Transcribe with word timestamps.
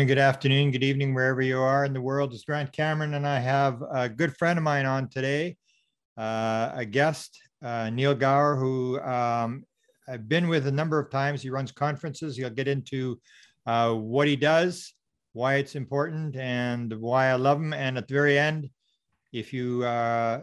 Good 0.00 0.04
morning, 0.04 0.16
good 0.16 0.22
afternoon, 0.22 0.70
good 0.70 0.82
evening, 0.82 1.12
wherever 1.12 1.42
you 1.42 1.60
are 1.60 1.84
in 1.84 1.92
the 1.92 2.00
world. 2.00 2.32
It's 2.32 2.44
Grant 2.44 2.72
Cameron, 2.72 3.12
and 3.12 3.28
I 3.28 3.38
have 3.38 3.82
a 3.92 4.08
good 4.08 4.34
friend 4.34 4.58
of 4.58 4.62
mine 4.62 4.86
on 4.86 5.10
today, 5.10 5.58
uh, 6.16 6.70
a 6.72 6.86
guest, 6.86 7.38
uh, 7.62 7.90
Neil 7.90 8.14
Gower, 8.14 8.56
who 8.56 8.98
um, 9.00 9.62
I've 10.08 10.26
been 10.26 10.48
with 10.48 10.66
a 10.66 10.72
number 10.72 10.98
of 10.98 11.10
times. 11.10 11.42
He 11.42 11.50
runs 11.50 11.70
conferences. 11.70 12.34
He'll 12.34 12.48
get 12.48 12.66
into 12.66 13.20
uh, 13.66 13.92
what 13.92 14.26
he 14.26 14.36
does, 14.36 14.94
why 15.34 15.56
it's 15.56 15.74
important, 15.74 16.34
and 16.34 16.94
why 16.94 17.26
I 17.26 17.34
love 17.34 17.58
him. 17.58 17.74
And 17.74 17.98
at 17.98 18.08
the 18.08 18.14
very 18.14 18.38
end, 18.38 18.70
if 19.34 19.52
you 19.52 19.84
uh, 19.84 20.40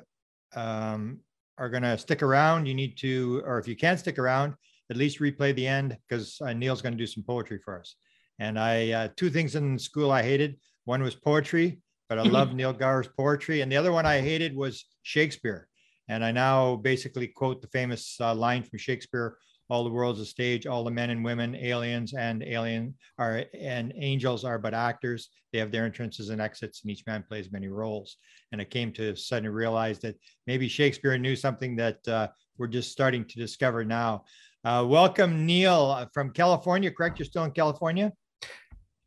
um, 0.55 1.21
are 1.57 1.69
going 1.69 1.81
to 1.81 1.97
stick 1.97 2.21
around, 2.21 2.67
you 2.67 2.75
need 2.75 2.95
to, 2.99 3.41
or 3.43 3.57
if 3.57 3.67
you 3.67 3.75
can't 3.75 3.99
stick 3.99 4.19
around, 4.19 4.53
at 4.91 4.97
least 4.97 5.19
replay 5.19 5.55
the 5.55 5.65
end 5.65 5.97
because 6.07 6.39
uh, 6.41 6.53
Neil's 6.53 6.83
going 6.83 6.93
to 6.93 7.03
do 7.03 7.07
some 7.07 7.23
poetry 7.23 7.57
for 7.65 7.79
us. 7.79 7.95
And 8.39 8.59
I, 8.59 8.91
uh, 8.91 9.07
two 9.15 9.29
things 9.29 9.55
in 9.55 9.79
school 9.79 10.11
I 10.11 10.23
hated. 10.23 10.57
One 10.85 11.01
was 11.01 11.15
poetry, 11.15 11.79
but 12.09 12.19
I 12.19 12.21
love 12.37 12.53
Neil 12.53 12.73
Gower's 12.73 13.07
poetry. 13.07 13.61
And 13.61 13.71
the 13.71 13.77
other 13.77 13.91
one 13.91 14.05
I 14.05 14.21
hated 14.21 14.55
was 14.55 14.85
Shakespeare. 15.03 15.67
And 16.07 16.23
I 16.23 16.31
now 16.31 16.77
basically 16.77 17.27
quote 17.27 17.61
the 17.61 17.67
famous 17.67 18.17
uh, 18.21 18.33
line 18.33 18.63
from 18.63 18.79
Shakespeare 18.79 19.37
all 19.69 19.83
the 19.83 19.89
world's 19.89 20.19
a 20.19 20.25
stage 20.25 20.65
all 20.65 20.83
the 20.83 20.91
men 20.91 21.09
and 21.09 21.23
women 21.23 21.55
aliens 21.55 22.13
and 22.13 22.43
alien 22.43 22.93
are 23.17 23.43
and 23.59 23.93
angels 23.97 24.43
are 24.43 24.57
but 24.57 24.73
actors 24.73 25.29
they 25.51 25.59
have 25.59 25.71
their 25.71 25.85
entrances 25.85 26.29
and 26.29 26.41
exits 26.41 26.81
and 26.81 26.91
each 26.91 27.05
man 27.05 27.23
plays 27.27 27.51
many 27.51 27.67
roles 27.67 28.17
and 28.51 28.61
i 28.61 28.63
came 28.63 28.91
to 28.91 29.15
suddenly 29.15 29.49
realize 29.49 29.99
that 29.99 30.15
maybe 30.45 30.67
shakespeare 30.67 31.17
knew 31.17 31.35
something 31.35 31.75
that 31.75 32.05
uh, 32.07 32.27
we're 32.57 32.67
just 32.67 32.91
starting 32.91 33.25
to 33.25 33.39
discover 33.39 33.83
now 33.83 34.23
uh, 34.63 34.85
welcome 34.87 35.45
neil 35.45 36.07
from 36.13 36.31
california 36.31 36.91
correct 36.91 37.19
you're 37.19 37.25
still 37.25 37.43
in 37.43 37.51
california 37.51 38.11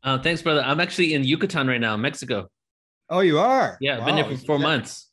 uh, 0.03 0.17
thanks, 0.19 0.41
brother. 0.41 0.61
I'm 0.61 0.79
actually 0.79 1.13
in 1.13 1.23
Yucatan 1.23 1.67
right 1.67 1.81
now, 1.81 1.95
Mexico. 1.97 2.49
Oh, 3.09 3.19
you 3.19 3.39
are? 3.39 3.77
Yeah, 3.81 3.99
I've 3.99 4.05
been 4.05 4.15
here 4.15 4.25
for 4.25 4.37
four 4.37 4.57
that, 4.57 4.63
months. 4.63 5.09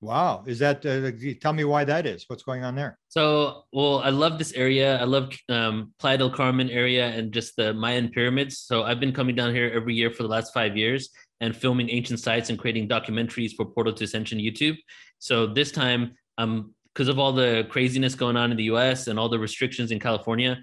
Wow. 0.00 0.42
Is 0.48 0.58
that, 0.58 0.84
uh, 0.84 1.12
tell 1.40 1.52
me 1.52 1.62
why 1.62 1.84
that 1.84 2.06
is? 2.06 2.24
What's 2.26 2.42
going 2.42 2.64
on 2.64 2.74
there? 2.74 2.98
So, 3.06 3.62
well, 3.72 4.00
I 4.00 4.10
love 4.10 4.36
this 4.36 4.52
area. 4.54 5.00
I 5.00 5.04
love 5.04 5.30
um, 5.48 5.94
Playa 6.00 6.18
del 6.18 6.30
Carmen 6.30 6.68
area 6.70 7.06
and 7.06 7.32
just 7.32 7.54
the 7.54 7.72
Mayan 7.72 8.08
pyramids. 8.08 8.58
So, 8.58 8.82
I've 8.82 8.98
been 8.98 9.12
coming 9.12 9.36
down 9.36 9.54
here 9.54 9.70
every 9.72 9.94
year 9.94 10.10
for 10.10 10.24
the 10.24 10.28
last 10.28 10.52
five 10.52 10.76
years 10.76 11.10
and 11.40 11.56
filming 11.56 11.88
ancient 11.88 12.18
sites 12.18 12.50
and 12.50 12.58
creating 12.58 12.88
documentaries 12.88 13.52
for 13.54 13.64
Portal 13.64 13.92
to 13.92 14.04
Ascension 14.04 14.40
YouTube. 14.40 14.76
So, 15.20 15.46
this 15.46 15.70
time, 15.70 16.14
um, 16.36 16.74
because 16.92 17.06
of 17.06 17.20
all 17.20 17.32
the 17.32 17.66
craziness 17.70 18.16
going 18.16 18.36
on 18.36 18.50
in 18.50 18.56
the 18.56 18.64
US 18.64 19.06
and 19.06 19.20
all 19.20 19.28
the 19.28 19.38
restrictions 19.38 19.92
in 19.92 20.00
California, 20.00 20.60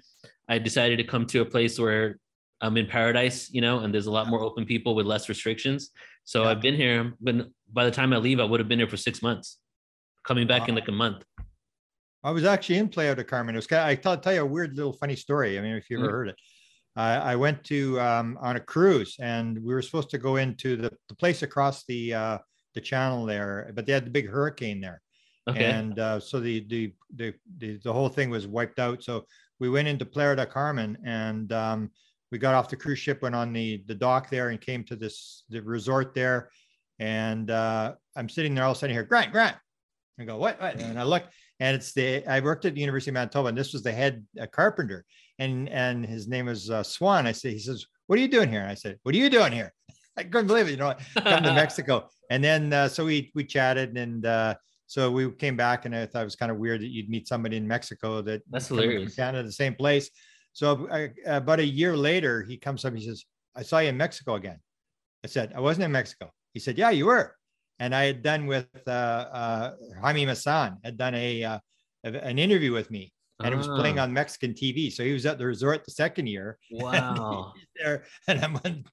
I 0.50 0.58
decided 0.58 0.98
to 0.98 1.04
come 1.04 1.26
to 1.28 1.40
a 1.40 1.46
place 1.46 1.78
where 1.78 2.18
I'm 2.60 2.76
in 2.76 2.86
paradise, 2.86 3.50
you 3.50 3.60
know, 3.60 3.80
and 3.80 3.92
there's 3.92 4.06
a 4.06 4.10
lot 4.10 4.28
more 4.28 4.40
open 4.40 4.66
people 4.66 4.94
with 4.94 5.06
less 5.06 5.28
restrictions. 5.28 5.90
So 6.24 6.42
yeah. 6.42 6.50
I've 6.50 6.60
been 6.60 6.74
here, 6.74 7.14
but 7.20 7.48
by 7.72 7.84
the 7.84 7.90
time 7.90 8.12
I 8.12 8.18
leave, 8.18 8.40
I 8.40 8.44
would 8.44 8.60
have 8.60 8.68
been 8.68 8.78
here 8.78 8.88
for 8.88 8.96
six 8.96 9.22
months, 9.22 9.58
coming 10.24 10.46
back 10.46 10.62
wow. 10.62 10.66
in 10.68 10.74
like 10.74 10.88
a 10.88 10.92
month. 10.92 11.24
I 12.22 12.30
was 12.32 12.44
actually 12.44 12.76
in 12.78 12.88
Playa 12.88 13.14
del 13.14 13.24
Carmen. 13.24 13.54
It 13.54 13.58
was 13.58 13.72
I 13.72 13.94
tell, 13.94 14.16
tell 14.18 14.34
you 14.34 14.42
a 14.42 14.46
weird 14.46 14.76
little 14.76 14.92
funny 14.92 15.16
story. 15.16 15.58
I 15.58 15.62
mean, 15.62 15.74
if 15.74 15.88
you 15.88 15.96
ever 15.98 16.06
mm-hmm. 16.06 16.14
heard 16.14 16.28
it, 16.28 16.36
I, 16.96 17.14
I 17.32 17.36
went 17.36 17.64
to 17.64 17.98
um, 18.00 18.38
on 18.42 18.56
a 18.56 18.60
cruise 18.60 19.16
and 19.20 19.58
we 19.58 19.72
were 19.72 19.80
supposed 19.80 20.10
to 20.10 20.18
go 20.18 20.36
into 20.36 20.76
the, 20.76 20.90
the 21.08 21.14
place 21.14 21.42
across 21.42 21.84
the 21.84 22.14
uh, 22.14 22.38
the 22.74 22.80
channel 22.80 23.24
there, 23.24 23.72
but 23.74 23.86
they 23.86 23.92
had 23.92 24.06
the 24.06 24.10
big 24.10 24.28
hurricane 24.28 24.80
there. 24.80 25.00
Okay. 25.48 25.64
And 25.64 25.98
uh, 25.98 26.20
so 26.20 26.38
the, 26.38 26.60
the, 26.68 26.92
the 27.16 27.34
the 27.58 27.78
the 27.78 27.92
whole 27.92 28.08
thing 28.08 28.28
was 28.30 28.46
wiped 28.46 28.78
out. 28.78 29.02
So 29.02 29.24
we 29.58 29.70
went 29.70 29.88
into 29.88 30.04
Playa 30.04 30.36
del 30.36 30.46
Carmen 30.46 30.98
and 31.04 31.52
um, 31.52 31.90
we 32.30 32.38
got 32.38 32.54
off 32.54 32.68
the 32.68 32.76
cruise 32.76 32.98
ship, 32.98 33.22
went 33.22 33.34
on 33.34 33.52
the 33.52 33.82
the 33.86 33.94
dock 33.94 34.30
there, 34.30 34.50
and 34.50 34.60
came 34.60 34.84
to 34.84 34.96
this 34.96 35.44
the 35.48 35.60
resort 35.60 36.14
there. 36.14 36.50
And 36.98 37.50
uh, 37.50 37.94
I'm 38.14 38.28
sitting 38.28 38.54
there 38.54 38.64
all 38.64 38.72
of 38.72 38.76
a 38.76 38.80
sudden 38.80 38.94
here, 38.94 39.04
Grant, 39.04 39.32
Grant. 39.32 39.56
I 40.18 40.24
go, 40.24 40.36
what? 40.36 40.60
what? 40.60 40.76
And 40.76 40.98
I 40.98 41.02
look, 41.02 41.24
and 41.60 41.74
it's 41.74 41.92
the 41.92 42.24
I 42.26 42.40
worked 42.40 42.64
at 42.64 42.74
the 42.74 42.80
University 42.80 43.10
of 43.10 43.14
Manitoba, 43.14 43.48
and 43.48 43.58
this 43.58 43.72
was 43.72 43.82
the 43.82 43.92
head 43.92 44.24
uh, 44.40 44.46
carpenter, 44.46 45.04
and 45.38 45.68
and 45.68 46.04
his 46.04 46.28
name 46.28 46.46
was 46.46 46.70
uh, 46.70 46.82
Swan. 46.82 47.26
I 47.26 47.32
said, 47.32 47.52
he 47.52 47.58
says, 47.58 47.86
what 48.06 48.18
are 48.18 48.22
you 48.22 48.28
doing 48.28 48.50
here? 48.50 48.60
And 48.60 48.70
I 48.70 48.74
said, 48.74 48.98
what 49.02 49.14
are 49.14 49.18
you 49.18 49.30
doing 49.30 49.52
here? 49.52 49.72
I 50.16 50.24
couldn't 50.24 50.48
believe 50.48 50.68
it. 50.68 50.72
You 50.72 50.76
know, 50.76 50.94
come 51.16 51.42
to 51.42 51.54
Mexico, 51.54 52.08
and 52.28 52.44
then 52.44 52.72
uh, 52.72 52.88
so 52.88 53.04
we 53.04 53.30
we 53.34 53.44
chatted, 53.44 53.96
and 53.96 54.26
uh, 54.26 54.54
so 54.86 55.10
we 55.10 55.30
came 55.32 55.56
back, 55.56 55.86
and 55.86 55.94
I 55.94 56.04
thought 56.06 56.22
it 56.22 56.24
was 56.24 56.36
kind 56.36 56.52
of 56.52 56.58
weird 56.58 56.82
that 56.82 56.88
you'd 56.88 57.08
meet 57.08 57.28
somebody 57.28 57.56
in 57.56 57.66
Mexico 57.66 58.20
that 58.22 58.42
that's 58.50 58.68
hilarious. 58.68 59.14
Canada, 59.14 59.42
the 59.42 59.52
same 59.52 59.74
place. 59.74 60.10
So 60.52 60.86
uh, 60.88 61.08
about 61.26 61.60
a 61.60 61.64
year 61.64 61.96
later, 61.96 62.42
he 62.42 62.56
comes 62.56 62.84
up. 62.84 62.94
He 62.94 63.06
says, 63.06 63.24
"I 63.54 63.62
saw 63.62 63.78
you 63.78 63.88
in 63.88 63.96
Mexico 63.96 64.34
again." 64.34 64.58
I 65.24 65.28
said, 65.28 65.52
"I 65.54 65.60
wasn't 65.60 65.84
in 65.84 65.92
Mexico." 65.92 66.32
He 66.52 66.60
said, 66.60 66.78
"Yeah, 66.78 66.90
you 66.90 67.06
were." 67.06 67.36
And 67.78 67.94
I 67.94 68.04
had 68.04 68.22
done 68.22 68.46
with 68.46 68.68
uh, 68.86 68.90
uh, 68.90 69.72
Jaime 70.02 70.26
Maussan 70.26 70.76
had 70.84 70.98
done 70.98 71.14
a 71.14 71.44
uh, 71.44 71.58
an 72.04 72.38
interview 72.38 72.72
with 72.72 72.90
me, 72.90 73.12
and 73.40 73.54
it 73.54 73.56
was 73.56 73.68
playing 73.68 73.98
ah. 73.98 74.02
on 74.02 74.12
Mexican 74.12 74.52
TV. 74.52 74.92
So 74.92 75.02
he 75.04 75.12
was 75.12 75.24
at 75.24 75.38
the 75.38 75.46
resort 75.46 75.84
the 75.84 75.92
second 75.92 76.26
year. 76.26 76.58
Wow. 76.70 77.52
And 77.54 77.66
there, 77.76 78.04
and 78.28 78.44
I'm 78.44 78.56
on, 78.64 78.84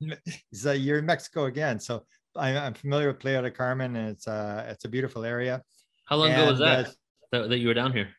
he's 0.51 0.65
a 0.65 0.77
year 0.77 0.99
in 0.99 1.05
Mexico 1.05 1.45
again. 1.45 1.79
So 1.79 2.05
I, 2.35 2.51
am 2.51 2.73
familiar 2.73 3.07
with 3.07 3.19
Playa 3.19 3.41
del 3.41 3.51
Carmen, 3.51 3.95
and 3.95 4.09
it's 4.09 4.27
uh 4.27 4.65
it's 4.69 4.85
a 4.85 4.89
beautiful 4.89 5.25
area. 5.25 5.61
How 6.05 6.17
long 6.17 6.29
and, 6.29 6.41
ago 6.41 6.51
was 6.51 6.59
that, 6.59 6.87
uh, 6.87 6.91
that 7.31 7.49
that 7.49 7.57
you 7.57 7.67
were 7.67 7.73
down 7.73 7.91
here? 7.91 8.09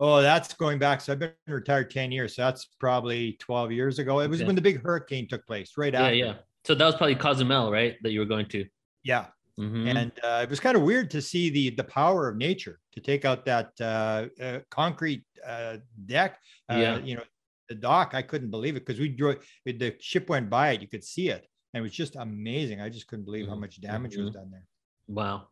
Oh, 0.00 0.20
that's 0.20 0.52
going 0.54 0.78
back. 0.78 1.00
So 1.00 1.12
I've 1.12 1.18
been 1.18 1.32
retired 1.46 1.90
10 1.90 2.10
years. 2.10 2.36
So 2.36 2.42
that's 2.42 2.66
probably 2.80 3.36
12 3.40 3.72
years 3.72 3.98
ago. 3.98 4.20
It 4.20 4.28
was 4.28 4.40
okay. 4.40 4.46
when 4.46 4.56
the 4.56 4.62
big 4.62 4.82
hurricane 4.82 5.28
took 5.28 5.46
place, 5.46 5.72
right 5.76 5.92
yeah, 5.92 6.02
after. 6.02 6.14
Yeah. 6.14 6.34
So 6.64 6.74
that 6.74 6.84
was 6.84 6.96
probably 6.96 7.14
Cozumel, 7.14 7.70
right? 7.70 7.96
That 8.02 8.10
you 8.10 8.20
were 8.20 8.26
going 8.26 8.46
to. 8.46 8.66
Yeah. 9.02 9.26
Mm-hmm. 9.58 9.86
And 9.86 10.12
uh, 10.24 10.40
it 10.42 10.50
was 10.50 10.58
kind 10.58 10.76
of 10.76 10.82
weird 10.82 11.10
to 11.12 11.22
see 11.22 11.48
the 11.48 11.70
the 11.70 11.84
power 11.84 12.28
of 12.28 12.36
nature 12.36 12.80
to 12.92 13.00
take 13.00 13.24
out 13.24 13.44
that 13.44 13.70
uh, 13.80 14.26
uh, 14.42 14.58
concrete 14.68 15.22
uh, 15.46 15.76
deck. 16.06 16.38
Uh, 16.68 16.76
yeah. 16.76 16.98
You 16.98 17.16
know, 17.16 17.22
the 17.68 17.76
dock. 17.76 18.14
I 18.14 18.22
couldn't 18.22 18.50
believe 18.50 18.74
it 18.74 18.84
because 18.84 18.98
we 18.98 19.08
drove. 19.10 19.36
The 19.64 19.94
ship 20.00 20.28
went 20.28 20.50
by 20.50 20.70
it. 20.70 20.82
You 20.82 20.88
could 20.88 21.04
see 21.04 21.28
it, 21.28 21.46
and 21.72 21.80
it 21.80 21.82
was 21.82 21.92
just 21.92 22.16
amazing. 22.16 22.80
I 22.80 22.88
just 22.88 23.06
couldn't 23.06 23.26
believe 23.26 23.44
mm-hmm. 23.44 23.54
how 23.54 23.60
much 23.60 23.80
damage 23.80 24.14
mm-hmm. 24.14 24.24
was 24.24 24.34
done 24.34 24.50
there. 24.50 24.66
Wow. 25.06 25.48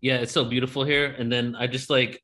Yeah, 0.00 0.16
it's 0.18 0.32
so 0.32 0.44
beautiful 0.44 0.84
here. 0.84 1.14
And 1.18 1.30
then 1.30 1.56
I 1.56 1.66
just 1.66 1.90
like 1.90 2.22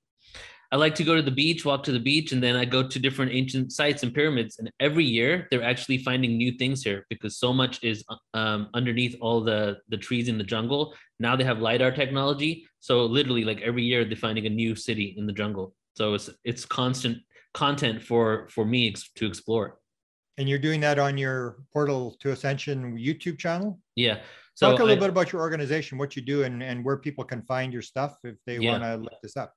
I 0.75 0.77
like 0.77 0.97
to 0.97 1.05
go 1.05 1.15
to 1.15 1.23
the 1.23 1.31
beach, 1.31 1.65
walk 1.65 1.85
to 1.85 1.93
the 1.93 2.01
beach, 2.01 2.33
and 2.33 2.43
then 2.43 2.57
I 2.57 2.65
go 2.65 2.83
to 2.83 2.99
different 2.99 3.31
ancient 3.31 3.71
sites 3.71 4.03
and 4.03 4.13
pyramids. 4.13 4.59
And 4.59 4.69
every 4.81 5.05
year 5.05 5.47
they're 5.49 5.63
actually 5.63 5.99
finding 5.99 6.37
new 6.37 6.51
things 6.59 6.83
here 6.83 7.07
because 7.09 7.39
so 7.39 7.53
much 7.53 7.79
is 7.85 8.05
um, 8.35 8.71
underneath 8.75 9.15
all 9.21 9.41
the 9.41 9.79
the 9.89 9.97
trees 9.97 10.27
in 10.27 10.37
the 10.37 10.43
jungle. 10.43 10.93
Now 11.21 11.37
they 11.37 11.45
have 11.45 11.61
lidar 11.61 11.93
technology, 11.93 12.67
so 12.81 13.05
literally 13.05 13.45
like 13.45 13.61
every 13.61 13.85
year 13.85 14.05
they're 14.05 14.17
finding 14.17 14.47
a 14.47 14.51
new 14.51 14.75
city 14.75 15.15
in 15.17 15.27
the 15.29 15.33
jungle. 15.33 15.77
So 15.97 16.15
it's 16.15 16.29
it's 16.43 16.65
constant 16.65 17.19
content 17.53 18.03
for 18.03 18.49
for 18.49 18.65
me 18.65 18.93
to 19.15 19.27
explore. 19.27 19.79
And 20.39 20.49
you're 20.49 20.59
doing 20.59 20.81
that 20.81 20.99
on 20.99 21.17
your 21.17 21.59
Portal 21.73 22.17
to 22.19 22.33
Ascension 22.33 22.99
YouTube 22.99 23.39
channel? 23.39 23.79
Yeah. 23.95 24.23
So 24.57 24.71
Talk 24.71 24.81
a 24.81 24.83
little 24.83 24.99
I, 24.99 25.07
bit 25.07 25.11
about 25.11 25.33
your 25.33 25.43
organization, 25.43 25.99
what 25.99 26.17
you 26.17 26.23
do, 26.23 26.43
and, 26.43 26.61
and 26.65 26.85
where 26.85 26.97
people 26.97 27.23
can 27.23 27.43
find 27.43 27.73
your 27.73 27.83
stuff 27.83 28.19
if 28.25 28.35
they 28.45 28.59
yeah. 28.59 28.73
want 28.73 28.83
to 28.83 28.97
look 28.97 29.21
this 29.23 29.37
up. 29.37 29.55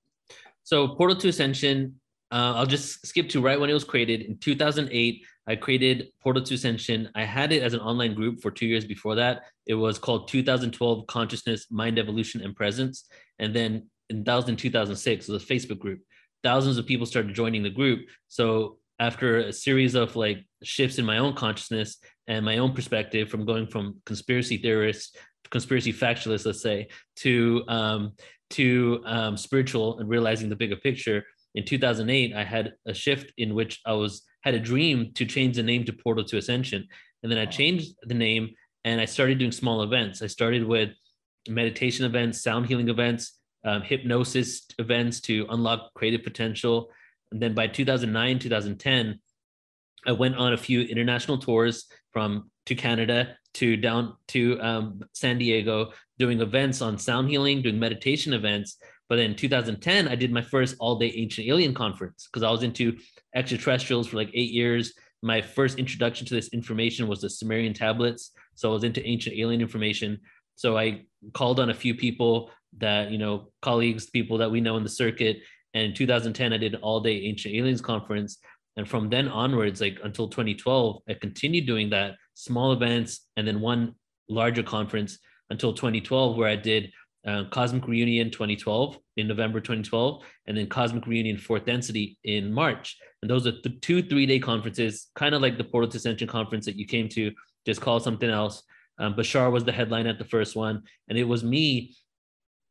So 0.67 0.89
Portal 0.89 1.15
to 1.15 1.29
Ascension, 1.29 1.95
uh, 2.29 2.51
I'll 2.57 2.65
just 2.65 3.07
skip 3.07 3.29
to 3.29 3.39
right 3.39 3.57
when 3.57 3.69
it 3.69 3.73
was 3.73 3.85
created 3.85 4.23
in 4.23 4.37
2008. 4.37 5.25
I 5.47 5.55
created 5.55 6.09
Portal 6.21 6.43
to 6.43 6.55
Ascension. 6.55 7.09
I 7.15 7.23
had 7.23 7.53
it 7.53 7.63
as 7.63 7.73
an 7.73 7.79
online 7.79 8.13
group 8.13 8.41
for 8.41 8.51
two 8.51 8.65
years 8.65 8.83
before 8.83 9.15
that. 9.15 9.43
It 9.65 9.75
was 9.75 9.97
called 9.97 10.27
2012 10.27 11.07
Consciousness, 11.07 11.67
Mind 11.71 11.97
Evolution, 11.97 12.41
and 12.41 12.53
Presence. 12.53 13.05
And 13.39 13.55
then 13.55 13.89
in 14.09 14.25
2006, 14.25 15.29
it 15.29 15.31
was 15.31 15.41
a 15.41 15.45
Facebook 15.45 15.79
group. 15.79 16.01
Thousands 16.43 16.77
of 16.77 16.85
people 16.85 17.05
started 17.05 17.33
joining 17.33 17.63
the 17.63 17.69
group. 17.69 18.01
So 18.27 18.77
after 18.99 19.37
a 19.37 19.53
series 19.53 19.95
of 19.95 20.17
like 20.17 20.45
shifts 20.63 20.97
in 20.97 21.05
my 21.05 21.19
own 21.19 21.33
consciousness 21.33 21.95
and 22.27 22.43
my 22.43 22.57
own 22.57 22.73
perspective 22.73 23.29
from 23.29 23.45
going 23.45 23.67
from 23.67 24.01
conspiracy 24.05 24.57
theorists 24.57 25.15
conspiracy 25.49 25.93
factualists 25.93 26.45
let's 26.45 26.61
say 26.61 26.87
to 27.17 27.63
um, 27.67 28.13
to 28.49 29.01
um, 29.05 29.37
spiritual 29.37 29.99
and 29.99 30.09
realizing 30.09 30.49
the 30.49 30.55
bigger 30.55 30.77
picture. 30.77 31.23
In 31.55 31.65
2008 31.65 32.35
i 32.35 32.43
had 32.43 32.73
a 32.85 32.93
shift 32.93 33.33
in 33.37 33.55
which 33.55 33.79
i 33.85 33.93
was 33.93 34.23
had 34.43 34.53
a 34.53 34.59
dream 34.59 35.11
to 35.15 35.25
change 35.25 35.55
the 35.55 35.63
name 35.63 35.83
to 35.85 35.93
portal 35.93 36.23
to 36.25 36.37
ascension. 36.37 36.87
And 37.23 37.31
then 37.31 37.39
i 37.39 37.45
changed 37.45 37.95
the 38.03 38.13
name 38.13 38.49
and 38.85 39.01
i 39.01 39.05
started 39.05 39.39
doing 39.39 39.51
small 39.51 39.83
events. 39.83 40.21
I 40.21 40.27
started 40.27 40.63
with 40.63 40.89
meditation 41.49 42.05
events 42.05 42.41
sound 42.41 42.67
healing 42.67 42.89
events 42.89 43.37
um, 43.65 43.81
hypnosis 43.81 44.65
events 44.79 45.19
to 45.21 45.45
unlock 45.49 45.93
creative 45.93 46.23
potential. 46.23 46.89
And 47.31 47.41
then 47.41 47.53
by 47.53 47.67
2009 47.67 48.39
2010 48.39 49.19
i 50.05 50.11
went 50.11 50.35
on 50.35 50.53
a 50.53 50.57
few 50.57 50.81
international 50.81 51.37
tours 51.37 51.85
from 52.13 52.49
to 52.65 52.75
canada 52.75 53.35
to 53.57 53.77
down 53.77 54.15
to 54.29 54.59
um, 54.61 55.01
San 55.13 55.37
Diego 55.37 55.91
doing 56.17 56.41
events 56.41 56.81
on 56.81 56.97
sound 56.97 57.29
healing, 57.29 57.61
doing 57.61 57.79
meditation 57.79 58.33
events. 58.33 58.77
But 59.09 59.19
in 59.19 59.35
2010, 59.35 60.07
I 60.07 60.15
did 60.15 60.31
my 60.31 60.41
first 60.41 60.75
all 60.79 60.97
day 60.97 61.13
ancient 61.15 61.47
alien 61.47 61.73
conference 61.73 62.27
because 62.27 62.43
I 62.43 62.51
was 62.51 62.63
into 62.63 62.97
extraterrestrials 63.35 64.07
for 64.07 64.17
like 64.17 64.31
eight 64.33 64.51
years, 64.51 64.93
my 65.21 65.41
first 65.41 65.79
introduction 65.79 66.27
to 66.27 66.35
this 66.35 66.49
information 66.49 67.07
was 67.07 67.21
the 67.21 67.29
Sumerian 67.29 67.73
tablets. 67.73 68.31
So 68.55 68.69
I 68.69 68.73
was 68.73 68.83
into 68.83 69.05
ancient 69.05 69.35
alien 69.35 69.61
information. 69.61 70.19
So 70.55 70.77
I 70.77 71.03
called 71.33 71.59
on 71.59 71.69
a 71.69 71.73
few 71.73 71.95
people 71.95 72.51
that, 72.77 73.11
you 73.11 73.17
know, 73.17 73.51
colleagues, 73.61 74.09
people 74.09 74.37
that 74.37 74.51
we 74.51 74.61
know 74.61 74.77
in 74.77 74.83
the 74.83 74.89
circuit. 74.89 75.37
And 75.73 75.85
in 75.85 75.93
2010, 75.93 76.53
I 76.53 76.57
did 76.57 76.75
an 76.75 76.81
all 76.81 76.99
day 76.99 77.21
ancient 77.23 77.55
aliens 77.55 77.81
conference. 77.81 78.37
And 78.75 78.87
from 78.87 79.09
then 79.09 79.27
onwards, 79.27 79.81
like 79.81 79.99
until 80.03 80.27
2012, 80.27 81.01
I 81.09 81.13
continued 81.15 81.65
doing 81.65 81.89
that 81.89 82.15
small 82.37 82.71
events 82.71 83.25
and 83.35 83.47
then 83.47 83.59
one 83.59 83.95
larger 84.29 84.63
conference 84.63 85.17
until 85.49 85.73
2012, 85.73 86.37
where 86.37 86.47
I 86.47 86.55
did 86.55 86.91
uh, 87.25 87.45
Cosmic 87.49 87.87
Reunion 87.87 88.29
2012 88.29 88.97
in 89.17 89.27
November 89.27 89.59
2012, 89.59 90.23
and 90.45 90.57
then 90.57 90.67
Cosmic 90.67 91.07
Reunion 91.07 91.37
Fourth 91.37 91.65
Density 91.65 92.17
in 92.23 92.53
March. 92.53 92.97
And 93.21 93.29
those 93.29 93.47
are 93.47 93.53
the 93.63 93.75
two 93.81 94.03
three 94.03 94.25
day 94.25 94.39
conferences, 94.39 95.07
kind 95.15 95.33
of 95.33 95.41
like 95.41 95.57
the 95.57 95.63
Portal 95.63 95.89
to 95.89 95.97
Ascension 95.97 96.27
conference 96.27 96.65
that 96.65 96.77
you 96.77 96.85
came 96.85 97.09
to, 97.09 97.31
just 97.65 97.81
call 97.81 97.99
something 97.99 98.29
else. 98.29 98.63
Um, 98.99 99.15
Bashar 99.15 99.51
was 99.51 99.63
the 99.63 99.71
headline 99.71 100.07
at 100.07 100.19
the 100.19 100.25
first 100.25 100.55
one, 100.55 100.83
and 101.09 101.17
it 101.17 101.23
was 101.23 101.43
me 101.43 101.95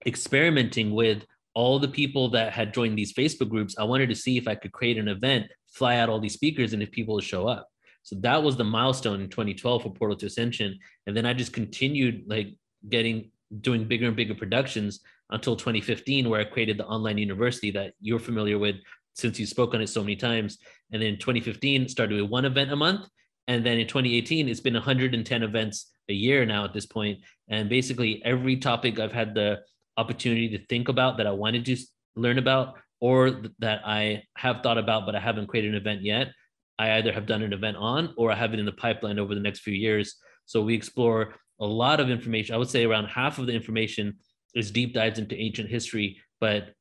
experimenting 0.06 0.92
with 0.92 1.24
all 1.54 1.78
the 1.78 1.88
people 1.88 2.28
that 2.30 2.52
had 2.52 2.72
joined 2.72 2.96
these 2.96 3.12
Facebook 3.12 3.48
groups. 3.48 3.76
I 3.78 3.84
wanted 3.84 4.08
to 4.10 4.14
see 4.14 4.36
if 4.36 4.46
I 4.46 4.54
could 4.54 4.72
create 4.72 4.98
an 4.98 5.08
event 5.08 5.46
fly 5.68 5.96
out 5.96 6.08
all 6.08 6.20
these 6.20 6.34
speakers 6.34 6.72
and 6.72 6.82
if 6.82 6.90
people 6.90 7.14
would 7.14 7.24
show 7.24 7.46
up. 7.46 7.68
So 8.06 8.14
that 8.20 8.40
was 8.40 8.56
the 8.56 8.62
milestone 8.62 9.20
in 9.20 9.28
2012 9.28 9.82
for 9.82 9.92
Portal 9.92 10.16
to 10.18 10.26
Ascension. 10.26 10.78
And 11.08 11.16
then 11.16 11.26
I 11.26 11.32
just 11.32 11.52
continued 11.52 12.22
like 12.28 12.54
getting 12.88 13.32
doing 13.62 13.88
bigger 13.88 14.06
and 14.06 14.14
bigger 14.14 14.36
productions 14.36 15.00
until 15.30 15.56
2015, 15.56 16.30
where 16.30 16.40
I 16.40 16.44
created 16.44 16.78
the 16.78 16.86
online 16.86 17.18
university 17.18 17.72
that 17.72 17.94
you're 18.00 18.20
familiar 18.20 18.60
with 18.60 18.76
since 19.14 19.40
you 19.40 19.44
spoke 19.44 19.74
on 19.74 19.80
it 19.80 19.88
so 19.88 20.02
many 20.02 20.14
times. 20.14 20.58
And 20.92 21.02
then 21.02 21.18
2015 21.18 21.88
started 21.88 22.20
with 22.20 22.30
one 22.30 22.44
event 22.44 22.70
a 22.70 22.76
month. 22.76 23.08
And 23.48 23.66
then 23.66 23.76
in 23.80 23.88
2018, 23.88 24.48
it's 24.48 24.60
been 24.60 24.74
110 24.74 25.42
events 25.42 25.90
a 26.08 26.12
year 26.12 26.46
now 26.46 26.64
at 26.64 26.72
this 26.72 26.86
point. 26.86 27.18
And 27.48 27.68
basically 27.68 28.22
every 28.24 28.54
topic 28.58 29.00
I've 29.00 29.10
had 29.10 29.34
the 29.34 29.62
opportunity 29.96 30.48
to 30.50 30.64
think 30.66 30.88
about 30.88 31.16
that 31.16 31.26
I 31.26 31.32
wanted 31.32 31.64
to 31.64 31.76
learn 32.14 32.38
about 32.38 32.74
or 33.00 33.42
that 33.58 33.80
I 33.84 34.22
have 34.36 34.62
thought 34.62 34.78
about, 34.78 35.06
but 35.06 35.16
I 35.16 35.20
haven't 35.20 35.48
created 35.48 35.72
an 35.72 35.80
event 35.80 36.02
yet. 36.02 36.28
I 36.78 36.92
either 36.98 37.12
have 37.12 37.26
done 37.26 37.42
an 37.42 37.52
event 37.52 37.76
on 37.76 38.14
or 38.16 38.30
I 38.30 38.36
have 38.36 38.52
it 38.52 38.60
in 38.60 38.66
the 38.66 38.72
pipeline 38.72 39.18
over 39.18 39.34
the 39.34 39.40
next 39.40 39.60
few 39.60 39.74
years. 39.74 40.16
So 40.44 40.62
we 40.62 40.74
explore 40.74 41.34
a 41.60 41.66
lot 41.66 42.00
of 42.00 42.10
information. 42.10 42.54
I 42.54 42.58
would 42.58 42.68
say 42.68 42.84
around 42.84 43.06
half 43.06 43.38
of 43.38 43.46
the 43.46 43.54
information 43.54 44.16
is 44.54 44.70
deep 44.70 44.94
dives 44.94 45.18
into 45.18 45.36
ancient 45.36 45.68
history, 45.68 46.18
but 46.40 46.74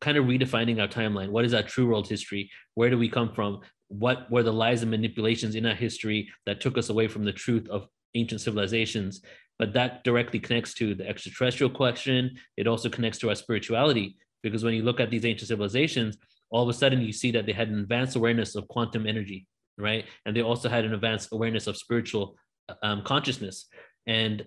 kind 0.00 0.16
of 0.16 0.24
redefining 0.26 0.80
our 0.80 0.88
timeline. 0.88 1.30
What 1.30 1.44
is 1.44 1.54
our 1.54 1.62
true 1.62 1.88
world 1.88 2.08
history? 2.08 2.50
Where 2.74 2.90
do 2.90 2.98
we 2.98 3.08
come 3.08 3.32
from? 3.32 3.60
What 3.88 4.30
were 4.30 4.42
the 4.42 4.52
lies 4.52 4.82
and 4.82 4.90
manipulations 4.90 5.54
in 5.54 5.66
our 5.66 5.74
history 5.74 6.28
that 6.46 6.60
took 6.60 6.78
us 6.78 6.88
away 6.88 7.08
from 7.08 7.24
the 7.24 7.32
truth 7.32 7.68
of 7.68 7.86
ancient 8.14 8.40
civilizations? 8.40 9.22
But 9.58 9.74
that 9.74 10.02
directly 10.02 10.40
connects 10.40 10.74
to 10.74 10.94
the 10.94 11.08
extraterrestrial 11.08 11.70
question. 11.70 12.36
It 12.56 12.66
also 12.66 12.88
connects 12.88 13.18
to 13.18 13.28
our 13.28 13.34
spirituality 13.34 14.16
because 14.42 14.64
when 14.64 14.74
you 14.74 14.82
look 14.82 14.98
at 14.98 15.10
these 15.10 15.24
ancient 15.24 15.48
civilizations, 15.48 16.16
all 16.52 16.62
of 16.62 16.68
a 16.68 16.72
sudden 16.72 17.00
you 17.00 17.12
see 17.12 17.30
that 17.32 17.46
they 17.46 17.52
had 17.52 17.68
an 17.68 17.80
advanced 17.80 18.14
awareness 18.14 18.54
of 18.54 18.68
quantum 18.68 19.06
energy, 19.06 19.46
right? 19.78 20.04
And 20.24 20.36
they 20.36 20.42
also 20.42 20.68
had 20.68 20.84
an 20.84 20.94
advanced 20.94 21.30
awareness 21.32 21.66
of 21.66 21.76
spiritual 21.76 22.36
um, 22.82 23.02
consciousness. 23.02 23.66
And 24.06 24.44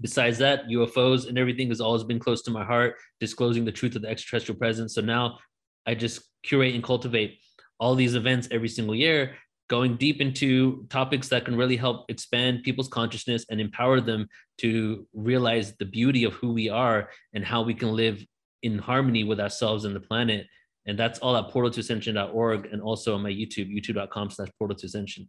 besides 0.00 0.38
that, 0.38 0.66
UFOs 0.68 1.28
and 1.28 1.38
everything 1.38 1.68
has 1.68 1.80
always 1.80 2.02
been 2.02 2.18
close 2.18 2.42
to 2.42 2.50
my 2.50 2.64
heart, 2.64 2.96
disclosing 3.20 3.64
the 3.64 3.72
truth 3.72 3.94
of 3.94 4.02
the 4.02 4.08
extraterrestrial 4.08 4.58
presence. 4.58 4.94
So 4.94 5.02
now 5.02 5.38
I 5.86 5.94
just 5.94 6.22
curate 6.42 6.74
and 6.74 6.82
cultivate 6.82 7.38
all 7.78 7.94
these 7.94 8.14
events 8.14 8.48
every 8.50 8.68
single 8.68 8.94
year, 8.94 9.34
going 9.68 9.96
deep 9.96 10.20
into 10.20 10.86
topics 10.88 11.28
that 11.28 11.44
can 11.44 11.56
really 11.56 11.76
help 11.76 12.06
expand 12.08 12.62
people's 12.62 12.88
consciousness 12.88 13.44
and 13.50 13.60
empower 13.60 14.00
them 14.00 14.28
to 14.58 15.06
realize 15.12 15.76
the 15.76 15.84
beauty 15.84 16.24
of 16.24 16.34
who 16.34 16.52
we 16.52 16.68
are 16.68 17.10
and 17.34 17.44
how 17.44 17.62
we 17.62 17.74
can 17.74 17.92
live 17.94 18.24
in 18.62 18.78
harmony 18.78 19.24
with 19.24 19.40
ourselves 19.40 19.84
and 19.84 19.94
the 19.94 20.00
planet. 20.00 20.46
And 20.86 20.98
that's 20.98 21.18
all 21.20 21.36
at 21.36 21.48
portal2ascension.org 21.48 22.66
and 22.72 22.82
also 22.82 23.14
on 23.14 23.22
my 23.22 23.30
YouTube, 23.30 23.72
youtube.com 23.72 24.30
slash 24.30 24.48
portal 24.58 24.76
to 24.76 24.86
ascension. 24.86 25.28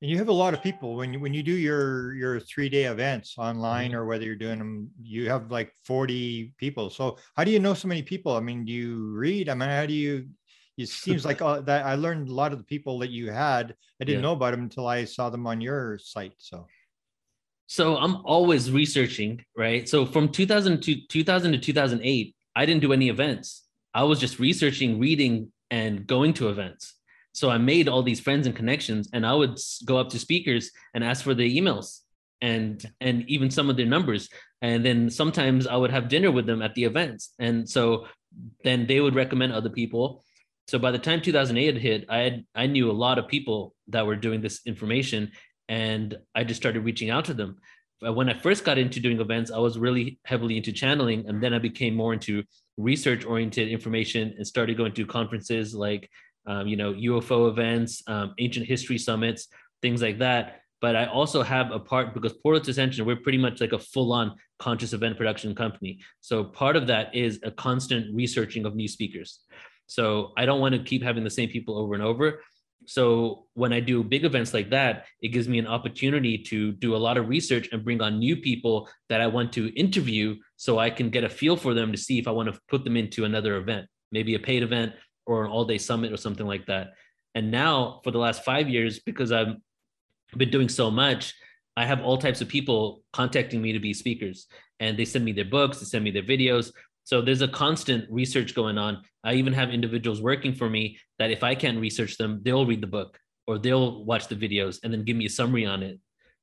And 0.00 0.10
you 0.10 0.18
have 0.18 0.28
a 0.28 0.32
lot 0.32 0.54
of 0.54 0.62
people 0.62 0.96
when 0.96 1.12
you 1.14 1.20
when 1.20 1.32
you 1.32 1.42
do 1.42 1.52
your 1.52 2.14
your 2.14 2.38
three 2.40 2.68
day 2.68 2.84
events 2.84 3.36
online 3.38 3.92
mm-hmm. 3.92 4.00
or 4.00 4.04
whether 4.04 4.24
you're 4.24 4.36
doing 4.36 4.58
them, 4.58 4.90
you 5.02 5.30
have 5.30 5.50
like 5.50 5.72
40 5.86 6.52
people. 6.58 6.90
So 6.90 7.16
how 7.36 7.44
do 7.44 7.50
you 7.50 7.58
know 7.58 7.74
so 7.74 7.88
many 7.88 8.02
people? 8.02 8.36
I 8.36 8.40
mean, 8.40 8.64
do 8.64 8.72
you 8.72 9.12
read? 9.12 9.48
I 9.48 9.54
mean, 9.54 9.70
how 9.70 9.86
do 9.86 9.94
you 9.94 10.28
it 10.76 10.88
seems 11.04 11.24
like 11.24 11.40
uh, 11.40 11.60
that 11.62 11.86
I 11.86 11.94
learned 11.94 12.28
a 12.28 12.34
lot 12.34 12.52
of 12.52 12.58
the 12.58 12.64
people 12.64 12.98
that 12.98 13.10
you 13.10 13.30
had. 13.30 13.74
I 14.00 14.04
didn't 14.04 14.18
yeah. 14.18 14.22
know 14.22 14.32
about 14.32 14.50
them 14.50 14.62
until 14.62 14.86
I 14.86 15.04
saw 15.04 15.30
them 15.30 15.46
on 15.46 15.60
your 15.60 15.98
site. 15.98 16.34
So 16.38 16.66
so 17.66 17.96
I'm 17.96 18.16
always 18.24 18.70
researching, 18.70 19.42
right? 19.56 19.88
So 19.88 20.04
from 20.04 20.28
2000 20.28 20.82
to 20.82 21.06
2000 21.08 21.52
to 21.52 21.58
2008, 21.58 22.36
I 22.56 22.66
didn't 22.66 22.82
do 22.82 22.92
any 22.92 23.08
events. 23.08 23.63
I 23.94 24.02
was 24.02 24.18
just 24.18 24.38
researching, 24.38 24.98
reading, 24.98 25.52
and 25.70 26.06
going 26.06 26.34
to 26.34 26.48
events. 26.48 26.94
So 27.32 27.50
I 27.50 27.58
made 27.58 27.88
all 27.88 28.02
these 28.02 28.20
friends 28.20 28.46
and 28.46 28.54
connections, 28.54 29.08
and 29.12 29.26
I 29.26 29.34
would 29.34 29.58
go 29.84 29.96
up 29.96 30.10
to 30.10 30.18
speakers 30.18 30.70
and 30.94 31.02
ask 31.02 31.24
for 31.24 31.34
their 31.34 31.48
emails 31.48 32.00
and 32.40 32.84
and 33.00 33.28
even 33.28 33.50
some 33.50 33.70
of 33.70 33.76
their 33.76 33.86
numbers. 33.86 34.28
And 34.62 34.84
then 34.84 35.10
sometimes 35.10 35.66
I 35.66 35.76
would 35.76 35.90
have 35.90 36.08
dinner 36.08 36.30
with 36.30 36.46
them 36.46 36.62
at 36.62 36.74
the 36.74 36.84
events, 36.84 37.34
and 37.38 37.68
so 37.68 38.06
then 38.62 38.86
they 38.86 39.00
would 39.00 39.14
recommend 39.14 39.52
other 39.52 39.70
people. 39.70 40.24
So 40.68 40.78
by 40.78 40.90
the 40.90 40.98
time 40.98 41.20
2008 41.20 41.76
hit, 41.76 42.06
I 42.08 42.18
had 42.18 42.44
I 42.54 42.66
knew 42.66 42.90
a 42.90 43.00
lot 43.06 43.18
of 43.18 43.28
people 43.28 43.74
that 43.88 44.06
were 44.06 44.16
doing 44.16 44.40
this 44.40 44.60
information, 44.66 45.32
and 45.68 46.16
I 46.34 46.44
just 46.44 46.60
started 46.60 46.84
reaching 46.84 47.10
out 47.10 47.24
to 47.26 47.34
them. 47.34 47.58
When 48.00 48.28
I 48.28 48.34
first 48.34 48.64
got 48.64 48.76
into 48.76 49.00
doing 49.00 49.20
events, 49.20 49.50
I 49.50 49.58
was 49.58 49.78
really 49.78 50.18
heavily 50.24 50.56
into 50.56 50.72
channeling, 50.72 51.28
and 51.28 51.42
then 51.42 51.54
I 51.54 51.58
became 51.58 51.94
more 51.94 52.12
into 52.12 52.44
research 52.76 53.24
oriented 53.24 53.68
information 53.68 54.34
and 54.36 54.46
started 54.46 54.76
going 54.76 54.92
to 54.92 55.06
conferences 55.06 55.74
like 55.74 56.10
um, 56.46 56.66
you 56.66 56.76
know, 56.76 56.92
UFO 56.92 57.48
events, 57.48 58.02
um, 58.06 58.34
ancient 58.38 58.66
history 58.66 58.98
summits, 58.98 59.48
things 59.82 60.02
like 60.02 60.18
that. 60.18 60.60
But 60.80 60.96
I 60.96 61.06
also 61.06 61.42
have 61.42 61.70
a 61.72 61.78
part 61.78 62.12
because 62.12 62.34
Portal 62.34 62.60
Ascension, 62.60 63.06
we're 63.06 63.16
pretty 63.16 63.38
much 63.38 63.60
like 63.60 63.72
a 63.72 63.78
full 63.78 64.12
on 64.12 64.34
conscious 64.58 64.92
event 64.92 65.16
production 65.16 65.54
company. 65.54 66.00
So 66.20 66.44
part 66.44 66.76
of 66.76 66.86
that 66.88 67.14
is 67.14 67.40
a 67.42 67.50
constant 67.50 68.14
researching 68.14 68.66
of 68.66 68.74
new 68.74 68.88
speakers. 68.88 69.40
So 69.86 70.32
I 70.36 70.44
don't 70.44 70.60
want 70.60 70.74
to 70.74 70.82
keep 70.82 71.02
having 71.02 71.24
the 71.24 71.30
same 71.30 71.48
people 71.48 71.78
over 71.78 71.94
and 71.94 72.02
over. 72.02 72.40
So 72.86 73.46
when 73.54 73.72
I 73.72 73.80
do 73.80 74.02
big 74.02 74.24
events 74.24 74.54
like 74.54 74.70
that, 74.70 75.06
it 75.20 75.28
gives 75.28 75.48
me 75.48 75.58
an 75.58 75.66
opportunity 75.66 76.38
to 76.38 76.72
do 76.72 76.94
a 76.94 76.98
lot 76.98 77.16
of 77.16 77.28
research 77.28 77.68
and 77.72 77.84
bring 77.84 78.02
on 78.02 78.18
new 78.18 78.36
people 78.36 78.88
that 79.08 79.20
I 79.20 79.26
want 79.26 79.52
to 79.54 79.68
interview 79.78 80.36
so 80.56 80.78
I 80.78 80.90
can 80.90 81.10
get 81.10 81.24
a 81.24 81.28
feel 81.28 81.56
for 81.56 81.74
them 81.74 81.92
to 81.92 81.98
see 81.98 82.18
if 82.18 82.28
I 82.28 82.30
want 82.30 82.52
to 82.52 82.60
put 82.68 82.84
them 82.84 82.96
into 82.96 83.24
another 83.24 83.56
event, 83.56 83.86
maybe 84.12 84.34
a 84.34 84.38
paid 84.38 84.62
event 84.62 84.92
or 85.26 85.44
an 85.44 85.50
all 85.50 85.64
day 85.64 85.78
summit 85.78 86.12
or 86.12 86.16
something 86.16 86.46
like 86.46 86.66
that. 86.66 86.88
And 87.34 87.50
now 87.50 88.00
for 88.04 88.10
the 88.10 88.18
last 88.18 88.44
five 88.44 88.68
years, 88.68 89.00
because 89.00 89.32
I've 89.32 89.56
been 90.36 90.50
doing 90.50 90.68
so 90.68 90.90
much, 90.90 91.34
I 91.76 91.86
have 91.86 92.02
all 92.02 92.18
types 92.18 92.40
of 92.40 92.48
people 92.48 93.02
contacting 93.12 93.60
me 93.60 93.72
to 93.72 93.80
be 93.80 93.92
speakers 93.92 94.46
and 94.80 94.98
they 94.98 95.04
send 95.04 95.24
me 95.24 95.32
their 95.32 95.44
books, 95.44 95.78
they 95.78 95.86
send 95.86 96.04
me 96.04 96.10
their 96.10 96.22
videos. 96.22 96.72
So 97.04 97.20
there's 97.20 97.42
a 97.42 97.48
constant 97.48 98.10
research 98.10 98.54
going 98.54 98.78
on. 98.78 99.02
I 99.22 99.34
even 99.34 99.52
have 99.52 99.70
individuals 99.70 100.20
working 100.20 100.54
for 100.54 100.68
me 100.68 100.98
that 101.18 101.30
if 101.30 101.44
I 101.44 101.54
can't 101.54 101.78
research 101.78 102.16
them, 102.16 102.40
they'll 102.42 102.66
read 102.66 102.80
the 102.80 102.86
book 102.86 103.18
or 103.46 103.58
they'll 103.58 104.04
watch 104.04 104.26
the 104.28 104.34
videos 104.34 104.78
and 104.82 104.92
then 104.92 105.04
give 105.04 105.16
me 105.16 105.26
a 105.26 105.30
summary 105.30 105.66
on 105.66 105.82
it. 105.82 106.00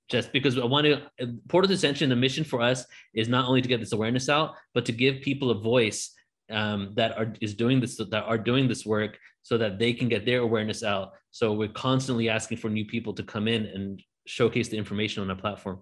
Just 0.10 0.32
because 0.32 0.58
I 0.58 0.66
want 0.66 0.86
to, 0.86 1.02
Portal 1.48 1.68
to 1.68 1.74
Ascension, 1.74 2.10
the 2.10 2.16
mission 2.16 2.44
for 2.44 2.62
us 2.62 2.86
is 3.14 3.28
not 3.28 3.48
only 3.48 3.62
to 3.62 3.68
get 3.68 3.80
this 3.80 3.94
awareness 3.94 4.30
out, 4.30 4.56
but 4.74 4.86
to 4.86 4.92
give 4.92 5.22
people 5.22 5.52
a 5.52 5.60
voice 5.60 6.14
um, 6.52 6.92
that 6.96 7.18
are 7.18 7.34
is 7.40 7.54
doing 7.56 7.80
this 7.80 7.96
that 7.96 8.14
are 8.26 8.38
doing 8.38 8.68
this 8.68 8.86
work 8.86 9.18
so 9.42 9.58
that 9.58 9.80
they 9.80 9.94
can 9.94 10.10
get 10.10 10.26
their 10.26 10.42
awareness 10.42 10.84
out. 10.84 11.14
So 11.32 11.54
we're 11.54 11.70
constantly 11.70 12.30
asking 12.30 12.58
for 12.58 12.70
new 12.70 12.86
people 12.86 13.14
to 13.14 13.24
come 13.24 13.48
in 13.48 13.66
and 13.66 14.04
showcase 14.28 14.68
the 14.68 14.78
information 14.78 15.24
on 15.24 15.30
our 15.30 15.38
platform. 15.38 15.80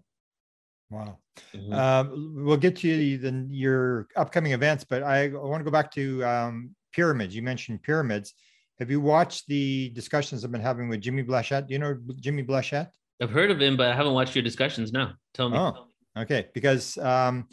Wow. 0.90 1.18
Mm-hmm. 1.54 1.74
Um, 1.74 2.34
we'll 2.46 2.58
get 2.58 2.76
to 2.78 3.18
the, 3.18 3.48
your 3.50 4.08
upcoming 4.16 4.54
events, 4.54 4.84
but 4.84 5.04
I, 5.04 5.26
I 5.26 5.28
want 5.28 5.62
to 5.62 5.66
go 5.66 5.72
back 5.72 5.92
to 5.92 6.24
um, 6.26 6.76
pyramids. 6.92 7.36
You 7.36 7.42
mentioned 7.42 7.84
pyramids. 7.84 8.34
Have 8.80 8.90
you 8.90 9.02
watched 9.02 9.48
the 9.48 9.90
discussions 9.90 10.44
I've 10.44 10.52
been 10.52 10.62
having 10.62 10.90
with 10.90 11.02
Jimmy 11.02 11.22
Blanchette? 11.22 11.68
Do 11.68 11.74
you 11.74 11.80
know 11.80 11.98
Jimmy 12.20 12.44
Blanchette? 12.44 12.90
I've 13.22 13.30
heard 13.30 13.52
of 13.52 13.62
him, 13.62 13.76
but 13.76 13.88
I 13.92 13.96
haven't 13.96 14.14
watched 14.14 14.36
your 14.36 14.44
discussions. 14.44 14.94
No, 14.94 15.12
tell 15.34 15.50
me. 15.50 15.58
Oh, 15.58 15.88
okay. 16.18 16.48
Because 16.54 16.98
um, 16.98 17.48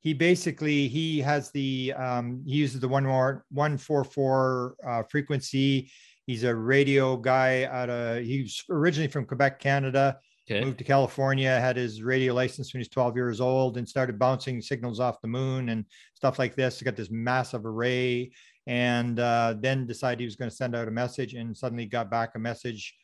he 0.00 0.14
basically 0.14 0.88
he 0.88 1.20
has 1.20 1.50
the 1.50 1.92
um, 1.96 2.42
he 2.46 2.56
uses 2.56 2.80
the 2.80 2.88
one 2.88 3.04
more 3.04 3.44
one 3.50 3.76
four 3.76 4.02
four 4.02 4.76
uh, 4.86 5.02
frequency. 5.04 5.90
He's 6.26 6.44
a 6.44 6.54
radio 6.54 7.16
guy 7.16 7.64
out 7.64 7.90
of 7.90 8.24
he's 8.24 8.64
originally 8.70 9.08
from 9.08 9.26
Quebec, 9.26 9.60
Canada. 9.60 10.18
Okay. 10.50 10.64
Moved 10.64 10.78
to 10.78 10.84
California, 10.84 11.60
had 11.60 11.76
his 11.76 12.02
radio 12.02 12.34
license 12.34 12.72
when 12.72 12.80
he's 12.80 12.88
12 12.88 13.14
years 13.14 13.40
old, 13.40 13.76
and 13.76 13.88
started 13.88 14.18
bouncing 14.18 14.60
signals 14.60 14.98
off 14.98 15.20
the 15.20 15.28
moon 15.28 15.68
and 15.68 15.84
stuff 16.14 16.38
like 16.38 16.56
this. 16.56 16.78
He 16.78 16.84
got 16.84 16.96
this 16.96 17.10
massive 17.10 17.64
array, 17.64 18.32
and 18.66 19.20
uh, 19.20 19.54
then 19.60 19.86
decided 19.86 20.18
he 20.18 20.24
was 20.24 20.36
going 20.36 20.50
to 20.50 20.56
send 20.56 20.74
out 20.74 20.88
a 20.88 20.90
message, 20.90 21.34
and 21.34 21.56
suddenly 21.56 21.86
got 21.86 22.10
back 22.10 22.30
a 22.34 22.38
message 22.40 22.96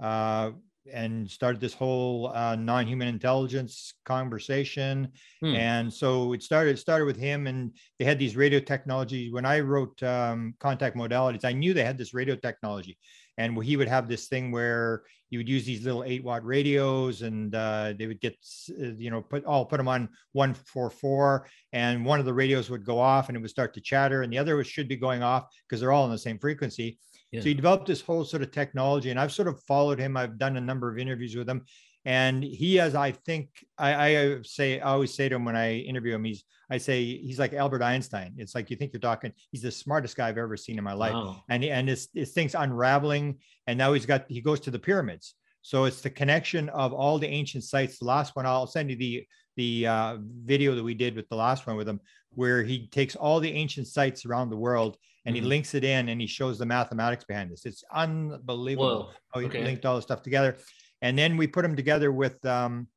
uh, 0.00 0.52
and 0.92 1.30
started 1.30 1.60
this 1.60 1.74
whole 1.74 2.32
uh, 2.34 2.56
non-human 2.56 3.08
intelligence 3.08 3.94
conversation. 4.04 5.08
Hmm. 5.40 5.54
And 5.54 5.92
so 5.92 6.32
it 6.32 6.42
started 6.42 6.72
It 6.72 6.78
started 6.78 7.04
with 7.04 7.16
him, 7.16 7.46
and 7.46 7.76
they 7.98 8.04
had 8.04 8.18
these 8.18 8.36
radio 8.36 8.60
technologies. 8.60 9.32
When 9.32 9.44
I 9.44 9.60
wrote 9.60 10.00
um, 10.02 10.54
contact 10.60 10.96
modalities, 10.96 11.44
I 11.44 11.52
knew 11.52 11.74
they 11.74 11.84
had 11.84 11.98
this 11.98 12.14
radio 12.14 12.36
technology, 12.36 12.96
and 13.38 13.62
he 13.62 13.76
would 13.76 13.88
have 13.88 14.08
this 14.08 14.28
thing 14.28 14.50
where 14.52 15.02
you 15.30 15.38
would 15.38 15.48
use 15.48 15.64
these 15.64 15.84
little 15.84 16.04
eight 16.04 16.22
watt 16.22 16.44
radios, 16.44 17.22
and 17.22 17.54
uh, 17.54 17.94
they 17.98 18.06
would 18.06 18.20
get 18.20 18.36
uh, 18.80 18.92
you 18.98 19.10
know 19.10 19.22
put 19.22 19.44
all 19.44 19.64
put 19.64 19.78
them 19.78 19.88
on 19.88 20.08
one 20.32 20.54
four 20.54 20.90
four, 20.90 21.46
and 21.72 22.04
one 22.04 22.20
of 22.20 22.26
the 22.26 22.34
radios 22.34 22.68
would 22.70 22.84
go 22.84 22.98
off, 22.98 23.28
and 23.28 23.36
it 23.36 23.40
would 23.40 23.50
start 23.50 23.72
to 23.74 23.80
chatter, 23.80 24.22
and 24.22 24.32
the 24.32 24.38
other 24.38 24.62
should 24.64 24.88
be 24.88 24.96
going 24.96 25.22
off 25.22 25.46
because 25.68 25.80
they're 25.80 25.92
all 25.92 26.04
on 26.04 26.10
the 26.10 26.18
same 26.18 26.38
frequency 26.38 26.98
Yeah. 27.30 27.40
so 27.40 27.46
he 27.48 27.54
developed 27.54 27.86
this 27.86 28.02
whole 28.02 28.24
sort 28.24 28.42
of 28.42 28.50
technology, 28.50 29.10
and 29.10 29.18
I've 29.18 29.32
sort 29.32 29.48
of 29.48 29.62
followed 29.62 29.98
him. 29.98 30.16
I've 30.16 30.36
done 30.38 30.56
a 30.58 30.60
number 30.60 30.90
of 30.90 30.98
interviews 30.98 31.34
with 31.34 31.48
him, 31.48 31.64
and 32.04 32.42
he 32.42 32.76
has, 32.76 32.94
I 32.94 33.12
think, 33.12 33.50
I, 33.78 34.16
I 34.18 34.42
say, 34.42 34.80
I 34.80 34.90
always 34.92 35.14
say 35.14 35.28
to 35.28 35.36
him 35.36 35.44
when 35.44 35.56
I 35.56 35.74
interview 35.78 36.14
him, 36.14 36.24
he's, 36.24 36.44
I 36.70 36.78
say, 36.78 37.04
he's 37.04 37.38
like 37.38 37.52
Albert 37.52 37.82
Einstein. 37.82 38.34
It's 38.38 38.54
like 38.54 38.70
you 38.70 38.76
think 38.76 38.92
you're 38.92 39.00
talking. 39.00 39.32
He's 39.50 39.62
the 39.62 39.70
smartest 39.70 40.16
guy 40.16 40.28
I've 40.28 40.38
ever 40.38 40.56
seen 40.56 40.78
in 40.78 40.84
my 40.84 40.94
life, 40.94 41.12
Wow. 41.12 41.42
and 41.48 41.62
and 41.64 41.88
his 41.88 42.08
his 42.14 42.32
thing's 42.32 42.54
unraveling, 42.54 43.38
and 43.66 43.76
now 43.78 43.92
he's 43.92 44.06
got 44.06 44.24
he 44.28 44.40
goes 44.40 44.60
to 44.60 44.70
the 44.70 44.78
pyramids. 44.78 45.34
So 45.60 45.84
it's 45.84 46.00
the 46.00 46.10
connection 46.10 46.68
of 46.70 46.92
all 46.92 47.18
the 47.18 47.28
ancient 47.28 47.62
sites. 47.64 47.98
The 47.98 48.06
last 48.06 48.34
one, 48.34 48.46
I'll 48.46 48.66
send 48.66 48.90
you 48.90 48.96
the 48.96 49.26
the 49.56 49.86
uh, 49.86 50.16
video 50.44 50.74
that 50.74 50.82
we 50.82 50.94
did 50.94 51.14
with 51.14 51.28
the 51.28 51.36
last 51.36 51.66
one 51.66 51.76
with 51.76 51.86
him, 51.88 52.00
where 52.30 52.62
he 52.62 52.88
takes 52.88 53.14
all 53.16 53.38
the 53.38 53.52
ancient 53.52 53.86
sites 53.86 54.24
around 54.24 54.48
the 54.48 54.56
world 54.56 54.96
and 55.26 55.36
he 55.36 55.42
Mhm. 55.42 55.46
links 55.46 55.74
it 55.74 55.84
in 55.84 56.08
and 56.08 56.20
he 56.20 56.26
shows 56.26 56.58
the 56.58 56.64
mathematics 56.66 57.22
behind 57.24 57.52
this. 57.52 57.64
It's 57.66 57.84
unbelievable 57.94 59.04
Whoa. 59.04 59.10
how 59.32 59.40
he 59.40 59.46
okay. 59.46 59.62
linked 59.62 59.84
all 59.84 59.96
the 59.96 60.02
stuff 60.02 60.22
together. 60.22 60.56
And 61.02 61.18
then 61.18 61.36
we 61.36 61.46
put 61.46 61.62
them 61.62 61.76
together 61.76 62.10
with 62.12 62.42
um, 62.46 62.88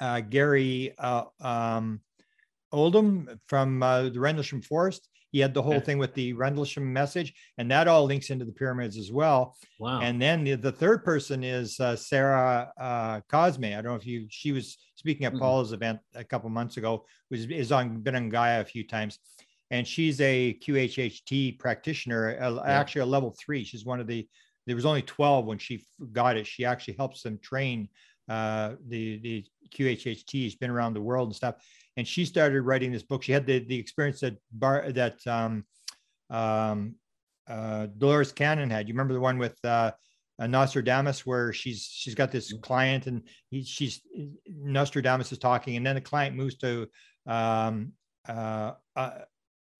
uh, 0.00 0.20
Gary 0.20 0.94
uh, 0.98 1.24
um, 1.40 2.00
Oldham 2.70 3.40
from 3.48 3.82
uh, 3.82 4.10
the 4.10 4.20
Rendlesham 4.20 4.62
Forest. 4.62 5.08
He 5.32 5.38
had 5.38 5.54
the 5.54 5.62
whole 5.62 5.74
Okay. 5.76 5.84
thing 5.86 5.98
with 5.98 6.12
the 6.14 6.32
Rendlesham 6.32 6.92
message, 6.92 7.32
and 7.56 7.70
that 7.70 7.86
all 7.88 8.04
links 8.04 8.30
into 8.30 8.44
the 8.44 8.52
pyramids 8.52 8.96
as 8.98 9.12
well. 9.12 9.56
Wow. 9.78 10.00
And 10.00 10.20
then 10.20 10.42
the, 10.44 10.56
the 10.56 10.72
third 10.72 11.04
person 11.04 11.44
is 11.44 11.78
uh, 11.80 11.94
Sarah 11.96 12.72
uh, 12.78 13.20
Cosme. 13.28 13.64
I 13.64 13.70
don't 13.74 13.84
know 13.84 13.94
if 13.94 14.06
you, 14.06 14.26
she 14.28 14.52
was 14.52 14.76
speaking 14.96 15.24
at 15.26 15.32
Mhm. 15.32 15.38
Paul's 15.38 15.72
event 15.72 16.00
a 16.14 16.24
couple 16.24 16.50
months 16.50 16.76
ago, 16.76 17.06
was 17.30 17.46
is 17.46 17.70
on 17.72 18.00
been 18.02 18.16
on 18.16 18.28
Gaia 18.28 18.60
a 18.60 18.64
few 18.64 18.86
times. 18.86 19.18
And 19.70 19.86
she's 19.86 20.20
a 20.20 20.54
QHHT 20.54 21.58
practitioner, 21.60 22.36
uh, 22.40 22.64
actually 22.66 23.02
a 23.02 23.06
level 23.06 23.34
three. 23.40 23.62
She's 23.62 23.84
one 23.84 24.00
of 24.00 24.08
the, 24.08 24.28
there 24.70 24.76
was 24.76 24.86
only 24.86 25.02
12 25.02 25.46
when 25.46 25.58
she 25.58 25.84
got 26.12 26.36
it. 26.36 26.46
She 26.46 26.64
actually 26.64 26.94
helps 26.94 27.22
them 27.22 27.38
train 27.42 27.88
uh, 28.28 28.74
the, 28.86 29.18
the 29.18 29.44
QHHT. 29.74 30.30
She's 30.30 30.54
been 30.54 30.70
around 30.70 30.94
the 30.94 31.00
world 31.00 31.28
and 31.28 31.34
stuff. 31.34 31.56
And 31.96 32.06
she 32.06 32.24
started 32.24 32.62
writing 32.62 32.92
this 32.92 33.02
book. 33.02 33.24
She 33.24 33.32
had 33.32 33.46
the, 33.46 33.58
the 33.58 33.76
experience 33.76 34.20
that 34.20 34.36
Bar, 34.52 34.92
that 34.92 35.26
um, 35.26 35.64
um, 36.30 36.94
uh, 37.48 37.86
Dolores 37.98 38.30
Cannon 38.30 38.70
had. 38.70 38.86
You 38.86 38.94
remember 38.94 39.14
the 39.14 39.20
one 39.20 39.38
with 39.38 39.58
uh, 39.64 39.90
uh, 40.38 40.46
Nostradamus, 40.46 41.26
where 41.26 41.52
she's 41.52 41.82
she's 41.82 42.14
got 42.14 42.30
this 42.30 42.52
client 42.62 43.08
and 43.08 43.22
he, 43.50 43.64
she's 43.64 44.00
Nostradamus 44.46 45.32
is 45.32 45.38
talking, 45.38 45.76
and 45.76 45.84
then 45.84 45.96
the 45.96 46.00
client 46.00 46.36
moves 46.36 46.56
to 46.58 46.86
um, 47.26 47.92
uh, 48.28 48.72
uh, 48.94 49.10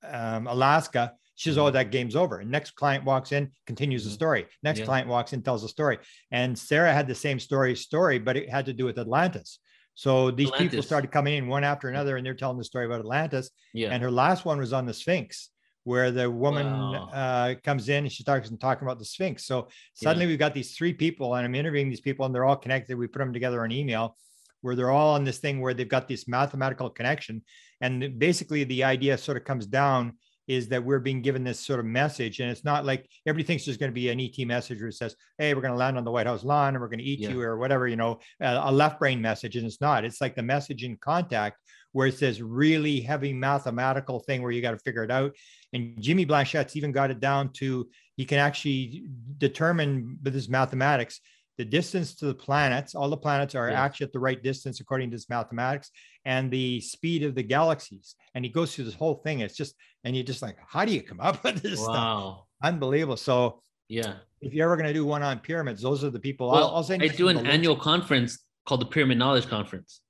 um, 0.02 0.47
Alaska. 0.49 1.14
She 1.40 1.49
says, 1.49 1.56
"Oh, 1.56 1.70
that 1.70 1.90
game's 1.90 2.16
over." 2.16 2.40
And 2.40 2.50
next 2.50 2.73
client 2.73 3.02
walks 3.06 3.32
in, 3.32 3.50
continues 3.66 4.04
the 4.04 4.11
Mhm. 4.11 4.14
story. 4.14 4.47
Next 4.62 4.80
Yeah. 4.80 4.85
client 4.85 5.09
walks 5.09 5.32
in, 5.32 5.40
tells 5.42 5.62
the 5.62 5.70
story. 5.70 5.97
And 6.30 6.59
Sarah 6.59 6.92
had 6.92 7.06
the 7.09 7.14
same 7.14 7.38
story 7.40 7.75
story, 7.76 8.18
but 8.18 8.37
it 8.37 8.50
had 8.50 8.66
to 8.66 8.75
do 8.75 8.85
with 8.85 8.99
Atlantis. 8.99 9.59
So 9.94 10.30
these 10.30 10.50
people 10.50 10.82
started 10.82 11.11
coming 11.11 11.38
in 11.38 11.49
one 11.49 11.64
after 11.64 11.88
another, 11.88 12.18
and 12.18 12.26
they're 12.26 12.35
telling 12.35 12.59
the 12.59 12.64
story 12.64 12.85
about 12.85 13.00
Atlantis. 13.00 13.50
yeah. 13.73 13.88
And 13.90 14.02
her 14.02 14.11
last 14.11 14.44
one 14.44 14.59
was 14.59 14.75
on 14.75 14.85
the 14.85 14.92
Sphinx, 14.92 15.49
where 15.85 16.11
the 16.11 16.30
woman 16.30 16.66
Wow. 16.66 17.09
uh, 17.11 17.54
comes 17.64 17.88
in 17.88 18.04
and 18.04 18.12
she 18.12 18.23
starts 18.23 18.50
talking 18.59 18.87
about 18.87 18.99
the 18.99 19.06
Sphinx. 19.06 19.47
So 19.47 19.68
suddenly 19.94 20.26
we've 20.26 20.38
got 20.38 20.52
these 20.52 20.76
three 20.76 20.92
people, 20.92 21.37
and 21.37 21.47
I'm 21.47 21.54
interviewing 21.54 21.88
these 21.88 22.02
people, 22.02 22.26
and 22.26 22.35
they're 22.35 22.44
all 22.44 22.56
connected. 22.56 22.99
We 22.99 23.06
put 23.06 23.20
them 23.20 23.32
together 23.32 23.64
on 23.64 23.73
email, 23.73 24.14
where 24.61 24.75
they're 24.76 24.90
all 24.90 25.14
on 25.14 25.25
this 25.25 25.38
thing 25.38 25.62
where 25.62 25.73
they've 25.73 25.88
got 25.88 26.06
this 26.06 26.28
mathematical 26.28 26.90
connection. 26.90 27.42
And 27.80 28.18
basically, 28.18 28.64
the 28.64 28.85
idea 28.85 29.16
sort 29.16 29.38
of 29.38 29.44
comes 29.44 29.66
down 29.66 30.18
is 30.50 30.69
that 30.69 30.85
we're 30.85 30.99
being 30.99 31.23
given 31.23 31.45
this 31.45 31.61
sort 31.61 31.78
of 31.78 31.87
message, 31.87 32.40
and 32.40 32.50
it's 32.50 32.64
not 32.64 32.85
like 32.85 33.09
everybody 33.25 33.47
thinks 33.47 33.64
there's 33.64 33.76
going 33.76 33.92
to 33.92 33.95
be 33.95 34.09
an 34.09 34.19
ET 34.21 34.37
message 34.47 34.80
where 34.80 34.88
it 34.88 34.95
says, 34.95 35.14
"Hey, 35.38 35.54
we're 35.54 35.61
going 35.61 35.73
to 35.75 35.78
land 35.78 35.97
on 35.97 36.04
the 36.04 36.11
White 36.11 36.26
House 36.26 36.42
lawn, 36.42 36.75
and 36.75 36.80
we're 36.80 36.88
going 36.88 36.99
to 36.99 37.04
eat 37.04 37.21
Yeah. 37.21 37.30
you," 37.30 37.40
or 37.42 37.57
whatever, 37.57 37.87
you 37.87 37.97
know, 37.97 38.19
a 38.40 38.62
a 38.64 38.73
left 38.73 38.99
brain 38.99 39.21
message, 39.23 39.54
and 39.57 39.64
it's 39.66 39.80
not. 39.80 40.04
It's 40.04 40.21
like 40.21 40.35
the 40.35 40.42
message 40.42 40.83
in 40.83 40.97
contact 40.97 41.57
where 41.92 42.09
it's 42.09 42.21
this 42.21 42.40
really 42.40 43.00
heavy 43.00 43.33
mathematical 43.33 44.19
thing 44.21 44.42
where 44.42 44.52
you 44.52 44.62
got 44.62 44.73
to 44.73 44.78
figure 44.78 45.04
it 45.04 45.11
out. 45.11 45.35
And 45.73 46.00
Jimmy 46.00 46.25
Blanchette's 46.26 46.76
even 46.76 46.92
got 46.92 47.11
it 47.11 47.21
down 47.21 47.52
to 47.54 47.88
he 48.16 48.25
can 48.25 48.38
actually 48.38 49.04
determine 49.38 50.19
with 50.23 50.35
his 50.35 50.49
mathematics 50.49 51.21
the 51.59 51.64
distance 51.64 52.14
to 52.14 52.26
the 52.26 52.35
planets. 52.35 52.95
All 52.95 53.11
the 53.11 53.16
planets 53.16 53.54
are 53.54 53.69
Yeah. 53.71 53.83
actually 53.85 54.07
at 54.07 54.12
the 54.12 54.19
right 54.28 54.42
distance 54.42 54.80
according 54.80 55.11
to 55.11 55.14
his 55.14 55.28
mathematics, 55.28 55.90
and 56.24 56.50
the 56.50 56.80
speed 56.80 57.22
of 57.22 57.34
the 57.34 57.42
galaxies. 57.42 58.14
And 58.34 58.44
he 58.44 58.50
goes 58.50 58.74
through 58.74 58.84
this 58.84 58.94
whole 58.94 59.16
thing. 59.24 59.40
It's 59.40 59.56
just, 59.56 59.74
and 60.04 60.14
you're 60.14 60.24
just 60.24 60.42
like, 60.42 60.56
how 60.66 60.84
do 60.84 60.92
you 60.92 61.02
come 61.02 61.20
up 61.20 61.42
with 61.44 61.62
this 61.62 61.80
stuff? 61.80 61.94
wow. 61.94 62.44
Unbelievable. 62.62 63.16
So 63.16 63.62
Yeah. 63.88 64.14
if 64.40 64.52
you're 64.52 64.66
ever 64.66 64.76
going 64.76 64.86
to 64.88 64.92
do 64.94 65.04
one 65.06 65.22
on 65.22 65.38
pyramids, 65.38 65.82
those 65.82 66.04
are 66.04 66.10
the 66.10 66.20
people. 66.20 66.50
Well, 66.50 66.68
I'll, 66.68 66.76
I'll 66.76 66.82
send 66.82 67.02
I 67.02 67.08
do 67.08 67.28
an 67.28 67.36
of 67.36 67.42
the 67.42 67.48
links. 67.48 67.54
annual 67.54 67.76
conference 67.76 68.38
called 68.66 68.80
the 68.82 68.86
Pyramid 68.86 69.18
Knowledge 69.18 69.46
Conference. 69.48 70.00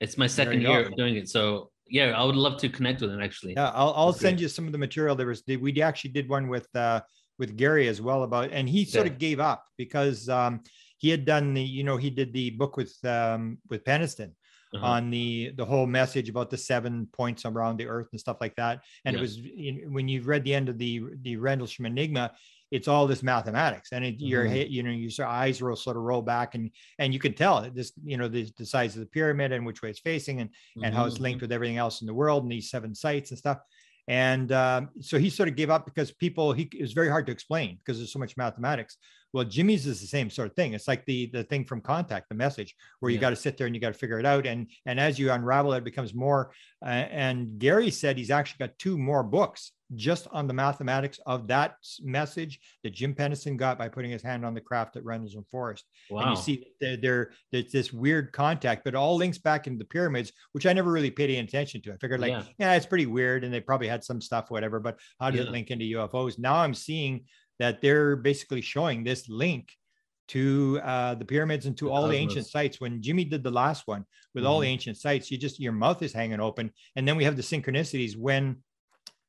It's 0.00 0.16
my 0.16 0.26
second 0.26 0.62
year 0.62 0.82
go. 0.84 0.88
of 0.88 0.96
doing 0.96 1.16
it. 1.16 1.28
So 1.28 1.70
yeah, 1.90 2.12
I 2.16 2.22
would 2.24 2.36
love 2.36 2.58
to 2.60 2.68
connect 2.68 3.00
with 3.00 3.10
him 3.10 3.20
actually. 3.20 3.54
Yeah, 3.54 3.70
I'll, 3.74 3.92
I'll 3.96 4.06
That's 4.12 4.20
send 4.22 4.36
great. 4.36 4.42
you 4.42 4.48
some 4.48 4.66
of 4.66 4.72
the 4.72 4.78
material. 4.78 5.14
There 5.16 5.26
was 5.26 5.42
we 5.46 5.82
actually 5.82 6.10
did 6.10 6.28
one 6.28 6.48
with 6.48 6.68
uh, 6.76 7.00
with 7.38 7.56
Gary 7.56 7.88
as 7.88 8.00
well 8.00 8.22
about, 8.24 8.50
and 8.52 8.68
he 8.68 8.84
sort 8.84 9.06
Yeah. 9.06 9.12
of 9.12 9.18
gave 9.18 9.40
up 9.40 9.64
because 9.76 10.28
um, 10.28 10.60
he 10.98 11.08
had 11.10 11.24
done 11.24 11.54
the 11.54 11.62
you 11.62 11.84
know 11.84 11.96
he 11.96 12.10
did 12.10 12.32
the 12.32 12.50
book 12.50 12.76
with 12.76 12.94
um, 13.04 13.58
with 13.70 13.84
Penniston 13.84 14.32
Uh-huh. 14.74 14.86
on 14.86 15.10
the 15.10 15.50
the 15.56 15.64
whole 15.64 15.86
message 15.86 16.28
about 16.28 16.50
the 16.50 16.56
seven 16.58 17.06
points 17.06 17.44
around 17.44 17.78
the 17.78 17.86
Earth 17.86 18.08
and 18.12 18.20
stuff 18.20 18.38
like 18.40 18.54
that. 18.56 18.84
And 19.04 19.14
Yeah. 19.14 19.18
it 19.18 19.20
was 19.20 19.38
in, 19.38 19.92
when 19.92 20.08
you've 20.08 20.26
read 20.28 20.44
the 20.44 20.54
end 20.54 20.68
of 20.68 20.78
the 20.78 21.02
the 21.22 21.36
Rendlesham 21.36 21.86
Enigma. 21.86 22.34
It's 22.70 22.86
all 22.86 23.06
this 23.06 23.22
mathematics, 23.22 23.92
and 23.92 24.04
it, 24.04 24.16
your 24.20 24.44
Mhm. 24.44 24.50
head, 24.50 24.68
you 24.70 24.82
know, 24.82 24.90
your 24.90 25.26
eyes 25.26 25.62
will 25.62 25.74
sort 25.74 25.96
of 25.96 26.02
roll 26.02 26.20
back, 26.20 26.54
and 26.54 26.70
and 26.98 27.14
you 27.14 27.18
can 27.18 27.32
tell. 27.32 27.62
This, 27.70 27.92
you 28.04 28.18
know, 28.18 28.28
the, 28.28 28.50
the 28.58 28.66
size 28.66 28.94
of 28.94 29.00
the 29.00 29.06
pyramid 29.06 29.52
and 29.52 29.64
which 29.64 29.80
way 29.80 29.88
it's 29.88 30.00
facing, 30.00 30.40
and 30.42 30.50
and 30.82 30.94
how 30.94 31.06
it's 31.06 31.16
Mhm. 31.16 31.20
linked 31.20 31.40
with 31.40 31.50
everything 31.50 31.78
else 31.78 32.02
in 32.02 32.06
the 32.06 32.12
world 32.12 32.42
and 32.42 32.52
these 32.52 32.68
seven 32.68 32.94
sites 32.94 33.30
and 33.30 33.38
stuff. 33.38 33.60
And 34.06 34.52
um, 34.52 34.90
so 35.00 35.18
he 35.18 35.30
sort 35.30 35.48
of 35.48 35.56
gave 35.56 35.70
up 35.70 35.84
because 35.84 36.12
people, 36.12 36.52
he 36.52 36.68
it 36.74 36.80
was 36.82 36.92
very 36.94 37.08
hard 37.08 37.26
to 37.26 37.32
explain 37.32 37.76
because 37.78 37.98
there's 37.98 38.12
so 38.12 38.18
much 38.18 38.36
mathematics. 38.36 38.96
Well, 39.32 39.44
Jimmy's 39.44 39.86
is 39.86 40.00
the 40.00 40.06
same 40.06 40.30
sort 40.30 40.48
of 40.48 40.54
thing. 40.56 40.72
It's 40.74 40.88
like 40.88 41.04
the 41.04 41.26
the 41.26 41.44
thing 41.44 41.64
from 41.64 41.80
contact, 41.80 42.28
the 42.28 42.34
message, 42.34 42.74
where 43.00 43.10
you 43.10 43.16
Yeah. 43.16 43.22
got 43.22 43.30
to 43.30 43.36
sit 43.36 43.56
there 43.58 43.66
and 43.66 43.74
you 43.74 43.80
got 43.80 43.92
to 43.92 43.98
figure 43.98 44.18
it 44.18 44.26
out. 44.26 44.46
And 44.46 44.70
and 44.86 44.98
as 44.98 45.18
you 45.18 45.30
unravel 45.30 45.72
it, 45.74 45.78
it 45.78 45.84
becomes 45.84 46.14
more. 46.14 46.52
Uh, 46.84 46.88
and 46.88 47.58
Gary 47.58 47.90
said 47.90 48.16
he's 48.16 48.30
actually 48.30 48.66
got 48.66 48.78
two 48.78 48.96
more 48.96 49.22
books 49.22 49.72
just 49.94 50.28
on 50.32 50.46
the 50.46 50.52
mathematics 50.52 51.18
of 51.24 51.46
that 51.48 51.76
message 52.02 52.60
that 52.84 52.90
Jim 52.92 53.14
Penniston 53.14 53.56
got 53.56 53.78
by 53.78 53.88
putting 53.88 54.10
his 54.10 54.22
hand 54.22 54.44
on 54.44 54.52
the 54.52 54.60
craft 54.60 54.96
at 54.96 55.04
Rendlesham 55.04 55.46
Forest 55.50 55.86
Wow. 56.10 56.20
and 56.20 56.30
you 56.30 56.36
see 56.36 56.66
there, 56.78 56.96
there 56.98 57.32
there's 57.52 57.72
this 57.72 57.90
weird 57.90 58.30
contact, 58.32 58.84
but 58.84 58.92
it 58.92 58.96
all 58.98 59.16
links 59.16 59.38
back 59.38 59.66
into 59.66 59.78
the 59.78 59.86
pyramids, 59.86 60.30
which 60.52 60.66
I 60.66 60.74
never 60.74 60.92
really 60.92 61.10
paid 61.10 61.30
any 61.30 61.38
attention 61.38 61.80
to. 61.82 61.94
I 61.94 61.96
figured 61.96 62.20
like, 62.20 62.32
Yeah. 62.32 62.44
yeah, 62.58 62.74
it's 62.74 62.84
pretty 62.84 63.06
weird, 63.06 63.44
and 63.44 63.52
they 63.52 63.60
probably 63.60 63.88
had 63.88 64.04
some 64.04 64.20
stuff, 64.20 64.50
whatever. 64.50 64.78
But 64.78 64.98
how 65.18 65.30
does 65.30 65.40
Yeah. 65.40 65.46
it 65.46 65.52
link 65.52 65.70
into 65.70 65.86
UFOs? 65.86 66.38
Now 66.38 66.56
I'm 66.56 66.74
seeing 66.74 67.24
that 67.58 67.80
they're 67.80 68.16
basically 68.16 68.60
showing 68.60 69.04
this 69.04 69.28
link 69.28 69.72
to 70.28 70.78
uh, 70.84 71.14
the 71.14 71.24
pyramids 71.24 71.66
and 71.66 71.76
to 71.78 71.86
The 71.86 71.90
all 71.90 72.06
the 72.08 72.16
ancient 72.16 72.46
sites. 72.46 72.80
When 72.80 73.00
Jimmy 73.00 73.24
did 73.24 73.42
the 73.42 73.50
last 73.50 73.86
one 73.86 74.04
with 74.34 74.44
all 74.44 74.60
the 74.60 74.66
Mhm. 74.66 74.70
ancient 74.72 74.96
sites, 74.98 75.30
you 75.30 75.38
just 75.38 75.58
your 75.58 75.72
mouth 75.72 76.02
is 76.02 76.12
hanging 76.12 76.40
open, 76.40 76.70
and 76.96 77.08
then 77.08 77.16
we 77.16 77.24
have 77.24 77.36
the 77.36 77.42
synchronicities 77.42 78.16
when 78.16 78.62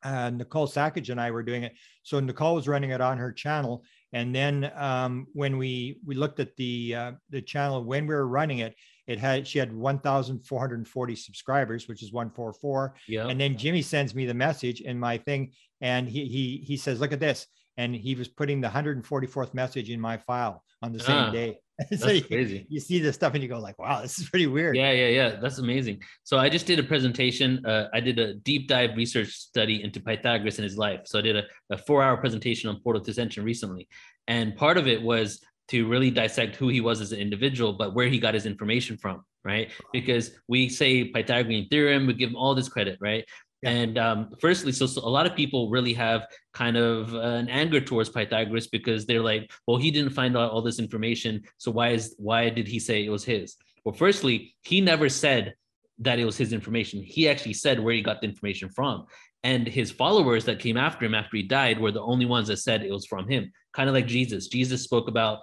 uh, 0.02 0.30
Nicole 0.30 0.66
Sackage 0.68 1.10
and 1.10 1.20
I 1.20 1.30
were 1.32 1.44
doing 1.44 1.64
it. 1.64 1.74
So 2.04 2.22
Nicole 2.22 2.56
was 2.56 2.70
running 2.70 2.92
it 2.92 3.02
on 3.02 3.18
her 3.18 3.34
channel, 3.34 3.84
and 4.14 4.34
then 4.34 4.72
um, 4.76 5.28
when 5.34 5.58
we 5.58 6.00
we 6.06 6.16
looked 6.16 6.40
at 6.40 6.56
the 6.56 6.96
uh, 6.96 7.12
the 7.30 7.42
channel 7.42 7.84
when 7.84 8.08
we 8.08 8.14
were 8.16 8.28
running 8.28 8.60
it, 8.60 8.76
it 9.08 9.20
had 9.20 9.46
she 9.48 9.60
had 9.60 9.74
1,440 9.74 11.16
subscribers, 11.16 11.88
which 11.88 12.02
is 12.04 12.12
144. 12.14 12.96
yeah. 13.08 13.28
And 13.28 13.40
then 13.40 13.58
Jimmy 13.58 13.82
sends 13.82 14.16
me 14.16 14.26
the 14.26 14.34
message 14.34 14.82
in 14.82 14.98
my 15.00 15.18
thing, 15.18 15.52
and 15.82 16.08
he 16.08 16.26
he 16.28 16.58
he 16.66 16.78
says, 16.78 17.00
"Look 17.00 17.12
at 17.14 17.20
this." 17.20 17.48
And 17.80 17.96
he 17.96 18.14
was 18.14 18.28
putting 18.28 18.60
the 18.60 18.68
144th 18.68 19.54
message 19.54 19.90
in 19.90 20.00
my 20.02 20.18
file 20.18 20.64
on 20.82 20.92
the 20.92 21.00
same 21.00 21.16
Ah, 21.16 21.32
day. 21.32 21.60
so 21.92 22.08
That's 22.08 22.16
you, 22.16 22.24
crazy. 22.24 22.66
you 22.70 22.80
see 22.82 23.00
this 23.00 23.16
stuff 23.16 23.34
and 23.36 23.42
you 23.42 23.48
go 23.48 23.58
like, 23.68 23.80
"Wow, 23.80 24.02
this 24.02 24.20
is 24.20 24.30
pretty 24.30 24.48
weird." 24.48 24.76
Yeah, 24.76 24.92
yeah, 24.92 25.08
yeah. 25.08 25.30
That's 25.42 25.60
amazing. 25.60 26.02
So 26.24 26.38
I 26.38 26.50
just 26.50 26.66
did 26.66 26.78
a 26.78 26.84
presentation. 26.84 27.66
Uh, 27.66 27.88
I 27.94 28.02
did 28.02 28.20
a 28.20 28.34
deep 28.34 28.68
dive 28.68 28.98
research 28.98 29.30
study 29.30 29.82
into 29.82 30.02
Pythagoras 30.02 30.58
and 30.60 30.66
his 30.66 30.78
life. 30.78 31.02
So 31.06 31.20
I 31.20 31.22
did 31.22 31.38
a, 31.38 31.44
a 31.70 31.78
four 31.78 32.04
hour 32.04 32.18
presentation 32.18 32.70
on 32.70 32.82
Portal 32.82 33.02
to 33.02 33.12
Ascension 33.12 33.46
recently. 33.46 33.88
And 34.28 34.58
part 34.58 34.78
of 34.78 34.88
it 34.88 35.02
was 35.02 35.40
to 35.70 35.88
really 35.88 36.12
dissect 36.12 36.58
who 36.58 36.68
he 36.68 36.82
was 36.82 37.00
as 37.00 37.14
an 37.14 37.20
individual, 37.20 37.72
but 37.74 37.94
where 37.96 38.08
he 38.08 38.20
got 38.20 38.34
his 38.34 38.46
information 38.46 38.98
from, 38.98 39.24
right? 39.46 39.72
Because 39.94 40.32
we 40.50 40.68
say 40.68 41.06
Pythagorean 41.06 41.68
theorem, 41.70 42.08
we 42.08 42.14
give 42.14 42.32
him 42.32 42.36
all 42.36 42.56
this 42.56 42.68
credit, 42.68 42.98
right? 43.00 43.24
And 43.64 43.98
um, 43.98 44.30
firstly, 44.40 44.72
so, 44.72 44.86
so, 44.86 45.02
a 45.02 45.10
lot 45.10 45.26
of 45.26 45.36
people 45.36 45.70
really 45.70 45.94
have 45.94 46.26
kind 46.54 46.78
of 46.78 47.14
an 47.14 47.50
anger 47.50 47.82
towards 47.82 48.10
Pythagoras 48.10 48.68
because 48.68 49.06
they're 49.06 49.22
like, 49.22 49.52
well, 49.68 49.78
he 49.78 49.92
didn't 49.92 50.14
find 50.14 50.38
out 50.38 50.52
all 50.52 50.62
this 50.62 50.80
information, 50.80 51.44
so 51.58 51.72
why 51.72 51.90
is 51.90 52.16
why 52.18 52.50
did 52.50 52.68
he 52.68 52.80
say 52.80 53.04
it 53.04 53.10
was 53.10 53.26
his? 53.26 53.58
Well, 53.84 53.96
firstly, 53.96 54.56
he 54.62 54.80
never 54.80 55.10
said 55.10 55.56
that 56.00 56.20
it 56.20 56.26
was 56.26 56.38
his 56.38 56.54
information. 56.54 57.04
He 57.04 57.28
actually 57.28 57.54
said 57.54 57.80
where 57.80 57.94
he 57.94 58.02
got 58.02 58.22
the 58.22 58.28
information 58.28 58.70
from, 58.70 59.06
and 59.44 59.68
his 59.68 59.92
followers 59.92 60.46
that 60.46 60.60
came 60.60 60.78
after 60.78 61.06
him 61.06 61.16
after 61.16 61.36
he 61.36 61.44
died 61.44 61.80
were 61.80 61.92
the 61.92 62.02
only 62.02 62.26
ones 62.26 62.48
that 62.48 62.58
said 62.58 62.84
it 62.84 62.92
was 62.92 63.06
from 63.06 63.28
him. 63.28 63.52
Kind 63.74 63.90
of 63.90 63.96
like 63.96 64.08
Jesus. 64.08 64.48
Jesus 64.48 64.84
spoke 64.84 65.10
about 65.10 65.40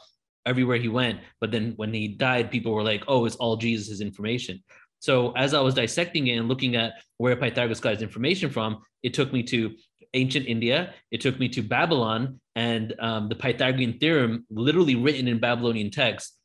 everywhere 0.46 0.78
he 0.78 0.88
went, 0.88 1.20
but 1.40 1.50
then 1.50 1.74
when 1.76 1.92
he 1.92 2.08
died, 2.08 2.50
people 2.50 2.72
were 2.72 2.82
like, 2.82 3.04
oh, 3.08 3.26
it's 3.26 3.36
all 3.36 3.56
Jesus' 3.56 4.00
information. 4.00 4.62
So 5.06 5.30
as 5.36 5.54
I 5.54 5.60
was 5.60 5.74
dissecting 5.74 6.26
it 6.26 6.36
and 6.36 6.48
looking 6.48 6.74
at 6.74 6.94
where 7.18 7.36
Pythagoras 7.36 7.78
got 7.78 7.92
his 7.92 8.02
information 8.02 8.50
from, 8.50 8.82
it 9.04 9.14
took 9.14 9.32
me 9.32 9.44
to 9.44 9.76
ancient 10.14 10.48
India. 10.48 10.94
It 11.12 11.20
took 11.20 11.38
me 11.38 11.48
to 11.50 11.62
Babylon 11.62 12.40
and 12.56 12.92
um, 12.98 13.28
the 13.28 13.36
Pythagorean 13.36 14.00
theorem, 14.00 14.44
literally 14.50 14.96
written 14.96 15.28
in 15.28 15.38
Babylonian 15.38 15.92
text, 15.92 16.36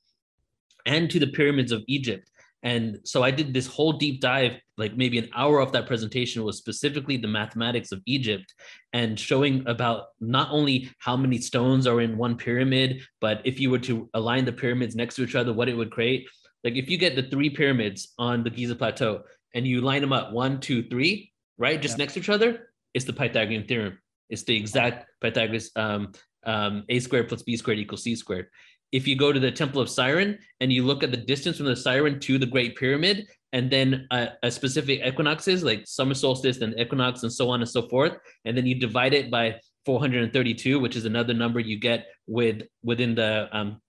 and 0.85 1.09
to 1.09 1.19
the 1.19 1.31
pyramids 1.31 1.71
of 1.71 1.81
Egypt. 1.87 2.29
And 2.61 2.99
so 3.03 3.23
I 3.23 3.31
did 3.31 3.51
this 3.51 3.65
whole 3.65 3.93
deep 3.93 4.21
dive, 4.21 4.59
like 4.77 4.95
maybe 4.95 5.17
an 5.17 5.29
hour 5.33 5.59
of 5.59 5.71
that 5.71 5.87
presentation 5.87 6.43
was 6.43 6.59
specifically 6.59 7.17
the 7.17 7.27
mathematics 7.27 7.91
of 7.91 8.03
Egypt 8.05 8.53
and 8.93 9.19
showing 9.19 9.63
about 9.65 10.03
not 10.19 10.49
only 10.51 10.91
how 10.99 11.17
many 11.17 11.39
stones 11.39 11.87
are 11.87 11.99
in 11.99 12.15
one 12.15 12.37
pyramid, 12.37 13.01
but 13.21 13.41
if 13.43 13.59
you 13.59 13.71
were 13.71 13.79
to 13.79 14.07
align 14.13 14.45
the 14.45 14.53
pyramids 14.53 14.95
next 14.95 15.15
to 15.15 15.23
each 15.23 15.33
other, 15.33 15.51
what 15.51 15.67
it 15.67 15.75
would 15.75 15.89
create. 15.89 16.27
Like 16.63 16.75
if 16.75 16.89
you 16.89 16.97
get 16.97 17.15
the 17.15 17.23
three 17.23 17.49
pyramids 17.49 18.13
on 18.17 18.43
the 18.43 18.49
Giza 18.49 18.75
Plateau 18.75 19.23
and 19.53 19.65
you 19.65 19.81
line 19.81 20.01
them 20.01 20.13
up 20.13 20.31
one, 20.31 20.59
two, 20.59 20.83
three, 20.83 21.31
right, 21.57 21.81
just 21.81 21.97
yeah. 21.97 22.03
next 22.03 22.13
to 22.13 22.19
each 22.19 22.29
other, 22.29 22.69
it's 22.93 23.05
the 23.05 23.13
Pythagorean 23.13 23.65
theorem. 23.65 23.97
It's 24.29 24.43
the 24.43 24.55
exact 24.55 25.07
Pythagoras 25.21 25.71
um, 25.75 26.13
um, 26.45 26.83
a 26.89 26.99
squared 26.99 27.27
plus 27.27 27.43
b 27.43 27.55
squared 27.57 27.79
equals 27.79 28.03
c 28.03 28.15
squared. 28.15 28.47
If 28.91 29.07
you 29.07 29.15
go 29.15 29.31
to 29.31 29.39
the 29.39 29.51
Temple 29.51 29.81
of 29.81 29.89
Siren 29.89 30.37
and 30.59 30.71
you 30.71 30.83
look 30.83 31.03
at 31.03 31.11
the 31.11 31.17
distance 31.17 31.57
from 31.57 31.67
the 31.67 31.75
Siren 31.75 32.19
to 32.21 32.37
the 32.37 32.45
Great 32.45 32.75
Pyramid, 32.75 33.27
and 33.53 33.69
then 33.69 34.07
a, 34.11 34.29
a 34.43 34.51
specific 34.51 35.01
equinoxes 35.05 35.63
like 35.63 35.85
summer 35.85 36.13
solstice 36.13 36.59
and 36.59 36.77
equinox 36.79 37.23
and 37.23 37.31
so 37.31 37.49
on 37.49 37.61
and 37.61 37.69
so 37.69 37.87
forth, 37.89 38.17
and 38.45 38.57
then 38.57 38.65
you 38.65 38.75
divide 38.75 39.13
it 39.13 39.29
by 39.29 39.59
432, 39.85 40.79
which 40.79 40.95
is 40.95 41.05
another 41.05 41.33
number 41.33 41.59
you 41.59 41.79
get 41.79 42.07
with 42.27 42.63
within 42.83 43.15
the 43.15 43.49
um, 43.51 43.81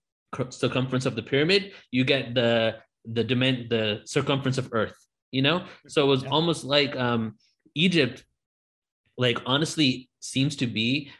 circumference 0.49 1.05
of 1.05 1.15
the 1.15 1.23
pyramid, 1.23 1.73
you 1.91 2.03
get 2.03 2.33
the 2.33 2.77
the 3.05 3.23
dimen- 3.23 3.69
the 3.69 4.01
circumference 4.05 4.57
of 4.57 4.69
Earth. 4.71 4.95
You 5.31 5.41
know, 5.41 5.65
so 5.87 6.03
it 6.03 6.07
was 6.07 6.23
yeah. 6.23 6.29
almost 6.29 6.63
like 6.63 6.95
um, 6.95 7.35
Egypt. 7.75 8.23
Like 9.17 9.39
honestly, 9.45 10.09
seems 10.19 10.55
to 10.57 10.67
be 10.67 11.11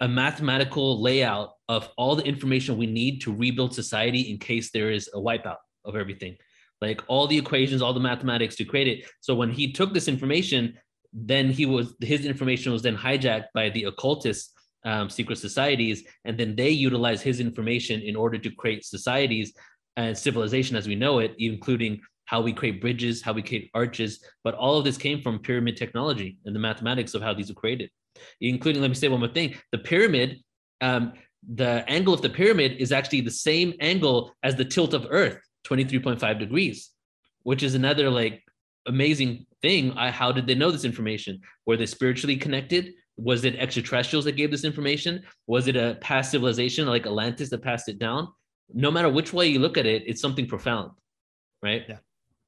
a 0.00 0.08
mathematical 0.08 1.00
layout 1.00 1.52
of 1.68 1.90
all 1.96 2.16
the 2.16 2.24
information 2.24 2.78
we 2.78 2.86
need 2.86 3.20
to 3.22 3.34
rebuild 3.34 3.74
society 3.74 4.22
in 4.22 4.38
case 4.38 4.70
there 4.70 4.90
is 4.90 5.08
a 5.14 5.18
wipeout 5.18 5.56
of 5.84 5.96
everything 5.96 6.36
like 6.80 7.02
all 7.08 7.26
the 7.26 7.36
equations 7.36 7.82
all 7.82 7.92
the 7.92 8.00
mathematics 8.00 8.56
to 8.56 8.64
create 8.64 8.88
it 8.88 9.10
so 9.20 9.34
when 9.34 9.50
he 9.50 9.72
took 9.72 9.92
this 9.92 10.08
information 10.08 10.74
then 11.12 11.50
he 11.50 11.66
was 11.66 11.94
his 12.00 12.24
information 12.24 12.72
was 12.72 12.82
then 12.82 12.96
hijacked 12.96 13.46
by 13.54 13.68
the 13.70 13.84
occultists 13.84 14.52
um, 14.84 15.10
secret 15.10 15.38
societies, 15.38 16.04
and 16.24 16.38
then 16.38 16.56
they 16.56 16.70
utilize 16.70 17.22
his 17.22 17.40
information 17.40 18.00
in 18.00 18.16
order 18.16 18.38
to 18.38 18.50
create 18.50 18.84
societies 18.84 19.52
and 19.96 20.16
civilization 20.16 20.76
as 20.76 20.86
we 20.86 20.94
know 20.94 21.18
it, 21.18 21.34
including 21.38 22.00
how 22.26 22.40
we 22.40 22.52
create 22.52 22.80
bridges, 22.80 23.22
how 23.22 23.32
we 23.32 23.42
create 23.42 23.70
arches. 23.74 24.22
But 24.44 24.54
all 24.54 24.78
of 24.78 24.84
this 24.84 24.98
came 24.98 25.22
from 25.22 25.38
pyramid 25.38 25.76
technology 25.76 26.38
and 26.44 26.54
the 26.54 26.60
mathematics 26.60 27.14
of 27.14 27.22
how 27.22 27.34
these 27.34 27.48
were 27.48 27.54
created, 27.54 27.90
including, 28.40 28.82
let 28.82 28.88
me 28.88 28.94
say 28.94 29.08
one 29.08 29.20
more 29.20 29.28
thing 29.28 29.54
the 29.72 29.78
pyramid. 29.78 30.38
Um, 30.80 31.14
the 31.54 31.84
angle 31.88 32.12
of 32.12 32.20
the 32.20 32.28
pyramid 32.28 32.76
is 32.78 32.92
actually 32.92 33.22
the 33.22 33.30
same 33.30 33.72
angle 33.80 34.34
as 34.42 34.56
the 34.56 34.64
tilt 34.64 34.92
of 34.92 35.06
Earth, 35.08 35.38
23.5 35.66 36.38
degrees, 36.38 36.90
which 37.44 37.62
is 37.62 37.74
another 37.74 38.10
like 38.10 38.42
amazing 38.86 39.46
thing. 39.62 39.92
I, 39.92 40.10
how 40.10 40.32
did 40.32 40.46
they 40.46 40.54
know 40.54 40.70
this 40.70 40.84
information? 40.84 41.40
Were 41.66 41.76
they 41.76 41.86
spiritually 41.86 42.36
connected? 42.36 42.92
Was 43.18 43.44
it 43.44 43.56
extraterrestrials 43.56 44.24
that 44.24 44.36
gave 44.36 44.50
this 44.50 44.64
information? 44.64 45.22
Was 45.46 45.66
it 45.66 45.76
a 45.76 45.98
past 46.00 46.30
civilization 46.30 46.86
like 46.86 47.04
Atlantis 47.04 47.50
that 47.50 47.62
passed 47.62 47.88
it 47.88 47.98
down? 47.98 48.28
No 48.72 48.90
matter 48.90 49.08
which 49.08 49.32
way 49.32 49.48
you 49.48 49.58
look 49.58 49.76
at 49.76 49.86
it, 49.86 50.04
it's 50.06 50.20
something 50.20 50.46
profound, 50.46 50.92
right? 51.62 51.84
Yeah. 51.88 51.98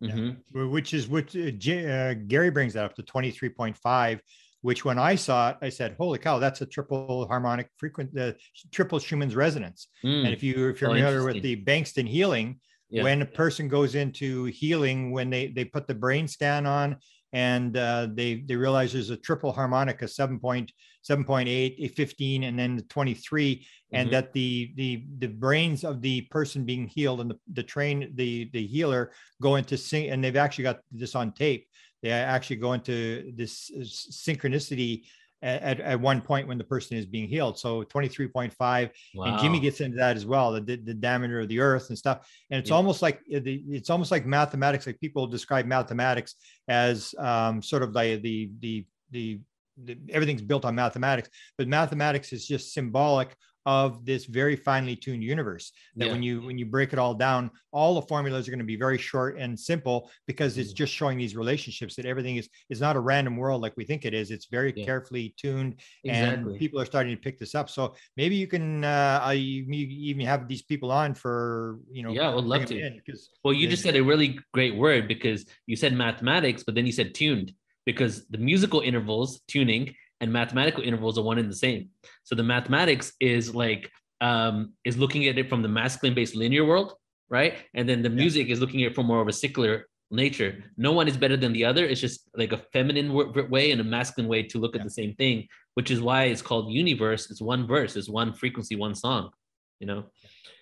Mm-hmm. 0.03 0.71
Which 0.71 0.95
is 0.95 1.09
what 1.09 1.35
uh, 1.37 1.73
uh, 1.73 2.15
Gary 2.15 2.51
brings 2.51 2.75
that 2.75 2.85
up 2.85 2.95
to 2.95 3.03
23.5, 3.03 4.21
which 4.63 4.85
when 4.85 4.99
I 4.99 5.15
saw 5.15 5.51
it, 5.51 5.57
I 5.61 5.69
said, 5.69 5.97
holy 5.99 6.19
cow, 6.19 6.39
that's 6.39 6.61
a 6.61 6.67
triple 6.67 7.27
harmonic 7.27 7.69
frequent, 7.77 8.15
the 8.15 8.29
uh, 8.29 8.33
triple 8.73 8.99
Schumann's 8.99 9.35
resonance. 9.35 9.89
Mm. 10.05 10.25
And 10.25 10.33
if 10.33 10.43
you, 10.43 10.69
if 10.71 10.81
you're 10.81 10.91
oh, 10.91 10.95
familiar 10.95 11.25
with 11.25 11.43
the 11.43 11.63
Bengston 11.65 12.09
healing, 12.09 12.61
yeah. 12.89 13.03
when 13.03 13.23
a 13.23 13.27
person 13.27 13.69
goes 13.69 13.95
into 13.95 14.45
healing, 14.45 15.11
when 15.11 15.31
they, 15.31 15.49
they 15.49 15.65
put 15.65 15.87
the 15.87 15.95
brain 15.95 16.29
scan 16.29 16.67
on 16.67 16.97
and 17.33 17.77
uh, 17.77 18.09
they 18.13 18.41
they 18.47 18.57
realize 18.57 18.93
there's 18.93 19.11
a 19.11 19.17
triple 19.17 19.53
harmonica 19.53 20.05
a 20.05 20.09
7.7.8, 20.09 21.75
a 21.79 21.89
15, 21.89 22.43
and 22.45 22.59
then 22.59 22.77
the 22.77 22.83
23, 22.83 23.55
mm-hmm. 23.55 23.97
and 23.97 24.11
that 24.13 24.33
the 24.33 24.73
the 24.77 25.05
the 25.19 25.29
brains 25.29 25.85
of 25.85 26.01
the 26.03 26.23
person 26.23 26.65
being 26.65 26.87
healed 26.87 27.21
and 27.21 27.31
the, 27.31 27.39
the 27.53 27.63
train 27.63 28.13
the 28.17 28.51
the 28.53 28.67
healer 28.67 29.13
go 29.41 29.57
into 29.57 29.77
sync, 29.77 30.11
and 30.11 30.23
they've 30.23 30.37
actually 30.37 30.65
got 30.65 30.81
this 30.91 31.15
on 31.15 31.33
tape. 31.33 31.67
They 32.03 32.11
actually 32.11 32.57
go 32.57 32.73
into 32.73 33.33
this 33.37 33.71
uh, 33.77 33.81
synchronicity 33.83 35.05
at, 35.43 35.81
at 35.81 36.01
one 36.01 36.21
point 36.21 36.47
when 36.47 36.59
the 36.59 36.65
person 36.65 36.97
is 36.97 37.07
being 37.07 37.29
healed. 37.29 37.59
So 37.59 37.83
23.5, 37.85 38.91
wow. 39.15 39.25
and 39.25 39.39
Jimmy 39.41 39.61
gets 39.61 39.81
into 39.81 39.97
that 39.97 40.17
as 40.17 40.27
well, 40.27 40.53
the, 40.53 40.61
the 40.61 40.95
diameter 40.95 41.41
of 41.41 41.49
the 41.49 41.61
earth 41.61 41.89
and 41.89 41.99
stuff. 41.99 42.29
And 42.51 42.61
it's 42.61 42.71
yeah. 42.71 42.77
almost 42.77 43.03
like 43.03 43.21
it's 43.27 43.91
almost 43.91 44.11
like 44.11 44.27
mathematics. 44.27 44.87
Like 44.87 45.01
people 45.01 45.27
describe 45.27 45.67
mathematics 45.67 46.35
as 46.69 47.15
um, 47.19 47.63
sort 47.63 47.83
of 47.83 47.93
like 47.93 48.23
the, 48.23 48.51
the, 48.61 48.85
the, 49.11 49.41
the, 49.83 49.99
everything's 50.11 50.43
built 50.43 50.65
on 50.65 50.75
mathematics, 50.75 51.31
but 51.57 51.69
mathematics 51.69 52.33
is 52.33 52.47
just 52.47 52.75
symbolic 52.75 53.35
of 53.67 54.05
this 54.07 54.25
very 54.25 54.57
finely 54.57 54.97
tuned 54.97 55.23
universe 55.23 55.73
that 55.97 56.07
yeah. 56.07 56.13
when 56.13 56.23
you 56.23 56.41
when 56.43 56.57
you 56.57 56.65
break 56.65 56.93
it 56.93 56.99
all 56.99 57.15
down 57.15 57.51
all 57.73 57.95
the 57.95 58.03
formulas 58.03 58.49
are 58.49 58.51
going 58.51 58.59
to 58.59 58.65
be 58.65 58.77
very 58.77 58.97
short 58.97 59.37
and 59.39 59.59
simple 59.59 60.11
because 60.27 60.57
it's 60.57 60.71
mm-hmm. 60.71 60.77
just 60.77 60.93
showing 60.93 61.19
these 61.19 61.37
relationships 61.37 61.95
that 61.95 62.07
everything 62.07 62.37
is 62.37 62.49
is 62.71 62.81
not 62.81 62.97
a 62.97 63.01
random 63.01 63.37
world 63.37 63.61
like 63.61 63.77
we 63.77 63.85
think 63.85 64.05
it 64.05 64.15
is 64.15 64.31
it's 64.31 64.47
very 64.47 64.73
yeah. 64.75 64.85
carefully 64.85 65.35
tuned 65.37 65.79
exactly. 66.05 66.53
and 66.53 66.59
people 66.59 66.81
are 66.81 66.87
starting 66.87 67.15
to 67.15 67.21
pick 67.21 67.39
this 67.39 67.55
up 67.55 67.69
so 67.69 67.95
maybe 68.17 68.35
you 68.35 68.47
can 68.47 68.83
uh 68.83 69.31
you, 69.35 69.65
you 69.69 70.11
even 70.11 70.25
have 70.25 70.49
these 70.49 70.63
people 70.63 70.91
on 70.91 71.13
for 71.13 71.79
you 71.91 72.03
know 72.03 72.13
yeah 72.13 72.31
i 72.31 72.35
would 72.35 72.45
love 72.45 72.65
to 72.65 72.91
because 72.97 73.29
well 73.45 73.53
you 73.53 73.69
just 73.69 73.83
said 73.83 73.95
a 73.95 74.03
really 74.03 74.39
great 74.55 74.75
word 74.75 75.07
because 75.07 75.45
you 75.67 75.77
said 75.77 75.93
mathematics 75.93 76.63
but 76.63 76.75
then 76.75 76.87
you 76.87 76.93
said 76.93 77.15
tuned 77.15 77.53
because 77.85 78.27
the 78.29 78.39
musical 78.39 78.81
intervals 78.81 79.41
tuning 79.49 79.95
and 80.21 80.33
mathematical 80.33 80.83
intervals 80.83 81.19
are 81.19 81.23
one 81.23 81.39
and 81.39 81.51
the 81.51 81.57
same. 81.57 81.89
So 82.25 82.35
the 82.35 82.43
mathematics 82.43 83.13
is 83.21 83.55
like 83.55 83.91
um, 84.21 84.75
is 84.85 84.99
looking 84.99 85.27
at 85.27 85.39
it 85.39 85.49
from 85.49 85.63
the 85.63 85.69
masculine 85.69 86.15
based 86.15 86.35
linear 86.35 86.65
world, 86.65 86.95
right? 87.29 87.55
And 87.75 87.89
then 87.89 88.03
the 88.03 88.11
music 88.11 88.49
yeah. 88.49 88.55
is 88.55 88.61
looking 88.61 88.83
at 88.83 88.93
it 88.93 88.95
from 88.95 89.07
more 89.07 89.21
of 89.21 89.29
a 89.29 89.33
secular 89.33 89.87
nature. 90.11 90.65
No 90.77 90.93
one 90.93 91.09
is 91.09 91.17
better 91.17 91.37
than 91.37 91.53
the 91.53 91.65
other. 91.65 91.87
It's 91.87 92.01
just 92.01 92.29
like 92.37 92.53
a 92.53 92.59
feminine 92.73 93.13
way 93.49 93.71
and 93.71 93.81
a 93.81 93.85
masculine 93.85 94.29
way 94.29 94.43
to 94.45 94.59
look 94.59 94.75
yeah. 94.75 94.81
at 94.81 94.85
the 94.85 94.91
same 94.91 95.15
thing, 95.15 95.47
which 95.75 95.91
is 95.91 96.01
why 96.01 96.25
it's 96.25 96.43
called 96.43 96.73
universe. 96.73 97.31
It's 97.31 97.41
one 97.41 97.67
verse, 97.67 97.97
it's 97.97 98.09
one 98.09 98.33
frequency, 98.33 98.77
one 98.77 98.95
song, 98.95 99.31
you 99.79 99.87
know? 99.87 100.05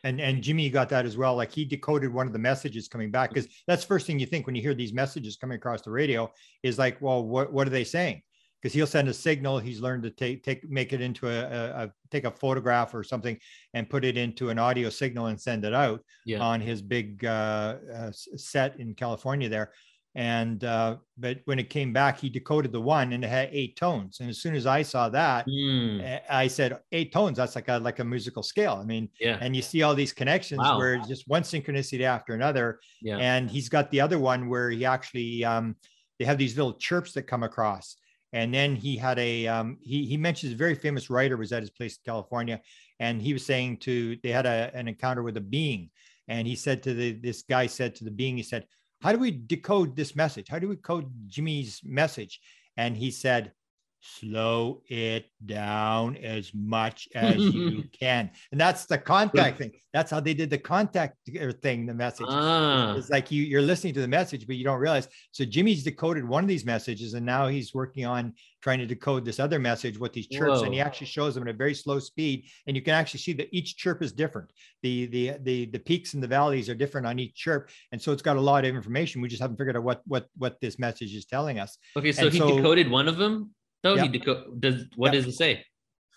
And 0.05 0.21
and 0.21 0.43
Jimmy 0.43 0.71
got 0.71 0.89
that 0.91 1.07
as 1.07 1.17
well. 1.17 1.35
Like 1.35 1.51
he 1.51 1.65
decoded 1.65 2.13
one 2.13 2.29
of 2.29 2.33
the 2.33 2.39
messages 2.39 2.87
coming 2.87 3.11
back 3.11 3.31
because 3.31 3.49
that's 3.67 3.83
first 3.83 4.07
thing 4.07 4.21
you 4.21 4.27
think 4.27 4.47
when 4.47 4.55
you 4.55 4.63
hear 4.63 4.75
these 4.75 4.93
messages 4.93 5.37
coming 5.37 5.57
across 5.57 5.83
the 5.83 5.91
radio 5.91 6.31
is 6.63 6.79
like, 6.79 7.01
well, 7.01 7.25
what 7.25 7.53
what 7.53 7.67
are 7.67 7.71
they 7.71 7.83
saying? 7.83 8.23
Because 8.61 8.75
he'll 8.75 8.87
send 8.87 9.09
a 9.09 9.15
signal. 9.15 9.59
He's 9.59 9.81
learned 9.81 10.03
to 10.05 10.11
take 10.11 10.43
take 10.43 10.69
make 10.69 10.93
it 10.93 11.01
into 11.01 11.29
a, 11.29 11.43
a, 11.43 11.85
a, 11.85 11.93
take 12.11 12.25
a 12.25 12.31
photograph 12.31 12.95
or 12.95 13.05
something 13.05 13.39
and 13.75 13.89
put 13.89 14.05
it 14.05 14.17
into 14.17 14.51
an 14.51 14.59
audio 14.59 14.91
signal 14.91 15.27
and 15.27 15.41
send 15.41 15.65
it 15.65 15.75
out 15.75 16.03
yeah. 16.25 16.41
on 16.41 16.61
his 16.61 16.83
big 16.83 17.25
uh, 17.25 17.77
uh, 17.95 18.11
set 18.13 18.79
in 18.81 18.95
California 18.95 19.49
there. 19.49 19.73
And 20.15 20.65
uh, 20.65 20.97
but 21.17 21.39
when 21.45 21.61
it 21.61 21.71
came 21.71 21.93
back, 21.93 22.19
he 22.19 22.29
decoded 22.29 22.73
the 22.73 22.81
one 22.81 23.13
and 23.13 23.23
it 23.23 23.29
had 23.29 23.51
eight 23.53 23.77
tones. 23.77 24.19
And 24.19 24.29
as 24.29 24.41
soon 24.41 24.57
as 24.57 24.67
I 24.67 24.83
saw 24.83 25.09
that, 25.11 25.47
mm. 25.47 26.21
I 26.29 26.49
said 26.49 26.81
eight 26.91 27.13
tones. 27.13 27.37
That's 27.37 27.55
like 27.55 27.69
a 27.69 27.79
like 27.79 28.01
a 28.01 28.05
musical 28.05 28.43
scale. 28.43 28.79
I 28.81 28.85
mean, 28.85 29.11
yeah. 29.21 29.39
And 29.41 29.55
you 29.55 29.63
see 29.63 29.83
all 29.83 29.95
these 29.95 30.13
connections 30.13 30.59
wow. 30.59 30.77
where 30.77 30.99
just 30.99 31.29
one 31.29 31.43
synchronicity 31.43 32.01
after 32.01 32.35
another. 32.35 32.81
Yeah. 33.01 33.19
And 33.19 33.49
he's 33.49 33.69
got 33.69 33.93
the 33.93 34.01
other 34.01 34.19
one 34.19 34.49
where 34.49 34.71
he 34.71 34.85
actually 34.85 35.45
um, 35.45 35.77
they 36.19 36.25
have 36.25 36.39
these 36.39 36.57
little 36.57 36.75
chirps 36.75 37.13
that 37.13 37.25
come 37.25 37.45
across 37.45 37.97
and 38.33 38.53
then 38.53 38.77
he 38.77 38.97
had 38.97 39.19
a 39.19 39.47
um, 39.47 39.79
he 39.81 40.05
he 40.05 40.17
mentions 40.17 40.53
a 40.53 40.57
very 40.57 40.75
famous 40.75 41.11
writer 41.11 41.37
was 41.37 41.53
at 41.53 41.63
his 41.63 41.71
place 41.71 41.97
in 41.97 42.03
California, 42.05 42.61
and 43.01 43.23
he 43.23 43.33
was 43.33 43.45
saying 43.45 43.79
to 43.79 44.17
they 44.23 44.31
had 44.31 44.47
a, 44.47 44.71
an 44.75 44.89
encounter 44.89 45.23
with 45.23 45.37
a 45.37 45.41
being, 45.41 45.91
and 46.29 46.47
he 46.47 46.55
said 46.55 46.83
to 46.83 46.95
the 46.95 47.13
this 47.13 47.43
guy 47.43 47.67
said 47.67 47.95
to 47.97 48.05
the 48.05 48.11
being, 48.11 48.37
he 48.37 48.43
said, 48.43 48.67
"How 49.03 49.13
do 49.13 49.19
we 49.19 49.31
decode 49.31 49.97
this 49.97 50.15
message? 50.15 50.49
How 50.49 50.59
do 50.59 50.69
we 50.69 50.77
code 50.77 51.11
Jimmy's 51.27 51.81
message?" 51.85 52.41
And 52.77 52.97
he 52.97 53.11
said, 53.11 53.53
slow 54.01 54.83
it 54.89 55.27
down 55.45 56.17
as 56.17 56.53
much 56.55 57.09
as 57.15 57.37
you 57.37 57.85
can. 57.99 58.31
And 58.53 58.61
that's 58.61 58.87
the 58.87 58.99
contact 58.99 59.59
thing. 59.59 59.73
That's 59.93 60.11
how 60.11 60.21
they 60.21 60.35
did 60.35 60.51
the 60.51 60.59
contact 60.59 61.17
thing, 61.63 61.87
the 61.87 61.95
message. 61.95 62.27
Ah. 62.29 62.95
It's 62.95 63.11
like 63.11 63.31
you, 63.31 63.43
you're 63.43 63.63
listening 63.63 63.95
to 63.95 64.01
the 64.01 64.09
message, 64.09 64.47
but 64.47 64.57
you 64.57 64.65
don't 64.65 64.81
realize. 64.81 65.09
So 65.33 65.45
Jimmy's 65.45 65.83
decoded 65.83 66.27
one 66.27 66.45
of 66.45 66.49
these 66.49 66.65
messages, 66.65 67.15
and 67.15 67.25
now 67.25 67.49
he's 67.49 67.75
working 67.75 68.05
on 68.05 68.35
trying 68.61 68.79
to 68.81 68.87
decode 68.87 69.25
this 69.25 69.39
other 69.39 69.59
message 69.59 69.99
with 69.99 70.13
these 70.13 70.27
chirps. 70.27 70.61
Whoa. 70.61 70.65
And 70.65 70.75
he 70.75 70.81
actually 70.81 71.07
shows 71.07 71.35
them 71.35 71.45
at 71.45 71.55
a 71.55 71.57
very 71.57 71.75
slow 71.75 71.99
speed. 71.99 72.45
And 72.67 72.77
you 72.77 72.83
can 72.83 72.95
actually 72.95 73.21
see 73.21 73.33
that 73.35 73.49
each 73.53 73.77
chirp 73.77 74.03
is 74.03 74.13
different. 74.13 74.51
The 74.83 75.07
the 75.07 75.33
the 75.43 75.67
the 75.67 75.79
peaks 75.79 76.15
and 76.15 76.23
the 76.23 76.27
valleys 76.27 76.69
are 76.69 76.75
different 76.75 77.07
on 77.07 77.19
each 77.19 77.35
chirp. 77.35 77.71
And 77.93 78.01
so 78.01 78.13
it's 78.13 78.23
got 78.23 78.37
a 78.37 78.41
lot 78.41 78.65
of 78.65 78.75
information. 78.75 79.21
We 79.21 79.29
just 79.29 79.43
haven't 79.43 79.57
figured 79.57 79.77
out 79.77 79.85
what 79.85 80.03
what 80.07 80.27
what 80.37 80.61
this 80.61 80.79
message 80.79 81.15
is 81.15 81.25
telling 81.25 81.59
us. 81.59 81.79
Okay, 81.97 82.13
so 82.13 82.25
and 82.25 82.33
he 82.33 82.39
so, 82.39 82.57
decoded 82.57 82.91
one 82.91 83.09
of 83.09 83.17
them 83.17 83.51
no, 83.85 83.95
yep. 83.95 84.13
deco- 84.13 84.61
does. 84.61 84.85
What 84.97 85.13
yep. 85.13 85.25
does 85.25 85.35
it 85.35 85.37
say? 85.37 85.65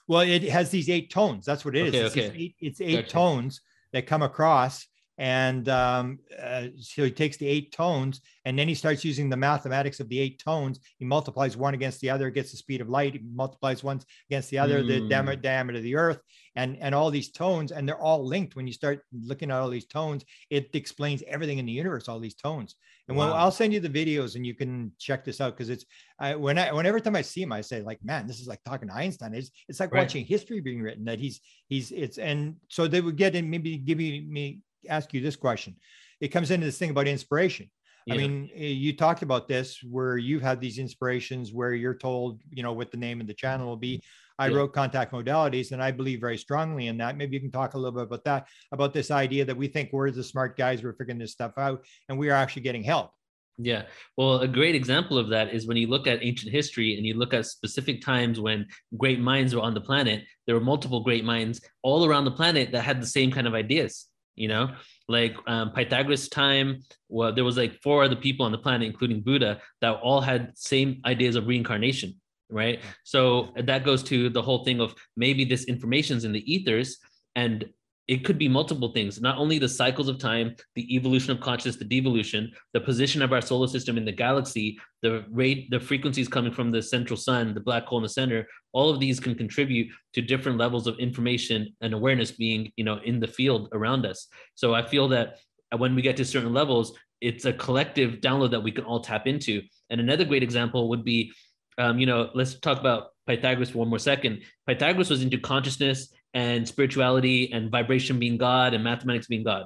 Well, 0.07 0.21
it 0.21 0.43
has 0.43 0.69
these 0.69 0.89
eight 0.89 1.11
tones. 1.11 1.45
That's 1.45 1.63
what 1.63 1.75
it 1.75 1.87
is. 1.87 1.95
Okay, 1.95 2.05
it's, 2.05 2.17
okay. 2.17 2.37
eight, 2.37 2.55
it's 2.59 2.81
eight 2.81 2.95
gotcha. 2.95 3.09
tones 3.09 3.61
that 3.93 4.07
come 4.07 4.21
across, 4.21 4.87
and 5.17 5.67
um, 5.69 6.19
uh, 6.41 6.67
so 6.79 7.03
he 7.03 7.11
takes 7.11 7.37
the 7.37 7.47
eight 7.47 7.71
tones, 7.71 8.21
and 8.45 8.57
then 8.57 8.67
he 8.67 8.75
starts 8.75 9.03
using 9.05 9.29
the 9.29 9.37
mathematics 9.37 9.99
of 9.99 10.09
the 10.09 10.19
eight 10.19 10.39
tones. 10.43 10.79
He 10.97 11.05
multiplies 11.05 11.57
one 11.57 11.73
against 11.73 12.01
the 12.01 12.09
other, 12.09 12.29
gets 12.29 12.51
the 12.51 12.57
speed 12.57 12.81
of 12.81 12.89
light. 12.89 13.13
He 13.13 13.21
multiplies 13.33 13.83
one 13.83 14.01
against 14.29 14.49
the 14.49 14.59
other, 14.59 14.81
mm. 14.81 14.87
the 14.87 15.09
diameter, 15.09 15.35
diameter 15.41 15.77
of 15.77 15.83
the 15.83 15.95
Earth, 15.95 16.19
and 16.55 16.77
and 16.79 16.95
all 16.95 17.11
these 17.11 17.31
tones, 17.31 17.71
and 17.71 17.87
they're 17.87 18.01
all 18.01 18.25
linked. 18.25 18.55
When 18.55 18.67
you 18.67 18.73
start 18.73 19.01
looking 19.13 19.51
at 19.51 19.57
all 19.57 19.69
these 19.69 19.85
tones, 19.85 20.25
it 20.49 20.69
explains 20.73 21.23
everything 21.27 21.57
in 21.57 21.65
the 21.65 21.71
universe. 21.71 22.07
All 22.07 22.19
these 22.19 22.35
tones. 22.35 22.75
And 23.07 23.17
wow. 23.17 23.27
when 23.27 23.35
I'll 23.35 23.51
send 23.51 23.73
you 23.73 23.79
the 23.79 23.89
videos, 23.89 24.35
and 24.35 24.45
you 24.45 24.55
can 24.55 24.91
check 24.97 25.25
this 25.25 25.41
out 25.41 25.55
because 25.55 25.69
it's 25.69 25.85
I, 26.19 26.35
when 26.35 26.57
I 26.57 26.71
when 26.71 26.85
every 26.85 27.01
time 27.01 27.15
I 27.15 27.21
see 27.21 27.41
him, 27.41 27.51
I 27.51 27.61
say 27.61 27.81
like, 27.81 27.99
man, 28.03 28.27
this 28.27 28.39
is 28.39 28.47
like 28.47 28.63
talking 28.63 28.87
to 28.87 28.95
Einstein. 28.95 29.33
It's 29.33 29.51
it's 29.67 29.79
like 29.79 29.91
right. 29.91 30.01
watching 30.01 30.25
history 30.25 30.61
being 30.61 30.81
written. 30.81 31.05
That 31.05 31.19
he's 31.19 31.41
he's 31.67 31.91
it's 31.91 32.17
and 32.17 32.55
so 32.69 32.87
they 32.87 33.01
would 33.01 33.17
get 33.17 33.35
in 33.35 33.49
maybe 33.49 33.77
give 33.77 33.97
me 33.97 34.25
me 34.27 34.61
ask 34.87 35.13
you 35.13 35.21
this 35.21 35.35
question. 35.35 35.75
It 36.19 36.29
comes 36.29 36.51
into 36.51 36.65
this 36.65 36.77
thing 36.77 36.91
about 36.91 37.07
inspiration. 37.07 37.69
Yeah. 38.05 38.15
I 38.15 38.17
mean, 38.17 38.49
eh, 38.55 38.67
you 38.67 38.95
talked 38.95 39.21
about 39.21 39.47
this 39.47 39.79
where 39.83 40.17
you've 40.17 40.41
had 40.41 40.59
these 40.59 40.79
inspirations 40.79 41.53
where 41.53 41.73
you're 41.73 41.95
told, 41.95 42.41
you 42.49 42.63
know, 42.63 42.73
what 42.73 42.91
the 42.91 42.97
name 42.97 43.21
of 43.21 43.27
the 43.27 43.33
channel 43.33 43.67
will 43.67 43.77
be. 43.77 44.01
I 44.39 44.47
yeah. 44.47 44.57
wrote 44.57 44.73
contact 44.73 45.11
modalities, 45.11 45.71
and 45.71 45.83
I 45.83 45.91
believe 45.91 46.19
very 46.19 46.37
strongly 46.37 46.87
in 46.87 46.97
that. 46.97 47.15
Maybe 47.15 47.35
you 47.35 47.41
can 47.41 47.51
talk 47.51 47.75
a 47.75 47.77
little 47.77 47.91
bit 47.91 48.03
about 48.03 48.23
that, 48.23 48.47
about 48.71 48.91
this 48.93 49.11
idea 49.11 49.45
that 49.45 49.55
we 49.55 49.67
think 49.67 49.89
we're 49.91 50.09
the 50.09 50.23
smart 50.23 50.57
guys, 50.57 50.81
we're 50.81 50.93
figuring 50.93 51.19
this 51.19 51.31
stuff 51.31 51.53
out, 51.57 51.85
and 52.09 52.17
we 52.17 52.29
are 52.29 52.33
actually 52.33 52.63
getting 52.63 52.83
help. 52.83 53.11
Yeah. 53.59 53.83
Well, 54.17 54.39
a 54.39 54.47
great 54.47 54.73
example 54.73 55.19
of 55.19 55.29
that 55.29 55.53
is 55.53 55.67
when 55.67 55.77
you 55.77 55.87
look 55.87 56.07
at 56.07 56.23
ancient 56.23 56.51
history 56.51 56.97
and 56.97 57.05
you 57.05 57.13
look 57.13 57.35
at 57.35 57.45
specific 57.45 58.01
times 58.01 58.39
when 58.39 58.65
great 58.97 59.19
minds 59.19 59.53
were 59.53 59.61
on 59.61 59.75
the 59.75 59.81
planet, 59.81 60.23
there 60.47 60.55
were 60.55 60.61
multiple 60.61 61.03
great 61.03 61.23
minds 61.23 61.61
all 61.83 62.05
around 62.05 62.25
the 62.25 62.31
planet 62.31 62.71
that 62.71 62.81
had 62.81 62.99
the 62.99 63.05
same 63.05 63.31
kind 63.31 63.45
of 63.45 63.53
ideas 63.53 64.07
you 64.35 64.47
know? 64.47 64.75
Like 65.07 65.35
um, 65.47 65.71
pythagoras 65.71 66.29
time 66.29 66.81
well 67.09 67.33
there 67.33 67.43
was 67.43 67.57
like 67.57 67.81
four 67.81 68.03
other 68.03 68.15
people 68.15 68.45
on 68.45 68.51
the 68.51 68.57
planet 68.57 68.87
including 68.87 69.21
buddha 69.21 69.59
that 69.81 69.99
all 70.01 70.21
had 70.21 70.51
same 70.55 71.01
ideas 71.05 71.35
of 71.35 71.47
reincarnation 71.47 72.15
right? 72.51 72.81
So 73.03 73.53
that 73.55 73.83
goes 73.83 74.03
to 74.03 74.29
the 74.29 74.41
whole 74.41 74.63
thing 74.63 74.81
of 74.81 74.93
maybe 75.15 75.45
this 75.45 75.65
information's 75.65 76.25
in 76.25 76.33
the 76.33 76.53
ethers 76.53 76.97
and 77.35 77.65
it 78.07 78.25
could 78.25 78.37
be 78.37 78.47
multiple 78.47 78.91
things. 78.91 79.21
Not 79.21 79.37
only 79.37 79.59
the 79.59 79.69
cycles 79.69 80.09
of 80.09 80.17
time 80.17 80.55
the 80.75 80.95
evolution 80.95 81.31
of 81.31 81.39
consciousness 81.39 81.77
the 81.77 81.85
devolution 81.85 82.51
the 82.73 82.81
position 82.81 83.21
of 83.21 83.33
our 83.33 83.41
solar 83.41 83.67
system 83.67 83.97
in 83.97 84.05
the 84.05 84.11
galaxy 84.11 84.77
the 85.01 85.25
rate 85.29 85.69
the 85.69 85.79
frequencies 85.79 86.27
coming 86.27 86.51
from 86.51 86.71
the 86.71 86.81
central 86.81 87.17
sun 87.17 87.53
the 87.53 87.59
black 87.59 87.85
hole 87.85 87.99
in 87.99 88.03
the 88.03 88.09
center 88.09 88.47
all 88.73 88.89
of 88.89 88.99
these 88.99 89.19
can 89.19 89.35
contribute 89.35 89.87
to 90.13 90.21
different 90.21 90.57
levels 90.57 90.87
of 90.87 90.97
information 90.99 91.73
and 91.81 91.93
awareness 91.93 92.31
being 92.31 92.71
you 92.75 92.83
know 92.83 92.99
in 93.05 93.19
the 93.19 93.27
field 93.27 93.69
around 93.73 94.05
us. 94.05 94.27
So 94.55 94.73
i 94.73 94.85
feel 94.85 95.07
that 95.09 95.37
when 95.77 95.95
we 95.95 96.01
get 96.01 96.17
to 96.17 96.25
certain 96.25 96.53
levels 96.53 96.93
it's 97.21 97.45
a 97.45 97.53
collective 97.53 98.15
download 98.15 98.51
that 98.51 98.63
we 98.63 98.71
can 98.71 98.83
all 98.83 98.99
tap 98.99 99.27
into. 99.27 99.61
And 99.89 100.01
another 100.01 100.25
great 100.25 100.43
example 100.43 100.89
would 100.89 101.05
be 101.05 101.31
um, 101.77 101.99
you 101.99 102.05
know 102.05 102.29
let's 102.33 102.59
talk 102.59 102.79
about 102.79 103.09
pythagoras 103.27 103.69
for 103.69 103.79
one 103.79 103.89
more 103.89 103.99
second. 103.99 104.41
Pythagoras 104.67 105.09
was 105.09 105.21
into 105.21 105.37
consciousness 105.37 106.11
and 106.33 106.67
spirituality 106.67 107.51
and 107.51 107.71
vibration 107.71 108.19
being 108.19 108.37
God 108.37 108.73
and 108.73 108.83
mathematics 108.83 109.27
being 109.27 109.43
God. 109.43 109.65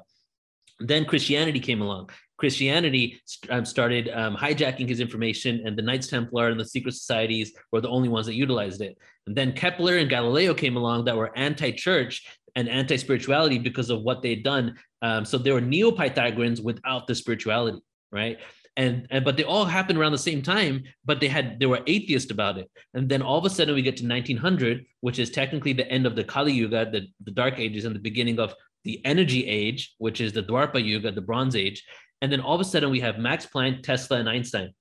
Then 0.80 1.06
Christianity 1.06 1.60
came 1.60 1.82
along. 1.82 2.10
Christianity 2.38 3.22
um, 3.50 3.64
started 3.64 4.10
um, 4.10 4.36
hijacking 4.36 4.90
his 4.90 5.00
information, 5.00 5.66
and 5.66 5.78
the 5.78 5.82
Knights 5.82 6.08
Templar 6.08 6.50
and 6.50 6.60
the 6.60 6.66
secret 6.66 6.94
societies 6.94 7.54
were 7.72 7.80
the 7.80 7.90
only 7.90 8.10
ones 8.10 8.26
that 8.26 8.36
utilized 8.36 8.82
it. 8.82 8.98
And 9.26 9.36
then 9.36 9.54
Kepler 9.54 9.98
and 9.98 10.10
Galileo 10.10 10.54
came 10.54 10.76
along 10.76 11.06
that 11.06 11.16
were 11.16 11.36
anti 11.38 11.72
church 11.72 12.28
and 12.56 12.68
anti 12.68 12.98
spirituality 12.98 13.58
because 13.58 13.90
of 13.90 14.02
what 14.02 14.22
they'd 14.22 14.44
done. 14.44 14.76
Um, 15.02 15.24
so 15.24 15.38
they 15.38 15.52
were 15.52 15.62
neo 15.62 15.92
Pythagoreans 15.92 16.62
without 16.62 17.08
the 17.08 17.16
spirituality, 17.16 17.80
right? 18.12 18.38
And, 18.78 19.08
and 19.10 19.24
but 19.24 19.38
they 19.38 19.44
all 19.44 19.64
happened 19.66 19.98
around 19.98 20.12
the 20.12 20.18
same 20.18 20.42
time 20.42 20.84
but 21.06 21.22
they 21.22 21.30
had 21.30 21.60
they 21.60 21.66
were 21.66 21.82
atheist 21.88 22.32
about 22.32 22.58
it. 22.58 22.70
And 22.94 23.08
then 23.08 23.22
all 23.22 23.38
of 23.38 23.46
a 23.46 23.50
sudden 23.50 23.76
we 23.76 23.82
get 23.82 23.98
to 23.98 24.08
1900 24.08 24.86
which 25.02 25.20
is 25.20 25.30
technically 25.30 25.74
the 25.74 25.90
end 25.90 26.06
of 26.06 26.16
the 26.16 26.24
kali 26.24 26.54
yuga 26.54 26.90
the, 26.90 27.08
the 27.24 27.32
dark 27.32 27.58
ages 27.58 27.86
and 27.86 27.96
the 27.96 28.00
beginning 28.00 28.40
of 28.40 28.54
the 28.84 29.04
energy 29.06 29.46
age 29.48 29.94
which 29.98 30.20
is 30.20 30.34
the 30.34 30.44
dwapara 30.44 30.84
yuga 30.84 31.12
the 31.12 31.22
bronze 31.22 31.56
age. 31.56 31.84
And 32.22 32.32
then 32.32 32.42
all 32.42 32.56
of 32.56 32.62
a 32.62 32.66
sudden 32.66 32.90
we 32.90 33.00
have 33.00 33.18
max 33.18 33.46
planck 33.46 33.84
tesla 33.84 34.18
and 34.18 34.30
einstein. 34.30 34.74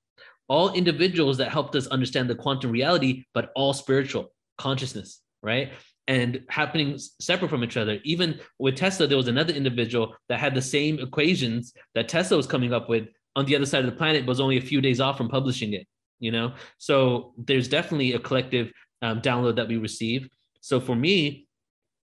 All 0.47 0.73
individuals 0.73 1.37
that 1.37 1.51
helped 1.51 1.75
us 1.75 1.87
understand 1.87 2.29
the 2.29 2.35
quantum 2.35 2.71
reality 2.71 3.23
but 3.33 3.51
all 3.55 3.73
spiritual 3.73 4.33
consciousness 4.57 5.21
right? 5.45 5.71
And 6.07 6.43
happening 6.49 6.99
separate 7.21 7.49
from 7.49 7.63
each 7.63 7.77
other. 7.77 7.99
Even 8.03 8.39
with 8.59 8.75
Tesla, 8.75 9.07
there 9.07 9.17
was 9.17 9.27
another 9.27 9.53
individual 9.53 10.15
that 10.27 10.39
had 10.39 10.55
the 10.55 10.61
same 10.61 10.99
equations 10.99 11.73
that 11.93 12.09
Tesla 12.09 12.35
was 12.35 12.47
coming 12.47 12.73
up 12.73 12.89
with, 12.89 13.07
on 13.35 13.45
the 13.45 13.55
other 13.55 13.65
side 13.65 13.83
of 13.83 13.85
the 13.85 13.97
planet 13.97 14.25
was 14.25 14.39
only 14.39 14.57
a 14.57 14.61
few 14.61 14.81
days 14.81 14.99
off 14.99 15.17
from 15.17 15.29
publishing 15.29 15.73
it 15.73 15.87
you 16.19 16.31
know? 16.31 16.53
So 16.77 17.33
there's 17.37 17.67
definitely 17.67 18.13
a 18.13 18.19
collective 18.19 18.71
um, 19.01 19.21
download 19.21 19.55
that 19.57 19.67
we 19.67 19.77
receive. 19.77 20.29
So 20.61 20.79
for 20.79 20.95
me 20.95 21.47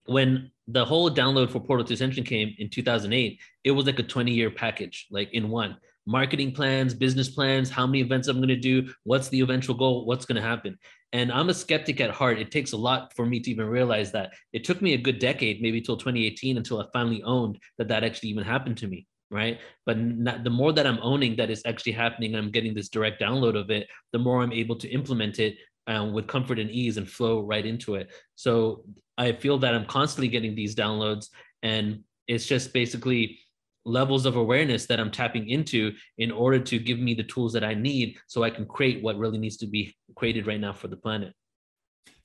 when 0.05 0.51
the 0.69 0.85
whole 0.85 1.11
download 1.11 1.51
for 1.51 1.59
portal 1.59 1.85
to 1.85 1.93
ascension 1.93 2.23
came 2.23 2.55
in 2.59 2.69
2008 2.69 3.41
it 3.65 3.71
was 3.71 3.85
like 3.85 3.99
a 3.99 4.03
20 4.03 4.31
year 4.31 4.49
package 4.49 5.07
like 5.11 5.31
in 5.33 5.49
one. 5.49 5.77
Marketing 6.05 6.53
plans 6.53 6.93
business 6.93 7.27
plans 7.27 7.69
how 7.69 7.85
many 7.85 7.99
events 7.99 8.29
i'm 8.29 8.37
going 8.37 8.47
to 8.47 8.55
do 8.55 8.87
what's 9.03 9.27
the 9.27 9.41
eventual 9.41 9.75
goal 9.75 10.05
what's 10.05 10.25
going 10.25 10.41
to 10.41 10.47
happen? 10.47 10.77
And 11.11 11.31
i'm 11.31 11.49
a 11.49 11.53
skeptic 11.53 11.99
at 11.99 12.11
heart. 12.11 12.39
It 12.39 12.51
takes 12.51 12.71
a 12.71 12.77
lot 12.77 13.13
for 13.15 13.25
me 13.25 13.41
to 13.41 13.51
even 13.51 13.65
realize 13.65 14.13
that. 14.13 14.31
It 14.53 14.63
took 14.63 14.81
me 14.81 14.93
a 14.93 14.97
good 14.97 15.19
decade 15.19 15.61
maybe 15.61 15.81
till 15.81 15.97
2018 15.97 16.55
until 16.55 16.81
i 16.81 16.85
finally 16.93 17.21
owned 17.23 17.59
that 17.77 17.89
that 17.89 18.05
actually 18.05 18.29
even 18.29 18.45
happened 18.45 18.77
to 18.77 18.87
me 18.87 19.05
right? 19.29 19.59
But 19.85 19.97
not, 19.97 20.43
the 20.43 20.49
more 20.49 20.73
that 20.73 20.87
i'm 20.87 20.99
owning 21.01 21.35
that 21.37 21.49
is 21.49 21.61
actually 21.65 21.91
happening 21.93 22.35
i'm 22.35 22.51
getting 22.51 22.73
this 22.73 22.89
direct 22.89 23.21
download 23.21 23.59
of 23.59 23.69
it 23.69 23.87
the 24.13 24.19
more 24.19 24.41
i'm 24.41 24.53
able 24.53 24.77
to 24.77 24.89
implement 24.89 25.39
it 25.39 25.57
um, 25.87 26.13
with 26.13 26.27
comfort 26.27 26.59
and 26.59 26.69
ease 26.69 26.97
and 26.97 27.09
flow 27.09 27.41
right 27.41 27.65
into 27.65 27.95
it. 27.95 28.09
So 28.35 28.83
i 29.17 29.31
feel 29.31 29.57
that 29.59 29.73
i'm 29.73 29.85
constantly 29.85 30.27
getting 30.27 30.53
these 30.53 30.75
downloads 30.75 31.27
and 31.63 32.03
it's 32.27 32.45
just 32.45 32.73
basically 32.73 33.39
levels 33.85 34.25
of 34.25 34.35
awareness 34.35 34.85
that 34.85 34.99
i'm 34.99 35.09
tapping 35.09 35.49
into 35.49 35.93
in 36.17 36.31
order 36.31 36.59
to 36.59 36.77
give 36.77 36.99
me 36.99 37.13
the 37.13 37.23
tools 37.23 37.53
that 37.53 37.63
i 37.63 37.73
need 37.73 38.17
so 38.27 38.43
i 38.43 38.49
can 38.49 38.65
create 38.65 39.01
what 39.01 39.17
really 39.17 39.39
needs 39.39 39.57
to 39.57 39.65
be 39.65 39.95
created 40.15 40.47
right 40.47 40.59
now 40.59 40.73
for 40.73 40.87
the 40.87 40.97
planet. 40.97 41.33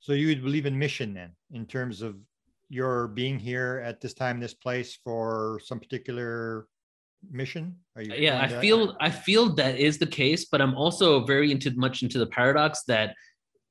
So 0.01 0.13
you 0.13 0.27
would 0.29 0.43
believe 0.43 0.67
in 0.67 0.79
mission 0.79 1.15
then 1.15 1.31
in 1.53 1.67
terms 1.67 2.03
of 2.03 2.17
your 2.69 3.09
being 3.09 3.39
here 3.39 3.83
at 3.85 4.01
this 4.01 4.15
time 4.15 4.41
this 4.41 4.55
place 4.55 4.99
for 5.05 5.61
some 5.65 5.79
particular 5.79 6.67
mission? 7.31 7.77
Are 7.97 8.03
you 8.03 8.13
yeah, 8.15 8.43
I 8.43 8.49
that? 8.49 8.61
feel 8.61 8.97
I 9.01 9.11
feel 9.11 9.55
that 9.55 9.79
is 9.79 9.99
the 9.99 10.07
case, 10.07 10.47
but 10.47 10.61
I'm 10.61 10.75
also 10.75 11.25
very 11.25 11.53
into 11.53 11.71
much 11.77 12.03
into 12.03 12.19
the 12.19 12.27
paradox 12.27 12.83
that 12.89 13.15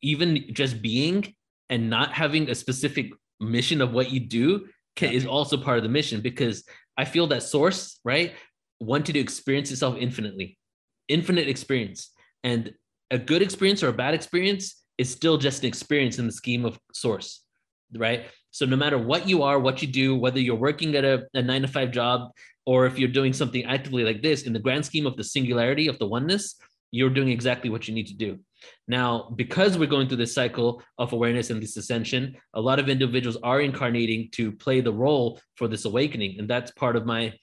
even 0.02 0.46
just 0.54 0.82
being 0.82 1.34
and 1.70 1.90
not 1.90 2.14
having 2.14 2.50
a 2.50 2.56
specific 2.56 3.12
mission 3.40 3.82
of 3.82 3.92
what 3.92 4.12
you 4.12 4.20
do 4.20 4.68
can, 4.96 5.12
is 5.12 5.26
also 5.26 5.58
part 5.58 5.78
of 5.78 5.84
the 5.84 5.90
mission 5.90 6.22
because 6.22 6.64
I 6.98 7.06
feel 7.06 7.28
that 7.28 7.44
source, 7.44 8.00
right, 8.04 8.34
wanted 8.80 9.14
to 9.14 9.20
experience 9.20 9.72
itself 9.72 9.96
infinitely, 9.98 10.58
infinite 11.08 11.48
experience. 11.48 12.12
And 12.44 12.74
a 13.10 13.18
good 13.18 13.42
experience 13.42 13.84
or 13.84 13.90
a 13.90 13.94
bad 13.94 14.14
experience 14.14 14.84
is 14.98 15.10
still 15.10 15.38
just 15.38 15.64
an 15.64 15.68
experience 15.68 16.20
in 16.20 16.26
the 16.26 16.32
scheme 16.32 16.66
of 16.66 16.80
source, 16.94 17.44
right? 17.96 18.26
So 18.52 18.66
no 18.66 18.76
matter 18.76 18.98
what 18.98 19.28
you 19.28 19.44
are, 19.44 19.60
what 19.60 19.82
you 19.82 19.88
do, 19.88 20.16
whether 20.16 20.40
you're 20.40 20.56
working 20.56 20.96
at 20.96 21.06
a, 21.06 21.24
a 21.34 21.42
nine 21.42 21.62
to 21.62 21.68
five 21.68 21.92
job, 21.92 22.32
or 22.66 22.86
if 22.86 23.00
you're 23.00 23.10
doing 23.10 23.34
something 23.34 23.64
actively 23.66 24.04
like 24.04 24.22
this 24.22 24.44
in 24.44 24.54
the 24.54 24.60
grand 24.60 24.86
scheme 24.86 25.06
of 25.06 25.18
the 25.18 25.24
singularity 25.24 25.88
of 25.88 25.98
the 26.00 26.08
oneness 26.08 26.56
you're 26.92 27.10
doing 27.10 27.30
exactly 27.30 27.70
what 27.70 27.88
you 27.88 27.94
need 27.94 28.08
to 28.08 28.14
do 28.14 28.38
Now, 28.88 29.34
because 29.36 29.78
we're 29.78 29.88
going 29.88 30.08
through 30.08 30.18
this 30.18 30.36
cycle 30.36 30.84
of 30.98 31.14
awareness 31.14 31.50
and 31.50 31.62
this 31.62 31.78
ascension, 31.78 32.36
a 32.54 32.62
lot 32.62 32.80
of 32.80 32.90
individuals 32.90 33.38
are 33.42 33.62
incarnating 33.62 34.30
to 34.34 34.52
play 34.52 34.82
the 34.82 34.94
role 34.94 35.40
for 35.56 35.68
this 35.68 35.86
awakening. 35.86 36.38
And 36.38 36.50
that's 36.50 36.72
part 36.72 36.96
of 36.96 37.06
my 37.06 37.34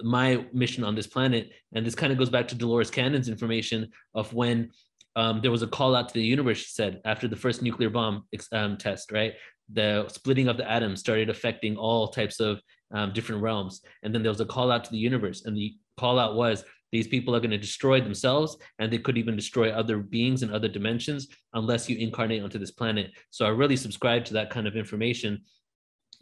my 0.00 0.44
mission 0.52 0.82
on 0.84 0.94
this 0.94 1.06
planet. 1.06 1.50
And 1.74 1.86
this 1.86 1.94
kind 1.94 2.12
of 2.12 2.18
goes 2.18 2.30
back 2.30 2.48
to 2.48 2.54
Dolores 2.54 2.90
Cannon's 2.90 3.28
information 3.28 3.90
of 4.14 4.32
when 4.32 4.70
um, 5.14 5.40
there 5.42 5.50
was 5.50 5.62
a 5.62 5.66
call 5.66 5.94
out 5.94 6.08
to 6.08 6.14
the 6.14 6.24
universe, 6.24 6.58
she 6.58 6.70
said, 6.70 7.00
after 7.04 7.28
the 7.28 7.36
first 7.36 7.62
nuclear 7.62 7.90
bomb 7.90 8.24
um, 8.52 8.76
test, 8.78 9.12
right? 9.12 9.34
The 9.72 10.08
splitting 10.08 10.48
of 10.48 10.56
the 10.56 10.68
atoms 10.68 11.00
started 11.00 11.28
affecting 11.28 11.76
all 11.76 12.08
types 12.08 12.40
of 12.40 12.60
um, 12.92 13.12
different 13.12 13.42
realms. 13.42 13.80
And 14.02 14.14
then 14.14 14.22
there 14.22 14.30
was 14.30 14.40
a 14.40 14.46
call 14.46 14.70
out 14.70 14.84
to 14.84 14.90
the 14.90 14.98
universe. 14.98 15.44
And 15.44 15.56
the 15.56 15.74
call 15.98 16.18
out 16.18 16.36
was 16.36 16.64
these 16.90 17.08
people 17.08 17.34
are 17.34 17.40
going 17.40 17.50
to 17.50 17.58
destroy 17.58 18.00
themselves 18.00 18.56
and 18.78 18.92
they 18.92 18.98
could 18.98 19.16
even 19.16 19.34
destroy 19.34 19.70
other 19.70 19.98
beings 19.98 20.42
in 20.42 20.52
other 20.52 20.68
dimensions 20.68 21.28
unless 21.54 21.88
you 21.88 21.96
incarnate 21.96 22.42
onto 22.42 22.58
this 22.58 22.70
planet. 22.70 23.10
So 23.30 23.46
I 23.46 23.48
really 23.48 23.76
subscribe 23.76 24.24
to 24.26 24.34
that 24.34 24.50
kind 24.50 24.66
of 24.66 24.76
information 24.76 25.42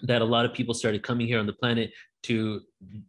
that 0.03 0.23
a 0.23 0.25
lot 0.25 0.45
of 0.45 0.55
people 0.55 0.73
started 0.73 1.03
coming 1.03 1.27
here 1.27 1.41
on 1.41 1.47
the 1.47 1.53
planet 1.53 1.93
to 2.23 2.61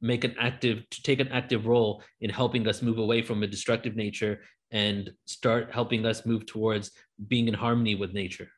make 0.01 0.23
an 0.23 0.35
active 0.39 0.83
to 0.89 1.03
take 1.03 1.19
an 1.19 1.27
active 1.29 1.67
role 1.67 2.03
in 2.21 2.29
helping 2.29 2.67
us 2.67 2.81
move 2.81 2.97
away 2.97 3.21
from 3.21 3.43
a 3.43 3.47
destructive 3.47 3.95
nature 3.95 4.41
and 4.71 5.11
start 5.25 5.69
helping 5.71 6.05
us 6.05 6.25
move 6.25 6.45
towards 6.45 6.91
being 7.27 7.47
in 7.47 7.53
harmony 7.53 7.95
with 7.95 8.13
nature 8.13 8.49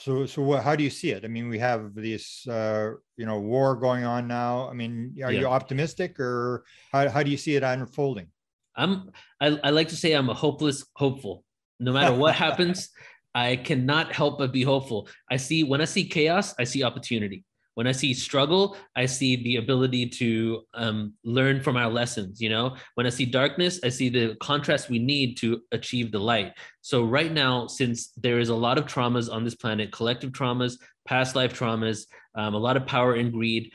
so 0.00 0.26
so 0.26 0.42
what, 0.42 0.62
how 0.62 0.76
do 0.76 0.84
you 0.84 0.90
see 0.90 1.10
it? 1.10 1.24
I 1.24 1.28
mean 1.28 1.48
we 1.48 1.58
have 1.58 1.94
this 1.94 2.46
uh, 2.46 2.92
you 3.16 3.26
know 3.26 3.38
war 3.40 3.76
going 3.76 4.04
on 4.04 4.28
now. 4.28 4.68
I 4.68 4.72
mean 4.72 5.14
are 5.22 5.32
yeah. 5.32 5.40
you 5.40 5.46
optimistic 5.46 6.18
or 6.20 6.64
how, 6.92 7.08
how 7.08 7.22
do 7.22 7.30
you 7.30 7.36
see 7.36 7.56
it 7.56 7.62
unfolding? 7.62 8.28
I'm 8.76 9.10
I, 9.40 9.58
I 9.64 9.70
like 9.70 9.88
to 9.88 9.96
say 9.96 10.12
i'm 10.12 10.30
a 10.30 10.34
hopeless 10.34 10.84
hopeful. 10.94 11.44
No 11.80 11.92
matter 11.92 12.14
what 12.14 12.34
happens 12.46 12.90
i 13.34 13.56
cannot 13.56 14.12
help 14.12 14.38
but 14.38 14.52
be 14.52 14.62
hopeful. 14.62 15.08
I 15.30 15.36
see 15.36 15.64
when 15.64 15.80
i 15.80 15.84
see 15.84 16.04
chaos 16.08 16.54
i 16.58 16.64
see 16.64 16.82
opportunity 16.82 17.44
when 17.78 17.86
I 17.86 17.92
see 17.92 18.12
struggle, 18.12 18.76
I 18.96 19.06
see 19.06 19.36
the 19.36 19.58
ability 19.58 20.08
to 20.08 20.62
um, 20.74 21.14
learn 21.22 21.62
from 21.62 21.76
our 21.76 21.88
lessons. 21.88 22.40
You 22.40 22.48
know, 22.48 22.74
when 22.96 23.06
I 23.06 23.10
see 23.10 23.24
darkness, 23.24 23.78
I 23.84 23.88
see 23.88 24.08
the 24.08 24.36
contrast 24.40 24.90
we 24.90 24.98
need 24.98 25.36
to 25.36 25.60
achieve 25.70 26.10
the 26.10 26.18
light. 26.18 26.54
So 26.80 27.04
right 27.04 27.32
now, 27.32 27.68
since 27.68 28.08
there 28.16 28.40
is 28.40 28.48
a 28.48 28.54
lot 28.56 28.78
of 28.78 28.86
traumas 28.86 29.32
on 29.32 29.44
this 29.44 29.54
planet, 29.54 29.92
collective 29.92 30.32
traumas, 30.32 30.76
past 31.06 31.36
life 31.36 31.56
traumas, 31.56 32.06
um, 32.34 32.54
a 32.54 32.58
lot 32.58 32.76
of 32.76 32.84
power 32.84 33.14
and 33.14 33.32
greed, 33.32 33.70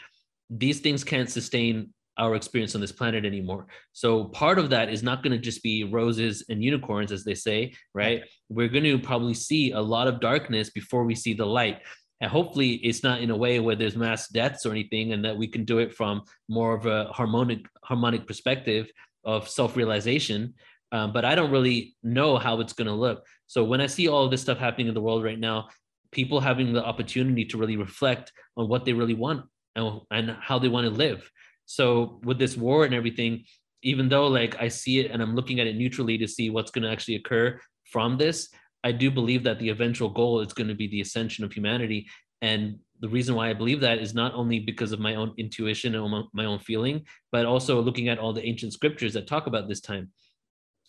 these 0.50 0.82
things 0.82 1.06
can't 1.06 1.30
sustain 1.30 1.94
our 2.18 2.36
experience 2.36 2.76
on 2.76 2.82
this 2.82 2.92
planet 2.92 3.24
anymore. 3.24 3.68
So 3.94 4.26
part 4.26 4.60
of 4.60 4.70
that 4.72 4.90
is 4.90 5.02
not 5.02 5.24
going 5.24 5.32
to 5.32 5.40
just 5.40 5.64
be 5.64 5.86
roses 5.86 6.44
and 6.50 6.62
unicorns, 6.62 7.14
as 7.14 7.24
they 7.24 7.36
say, 7.36 7.74
right? 7.94 8.24
We're 8.50 8.68
going 8.68 8.84
to 8.84 9.00
probably 9.00 9.34
see 9.34 9.72
a 9.72 9.80
lot 9.80 10.08
of 10.08 10.20
darkness 10.20 10.72
before 10.72 11.06
we 11.06 11.16
see 11.16 11.34
the 11.34 11.46
light 11.46 11.80
and 12.22 12.32
hopefully 12.32 12.74
it's 12.76 13.04
not 13.04 13.22
in 13.22 13.32
a 13.32 13.36
way 13.36 13.60
where 13.60 13.76
there's 13.76 13.96
mass 13.96 14.28
deaths 14.28 14.66
or 14.66 14.72
anything 14.72 15.14
and 15.14 15.26
that 15.26 15.38
we 15.38 15.48
can 15.48 15.66
do 15.66 15.80
it 15.80 15.94
from 15.94 16.24
more 16.48 16.74
of 16.74 16.86
a 16.86 17.06
harmonic 17.06 17.66
harmonic 17.84 18.28
perspective 18.28 18.92
of 19.24 19.50
self-realization. 19.50 20.54
Um, 20.92 21.12
but 21.12 21.26
i 21.26 21.34
don't 21.34 21.52
really 21.52 21.96
know 22.04 22.38
how 22.38 22.60
it's 22.60 22.74
going 22.74 22.88
to 22.88 22.94
look. 22.94 23.26
So 23.48 23.64
when 23.64 23.82
i 23.82 23.88
see 23.88 24.08
all 24.08 24.26
of 24.26 24.32
this 24.32 24.42
stuff 24.42 24.58
happening 24.58 24.88
in 24.88 24.94
the 24.94 25.02
world 25.02 25.24
right 25.24 25.40
now 25.40 25.70
people 26.12 26.40
having 26.40 26.74
the 26.74 26.86
opportunity 26.86 27.44
to 27.46 27.58
really 27.58 27.78
reflect 27.78 28.32
on 28.56 28.70
what 28.70 28.86
they 28.86 28.94
really 28.94 29.16
want 29.16 29.46
and, 29.76 30.02
and 30.12 30.38
how 30.40 30.60
they 30.60 30.68
want 30.68 30.86
to 30.86 30.92
live. 30.92 31.28
So 31.66 32.20
with 32.24 32.38
this 32.38 32.56
war 32.56 32.86
and 32.86 32.94
everything 32.94 33.46
even 33.84 34.10
though 34.10 34.28
like 34.28 34.56
i 34.60 34.68
see 34.68 35.00
it 35.00 35.12
and 35.12 35.22
i'm 35.22 35.36
looking 35.36 35.60
at 35.60 35.68
it 35.68 35.76
neutrally 35.76 36.18
to 36.18 36.28
see 36.28 36.50
what's 36.50 36.72
going 36.72 36.84
to 36.84 36.90
actually 36.90 37.16
occur 37.16 37.60
from 37.84 38.18
this 38.18 38.50
I 38.84 38.92
do 38.92 39.10
believe 39.10 39.44
that 39.44 39.60
the 39.60 39.70
eventual 39.70 40.10
goal 40.10 40.42
is 40.42 40.54
going 40.54 40.68
to 40.68 40.76
be 40.76 40.88
the 40.88 41.02
ascension 41.02 41.44
of 41.44 41.54
humanity. 41.54 42.08
And 42.42 42.80
the 43.00 43.10
reason 43.10 43.36
why 43.36 43.50
I 43.50 43.54
believe 43.54 43.80
that 43.82 44.00
is 44.00 44.14
not 44.14 44.34
only 44.34 44.60
because 44.60 44.92
of 44.92 45.00
my 45.00 45.16
own 45.16 45.34
intuition 45.38 45.96
and 45.96 46.26
my 46.34 46.46
own 46.46 46.60
feeling, 46.60 47.06
but 47.32 47.46
also 47.46 47.82
looking 47.82 48.10
at 48.10 48.20
all 48.20 48.34
the 48.34 48.46
ancient 48.46 48.74
scriptures 48.74 49.14
that 49.14 49.28
talk 49.28 49.48
about 49.48 49.68
this 49.68 49.82
time 49.82 50.12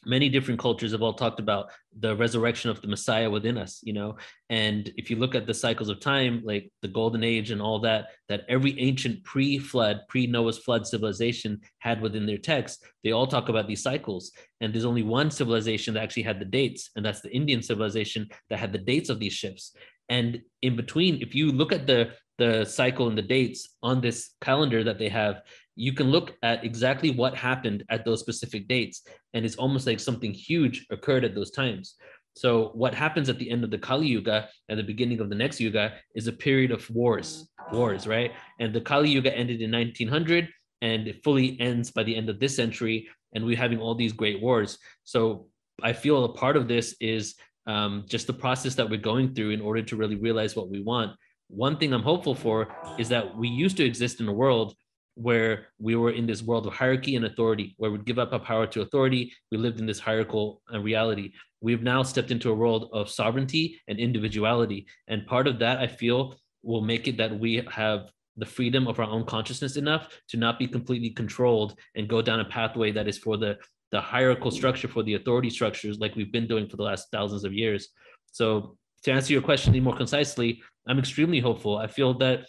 many 0.07 0.29
different 0.29 0.61
cultures 0.61 0.93
have 0.93 1.03
all 1.03 1.12
talked 1.12 1.40
about 1.40 1.71
the 2.01 2.14
resurrection 2.17 2.71
of 2.71 2.81
the 2.81 2.88
messiah 2.88 3.31
within 3.31 3.59
us 3.59 3.81
you 3.83 3.93
know? 3.93 4.17
And 4.51 4.93
if 4.97 5.11
you 5.11 5.17
look 5.17 5.35
at 5.35 5.47
the 5.47 5.55
cycles 5.55 5.88
of 5.88 6.01
time 6.01 6.43
like 6.45 6.71
the 6.83 6.88
golden 6.88 7.25
age 7.25 7.51
and 7.51 7.61
all 7.61 7.81
that 7.81 8.09
that 8.29 8.43
every 8.49 8.79
ancient 8.81 9.25
pre-flood 9.25 10.01
pre-noah's 10.09 10.59
flood 10.59 10.87
civilization 10.87 11.61
had 11.79 12.01
within 12.01 12.27
their 12.27 12.38
text 12.38 12.85
they 13.03 13.12
all 13.12 13.27
talk 13.27 13.49
about 13.49 13.69
these 13.69 13.83
cycles. 13.83 14.33
And 14.61 14.73
there's 14.73 14.85
only 14.85 15.03
one 15.03 15.31
civilization 15.31 15.95
that 15.95 16.03
actually 16.03 16.23
had 16.23 16.40
the 16.40 16.45
dates 16.45 16.90
and 16.97 17.05
that's 17.05 17.21
the 17.21 17.35
indian 17.35 17.62
civilization 17.62 18.29
that 18.51 18.59
had 18.59 18.73
the 18.73 18.79
dates 18.79 19.09
of 19.11 19.19
these 19.19 19.33
ships 19.33 19.77
and 20.09 20.40
in 20.62 20.77
between 20.77 21.21
if 21.23 21.35
you 21.35 21.51
look 21.51 21.73
at 21.73 21.87
the 21.87 22.12
the 22.38 22.64
cycle 22.64 23.09
and 23.09 23.17
the 23.17 23.23
dates 23.23 23.69
on 23.83 24.01
this 24.01 24.31
calendar 24.40 24.83
that 24.83 24.99
they 24.99 25.09
have 25.09 25.43
you 25.77 25.93
can 25.93 26.11
look 26.11 26.35
at 26.43 26.65
exactly 26.65 27.11
what 27.11 27.35
happened 27.35 27.85
at 27.91 28.05
those 28.05 28.21
specific 28.21 28.69
dates 28.69 29.03
and 29.33 29.45
it's 29.45 29.57
almost 29.57 29.87
like 29.87 30.01
something 30.01 30.33
huge 30.33 30.87
occurred 30.91 31.25
at 31.25 31.35
those 31.35 31.51
times. 31.51 31.97
So 32.37 32.71
what 32.75 32.95
happens 32.95 33.29
at 33.29 33.39
the 33.39 33.51
end 33.51 33.63
of 33.65 33.71
the 33.71 33.79
kali 33.79 34.07
yuga 34.07 34.49
and 34.69 34.79
the 34.79 34.85
beginning 34.85 35.21
of 35.21 35.29
the 35.29 35.37
next 35.37 35.61
yuga 35.61 35.95
is 36.15 36.27
a 36.27 36.33
period 36.33 36.71
of 36.71 36.89
wars 36.91 37.49
wars 37.73 38.07
right? 38.07 38.33
And 38.61 38.73
the 38.73 38.81
kali 38.81 39.11
yuga 39.11 39.37
ended 39.37 39.61
in 39.63 39.71
1900 39.71 40.49
and 40.83 41.09
it 41.09 41.23
fully 41.25 41.59
ends 41.61 41.91
by 41.91 42.03
the 42.03 42.15
end 42.15 42.29
of 42.29 42.39
this 42.39 42.55
century 42.55 43.09
and 43.35 43.45
we're 43.45 43.57
having 43.57 43.81
all 43.81 43.95
these 43.95 44.13
great 44.13 44.41
wars. 44.41 44.79
So 45.05 45.49
i 45.83 45.93
feel 45.93 46.25
a 46.25 46.33
part 46.33 46.57
of 46.57 46.69
this 46.69 46.95
is 47.01 47.35
um, 47.67 48.05
just 48.07 48.27
the 48.29 48.33
process 48.33 48.75
that 48.77 48.89
we're 48.89 49.01
going 49.01 49.35
through 49.35 49.51
in 49.51 49.61
order 49.61 49.83
to 49.83 49.97
really 49.97 50.17
realize 50.17 50.55
what 50.55 50.71
we 50.71 50.81
want. 50.83 51.13
One 51.49 51.79
thing 51.79 51.93
i'm 51.93 52.03
hopeful 52.03 52.35
for 52.35 52.69
is 52.99 53.09
that 53.09 53.37
we 53.37 53.49
used 53.49 53.77
to 53.79 53.85
exist 53.85 54.21
in 54.21 54.29
a 54.29 54.33
world 54.33 54.75
where 55.14 55.66
we 55.79 55.94
were 55.96 56.11
in 56.11 56.27
this 56.27 56.42
world 56.42 56.66
of 56.66 56.72
hierarchy 56.72 57.16
and 57.16 57.24
authority, 57.24 57.74
where 57.79 57.90
we'd 57.90 58.05
give 58.05 58.18
up 58.18 58.33
our 58.33 58.38
power 58.38 58.66
to 58.66 58.83
authority. 58.83 59.33
We 59.50 59.59
lived 59.59 59.81
in 59.81 59.87
this 59.87 60.00
hierarchical 60.00 60.62
uh, 60.72 60.81
reality. 60.81 61.33
We've 61.61 61.83
now 61.83 62.03
stepped 62.03 62.31
into 62.31 62.50
a 62.50 62.55
world 62.55 62.90
of 62.92 63.09
sovereignty 63.09 63.81
and 63.88 63.98
individuality. 63.98 64.87
And 65.09 65.27
part 65.27 65.46
of 65.46 65.59
that, 65.61 65.79
I 65.79 65.87
feel, 65.87 66.37
will 66.62 66.81
make 66.81 67.07
it 67.07 67.16
that 67.18 67.38
we 67.38 67.62
have 67.70 68.11
the 68.37 68.46
freedom 68.46 68.88
of 68.88 68.98
our 68.98 69.07
own 69.07 69.24
consciousness 69.24 69.77
enough 69.77 70.09
to 70.29 70.37
not 70.37 70.59
be 70.59 70.66
completely 70.66 71.11
controlled 71.11 71.79
and 71.94 72.09
go 72.09 72.20
down 72.20 72.40
a 72.40 72.44
pathway 72.44 72.90
that 72.90 73.07
is 73.07 73.18
for 73.18 73.37
the, 73.37 73.57
the 73.92 74.00
hierarchical 74.00 74.50
structure, 74.50 74.88
for 74.88 75.05
the 75.05 75.14
authority 75.14 75.50
structures, 75.50 76.00
like 76.00 76.16
we've 76.16 76.33
been 76.33 76.48
doing 76.48 76.68
for 76.68 76.77
the 76.77 76.83
last 76.83 77.09
thousands 77.12 77.44
of 77.44 77.53
years. 77.53 77.90
So, 78.33 78.77
to 79.05 79.12
answer 79.12 79.35
your 79.35 79.42
question 79.42 79.81
more 79.83 79.96
concisely, 79.96 80.62
I'm 80.88 80.98
extremely 80.98 81.38
hopeful. 81.38 81.77
I 81.77 81.87
feel 81.87 82.14
that 82.18 82.46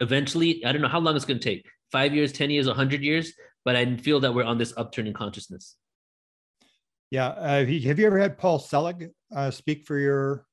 eventually, 0.00 0.64
I 0.64 0.72
don't 0.72 0.82
know 0.82 0.88
how 0.88 1.00
long 1.00 1.16
it's 1.16 1.24
going 1.24 1.38
to 1.38 1.44
take 1.44 1.66
five 1.92 2.14
years, 2.14 2.32
10 2.32 2.50
years, 2.50 2.66
100 2.66 3.02
years, 3.02 3.32
but 3.64 3.76
I 3.76 3.96
feel 3.96 4.20
that 4.20 4.34
we're 4.34 4.44
on 4.44 4.58
this 4.58 4.74
upturn 4.76 5.06
in 5.06 5.14
consciousness. 5.14 5.76
Yeah. 7.10 7.28
Uh, 7.28 7.58
have, 7.58 7.70
you, 7.70 7.88
have 7.88 7.98
you 7.98 8.06
ever 8.06 8.18
had 8.18 8.38
Paul 8.38 8.58
Selig 8.58 9.10
uh, 9.34 9.50
speak 9.50 9.86
for 9.86 9.98
your? 9.98 10.46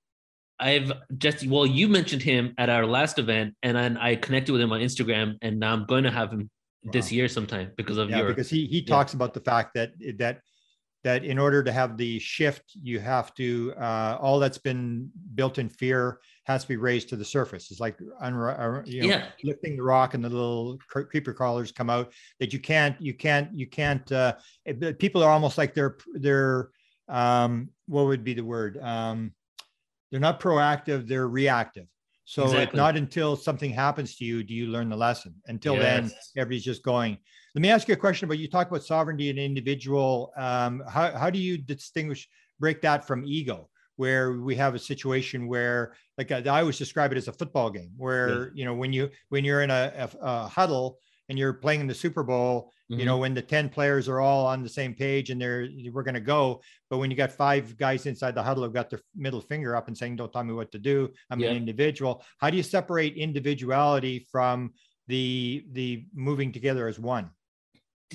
I've 0.60 0.92
just, 1.18 1.48
well, 1.48 1.66
you 1.66 1.88
mentioned 1.88 2.22
him 2.22 2.54
at 2.60 2.70
our 2.70 2.86
last 2.86 3.18
event 3.18 3.56
and 3.64 3.76
then 3.76 3.98
I 3.98 4.16
connected 4.16 4.52
with 4.52 4.62
him 4.62 4.72
on 4.72 4.80
Instagram 4.80 5.38
and 5.42 5.60
now 5.60 5.74
I'm 5.74 5.86
going 5.86 6.04
to 6.04 6.12
have 6.12 6.32
him 6.32 6.52
wow. 6.84 6.92
this 6.94 7.12
year 7.12 7.28
sometime 7.28 7.72
because 7.78 7.98
of 7.98 8.12
yeah, 8.12 8.18
your. 8.20 8.28
Because 8.28 8.50
he, 8.50 8.68
he 8.68 8.84
talks 8.84 9.14
yeah. 9.14 9.18
about 9.18 9.34
the 9.34 9.40
fact 9.40 9.74
that, 9.74 9.94
that 10.20 10.42
that 11.04 11.24
in 11.24 11.40
order 11.40 11.64
to 11.64 11.72
have 11.72 11.98
the 11.98 12.20
shift, 12.20 12.64
you 12.82 13.00
have 13.00 13.34
to 13.36 13.74
uh, 13.78 14.18
all 14.22 14.40
that's 14.40 14.58
been 14.58 15.10
built 15.36 15.58
in 15.58 15.70
fear 15.70 16.20
has 16.46 16.64
to 16.64 16.68
be 16.68 16.78
raised 16.78 17.10
to 17.10 17.16
the 17.16 17.26
surface. 17.26 17.72
It's 17.72 17.80
like 17.80 17.98
unra- 18.22 18.86
you 18.86 19.02
know, 19.02 19.08
yeah. 19.08 19.26
lifting 19.44 19.76
the 19.78 19.84
rock 19.84 20.14
and 20.14 20.24
the 20.24 20.30
little 20.30 20.78
creeper 20.88 21.34
crawlers 21.34 21.72
come 21.72 21.90
out. 21.90 22.12
That 22.40 22.54
you 22.54 22.60
can't, 22.60 23.00
you 23.02 23.14
can't, 23.14 23.50
you 23.54 23.68
can't. 23.68 24.10
Uh, 24.12 24.36
people 25.00 25.24
are 25.24 25.32
almost 25.32 25.58
like 25.58 25.74
they're 25.74 25.98
they're 26.14 26.70
um, 27.08 27.70
what 27.88 28.06
would 28.06 28.24
be 28.24 28.34
the 28.34 28.44
word? 28.44 28.78
Um, 28.82 29.34
they're 30.12 30.20
not 30.20 30.40
proactive; 30.40 31.08
they're 31.08 31.28
reactive. 31.28 31.88
So 32.26 32.44
exactly. 32.44 32.64
it's 32.64 32.76
not 32.76 32.96
until 32.96 33.36
something 33.36 33.72
happens 33.72 34.16
to 34.18 34.26
you 34.26 34.44
do 34.44 34.54
you 34.54 34.68
learn 34.68 34.90
the 34.90 34.96
lesson. 34.96 35.36
Until 35.48 35.76
yes. 35.76 35.84
then, 35.84 36.12
everybody's 36.38 36.64
just 36.64 36.84
going. 36.84 37.18
Let 37.54 37.62
me 37.62 37.70
ask 37.70 37.88
you 37.88 37.94
a 37.94 37.98
question 37.98 38.26
about 38.26 38.40
you 38.40 38.48
talk 38.48 38.70
about 38.70 38.84
sovereignty 38.84 39.30
and 39.30 39.38
individual. 39.38 40.32
Um, 40.38 40.84
how, 40.88 41.12
how 41.12 41.30
do 41.30 41.40
you 41.40 41.58
distinguish, 41.58 42.30
break 42.60 42.82
that 42.82 43.06
from 43.06 43.26
ego? 43.26 43.70
Where 43.98 44.40
we 44.40 44.56
have 44.56 44.74
a 44.74 44.80
situation 44.80 45.48
where, 45.48 45.94
like 46.18 46.32
I, 46.32 46.42
always 46.48 46.78
describe 46.78 47.12
it 47.12 47.18
as 47.18 47.28
a 47.28 47.34
football 47.34 47.70
game, 47.70 47.92
where 47.98 48.46
yeah. 48.46 48.50
you 48.56 48.66
know 48.66 48.74
when 48.74 48.94
you 48.94 49.10
when 49.30 49.46
you're 49.46 49.62
in 49.62 49.70
a, 49.70 50.10
a, 50.22 50.26
a 50.26 50.48
huddle 50.48 50.98
and 51.32 51.40
you're 51.40 51.54
playing 51.54 51.80
in 51.80 51.88
the 51.88 51.94
Super 51.94 52.24
Bowl, 52.24 52.74
mm-hmm. 52.92 53.00
you 53.00 53.06
know, 53.06 53.14
mm-hmm. 53.14 53.22
when 53.22 53.34
the 53.34 53.42
10 53.42 53.70
players 53.70 54.10
are 54.10 54.20
all 54.20 54.46
on 54.46 54.64
the 54.64 54.68
same 54.68 54.94
page 54.94 55.30
and 55.30 55.42
they're, 55.42 55.70
we're 55.94 56.04
going 56.04 56.14
to 56.14 56.20
go. 56.20 56.62
But 56.90 56.98
when 56.98 57.10
you 57.10 57.16
got 57.16 57.32
five 57.32 57.78
guys 57.78 58.06
inside 58.06 58.36
the 58.36 58.44
huddle 58.44 58.66
who've 58.66 58.74
got 58.74 58.90
their 58.90 59.00
middle 59.16 59.40
finger 59.40 59.74
up 59.74 59.88
and 59.88 59.98
saying, 59.98 60.18
don't 60.18 60.34
tell 60.34 60.44
me 60.44 60.54
what 60.54 60.74
to 60.74 60.78
do. 60.78 61.10
I'm 61.30 61.40
yeah. 61.40 61.52
an 61.52 61.56
individual. 61.56 62.22
How 62.40 62.50
do 62.50 62.58
you 62.58 62.64
separate 62.64 63.16
individuality 63.16 64.28
from 64.30 64.74
the, 65.08 65.66
the 65.72 66.06
moving 66.14 66.52
together 66.52 66.90
as 66.90 67.00
one? 67.00 67.30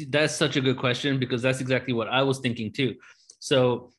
That's 0.09 0.35
such 0.35 0.57
a 0.57 0.61
good 0.61 0.79
question 0.79 1.19
because 1.19 1.43
that's 1.43 1.61
exactly 1.61 1.93
what 1.93 2.09
I 2.09 2.23
was 2.23 2.39
thinking 2.39 2.73
too. 2.73 2.95
So 3.39 3.91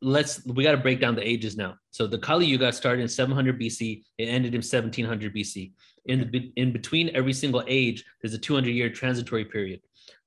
let's 0.00 0.44
we 0.46 0.64
got 0.64 0.72
to 0.72 0.78
break 0.78 1.00
down 1.00 1.14
the 1.14 1.26
ages 1.26 1.56
now. 1.56 1.74
So 1.90 2.06
the 2.06 2.18
Kali 2.18 2.46
Yuga 2.46 2.72
started 2.72 3.02
in 3.02 3.08
700 3.08 3.60
BC, 3.60 4.02
it 4.18 4.24
ended 4.24 4.54
in 4.54 4.58
1700 4.58 5.34
BC. 5.34 5.72
In 6.06 6.30
the 6.30 6.52
in 6.56 6.72
between 6.72 7.10
every 7.14 7.32
single 7.32 7.64
age, 7.66 8.04
there's 8.22 8.34
a 8.34 8.38
200 8.38 8.70
year 8.70 8.90
transitory 8.90 9.44
period. 9.44 9.80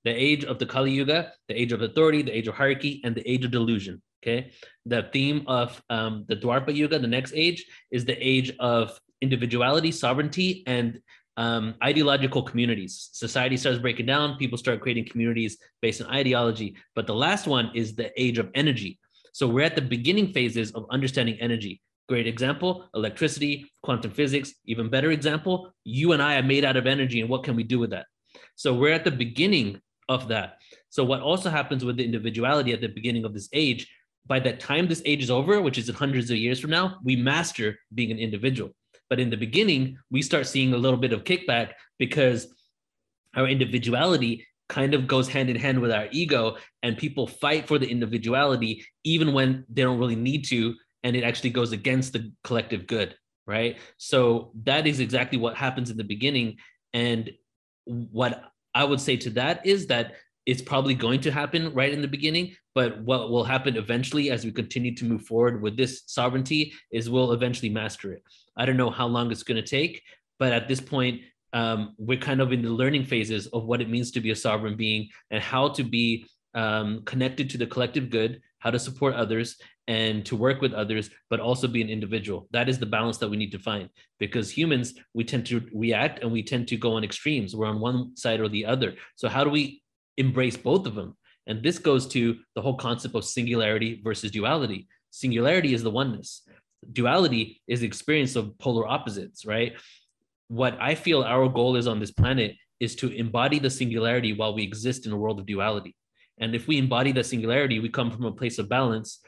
The 0.04 0.12
age 0.12 0.44
of 0.46 0.60
the 0.60 0.66
Kali 0.66 0.92
Yuga, 0.92 1.34
the 1.48 1.60
age 1.60 1.72
of 1.72 1.82
authority, 1.82 2.22
the 2.22 2.36
age 2.36 2.48
of 2.48 2.56
hierarchy, 2.56 3.02
and 3.04 3.16
the 3.16 3.30
age 3.30 3.46
of 3.46 3.52
delusion. 3.52 4.02
Okay, 4.22 4.52
the 4.86 5.10
theme 5.12 5.44
of 5.48 5.82
um, 5.90 6.26
the 6.28 6.36
Dwapara 6.36 6.76
Yuga, 6.76 7.00
the 7.00 7.08
next 7.08 7.34
age, 7.36 7.66
is 7.90 8.06
the 8.06 8.18
age 8.20 8.54
of 8.60 9.00
individuality, 9.22 9.92
sovereignty, 9.92 10.64
and 10.68 11.00
um, 11.42 11.74
ideological 11.84 12.44
communities. 12.44 13.10
Society 13.14 13.58
starts 13.58 13.80
breaking 13.80 14.06
down. 14.06 14.38
People 14.38 14.60
start 14.60 14.80
creating 14.80 15.08
communities 15.08 15.58
based 15.82 16.00
on 16.00 16.08
ideology. 16.14 16.76
But 16.96 17.08
the 17.08 17.16
last 17.16 17.48
one 17.48 17.72
is 17.74 17.96
the 17.96 18.12
age 18.16 18.38
of 18.38 18.52
energy. 18.54 19.00
So 19.34 19.48
we're 19.48 19.66
at 19.66 19.76
the 19.76 19.82
beginning 19.82 20.34
phases 20.34 20.72
of 20.74 20.86
understanding 20.92 21.38
energy. 21.40 21.82
Great 22.08 22.28
example 22.28 22.90
electricity, 22.94 23.66
quantum 23.82 24.12
physics. 24.12 24.54
Even 24.66 24.88
better 24.90 25.10
example 25.10 25.74
you 25.84 26.12
and 26.12 26.22
I 26.22 26.38
are 26.38 26.44
made 26.44 26.64
out 26.64 26.78
of 26.78 26.86
energy, 26.86 27.22
and 27.22 27.30
what 27.30 27.44
can 27.44 27.56
we 27.56 27.64
do 27.64 27.80
with 27.80 27.90
that? 27.90 28.06
So 28.56 28.76
we're 28.76 28.94
at 28.94 29.04
the 29.04 29.18
beginning 29.26 29.82
of 30.10 30.28
that. 30.28 30.58
So, 30.90 31.04
what 31.04 31.22
also 31.22 31.50
happens 31.50 31.84
with 31.84 31.98
the 31.98 32.06
individuality 32.06 32.74
at 32.74 32.82
the 32.82 32.88
beginning 32.88 33.26
of 33.26 33.34
this 33.34 33.50
age, 33.54 33.88
by 34.28 34.40
the 34.40 34.54
time 34.54 34.88
this 34.88 35.02
age 35.06 35.24
is 35.24 35.32
over, 35.32 35.62
which 35.62 35.78
is 35.78 35.90
hundreds 35.90 36.30
of 36.30 36.38
years 36.38 36.60
from 36.60 36.70
now, 36.70 36.98
we 37.04 37.16
master 37.16 37.80
being 37.96 38.12
an 38.12 38.20
individual. 38.20 38.72
But 39.12 39.20
in 39.20 39.30
the 39.30 39.36
beginning, 39.36 39.98
we 40.10 40.22
start 40.22 40.48
seeing 40.48 40.74
a 40.74 40.78
little 40.78 40.98
bit 40.98 41.12
of 41.12 41.26
kickback 41.26 41.74
because 42.00 42.48
our 43.36 43.46
individuality 43.46 44.48
kind 44.70 44.94
of 44.94 45.06
goes 45.06 45.28
hand 45.28 45.50
in 45.50 45.58
hand 45.58 45.82
with 45.82 45.92
our 45.92 46.08
ego, 46.12 46.56
and 46.82 46.98
people 46.98 47.28
fight 47.28 47.68
for 47.68 47.78
the 47.78 47.90
individuality 47.90 48.86
even 49.04 49.34
when 49.34 49.66
they 49.68 49.82
don't 49.82 50.00
really 50.00 50.16
need 50.16 50.46
to, 50.46 50.76
and 51.04 51.18
it 51.18 51.26
actually 51.26 51.50
goes 51.50 51.74
against 51.74 52.14
the 52.14 52.32
collective 52.46 52.88
good, 52.88 53.14
right? 53.46 53.80
So 53.98 54.54
that 54.64 54.88
is 54.88 55.02
exactly 55.02 55.38
what 55.38 55.58
happens 55.58 55.90
in 55.90 55.98
the 55.98 56.06
beginning. 56.06 56.56
And 56.94 57.32
what 57.84 58.46
I 58.74 58.86
would 58.86 59.02
say 59.02 59.18
to 59.18 59.30
that 59.32 59.66
is 59.66 59.88
that 59.88 60.14
it's 60.46 60.62
probably 60.62 60.96
going 60.96 61.20
to 61.22 61.32
happen 61.32 61.74
right 61.74 61.92
in 61.92 62.02
the 62.02 62.08
beginning, 62.08 62.56
but 62.74 63.02
what 63.02 63.30
will 63.30 63.44
happen 63.44 63.76
eventually 63.76 64.32
as 64.32 64.46
we 64.46 64.54
continue 64.54 64.96
to 64.96 65.04
move 65.04 65.24
forward 65.26 65.62
with 65.62 65.76
this 65.76 66.04
sovereignty 66.08 66.72
is 66.94 67.10
we'll 67.10 67.34
eventually 67.34 67.70
master 67.70 68.14
it. 68.14 68.24
I 68.56 68.66
don't 68.66 68.78
know 68.78 68.90
how 68.90 69.08
long 69.08 69.32
it's 69.32 69.44
going 69.44 69.62
to 69.62 69.68
take, 69.68 70.02
but 70.40 70.52
at 70.54 70.68
this 70.68 70.82
point, 70.82 71.22
um, 71.54 71.96
we're 71.98 72.18
kind 72.18 72.42
of 72.42 72.52
in 72.52 72.62
the 72.62 72.70
learning 72.70 73.06
phases 73.06 73.48
of 73.48 73.66
what 73.66 73.82
it 73.82 73.90
means 73.90 74.12
to 74.12 74.22
be 74.22 74.32
a 74.32 74.36
sovereign 74.36 74.78
being 74.78 75.10
and 75.32 75.44
how 75.44 75.70
to 75.70 75.84
be 75.84 76.26
um, 76.54 77.04
connected 77.06 77.50
to 77.50 77.58
the 77.58 77.68
collective 77.68 78.10
good, 78.10 78.42
how 78.60 78.72
to 78.72 78.80
support 78.80 79.16
others, 79.16 79.58
and 79.88 80.26
to 80.26 80.36
work 80.36 80.62
with 80.62 80.74
others, 80.74 81.10
but 81.30 81.40
also 81.40 81.68
be 81.68 81.82
an 81.82 81.90
individual. 81.90 82.48
That 82.52 82.70
is 82.70 82.80
the 82.80 82.86
balance 82.86 83.18
that 83.18 83.30
we 83.30 83.38
need 83.38 83.52
to 83.52 83.60
find 83.60 83.90
because 84.20 84.50
humans, 84.50 84.94
we 85.14 85.24
tend 85.24 85.46
to 85.48 85.68
react 85.74 86.22
and 86.22 86.32
we 86.32 86.44
tend 86.44 86.68
to 86.70 86.78
go 86.78 86.94
on 86.94 87.04
extremes. 87.04 87.56
We're 87.56 87.68
on 87.68 87.80
one 87.80 88.16
side 88.16 88.40
or 88.40 88.48
the 88.48 88.66
other. 88.66 88.96
So, 89.16 89.28
how 89.28 89.44
do 89.44 89.50
we 89.50 89.82
embrace 90.18 90.56
both 90.56 90.86
of 90.86 90.96
them? 90.96 91.18
And 91.48 91.64
this 91.64 91.80
goes 91.80 92.08
to 92.10 92.38
the 92.56 92.62
whole 92.62 92.78
concept 92.78 93.16
of 93.16 93.26
singularity 93.26 94.00
versus 94.04 94.32
duality. 94.32 94.88
Singularity 95.10 95.74
is 95.74 95.84
the 95.84 95.90
oneness, 95.90 96.44
duality 96.92 97.62
is 97.68 97.82
the 97.82 97.88
experience 97.88 98.36
of 98.36 98.58
polar 98.58 98.88
opposites, 98.88 99.46
right? 99.46 99.74
What 100.48 100.78
I 100.82 100.96
feel 100.96 101.24
our 101.24 101.48
goal 101.48 101.76
is 101.76 101.88
on 101.88 102.00
this 102.00 102.12
planet 102.12 102.56
is 102.80 102.96
to 102.96 103.10
embody 103.10 103.60
the 103.60 103.70
singularity 103.70 104.34
while 104.34 104.56
we 104.56 104.64
exist 104.64 105.06
in 105.06 105.12
a 105.12 105.18
world 105.18 105.40
of 105.40 105.46
duality. 105.46 105.96
And 106.40 106.56
if 106.56 106.68
we 106.68 106.78
embody 106.78 107.12
that 107.14 107.26
singularity, 107.26 107.80
we 107.80 107.90
come 107.90 108.12
from 108.12 108.26
a 108.26 108.32
place 108.32 108.58
of 108.58 108.68
balance. 108.68 109.20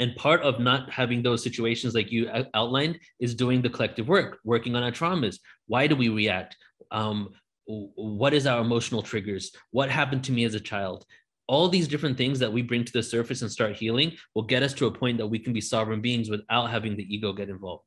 And 0.00 0.16
part 0.16 0.42
of 0.42 0.60
not 0.60 0.90
having 0.90 1.22
those 1.22 1.42
situations 1.42 1.94
like 1.94 2.10
you 2.10 2.30
outlined 2.54 2.98
is 3.20 3.34
doing 3.34 3.62
the 3.62 3.70
collective 3.70 4.08
work, 4.08 4.38
working 4.44 4.74
on 4.74 4.82
our 4.82 4.90
traumas. 4.90 5.38
Why 5.66 5.86
do 5.86 5.96
we 5.96 6.08
react? 6.08 6.56
Um, 6.90 7.30
what 7.66 8.32
is 8.32 8.46
our 8.46 8.60
emotional 8.60 9.02
triggers? 9.02 9.52
What 9.70 9.90
happened 9.90 10.24
to 10.24 10.32
me 10.32 10.44
as 10.44 10.54
a 10.54 10.60
child? 10.60 11.04
All 11.48 11.68
these 11.68 11.88
different 11.88 12.16
things 12.16 12.38
that 12.40 12.52
we 12.52 12.62
bring 12.62 12.84
to 12.84 12.92
the 12.92 13.02
surface 13.02 13.42
and 13.42 13.50
start 13.50 13.76
healing 13.76 14.12
will 14.34 14.42
get 14.42 14.62
us 14.62 14.74
to 14.74 14.86
a 14.86 14.90
point 14.90 15.18
that 15.18 15.26
we 15.26 15.38
can 15.38 15.52
be 15.52 15.60
sovereign 15.60 16.00
beings 16.00 16.28
without 16.28 16.70
having 16.70 16.96
the 16.96 17.14
ego 17.14 17.32
get 17.32 17.48
involved. 17.48 17.84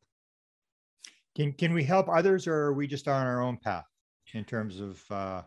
Can 1.35 1.53
can 1.53 1.73
we 1.73 1.83
help 1.83 2.07
others, 2.09 2.47
or 2.47 2.55
are 2.55 2.73
we 2.73 2.87
just 2.87 3.07
on 3.07 3.25
our 3.27 3.41
own 3.41 3.57
path 3.57 3.85
in 4.33 4.43
terms 4.45 4.79
of 4.79 5.03
uh, 5.11 5.41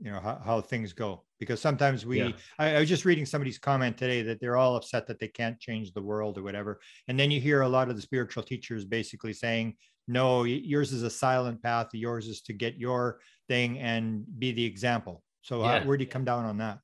you 0.00 0.10
know 0.10 0.20
how, 0.20 0.40
how 0.44 0.60
things 0.60 0.92
go? 0.92 1.26
because 1.38 1.60
sometimes 1.60 2.06
we 2.06 2.20
yeah. 2.20 2.30
I, 2.58 2.76
I, 2.76 2.80
was 2.80 2.88
just 2.88 3.04
reading 3.04 3.26
somebody's 3.26 3.58
comment 3.58 3.96
today 3.96 4.22
that 4.22 4.40
they're 4.40 4.56
all 4.56 4.76
upset 4.76 5.06
that 5.06 5.18
they 5.18 5.28
can't 5.28 5.58
change 5.60 5.92
the 5.92 6.02
world 6.02 6.38
or 6.38 6.42
whatever 6.42 6.80
and 7.08 7.18
then 7.18 7.30
you 7.30 7.40
hear 7.40 7.62
a 7.62 7.68
lot 7.68 7.88
of 7.88 7.96
the 7.96 8.02
spiritual 8.02 8.42
teachers 8.42 8.84
basically 8.84 9.32
saying 9.32 9.76
no 10.08 10.44
yours 10.44 10.92
is 10.92 11.02
a 11.02 11.10
silent 11.10 11.62
path 11.62 11.88
yours 11.92 12.28
is 12.28 12.40
to 12.42 12.52
get 12.52 12.76
your 12.76 13.20
thing 13.48 13.78
and 13.78 14.24
be 14.38 14.52
the 14.52 14.64
example 14.64 15.22
so 15.42 15.62
uh, 15.62 15.74
yeah. 15.74 15.84
where 15.84 15.96
do 15.96 16.04
you 16.04 16.10
come 16.10 16.24
down 16.24 16.44
on 16.44 16.58
that 16.58 16.78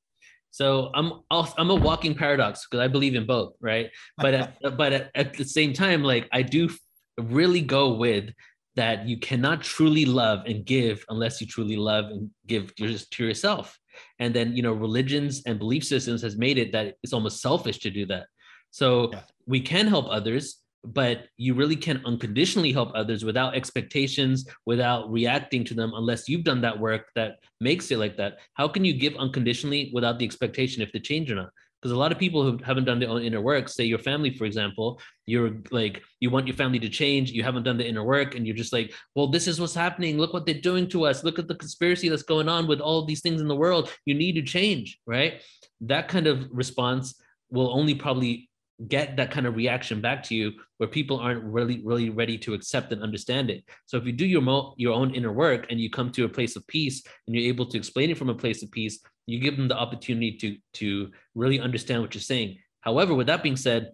so 0.53 0.91
I'm 0.93 1.13
I'm 1.31 1.71
a 1.71 1.75
walking 1.75 2.13
paradox 2.13 2.67
because 2.67 2.79
I 2.79 2.87
believe 2.87 3.15
in 3.15 3.25
both, 3.25 3.55
right? 3.59 3.89
But 4.17 4.35
at, 4.35 4.57
but 4.77 4.93
at, 4.93 5.11
at 5.15 5.33
the 5.33 5.45
same 5.45 5.73
time, 5.73 6.03
like 6.03 6.29
I 6.31 6.43
do 6.43 6.69
really 7.17 7.61
go 7.61 7.93
with 7.95 8.29
that 8.75 9.07
you 9.07 9.17
cannot 9.17 9.63
truly 9.63 10.05
love 10.05 10.45
and 10.45 10.63
give 10.63 11.03
unless 11.09 11.41
you 11.41 11.47
truly 11.47 11.75
love 11.75 12.05
and 12.05 12.29
give 12.45 12.75
just 12.75 13.09
to 13.13 13.25
yourself 13.25 13.79
and 14.19 14.33
then 14.33 14.55
you 14.55 14.61
know 14.61 14.73
religions 14.73 15.41
and 15.47 15.57
belief 15.57 15.83
systems 15.83 16.21
has 16.21 16.37
made 16.37 16.57
it 16.59 16.71
that 16.71 16.95
it's 17.03 17.13
almost 17.13 17.41
selfish 17.41 17.77
to 17.79 17.91
do 17.91 18.05
that 18.05 18.25
so 18.71 19.11
yeah. 19.11 19.21
we 19.45 19.59
can 19.59 19.85
help 19.85 20.07
others 20.09 20.62
but 20.83 21.27
you 21.37 21.53
really 21.53 21.75
can 21.75 22.01
unconditionally 22.05 22.71
help 22.71 22.91
others 22.93 23.23
without 23.23 23.55
expectations 23.55 24.45
without 24.65 25.11
reacting 25.11 25.63
to 25.63 25.73
them 25.73 25.93
unless 25.95 26.27
you've 26.27 26.43
done 26.43 26.61
that 26.61 26.77
work 26.77 27.07
that 27.15 27.37
makes 27.61 27.89
it 27.91 27.97
like 27.97 28.17
that. 28.17 28.39
How 28.55 28.67
can 28.67 28.83
you 28.83 28.93
give 28.93 29.15
unconditionally 29.15 29.91
without 29.93 30.19
the 30.19 30.25
expectation 30.25 30.81
if 30.81 30.91
they 30.91 30.99
change 30.99 31.31
or 31.31 31.35
not? 31.35 31.49
Because 31.81 31.93
a 31.93 31.99
lot 31.99 32.13
of 32.13 32.19
people 32.19 32.43
who 32.43 32.57
haven't 32.63 32.85
done 32.85 32.99
their 32.99 33.09
own 33.09 33.23
inner 33.23 33.41
work 33.41 33.67
say 33.67 33.83
your 33.83 33.99
family 33.99 34.33
for 34.33 34.45
example 34.45 35.01
you're 35.25 35.57
like 35.69 36.01
you 36.21 36.29
want 36.29 36.47
your 36.47 36.55
family 36.55 36.79
to 36.79 36.87
change 36.87 37.31
you 37.31 37.43
haven't 37.43 37.63
done 37.63 37.75
the 37.75 37.85
inner 37.85 38.05
work 38.05 38.35
and 38.35 38.47
you're 38.47 38.55
just 38.55 38.71
like 38.71 38.93
well 39.15 39.27
this 39.27 39.47
is 39.47 39.59
what's 39.59 39.73
happening. 39.73 40.17
Look 40.17 40.33
what 40.33 40.45
they're 40.45 40.55
doing 40.61 40.87
to 40.89 41.05
us. 41.05 41.25
Look 41.25 41.39
at 41.39 41.47
the 41.49 41.55
conspiracy 41.55 42.07
that's 42.07 42.23
going 42.23 42.47
on 42.47 42.67
with 42.67 42.79
all 42.79 43.05
these 43.05 43.21
things 43.21 43.41
in 43.41 43.49
the 43.49 43.55
world. 43.55 43.91
You 44.05 44.15
need 44.15 44.33
to 44.33 44.41
change 44.41 44.99
right? 45.05 45.41
That 45.81 46.07
kind 46.07 46.27
of 46.27 46.47
response 46.51 47.15
will 47.49 47.71
only 47.77 47.95
probably 47.95 48.49
get 48.87 49.15
that 49.17 49.31
kind 49.31 49.45
of 49.45 49.55
reaction 49.55 50.01
back 50.01 50.23
to 50.23 50.35
you 50.35 50.51
where 50.77 50.89
people 50.89 51.19
aren't 51.19 51.43
really 51.43 51.81
really 51.83 52.09
ready 52.09 52.37
to 52.37 52.53
accept 52.53 52.91
and 52.91 53.03
understand 53.03 53.49
it. 53.49 53.63
So 53.85 53.97
if 53.97 54.05
you 54.05 54.11
do 54.11 54.25
your 54.25 54.41
mo- 54.41 54.73
your 54.77 54.93
own 54.93 55.13
inner 55.13 55.31
work 55.31 55.67
and 55.69 55.79
you 55.79 55.89
come 55.89 56.11
to 56.11 56.25
a 56.25 56.29
place 56.29 56.55
of 56.55 56.65
peace 56.67 57.03
and 57.27 57.35
you're 57.35 57.47
able 57.47 57.65
to 57.67 57.77
explain 57.77 58.09
it 58.09 58.17
from 58.17 58.29
a 58.29 58.35
place 58.35 58.63
of 58.63 58.71
peace 58.71 58.99
you 59.25 59.39
give 59.39 59.55
them 59.57 59.67
the 59.67 59.77
opportunity 59.77 60.33
to 60.37 60.57
to 60.73 61.11
really 61.35 61.59
understand 61.59 62.01
what 62.01 62.13
you're 62.13 62.21
saying. 62.21 62.57
However 62.81 63.13
with 63.13 63.27
that 63.27 63.43
being 63.43 63.57
said 63.57 63.91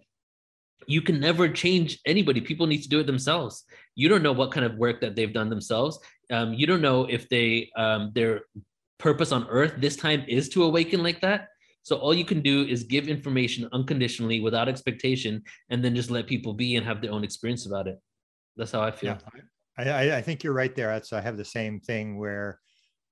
you 0.86 1.02
can 1.02 1.20
never 1.20 1.48
change 1.48 2.00
anybody. 2.06 2.40
People 2.40 2.66
need 2.66 2.82
to 2.82 2.88
do 2.88 3.00
it 3.00 3.06
themselves. 3.06 3.64
You 3.94 4.08
don't 4.08 4.22
know 4.22 4.32
what 4.32 4.50
kind 4.50 4.64
of 4.64 4.76
work 4.76 5.00
that 5.02 5.14
they've 5.14 5.32
done 5.32 5.50
themselves. 5.50 5.98
Um, 6.30 6.54
you 6.54 6.66
don't 6.66 6.80
know 6.80 7.04
if 7.04 7.28
they 7.28 7.70
um, 7.76 8.12
their 8.14 8.42
purpose 8.98 9.32
on 9.32 9.46
earth 9.48 9.74
this 9.78 9.96
time 9.96 10.24
is 10.28 10.48
to 10.50 10.64
awaken 10.64 11.02
like 11.02 11.20
that 11.22 11.48
so 11.82 11.96
all 11.96 12.14
you 12.14 12.24
can 12.24 12.40
do 12.40 12.66
is 12.66 12.84
give 12.84 13.08
information 13.08 13.68
unconditionally 13.72 14.40
without 14.40 14.68
expectation 14.68 15.42
and 15.70 15.84
then 15.84 15.94
just 15.94 16.10
let 16.10 16.26
people 16.26 16.52
be 16.52 16.76
and 16.76 16.86
have 16.86 17.00
their 17.00 17.12
own 17.12 17.24
experience 17.24 17.66
about 17.66 17.86
it. 17.88 17.98
That's 18.56 18.72
how 18.72 18.82
i 18.82 18.90
feel. 18.90 19.18
Yeah, 19.78 19.96
I, 19.96 20.16
I 20.18 20.22
think 20.22 20.44
you're 20.44 20.52
right 20.52 20.74
there. 20.74 20.88
That's 20.88 21.12
i 21.12 21.20
have 21.20 21.36
the 21.36 21.44
same 21.44 21.80
thing 21.80 22.18
where 22.18 22.58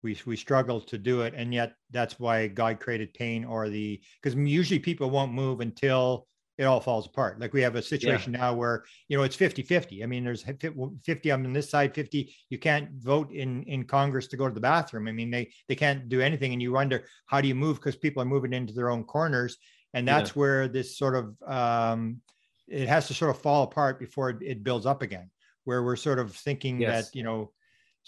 we 0.03 0.19
we 0.27 0.37
struggle 0.37 0.81
to 0.83 0.99
do 0.99 1.23
it. 1.23 1.35
And 1.37 1.55
yet 1.55 1.73
that's 1.91 2.19
why 2.19 2.49
god 2.49 2.81
created 2.81 3.15
pain 3.15 3.45
or 3.45 3.69
the 3.69 4.01
because 4.23 4.35
usually 4.37 4.79
people 4.79 5.11
won't 5.11 5.33
move 5.33 5.61
until 5.61 6.27
it 6.59 6.65
all 6.65 6.81
falls 6.81 7.07
apart 7.07 7.39
like 7.41 7.53
we 7.53 7.63
have 7.63 7.77
a 7.77 7.83
situation 7.83 8.33
yeah. 8.33 8.41
now 8.41 8.55
where 8.55 8.85
you 9.09 9.17
know 9.17 9.23
it's 9.23 9.37
50 9.37 9.63
50 9.63 10.03
i 10.03 10.07
mean 10.07 10.25
there's 10.25 10.43
50 10.43 11.33
I'm 11.33 11.45
on 11.45 11.53
this 11.53 11.71
side 11.71 11.95
50 11.95 12.35
you 12.51 12.59
can't 12.59 12.91
vote 12.99 13.33
in 13.33 13.63
in 13.65 13.85
congress 13.85 14.27
to 14.29 14.37
go 14.37 14.49
to 14.49 14.55
the 14.55 14.61
bathroom 14.61 15.09
i 15.09 15.13
mean 15.13 15.31
they 15.31 15.51
they 15.69 15.75
can't 15.75 16.09
do 16.09 16.21
anything 16.21 16.53
and 16.53 16.61
you 16.61 16.73
wonder 16.73 17.05
how 17.27 17.41
do 17.41 17.49
you 17.49 17.55
move 17.55 17.77
because 17.77 17.97
people 17.97 18.23
are 18.23 18.27
moving 18.27 18.53
into 18.53 18.75
their 18.75 18.91
own 18.91 19.05
corners 19.05 19.57
and 19.95 20.07
that's 20.07 20.31
yeah. 20.31 20.35
where 20.35 20.69
this 20.69 20.99
sort 20.99 21.15
of 21.15 21.51
um 21.51 22.21
it 22.67 22.89
has 22.89 23.07
to 23.07 23.15
sort 23.15 23.31
of 23.31 23.41
fall 23.41 23.63
apart 23.63 23.99
before 23.99 24.31
it, 24.31 24.37
it 24.43 24.65
builds 24.65 24.85
up 24.85 25.01
again 25.01 25.31
where 25.65 25.83
we're 25.83 25.97
sort 25.97 26.19
of 26.19 26.35
thinking 26.35 26.81
yes. 26.81 27.07
that 27.07 27.17
you 27.17 27.23
know 27.23 27.51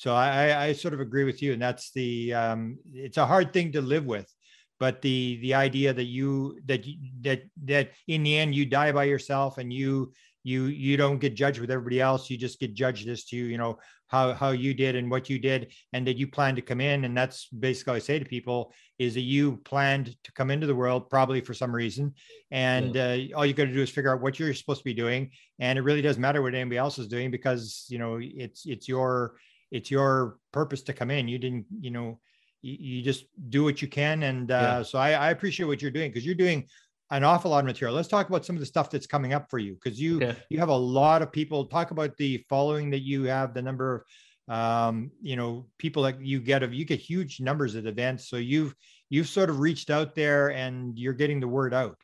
so 0.01 0.15
I, 0.15 0.69
I 0.69 0.73
sort 0.73 0.95
of 0.95 1.01
agree 1.01 1.25
with 1.25 1.43
you, 1.43 1.53
and 1.53 1.61
that's 1.61 1.91
the 1.91 2.33
um, 2.33 2.79
it's 2.91 3.19
a 3.19 3.27
hard 3.27 3.53
thing 3.53 3.71
to 3.73 3.83
live 3.83 4.07
with, 4.07 4.33
but 4.81 5.01
the 5.03 5.39
the 5.43 5.55
idea 5.55 5.93
that 5.93 6.07
you 6.07 6.59
that 6.65 6.85
that 7.21 7.43
that 7.65 7.91
in 8.09 8.25
the 8.25 8.37
end 8.37 8.55
you 8.55 8.67
die 8.67 8.91
by 8.91 9.05
yourself 9.05 9.59
and 9.59 9.73
you 9.73 10.13
you 10.43 10.65
you 10.65 10.97
don't 10.97 11.19
get 11.19 11.35
judged 11.35 11.61
with 11.61 11.71
everybody 11.71 12.01
else 12.01 12.31
you 12.31 12.37
just 12.37 12.59
get 12.59 12.75
judged 12.75 13.07
as 13.09 13.25
to 13.25 13.37
you 13.37 13.59
know 13.59 13.79
how 14.09 14.33
how 14.33 14.51
you 14.51 14.73
did 14.73 14.97
and 14.97 15.11
what 15.11 15.29
you 15.29 15.39
did 15.39 15.71
and 15.93 16.07
that 16.07 16.17
you 16.17 16.27
plan 16.27 16.57
to 16.57 16.63
come 16.63 16.81
in 16.81 17.05
and 17.05 17.17
that's 17.17 17.47
basically 17.49 17.95
i 17.95 17.99
say 17.99 18.19
to 18.19 18.25
people 18.25 18.73
is 18.99 19.15
that 19.15 19.21
you 19.21 19.59
planned 19.59 20.17
to 20.25 20.33
come 20.33 20.51
into 20.51 20.67
the 20.67 20.75
world 20.75 21.11
probably 21.11 21.43
for 21.43 21.53
some 21.53 21.75
reason 21.75 22.15
and 22.51 22.95
yeah. 22.95 23.29
uh, 23.35 23.37
all 23.37 23.47
you 23.47 23.53
got 23.53 23.67
to 23.67 23.73
do 23.73 23.83
is 23.83 23.91
figure 23.91 24.13
out 24.13 24.23
what 24.23 24.39
you're 24.39 24.55
supposed 24.55 24.81
to 24.81 24.85
be 24.85 24.95
doing 24.95 25.31
and 25.59 25.79
it 25.79 25.83
really 25.83 26.03
doesn't 26.03 26.23
matter 26.23 26.41
what 26.41 26.55
anybody 26.55 26.79
else 26.79 26.99
is 26.99 27.07
doing 27.07 27.31
because 27.31 27.85
you 27.91 27.99
know 27.99 28.19
it's 28.21 28.65
it's 28.65 28.89
your 28.89 29.35
it's 29.71 29.91
your 29.91 30.39
purpose 30.53 30.83
to 30.83 30.95
come 30.95 31.11
in 31.11 31.29
you 31.29 31.39
didn't 31.39 31.67
you 31.81 31.91
know 31.91 32.19
you, 32.63 32.77
you 32.79 33.03
just 33.03 33.25
do 33.49 33.65
what 33.65 33.81
you 33.81 33.89
can 33.89 34.23
and 34.23 34.51
uh, 34.51 34.55
yeah. 34.55 34.83
so 34.83 34.99
I, 34.99 35.13
I 35.13 35.31
appreciate 35.31 35.67
what 35.67 35.81
you're 35.83 35.91
doing 35.91 36.11
because 36.11 36.27
you're 36.27 36.35
doing 36.35 36.67
an 37.11 37.25
awful 37.25 37.51
lot 37.51 37.59
of 37.59 37.65
material. 37.65 37.95
Let's 37.95 38.09
talk 38.09 38.29
about 38.29 38.45
some 38.45 38.57
of 38.57 38.61
the 38.61 38.67
stuff 38.67 38.89
that's 38.89 39.07
coming 39.07 39.33
up 39.33 39.51
for 39.51 39.59
you 39.59 39.75
because 39.75 40.01
you 40.01 40.17
okay. 40.17 40.37
you 40.49 40.59
have 40.59 40.69
a 40.69 40.77
lot 40.77 41.23
of 41.23 41.33
people. 41.33 41.67
Talk 41.67 41.91
about 41.91 42.17
the 42.17 42.45
following 42.49 42.91
that 42.91 43.01
you 43.01 43.25
have, 43.25 43.53
the 43.53 43.63
number 43.63 44.07
of 44.49 44.55
um, 44.55 45.11
you 45.21 45.37
know 45.37 45.67
people 45.79 46.03
that 46.05 46.21
you 46.21 46.41
get 46.41 46.63
of 46.63 46.73
you 46.73 46.85
get 46.85 47.01
huge 47.01 47.41
numbers 47.41 47.75
at 47.75 47.87
events. 47.87 48.29
So 48.29 48.37
you've 48.37 48.75
you've 49.09 49.29
sort 49.29 49.51
of 49.51 49.61
reached 49.61 49.91
out 49.91 50.15
there 50.15 50.53
and 50.53 50.97
you're 50.99 51.13
getting 51.13 51.41
the 51.41 51.49
word 51.49 51.75
out. 51.75 51.97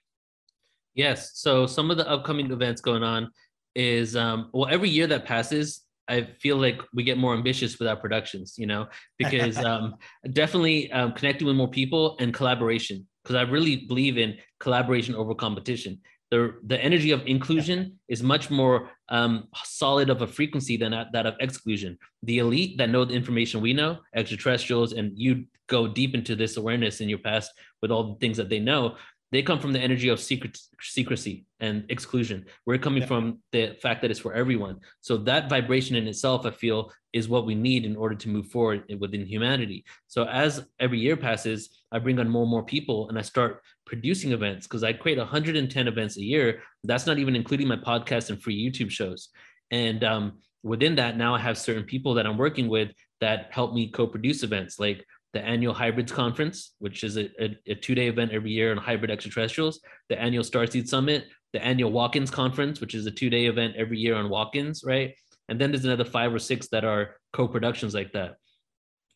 Yes. 0.94 1.32
So 1.34 1.66
some 1.66 1.90
of 1.90 1.98
the 1.98 2.08
upcoming 2.08 2.50
events 2.50 2.80
going 2.80 3.02
on 3.02 3.30
is 3.74 4.16
um, 4.16 4.50
well 4.52 4.68
every 4.70 4.90
year 4.90 5.06
that 5.06 5.24
passes. 5.24 5.82
I 6.08 6.28
feel 6.40 6.56
like 6.56 6.80
we 6.94 7.02
get 7.02 7.18
more 7.18 7.34
ambitious 7.34 7.78
with 7.78 7.88
our 7.88 7.96
productions, 7.96 8.54
you 8.58 8.66
know, 8.66 8.86
because 9.18 9.58
um, 9.58 9.96
definitely 10.32 10.90
um, 10.92 11.12
connecting 11.12 11.46
with 11.46 11.56
more 11.56 11.70
people 11.70 12.16
and 12.20 12.32
collaboration 12.32 13.06
because 13.22 13.36
I 13.36 13.42
really 13.42 13.76
believe 13.76 14.18
in 14.18 14.36
collaboration 14.60 15.16
over 15.16 15.34
competition. 15.34 16.00
The, 16.30 16.54
the 16.64 16.82
energy 16.82 17.10
of 17.10 17.26
inclusion 17.26 17.98
is 18.08 18.22
much 18.22 18.50
more 18.50 18.90
um, 19.08 19.48
solid 19.64 20.10
of 20.10 20.22
a 20.22 20.26
frequency 20.26 20.76
than 20.76 20.92
that 20.92 21.26
of 21.26 21.34
exclusion. 21.40 21.98
The 22.22 22.38
elite 22.38 22.78
that 22.78 22.90
know 22.90 23.04
the 23.04 23.14
information 23.14 23.60
we 23.60 23.72
know, 23.72 23.98
extraterrestrials, 24.14 24.92
and 24.92 25.12
you 25.16 25.46
go 25.68 25.88
deep 25.88 26.14
into 26.14 26.36
this 26.36 26.56
awareness 26.56 27.00
in 27.00 27.08
your 27.08 27.18
past 27.18 27.52
with 27.82 27.90
all 27.90 28.12
the 28.12 28.18
things 28.20 28.36
that 28.36 28.48
they 28.48 28.60
know, 28.60 28.96
they 29.32 29.42
come 29.42 29.58
from 29.58 29.72
the 29.72 29.80
energy 29.80 30.08
of 30.08 30.20
secret 30.20 30.58
secrecy 30.80 31.46
and 31.60 31.84
exclusion. 31.88 32.46
We're 32.64 32.78
coming 32.78 33.02
yeah. 33.02 33.08
from 33.08 33.38
the 33.52 33.76
fact 33.82 34.02
that 34.02 34.10
it's 34.10 34.20
for 34.20 34.32
everyone. 34.32 34.78
So 35.00 35.16
that 35.18 35.48
vibration 35.48 35.96
in 35.96 36.06
itself 36.06 36.46
i 36.46 36.50
feel 36.50 36.92
is 37.12 37.28
what 37.28 37.46
we 37.46 37.54
need 37.54 37.84
in 37.84 37.96
order 37.96 38.14
to 38.14 38.28
move 38.28 38.46
forward 38.48 38.84
within 39.00 39.26
humanity. 39.26 39.84
So 40.06 40.24
as 40.24 40.66
every 40.78 40.98
year 40.98 41.16
passes 41.16 41.70
i 41.90 41.98
bring 41.98 42.18
on 42.18 42.28
more 42.28 42.42
and 42.42 42.50
more 42.50 42.64
people 42.64 43.08
and 43.08 43.18
i 43.18 43.22
start 43.22 43.62
producing 43.84 44.32
events 44.32 44.66
because 44.66 44.84
i 44.84 44.92
create 44.92 45.18
110 45.18 45.88
events 45.88 46.16
a 46.16 46.22
year. 46.22 46.62
That's 46.84 47.06
not 47.06 47.18
even 47.18 47.34
including 47.34 47.68
my 47.68 47.76
podcast 47.76 48.30
and 48.30 48.40
free 48.40 48.58
youtube 48.58 48.90
shows. 48.90 49.30
And 49.70 50.04
um, 50.04 50.38
within 50.62 50.96
that 50.96 51.16
now 51.16 51.34
i 51.34 51.38
have 51.38 51.56
certain 51.56 51.84
people 51.84 52.14
that 52.14 52.26
i'm 52.26 52.38
working 52.38 52.68
with 52.68 52.90
that 53.20 53.48
help 53.50 53.72
me 53.72 53.88
co-produce 53.90 54.42
events 54.42 54.78
like 54.78 55.04
the 55.36 55.44
annual 55.44 55.74
Hybrids 55.74 56.10
Conference, 56.10 56.72
which 56.78 57.04
is 57.04 57.18
a, 57.18 57.28
a, 57.38 57.58
a 57.66 57.74
two 57.74 57.94
day 57.94 58.08
event 58.08 58.32
every 58.32 58.50
year 58.50 58.70
on 58.70 58.78
hybrid 58.78 59.10
extraterrestrials, 59.10 59.80
the 60.08 60.18
annual 60.18 60.42
Starseed 60.42 60.88
Summit, 60.88 61.26
the 61.52 61.62
annual 61.62 61.92
Walk 61.92 62.16
ins 62.16 62.30
Conference, 62.30 62.80
which 62.80 62.94
is 62.94 63.04
a 63.04 63.10
two 63.10 63.28
day 63.28 63.44
event 63.44 63.74
every 63.76 63.98
year 63.98 64.14
on 64.14 64.30
walk 64.30 64.56
ins, 64.56 64.82
right? 64.82 65.14
And 65.50 65.60
then 65.60 65.70
there's 65.70 65.84
another 65.84 66.06
five 66.06 66.32
or 66.32 66.38
six 66.38 66.68
that 66.68 66.86
are 66.86 67.16
co 67.34 67.46
productions 67.46 67.92
like 67.92 68.12
that. 68.12 68.36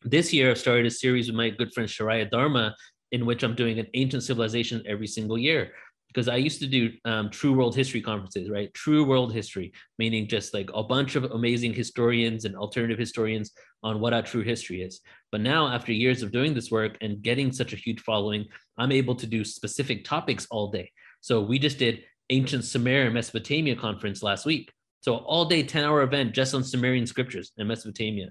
This 0.03 0.31
year, 0.31 0.51
I've 0.51 0.59
started 0.59 0.85
a 0.85 0.91
series 0.91 1.27
with 1.27 1.37
my 1.37 1.49
good 1.49 1.73
friend 1.73 1.89
Sharaya 1.89 2.31
Dharma, 2.31 2.77
in 3.13 3.25
which 3.25 3.43
I'm 3.43 3.55
doing 3.55 3.79
an 3.79 3.87
ancient 3.95 4.23
civilization 4.23 4.83
every 4.87 5.07
single 5.07 5.39
year 5.39 5.73
because 6.13 6.29
I 6.29 6.37
used 6.37 6.59
to 6.61 6.67
do 6.67 6.91
um, 7.05 7.31
true 7.31 7.53
world 7.53 7.77
history 7.77 8.03
conferences, 8.03 8.51
right? 8.51 8.73
True 8.75 9.05
world 9.05 9.33
history, 9.33 9.73
meaning 9.99 10.27
just 10.27 10.53
like 10.53 10.69
a 10.75 10.83
bunch 10.83 11.15
of 11.15 11.25
amazing 11.25 11.73
historians 11.73 12.45
and 12.45 12.57
alternative 12.57 12.99
historians 12.99 13.53
on 13.85 14.01
what 14.01 14.13
our 14.13 14.23
true 14.23 14.43
history 14.43 14.83
is. 14.83 15.01
But 15.33 15.41
now, 15.41 15.69
after 15.69 15.93
years 15.93 16.23
of 16.23 16.33
doing 16.33 16.55
this 16.55 16.71
work 16.71 16.97
and 17.01 17.23
getting 17.23 17.53
such 17.53 17.73
a 17.73 17.77
huge 17.77 18.01
following, 18.01 18.47
I'm 18.79 18.93
able 18.93 19.15
to 19.17 19.27
do 19.27 19.45
specific 19.45 20.05
topics 20.05 20.47
all 20.51 20.71
day. 20.71 20.91
So 21.21 21.41
we 21.41 21.59
just 21.59 21.79
did 21.79 22.05
ancient 22.31 22.65
Sumer 22.65 23.11
Mesopotamia 23.11 23.77
conference 23.77 24.23
last 24.23 24.47
week. 24.47 24.73
So 25.03 25.17
all 25.17 25.45
day, 25.45 25.63
10 25.63 25.85
hour 25.85 26.03
event 26.03 26.35
just 26.35 26.55
on 26.55 26.65
Sumerian 26.65 27.07
scriptures 27.07 27.53
in 27.57 27.67
Mesopotamia. 27.67 28.31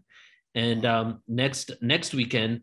And 0.56 0.86
um, 0.86 1.22
next 1.28 1.72
next 1.82 2.14
weekend, 2.14 2.62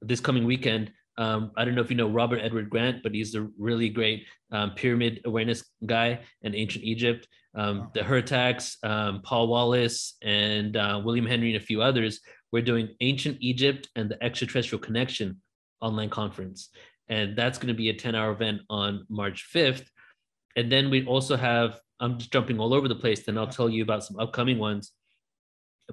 this 0.00 0.20
coming 0.20 0.44
weekend, 0.44 0.92
um, 1.18 1.50
I 1.56 1.64
don't 1.64 1.74
know 1.74 1.80
if 1.80 1.90
you 1.90 1.96
know 1.96 2.08
Robert 2.08 2.38
Edward 2.38 2.70
Grant, 2.70 3.02
but 3.02 3.14
he's 3.14 3.34
a 3.34 3.48
really 3.58 3.88
great 3.88 4.26
um, 4.52 4.72
pyramid 4.72 5.20
awareness 5.24 5.64
guy 5.84 6.20
in 6.42 6.54
ancient 6.54 6.84
Egypt. 6.84 7.26
Um, 7.54 7.90
the 7.94 8.00
Hurtaks, 8.00 8.76
um, 8.84 9.22
Paul 9.22 9.48
Wallis, 9.48 10.14
and 10.22 10.76
uh, 10.76 11.00
William 11.02 11.24
Henry, 11.24 11.54
and 11.54 11.62
a 11.62 11.64
few 11.64 11.80
others. 11.80 12.20
We're 12.52 12.62
doing 12.62 12.94
ancient 13.00 13.38
Egypt 13.40 13.88
and 13.96 14.10
the 14.10 14.22
extraterrestrial 14.22 14.80
connection 14.80 15.40
online 15.80 16.10
conference, 16.10 16.70
and 17.08 17.36
that's 17.36 17.58
going 17.58 17.68
to 17.68 17.74
be 17.74 17.90
a 17.90 17.94
10-hour 17.94 18.32
event 18.32 18.62
on 18.70 19.06
March 19.08 19.48
5th. 19.54 19.86
And 20.56 20.70
then 20.70 20.90
we 20.90 21.04
also 21.06 21.36
have. 21.36 21.80
I'm 21.98 22.18
just 22.18 22.32
jumping 22.32 22.58
all 22.58 22.74
over 22.74 22.88
the 22.88 22.94
place. 22.94 23.24
Then 23.24 23.38
I'll 23.38 23.46
tell 23.46 23.70
you 23.70 23.82
about 23.82 24.04
some 24.04 24.18
upcoming 24.18 24.58
ones. 24.58 24.92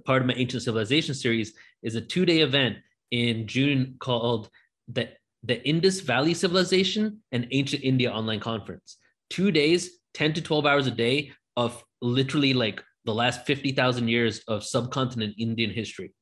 Part 0.06 0.22
of 0.22 0.28
my 0.28 0.34
ancient 0.34 0.64
civilization 0.64 1.16
series 1.16 1.54
is 1.82 1.96
a 1.96 2.02
two-day 2.02 2.40
event 2.40 2.78
in 3.12 3.48
June 3.48 3.96
called 4.00 4.50
the 4.88 5.10
the 5.44 5.66
Indus 5.68 6.00
Valley 6.00 6.34
Civilization 6.34 7.22
and 7.32 7.48
Ancient 7.52 7.84
India 7.84 8.12
online 8.12 8.40
conference. 8.40 8.98
Two 9.30 9.52
days, 9.52 10.00
10 10.14 10.34
to 10.34 10.42
12 10.42 10.66
hours 10.66 10.88
a 10.88 10.92
day 10.92 11.32
of 11.58 11.84
literally 12.02 12.54
like 12.54 12.82
the 13.06 13.14
last 13.14 13.46
50,000 13.46 14.08
years 14.08 14.40
of 14.48 14.64
subcontinent 14.64 15.36
Indian 15.38 15.70
history, 15.70 16.14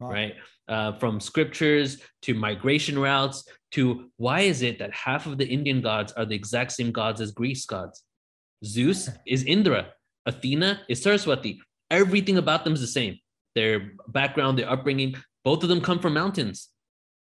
wow. 0.00 0.10
right? 0.10 0.34
Uh, 0.68 0.92
from 0.98 1.20
scriptures 1.20 1.98
to 2.22 2.34
migration 2.34 2.98
routes 2.98 3.44
to 3.72 4.10
why 4.16 4.40
is 4.40 4.62
it 4.62 4.78
that 4.78 4.92
half 4.92 5.26
of 5.26 5.38
the 5.38 5.46
Indian 5.46 5.80
gods 5.80 6.12
are 6.12 6.24
the 6.24 6.34
exact 6.34 6.72
same 6.72 6.90
gods 6.90 7.20
as 7.20 7.30
Greece 7.30 7.64
gods? 7.66 8.02
Zeus 8.64 9.08
is 9.26 9.44
Indra, 9.44 9.88
Athena 10.26 10.80
is 10.88 11.02
Saraswati. 11.02 11.60
Everything 11.90 12.38
about 12.38 12.64
them 12.64 12.72
is 12.72 12.80
the 12.80 12.86
same. 12.86 13.18
Their 13.54 13.92
background, 14.08 14.58
their 14.58 14.68
upbringing, 14.68 15.14
both 15.44 15.62
of 15.62 15.68
them 15.68 15.80
come 15.80 16.00
from 16.00 16.14
mountains 16.14 16.70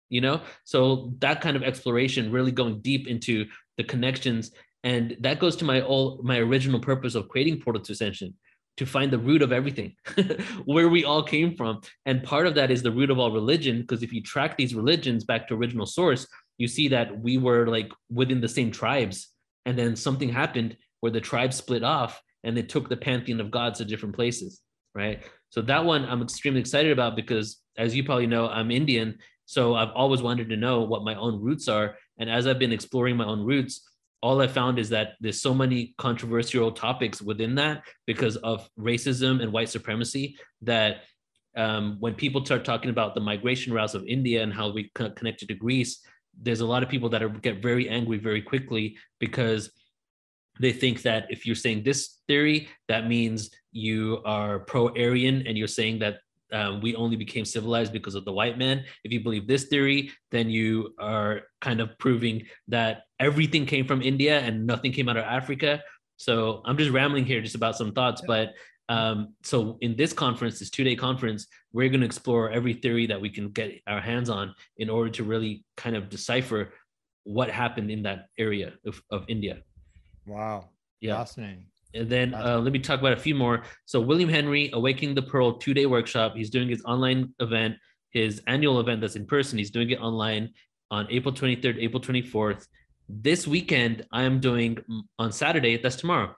you 0.09 0.21
know 0.21 0.41
so 0.65 1.13
that 1.19 1.41
kind 1.41 1.57
of 1.57 1.63
exploration 1.63 2.31
really 2.31 2.53
going 2.53 2.81
deep 2.81 3.09
into 3.09 3.47
the 3.77 3.85
connections 3.85 4.53
and 4.85 5.17
that 5.21 5.39
goes 5.39 5.57
to 5.57 5.65
my 5.65 5.81
all 5.81 6.21
my 6.23 6.39
original 6.39 6.81
purpose 6.81 7.15
of 7.15 7.29
creating 7.29 7.61
portal 7.61 7.83
to 7.83 7.93
ascension 7.93 8.35
to 8.77 8.87
find 8.87 9.11
the 9.11 9.19
root 9.19 9.43
of 9.43 9.53
everything 9.53 9.95
where 10.65 10.89
we 10.89 11.05
all 11.05 11.23
came 11.23 11.55
from. 11.57 11.81
And 12.05 12.23
part 12.23 12.47
of 12.47 12.55
that 12.57 12.71
is 12.71 12.83
the 12.83 12.91
root 12.91 13.11
of 13.11 13.19
all 13.19 13.33
religion 13.33 13.81
because 13.81 14.03
if 14.03 14.13
you 14.13 14.23
track 14.23 14.57
these 14.57 14.75
religions 14.75 15.25
back 15.25 15.49
to 15.49 15.55
original 15.55 15.87
source 15.87 16.27
you 16.59 16.67
see 16.67 16.89
that 16.89 17.21
we 17.21 17.37
were 17.37 17.67
like 17.67 17.93
within 18.11 18.41
the 18.41 18.49
same 18.49 18.71
tribes. 18.71 19.29
And 19.67 19.79
then 19.79 19.95
something 19.95 20.31
happened 20.31 20.77
where 21.01 21.13
the 21.13 21.21
tribes 21.21 21.57
split 21.57 21.83
off 21.83 22.23
and 22.45 22.57
they 22.57 22.63
took 22.63 22.89
the 22.89 22.97
pantheon 22.97 23.41
of 23.41 23.51
gods 23.51 23.79
to 23.79 23.85
different 23.85 24.15
places 24.15 24.63
right? 24.97 25.23
So 25.51 25.63
that 25.63 25.85
one 25.85 26.05
i'm 26.07 26.23
extremely 26.23 26.59
excited 26.59 26.91
about 26.91 27.15
because 27.15 27.61
as 27.79 27.95
you 27.95 28.03
probably 28.03 28.27
know 28.27 28.49
i'm 28.49 28.71
indian. 28.71 29.19
So 29.49 29.77
I've 29.77 29.93
always 29.95 30.23
wanted 30.23 30.49
to 30.49 30.57
know 30.57 30.81
what 30.81 31.05
my 31.05 31.15
own 31.15 31.41
roots 31.41 31.69
are. 31.69 31.97
And 32.19 32.29
as 32.29 32.49
I've 32.49 32.59
been 32.59 32.73
exploring 32.73 33.17
my 33.17 33.25
own 33.25 33.45
roots, 33.45 33.89
all 34.23 34.41
I 34.41 34.47
found 34.47 34.79
is 34.79 34.89
that 34.91 35.13
there's 35.21 35.41
so 35.41 35.55
many 35.55 35.95
controversial 35.99 36.73
topics 36.73 37.21
within 37.21 37.55
that 37.57 37.83
because 38.07 38.37
of 38.37 38.69
racism 38.79 39.43
and 39.43 39.53
white 39.53 39.69
supremacy 39.69 40.37
that 40.63 41.03
um, 41.57 41.97
when 42.01 42.15
people 42.15 42.45
start 42.45 42.65
talking 42.65 42.91
about 42.91 43.15
the 43.15 43.21
migration 43.21 43.73
routes 43.73 43.95
of 43.95 44.05
India 44.07 44.43
and 44.43 44.53
how 44.53 44.71
we 44.71 44.91
connected 44.95 45.49
to 45.49 45.55
Greece, 45.55 46.01
there's 46.41 46.61
a 46.61 46.67
lot 46.67 46.83
of 46.83 46.89
people 46.89 47.09
that 47.11 47.23
are, 47.23 47.29
get 47.29 47.63
very 47.63 47.89
angry 47.89 48.19
very 48.19 48.43
quickly 48.43 48.97
because 49.19 49.71
they 50.61 50.73
think 50.73 51.03
that 51.03 51.27
if 51.31 51.47
you're 51.47 51.55
saying 51.55 51.83
this 51.83 52.19
theory, 52.29 52.69
that 52.89 53.07
means 53.07 53.51
you 53.73 54.23
are 54.25 54.61
pro-Aryan 54.61 55.47
and 55.47 55.57
you're 55.57 55.69
saying 55.69 55.99
that 55.99 56.19
um, 56.53 56.81
we 56.81 56.95
only 56.95 57.17
became 57.17 57.45
civilized 57.45 57.93
because 57.93 58.15
of 58.15 58.25
the 58.25 58.33
white 58.33 58.57
man. 58.57 58.85
If 59.05 59.13
you 59.13 59.23
believe 59.23 59.47
this 59.47 59.65
theory, 59.65 60.13
then 60.31 60.49
you 60.49 60.95
are 60.99 61.43
kind 61.61 61.81
of 61.81 61.99
proving 61.99 62.47
that 62.69 63.03
everything 63.21 63.67
came 63.67 63.87
from 63.87 64.03
India 64.03 64.41
and 64.41 64.67
nothing 64.67 64.93
came 64.93 65.09
out 65.09 65.17
of 65.17 65.25
Africa. 65.25 65.83
So 66.17 66.63
I'm 66.65 66.77
just 66.77 66.91
rambling 66.91 67.25
here 67.25 67.41
just 67.41 67.55
about 67.55 67.77
some 67.77 67.93
thoughts, 67.93 68.23
but 68.27 68.55
um, 68.89 69.35
so 69.43 69.79
in 69.81 69.97
this 69.97 70.13
conference, 70.13 70.59
this 70.59 70.71
two-day 70.71 70.97
conference, 70.97 71.47
we're 71.73 71.89
going 71.89 72.01
to 72.01 72.07
explore 72.07 72.51
every 72.51 72.75
theory 72.75 73.07
that 73.07 73.21
we 73.21 73.31
can 73.31 73.51
get 73.51 73.81
our 73.87 74.01
hands 74.01 74.31
on 74.31 74.55
in 74.77 74.89
order 74.89 75.11
to 75.11 75.25
really 75.25 75.65
kind 75.77 75.97
of 75.97 76.09
decipher 76.09 76.73
what 77.25 77.51
happened 77.51 77.91
in 77.91 78.03
that 78.05 78.27
area 78.39 78.75
of, 78.87 79.03
of 79.11 79.25
India. 79.29 79.59
Wow. 80.27 80.71
Yeah. 81.01 81.17
Fascinating. 81.17 81.67
And 81.95 82.09
then 82.09 82.35
uh, 82.35 82.59
let 82.59 82.73
me 82.73 82.79
talk 82.79 83.01
about 83.01 83.15
a 83.15 83.17
few 83.17 83.35
more. 83.35 83.65
So 83.87 84.01
William 84.01 84.29
Henry, 84.29 84.71
Awakening 84.73 85.15
the 85.15 85.23
Pearl 85.23 85.55
two 85.55 85.75
day 85.75 85.87
workshop. 85.87 86.35
He's 86.37 86.51
doing 86.51 86.69
his 86.69 86.83
online 86.85 87.35
event, 87.41 87.77
his 88.11 88.43
annual 88.47 88.81
event 88.81 89.01
that's 89.01 89.17
in 89.17 89.27
person. 89.27 89.59
He's 89.59 89.71
doing 89.71 89.91
it 89.91 90.01
online 90.01 90.51
on 90.91 91.07
April 91.11 91.35
23rd, 91.35 91.79
April 91.81 92.01
24th. 92.01 92.67
This 93.09 93.47
weekend, 93.47 94.05
I 94.13 94.25
am 94.25 94.41
doing 94.41 94.77
mm, 94.77 95.03
on 95.19 95.31
Saturday, 95.31 95.77
that's 95.77 95.97
tomorrow. 95.97 96.35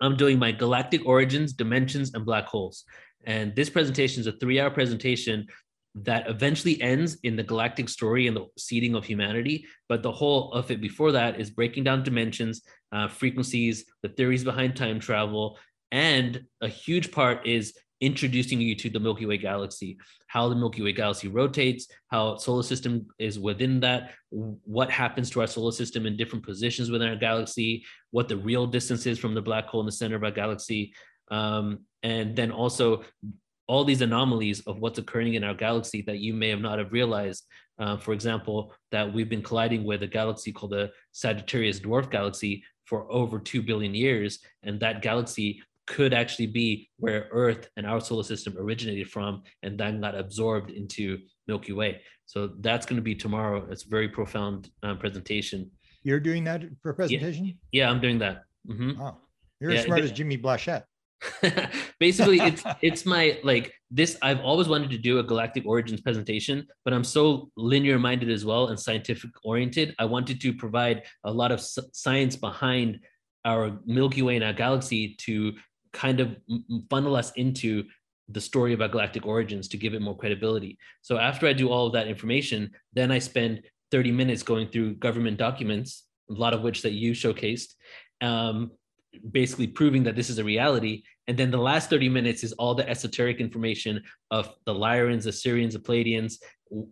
I'm 0.00 0.16
doing 0.16 0.38
my 0.38 0.52
galactic 0.52 1.06
origins, 1.06 1.52
dimensions, 1.52 2.12
and 2.14 2.24
black 2.24 2.46
holes. 2.46 2.84
And 3.24 3.54
this 3.54 3.70
presentation 3.70 4.20
is 4.20 4.26
a 4.26 4.32
three 4.32 4.60
hour 4.60 4.70
presentation 4.70 5.46
that 5.94 6.28
eventually 6.28 6.80
ends 6.80 7.18
in 7.24 7.34
the 7.34 7.42
galactic 7.42 7.88
story 7.88 8.26
and 8.26 8.36
the 8.36 8.46
seeding 8.58 8.94
of 8.94 9.04
humanity. 9.04 9.66
But 9.88 10.02
the 10.02 10.12
whole 10.12 10.52
of 10.52 10.70
it 10.70 10.80
before 10.80 11.12
that 11.12 11.40
is 11.40 11.50
breaking 11.50 11.84
down 11.84 12.02
dimensions, 12.02 12.62
uh, 12.92 13.08
frequencies, 13.08 13.84
the 14.02 14.10
theories 14.10 14.44
behind 14.44 14.76
time 14.76 15.00
travel. 15.00 15.58
And 15.90 16.44
a 16.60 16.68
huge 16.68 17.10
part 17.10 17.46
is 17.46 17.74
introducing 18.00 18.60
you 18.60 18.74
to 18.74 18.88
the 18.88 19.00
Milky 19.00 19.26
Way 19.26 19.36
galaxy, 19.36 19.98
how 20.26 20.48
the 20.48 20.54
Milky 20.54 20.82
Way 20.82 20.92
galaxy 20.92 21.28
rotates, 21.28 21.86
how 22.08 22.36
solar 22.36 22.62
system 22.62 23.06
is 23.18 23.38
within 23.38 23.80
that, 23.80 24.12
what 24.30 24.90
happens 24.90 25.30
to 25.30 25.40
our 25.40 25.46
solar 25.46 25.72
system 25.72 26.06
in 26.06 26.16
different 26.16 26.44
positions 26.44 26.90
within 26.90 27.08
our 27.08 27.16
galaxy, 27.16 27.84
what 28.10 28.28
the 28.28 28.36
real 28.36 28.66
distance 28.66 29.06
is 29.06 29.18
from 29.18 29.34
the 29.34 29.42
black 29.42 29.66
hole 29.66 29.80
in 29.80 29.86
the 29.86 29.92
center 29.92 30.16
of 30.16 30.24
our 30.24 30.30
galaxy, 30.30 30.92
um, 31.30 31.80
and 32.02 32.34
then 32.34 32.50
also 32.50 33.04
all 33.70 33.84
these 33.84 34.02
anomalies 34.02 34.60
of 34.66 34.80
what's 34.80 34.98
occurring 34.98 35.34
in 35.34 35.44
our 35.44 35.54
galaxy 35.54 36.02
that 36.02 36.18
you 36.18 36.34
may 36.34 36.48
have 36.48 36.60
not 36.60 36.78
have 36.78 36.92
realized. 36.92 37.44
Uh, 37.78 37.96
for 37.96 38.12
example, 38.12 38.74
that 38.90 39.10
we've 39.10 39.28
been 39.28 39.42
colliding 39.42 39.84
with 39.84 40.02
a 40.02 40.06
galaxy 40.06 40.52
called 40.52 40.72
the 40.72 40.90
Sagittarius 41.12 41.78
Dwarf 41.78 42.10
Galaxy 42.10 42.64
for 42.84 43.10
over 43.10 43.38
2 43.38 43.62
billion 43.62 43.94
years. 43.94 44.40
And 44.64 44.80
that 44.80 45.02
galaxy 45.02 45.62
could 45.90 46.14
actually 46.14 46.46
be 46.46 46.88
where 46.98 47.26
Earth 47.32 47.68
and 47.76 47.84
our 47.84 48.00
solar 48.00 48.22
system 48.22 48.54
originated 48.56 49.10
from 49.10 49.42
and 49.64 49.76
then 49.76 50.00
got 50.00 50.14
absorbed 50.14 50.70
into 50.70 51.18
Milky 51.48 51.72
Way. 51.72 52.00
So 52.26 52.52
that's 52.60 52.86
going 52.86 52.96
to 52.96 53.02
be 53.02 53.16
tomorrow. 53.16 53.66
It's 53.72 53.84
a 53.84 53.88
very 53.88 54.08
profound 54.08 54.70
um, 54.84 54.98
presentation. 54.98 55.68
You're 56.04 56.20
doing 56.20 56.44
that 56.44 56.62
for 56.80 56.92
presentation? 56.94 57.44
Yeah, 57.44 57.52
yeah 57.72 57.90
I'm 57.90 58.00
doing 58.00 58.20
that. 58.20 58.44
Mm-hmm. 58.70 59.02
Oh, 59.02 59.16
you're 59.58 59.72
yeah, 59.72 59.80
as 59.80 59.84
smart 59.86 60.02
as 60.02 60.12
Jimmy 60.12 60.38
Blanchette. 60.38 60.84
basically 62.00 62.40
it's 62.40 62.62
it's 62.80 63.04
my 63.04 63.38
like 63.44 63.74
this 63.90 64.16
i've 64.22 64.40
always 64.40 64.68
wanted 64.68 64.88
to 64.88 64.96
do 64.96 65.18
a 65.18 65.22
galactic 65.22 65.66
origins 65.66 66.00
presentation 66.00 66.66
but 66.82 66.94
i'm 66.94 67.04
so 67.04 67.50
linear 67.58 67.98
minded 67.98 68.30
as 68.30 68.46
well 68.46 68.68
and 68.68 68.80
scientific 68.80 69.30
oriented 69.44 69.94
i 69.98 70.04
wanted 70.06 70.40
to 70.40 70.50
provide 70.54 71.02
a 71.24 71.30
lot 71.30 71.52
of 71.52 71.60
science 71.92 72.36
behind 72.36 72.98
our 73.44 73.78
milky 73.84 74.22
way 74.22 74.36
and 74.36 74.44
our 74.44 74.54
galaxy 74.54 75.14
to 75.18 75.52
kind 75.92 76.20
of 76.20 76.36
funnel 76.88 77.16
us 77.16 77.32
into 77.32 77.84
the 78.28 78.40
story 78.40 78.72
about 78.74 78.92
galactic 78.92 79.26
origins 79.26 79.66
to 79.68 79.76
give 79.76 79.94
it 79.94 80.02
more 80.02 80.16
credibility 80.16 80.78
so 81.02 81.18
after 81.18 81.46
i 81.46 81.52
do 81.52 81.68
all 81.68 81.86
of 81.86 81.92
that 81.92 82.06
information 82.06 82.70
then 82.92 83.10
i 83.10 83.18
spend 83.18 83.62
30 83.90 84.12
minutes 84.12 84.42
going 84.42 84.68
through 84.68 84.94
government 84.94 85.36
documents 85.36 86.04
a 86.30 86.34
lot 86.34 86.54
of 86.54 86.62
which 86.62 86.82
that 86.82 86.92
you 86.92 87.12
showcased 87.12 87.74
um, 88.20 88.70
basically 89.32 89.66
proving 89.66 90.02
that 90.04 90.16
this 90.16 90.30
is 90.30 90.38
a 90.38 90.44
reality. 90.44 91.02
And 91.26 91.36
then 91.36 91.50
the 91.50 91.58
last 91.58 91.90
30 91.90 92.08
minutes 92.08 92.42
is 92.44 92.52
all 92.54 92.74
the 92.74 92.88
esoteric 92.88 93.38
information 93.38 94.02
of 94.30 94.54
the 94.66 94.74
Lyrians, 94.74 95.24
the 95.24 95.30
Sirians, 95.30 95.72
the 95.72 95.78
Pleiadians, 95.78 96.38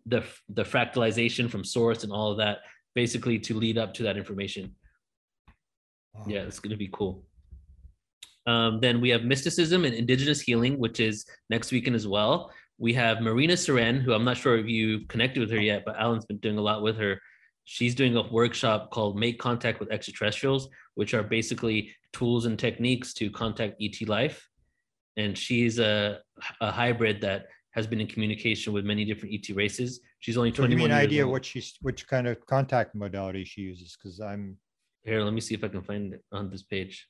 the, 0.07 0.25
the 0.49 0.65
fractalization 0.65 1.51
from 1.51 1.65
source 1.65 2.05
and 2.05 2.13
all 2.13 2.33
of 2.33 2.39
that, 2.39 2.59
basically 2.95 3.39
to 3.41 3.55
lead 3.55 3.79
up 3.79 3.95
to 3.95 4.03
that 4.05 4.17
information. 4.17 4.75
Wow. 6.15 6.25
Yeah, 6.27 6.41
it's 6.41 6.61
going 6.61 6.71
to 6.71 6.77
be 6.77 6.91
cool. 6.93 7.25
Um, 8.49 8.81
then 8.81 9.03
we 9.03 9.11
have 9.11 9.25
mysticism 9.25 9.85
and 9.85 9.95
indigenous 9.95 10.41
healing, 10.41 10.79
which 10.79 11.01
is 11.01 11.27
next 11.51 11.71
weekend 11.71 11.95
as 11.95 12.09
well. 12.09 12.51
We 12.79 12.95
have 12.95 13.21
Marina 13.21 13.53
Seren, 13.53 14.01
who 14.01 14.15
I'm 14.15 14.25
not 14.25 14.39
sure 14.39 14.57
if 14.57 14.67
you 14.67 15.01
connected 15.09 15.41
with 15.41 15.51
her 15.51 15.61
yet, 15.61 15.83
but 15.85 15.97
Alan's 15.97 16.25
been 16.25 16.39
doing 16.39 16.57
a 16.57 16.63
lot 16.63 16.83
with 16.83 16.97
her. 16.97 17.21
She's 17.65 17.95
doing 17.95 18.17
a 18.17 18.23
workshop 18.23 18.91
called 18.91 19.19
Make 19.19 19.39
Contact 19.39 19.81
with 19.81 19.91
Extraterrestrials, 19.91 20.71
which 20.95 21.13
are 21.13 21.23
basically 21.23 21.95
tools 22.15 22.47
and 22.47 22.59
techniques 22.59 23.13
to 23.15 23.31
contact 23.31 23.75
ET 23.83 24.09
life. 24.09 24.49
And 25.19 25.37
she's 25.37 25.79
a, 25.79 26.21
a 26.63 26.71
hybrid 26.71 27.21
that 27.21 27.49
has 27.73 27.87
been 27.87 28.01
in 28.01 28.07
communication 28.07 28.73
with 28.73 28.87
many 28.87 29.05
different 29.05 29.35
ET 29.35 29.55
races. 29.55 30.01
She's 30.21 30.39
only 30.39 30.53
so 30.53 30.63
21 30.63 30.71
give 30.71 30.79
me 30.79 30.85
an 30.87 30.99
idea 30.99 31.25
old. 31.25 31.33
what 31.33 31.45
she's 31.45 31.75
which 31.83 32.07
kind 32.07 32.27
of 32.27 32.45
contact 32.47 32.95
modality 32.95 33.45
she 33.45 33.61
uses 33.61 33.95
because 33.95 34.21
I'm 34.21 34.57
here. 35.05 35.23
Let 35.23 35.35
me 35.35 35.43
see 35.43 35.55
if 35.55 35.63
I 35.63 35.69
can 35.69 35.83
find 35.83 36.15
it 36.15 36.25
on 36.33 36.49
this 36.49 36.63
page. 36.63 37.07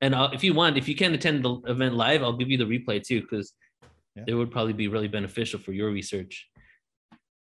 And 0.00 0.14
I'll, 0.14 0.30
if 0.32 0.44
you 0.44 0.54
want, 0.54 0.76
if 0.76 0.88
you 0.88 0.94
can 0.94 1.14
attend 1.14 1.44
the 1.44 1.54
event 1.66 1.94
live, 1.94 2.22
I'll 2.22 2.36
give 2.36 2.50
you 2.50 2.58
the 2.58 2.64
replay 2.64 3.02
too 3.02 3.22
because 3.22 3.52
yeah. 4.16 4.24
it 4.26 4.34
would 4.34 4.50
probably 4.50 4.72
be 4.72 4.88
really 4.88 5.08
beneficial 5.08 5.58
for 5.58 5.72
your 5.72 5.90
research. 5.90 6.48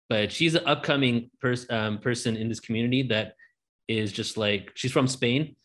But 0.09 0.30
she's 0.30 0.55
an 0.55 0.66
upcoming 0.66 1.30
pers- 1.40 1.68
um, 1.70 1.99
person 1.99 2.36
in 2.36 2.49
this 2.49 2.61
community 2.61 3.03
that 3.05 3.34
is 3.88 4.12
just 4.12 4.36
like 4.36 4.72
she's 4.74 4.92
from 4.92 5.09
Spain, 5.09 5.57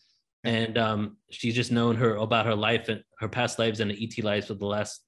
and 0.44 0.76
um, 0.76 1.16
she's 1.30 1.54
just 1.54 1.70
known 1.70 1.96
her 1.96 2.16
about 2.16 2.46
her 2.46 2.54
life 2.54 2.88
and 2.88 3.02
her 3.20 3.28
past 3.28 3.58
lives 3.58 3.80
and 3.80 3.90
the 3.90 4.04
ET 4.04 4.22
lives 4.24 4.48
for 4.48 4.54
the 4.54 4.66
last 4.66 5.04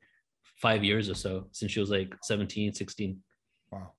five 0.56 0.84
years 0.84 1.10
or 1.10 1.14
so 1.14 1.46
since 1.50 1.72
she 1.72 1.80
was 1.80 1.90
like 1.90 2.14
17, 2.22 2.72
16. 2.72 3.18
Wow. 3.72 3.92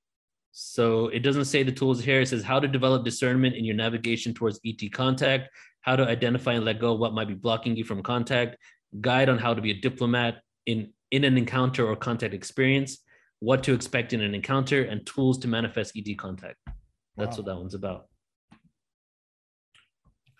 So 0.52 1.10
it 1.10 1.20
doesn't 1.20 1.46
say 1.46 1.64
the 1.64 1.72
tools 1.72 2.02
here. 2.02 2.22
It 2.22 2.30
says 2.30 2.44
how 2.44 2.62
to 2.62 2.68
develop 2.68 3.04
discernment 3.04 3.56
in 3.56 3.66
your 3.66 3.76
navigation 3.76 4.34
towards 4.34 4.60
ET 4.66 4.90
contact, 4.94 5.50
how 5.86 5.96
to 5.96 6.06
identify 6.06 6.54
and 6.54 6.66
let 6.66 6.80
go 6.80 6.94
what 6.94 7.14
might 7.14 7.28
be 7.28 7.36
blocking 7.36 7.76
you 7.76 7.84
from 7.84 8.04
contact, 8.04 8.58
guide 9.00 9.30
on 9.30 9.38
how 9.38 9.54
to 9.54 9.62
be 9.62 9.72
a 9.72 9.80
diplomat 9.80 10.42
in, 10.66 10.92
in 11.12 11.24
an 11.24 11.38
encounter 11.38 11.88
or 11.88 11.96
contact 11.96 12.34
experience, 12.34 13.00
what 13.40 13.64
to 13.64 13.74
expect 13.74 14.12
in 14.12 14.22
an 14.22 14.34
encounter, 14.34 14.84
and 14.84 15.06
tools 15.06 15.38
to 15.40 15.48
manifest 15.48 15.94
ET 15.96 16.18
contact. 16.18 16.58
That's 17.16 17.38
wow. 17.38 17.44
what 17.44 17.46
that 17.46 17.58
one's 17.58 17.74
about 17.76 18.08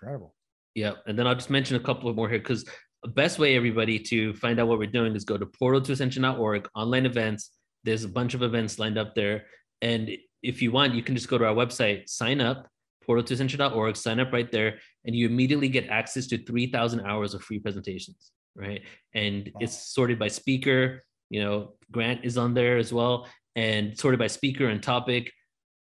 incredible. 0.06 0.36
Yeah, 0.74 0.94
and 1.08 1.18
then 1.18 1.26
I'll 1.28 1.36
just 1.36 1.50
mention 1.50 1.76
a 1.76 1.80
couple 1.80 2.10
of 2.10 2.16
more 2.16 2.30
here 2.30 2.40
because 2.40 2.66
the 3.04 3.10
best 3.10 3.40
way 3.40 3.56
everybody 3.56 4.00
to 4.00 4.34
find 4.36 4.60
out 4.60 4.68
what 4.68 4.78
we're 4.78 4.88
doing 4.88 5.16
is 5.16 5.24
go 5.24 5.38
to 5.38 5.46
portal2ascension.org, 5.46 6.68
online 6.76 7.06
events. 7.06 7.52
There's 7.84 8.04
a 8.04 8.10
bunch 8.10 8.34
of 8.34 8.44
events 8.44 8.78
lined 8.78 8.98
up 8.98 9.16
there, 9.16 9.46
and 9.82 10.12
if 10.44 10.62
you 10.62 10.72
want, 10.72 10.94
you 10.94 11.04
can 11.04 11.16
just 11.16 11.30
go 11.30 11.38
to 11.38 11.46
our 11.46 11.56
website, 11.56 12.10
sign 12.10 12.42
up, 12.42 12.68
portal2ascension.org, 13.08 13.96
sign 13.96 14.20
up 14.20 14.34
right 14.34 14.52
there, 14.52 14.80
and 15.06 15.16
you 15.16 15.28
immediately 15.28 15.70
get 15.70 15.88
access 15.90 16.28
to 16.28 16.38
3,000 16.38 17.02
hours 17.02 17.34
of 17.34 17.44
free 17.44 17.60
presentations, 17.60 18.32
right? 18.56 18.82
And 19.14 19.52
wow. 19.54 19.60
it's 19.62 19.94
sorted 19.94 20.20
by 20.20 20.28
speaker. 20.28 21.04
You 21.30 21.44
know, 21.44 21.74
Grant 21.92 22.24
is 22.24 22.38
on 22.38 22.54
there 22.54 22.78
as 22.78 22.94
well, 22.94 23.28
and 23.56 23.98
sorted 23.98 24.20
by 24.20 24.28
speaker 24.28 24.68
and 24.68 24.82
topic 24.82 25.32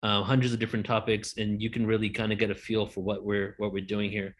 uh, 0.03 0.21
hundreds 0.21 0.53
of 0.53 0.59
different 0.59 0.85
topics, 0.85 1.37
and 1.37 1.61
you 1.61 1.69
can 1.69 1.87
really 1.87 2.09
kind 2.09 2.33
of 2.33 2.37
get 2.37 2.51
a 2.51 2.55
feel 2.55 2.85
for 2.85 3.01
what 3.01 3.23
we're 3.23 3.55
what 3.57 3.71
we're 3.71 3.85
doing 3.85 4.11
here. 4.11 4.35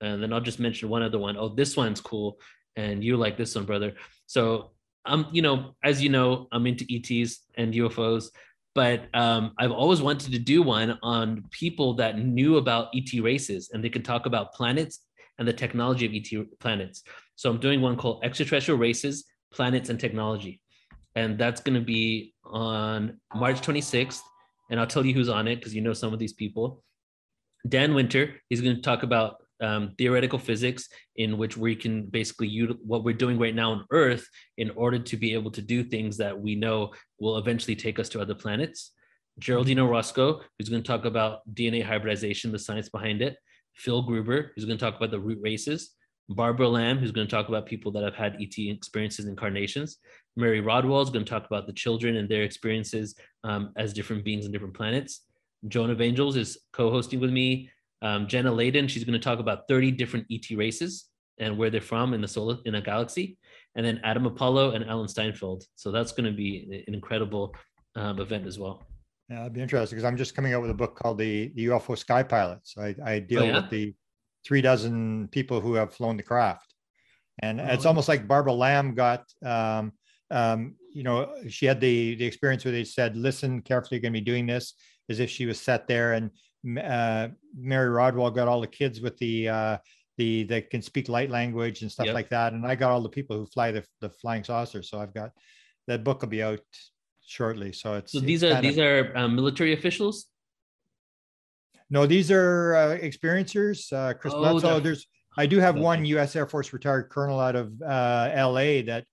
And 0.00 0.22
then 0.22 0.32
I'll 0.32 0.40
just 0.40 0.60
mention 0.60 0.88
one 0.88 1.02
other 1.02 1.18
one. 1.18 1.36
Oh, 1.36 1.48
this 1.48 1.76
one's 1.76 2.00
cool, 2.00 2.38
and 2.76 3.02
you 3.02 3.16
like 3.16 3.36
this 3.36 3.56
one, 3.56 3.64
brother. 3.64 3.94
So 4.26 4.70
I'm, 5.04 5.24
um, 5.24 5.30
you 5.32 5.42
know, 5.42 5.74
as 5.82 6.00
you 6.00 6.10
know, 6.10 6.46
I'm 6.52 6.66
into 6.66 6.86
ETs 6.88 7.40
and 7.56 7.74
UFOs, 7.74 8.28
but 8.74 9.04
um, 9.14 9.52
I've 9.58 9.72
always 9.72 10.00
wanted 10.00 10.32
to 10.32 10.38
do 10.38 10.62
one 10.62 10.98
on 11.02 11.44
people 11.50 11.94
that 11.94 12.18
knew 12.18 12.56
about 12.56 12.88
ET 12.94 13.20
races, 13.20 13.70
and 13.72 13.82
they 13.82 13.88
can 13.88 14.02
talk 14.02 14.26
about 14.26 14.52
planets 14.52 15.00
and 15.38 15.46
the 15.46 15.52
technology 15.52 16.06
of 16.06 16.12
ET 16.12 16.58
planets. 16.60 17.02
So 17.36 17.50
I'm 17.50 17.58
doing 17.58 17.80
one 17.80 17.96
called 17.96 18.24
Extraterrestrial 18.24 18.78
Races, 18.78 19.24
Planets 19.52 19.88
and 19.88 19.98
Technology. 19.98 20.60
And 21.14 21.38
that's 21.38 21.60
going 21.60 21.78
to 21.78 21.84
be 21.84 22.34
on 22.44 23.18
March 23.34 23.60
26th 23.60 24.20
and 24.70 24.78
I'll 24.78 24.86
tell 24.86 25.04
you 25.04 25.14
who's 25.14 25.28
on 25.28 25.48
it 25.48 25.56
because 25.56 25.74
you 25.74 25.80
know 25.80 25.92
some 25.92 26.12
of 26.12 26.18
these 26.18 26.32
people. 26.32 26.82
Dan 27.68 27.94
Winter, 27.94 28.34
he's 28.48 28.60
going 28.60 28.76
to 28.76 28.82
talk 28.82 29.02
about 29.02 29.42
um, 29.60 29.94
theoretical 29.98 30.38
physics, 30.38 30.88
in 31.16 31.38
which 31.38 31.56
we 31.56 31.74
can 31.74 32.04
basically 32.06 32.48
use 32.48 32.74
what 32.82 33.04
we're 33.04 33.14
doing 33.14 33.38
right 33.38 33.54
now 33.54 33.72
on 33.72 33.84
Earth 33.90 34.26
in 34.56 34.70
order 34.70 34.98
to 34.98 35.16
be 35.16 35.34
able 35.34 35.50
to 35.52 35.62
do 35.62 35.82
things 35.82 36.16
that 36.18 36.38
we 36.38 36.54
know 36.54 36.92
will 37.18 37.38
eventually 37.38 37.76
take 37.76 37.98
us 37.98 38.08
to 38.10 38.20
other 38.20 38.34
planets. 38.34 38.92
Geraldine 39.38 39.78
Orozco, 39.78 40.40
who's 40.58 40.68
going 40.68 40.82
to 40.82 40.86
talk 40.86 41.04
about 41.04 41.40
DNA 41.54 41.84
hybridization, 41.84 42.50
the 42.52 42.58
science 42.58 42.88
behind 42.88 43.22
it. 43.22 43.36
Phil 43.74 44.02
Gruber, 44.02 44.52
who's 44.54 44.64
going 44.64 44.78
to 44.78 44.84
talk 44.84 44.96
about 44.96 45.10
the 45.10 45.20
root 45.20 45.38
races. 45.40 45.94
Barbara 46.30 46.68
Lamb, 46.68 46.98
who's 46.98 47.12
going 47.12 47.26
to 47.26 47.30
talk 47.30 47.48
about 47.48 47.64
people 47.64 47.90
that 47.92 48.02
have 48.02 48.14
had 48.14 48.36
ET 48.40 48.54
experiences, 48.58 49.26
incarnations. 49.26 49.96
Mary 50.36 50.60
Rodwell 50.60 51.00
is 51.00 51.10
going 51.10 51.24
to 51.24 51.30
talk 51.30 51.46
about 51.46 51.66
the 51.66 51.72
children 51.72 52.16
and 52.16 52.28
their 52.28 52.42
experiences 52.42 53.14
um, 53.44 53.72
as 53.76 53.92
different 53.92 54.24
beings 54.24 54.44
in 54.44 54.52
different 54.52 54.74
planets. 54.74 55.22
Joan 55.66 55.90
of 55.90 56.00
Angels 56.00 56.36
is 56.36 56.58
co-hosting 56.72 57.18
with 57.18 57.30
me. 57.30 57.70
Um, 58.02 58.28
Jenna 58.28 58.52
Layden, 58.52 58.88
she's 58.88 59.04
going 59.04 59.18
to 59.18 59.24
talk 59.24 59.38
about 59.38 59.68
30 59.68 59.92
different 59.92 60.26
ET 60.30 60.50
races 60.56 61.06
and 61.38 61.56
where 61.56 61.70
they're 61.70 61.80
from 61.80 62.14
in 62.14 62.20
the 62.20 62.28
solar 62.28 62.58
in 62.64 62.74
a 62.74 62.80
galaxy. 62.80 63.38
And 63.74 63.84
then 63.84 64.00
Adam 64.04 64.26
Apollo 64.26 64.72
and 64.72 64.84
Alan 64.84 65.08
Steinfeld. 65.08 65.64
So 65.76 65.90
that's 65.90 66.12
going 66.12 66.26
to 66.26 66.36
be 66.36 66.84
an 66.86 66.94
incredible 66.94 67.54
um, 67.94 68.20
event 68.20 68.46
as 68.46 68.58
well. 68.58 68.86
Yeah, 69.28 69.42
it'd 69.42 69.52
be 69.52 69.60
interesting 69.60 69.96
because 69.96 70.08
I'm 70.08 70.16
just 70.16 70.34
coming 70.34 70.54
out 70.54 70.62
with 70.62 70.70
a 70.70 70.74
book 70.74 70.96
called 70.96 71.18
the, 71.18 71.52
the 71.54 71.66
UFO 71.66 71.96
Sky 71.98 72.22
Pilots. 72.22 72.74
I, 72.78 72.94
I 73.04 73.18
deal 73.18 73.42
oh, 73.42 73.46
yeah? 73.46 73.60
with 73.60 73.70
the 73.70 73.94
three 74.44 74.62
dozen 74.62 75.28
people 75.28 75.60
who 75.60 75.74
have 75.74 75.92
flown 75.92 76.16
the 76.16 76.22
craft. 76.22 76.74
And 77.40 77.60
oh, 77.60 77.64
it's 77.64 77.86
almost 77.86 78.08
like 78.08 78.26
Barbara 78.26 78.54
Lamb 78.54 78.94
got, 78.94 79.24
um, 79.44 79.92
um, 80.30 80.76
you 80.92 81.02
know, 81.02 81.32
she 81.48 81.66
had 81.66 81.80
the 81.80 82.16
the 82.16 82.24
experience 82.24 82.64
where 82.64 82.72
they 82.72 82.84
said, 82.84 83.16
"Listen 83.16 83.62
carefully, 83.62 83.96
you're 83.96 84.02
going 84.02 84.12
to 84.12 84.20
be 84.20 84.24
doing 84.24 84.46
this," 84.46 84.74
as 85.08 85.20
if 85.20 85.30
she 85.30 85.46
was 85.46 85.60
set 85.60 85.86
there. 85.86 86.14
And 86.14 86.30
uh, 86.82 87.28
Mary 87.56 87.88
Rodwell 87.88 88.30
got 88.30 88.48
all 88.48 88.60
the 88.60 88.66
kids 88.66 89.00
with 89.00 89.16
the 89.18 89.48
uh, 89.48 89.78
the 90.16 90.42
that 90.44 90.70
can 90.70 90.82
speak 90.82 91.08
light 91.08 91.30
language 91.30 91.82
and 91.82 91.90
stuff 91.92 92.06
Yep. 92.06 92.14
like 92.14 92.28
that. 92.30 92.52
And 92.52 92.66
I 92.66 92.74
got 92.74 92.90
all 92.90 93.00
the 93.00 93.08
people 93.08 93.36
who 93.36 93.46
fly 93.46 93.70
the, 93.70 93.84
the 94.00 94.10
flying 94.10 94.42
saucers. 94.44 94.90
So 94.90 95.00
I've 95.00 95.14
got 95.14 95.30
that 95.86 96.02
book 96.04 96.22
will 96.22 96.28
be 96.28 96.42
out 96.42 96.60
shortly. 97.24 97.72
So 97.72 97.94
it's 97.94 98.12
So 98.12 98.18
it's 98.18 98.26
these 98.26 98.42
are 98.44 98.54
kinda- 98.54 98.62
these 98.68 98.78
are 98.78 99.16
um, 99.16 99.36
military 99.36 99.72
officials. 99.74 100.26
no, 101.90 102.06
these 102.06 102.30
are 102.30 102.74
uh, 102.74 102.98
experiencers. 102.98 103.92
Uh, 103.92 104.14
Chris 104.14 104.34
Oh, 104.34 104.40
Bledsoe. 104.40 104.80
There's 104.80 105.06
I 105.36 105.46
do 105.46 105.58
have 105.58 105.76
one 105.76 106.04
U.S. 106.06 106.34
Air 106.34 106.46
Force 106.48 106.72
retired 106.72 107.10
colonel 107.10 107.38
out 107.38 107.54
of 107.54 107.72
uh, 107.80 108.28
L.A. 108.32 108.82
that 108.82 109.04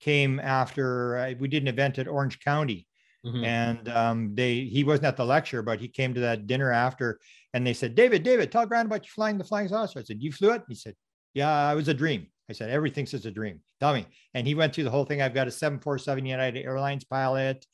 came 0.00 0.40
after 0.40 1.18
uh, 1.18 1.34
we 1.38 1.46
did 1.48 1.62
an 1.62 1.68
event 1.68 1.98
at 1.98 2.08
Orange 2.08 2.40
County, 2.40 2.86
Mhm. 3.24 3.44
and 3.44 3.88
um, 3.88 4.34
they 4.34 4.64
he 4.64 4.84
wasn't 4.84 5.06
at 5.06 5.16
the 5.16 5.24
lecture, 5.24 5.62
but 5.62 5.80
he 5.80 5.88
came 5.88 6.14
to 6.14 6.20
that 6.20 6.46
dinner 6.46 6.70
after, 6.72 7.20
and 7.52 7.66
they 7.66 7.74
said, 7.74 7.94
"David, 7.94 8.22
David, 8.22 8.50
tell 8.52 8.66
Grant 8.66 8.86
about 8.86 9.04
you 9.06 9.10
flying 9.10 9.38
the 9.38 9.44
flying 9.44 9.68
saucer." 9.68 9.98
I 10.00 10.02
said, 10.02 10.22
"You 10.22 10.32
flew 10.32 10.52
it?" 10.52 10.62
He 10.68 10.74
said, 10.74 10.94
"Yeah, 11.34 11.70
it 11.72 11.74
was 11.76 11.88
a 11.88 11.94
dream." 11.94 12.28
I 12.48 12.52
said, 12.52 12.70
"Everything's 12.70 13.10
just 13.12 13.26
a 13.26 13.30
dream." 13.30 13.60
Tell 13.80 13.94
me, 13.94 14.06
and 14.34 14.46
he 14.46 14.54
went 14.54 14.74
through 14.74 14.84
the 14.84 14.90
whole 14.90 15.04
thing. 15.04 15.22
I've 15.22 15.34
got 15.34 15.48
a 15.48 15.50
747 15.50 16.26
United 16.26 16.64
Airlines 16.64 17.04
pilot. 17.04 17.66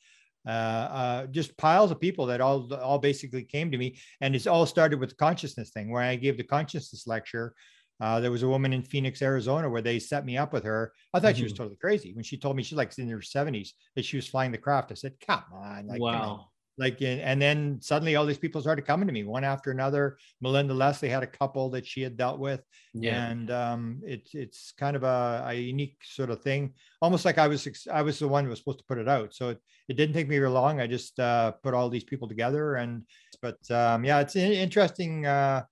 Uh, 0.47 0.49
uh, 0.49 1.27
just 1.27 1.55
piles 1.57 1.91
of 1.91 1.99
people 1.99 2.25
that 2.25 2.41
all 2.41 2.73
all 2.73 2.97
basically 2.97 3.43
came 3.43 3.71
to 3.71 3.77
me, 3.77 3.97
and 4.21 4.35
it's 4.35 4.47
all 4.47 4.65
started 4.65 4.99
with 4.99 5.09
the 5.09 5.15
consciousness 5.15 5.69
thing. 5.69 5.91
Where 5.91 6.01
I 6.01 6.15
gave 6.15 6.37
the 6.37 6.43
consciousness 6.43 7.05
lecture, 7.05 7.53
uh, 8.01 8.19
there 8.19 8.31
was 8.31 8.43
a 8.43 8.49
woman 8.49 8.73
in 8.73 8.83
Phoenix, 8.83 9.21
Arizona, 9.21 9.69
where 9.69 9.81
they 9.81 9.99
set 9.99 10.25
me 10.25 10.37
up 10.37 10.51
with 10.53 10.65
her. 10.65 10.93
I 11.13 11.21
thought 11.21 11.37
she 11.37 11.45
was 11.45 11.53
Mhm. 11.53 11.55
totally 11.55 11.77
crazy 11.77 12.13
when 12.13 12.25
she 12.25 12.37
told 12.37 12.57
me 12.57 12.63
she's 12.63 12.77
like 12.77 12.97
in 12.99 13.07
her 13.09 13.21
70s 13.21 13.75
that 13.95 14.05
she 14.05 14.17
was 14.17 14.27
flying 14.27 14.51
the 14.51 14.57
craft. 14.57 14.91
I 14.91 14.95
said, 14.95 15.19
"Come 15.21 15.45
on, 15.53 15.87
like, 15.87 16.05
come 16.11 16.21
on." 16.21 16.33
wow. 16.33 16.51
like 16.77 17.01
and 17.01 17.41
then 17.41 17.81
suddenly 17.81 18.15
all 18.15 18.25
these 18.25 18.37
people 18.37 18.61
started 18.61 18.85
coming 18.85 19.05
to 19.07 19.13
me 19.13 19.23
one 19.25 19.43
after 19.43 19.71
another 19.71 20.17
melinda 20.39 20.73
leslie 20.73 21.09
had 21.09 21.21
a 21.21 21.27
couple 21.27 21.69
that 21.69 21.85
she 21.85 22.01
had 22.01 22.15
dealt 22.15 22.39
with 22.39 22.63
Yeah. 22.93 23.33
and 23.33 23.51
um 23.51 24.01
it's 24.05 24.33
it's 24.33 24.71
kind 24.71 24.95
of 24.95 25.03
a, 25.03 25.43
a 25.47 25.53
unique 25.53 25.97
sort 26.01 26.29
of 26.29 26.41
thing 26.41 26.73
almost 27.01 27.25
like 27.25 27.37
i 27.37 27.47
was 27.47 27.67
i 27.91 28.01
was 28.01 28.19
the 28.19 28.27
one 28.27 28.45
who 28.45 28.49
was 28.49 28.59
supposed 28.59 28.79
to 28.79 28.85
put 28.85 28.97
it 28.97 29.09
out 29.09 29.33
so 29.33 29.49
it, 29.49 29.59
it 29.89 29.95
didn't 29.95 30.13
take 30.13 30.29
me 30.29 30.37
very 30.37 30.49
long 30.49 30.79
i 30.79 30.87
just 30.87 31.19
uh 31.19 31.51
put 31.61 31.73
all 31.73 31.89
these 31.89 32.05
people 32.05 32.27
together 32.27 32.75
and 32.75 33.05
but 33.41 33.69
um 33.69 34.05
yeah 34.05 34.21
it's 34.21 34.35
an 34.35 34.51
interesting 34.53 35.25
uh 35.25 35.63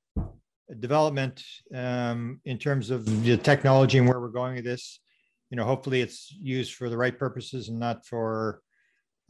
development 0.80 1.44
um 1.74 2.40
in 2.46 2.58
terms 2.58 2.92
of 2.92 3.06
the 3.24 3.38
technology 3.38 3.98
and 3.98 4.08
where 4.08 4.20
we're 4.20 4.30
going 4.30 4.56
with 4.56 4.66
this 4.66 5.00
you 5.50 5.58
know 5.58 5.64
hopefully 5.64 6.02
it's 6.02 6.32
used 6.40 6.76
for 6.76 6.90
the 6.90 6.98
right 6.98 7.18
purposes 7.18 7.70
and 7.70 7.80
not 7.80 8.06
for 8.06 8.62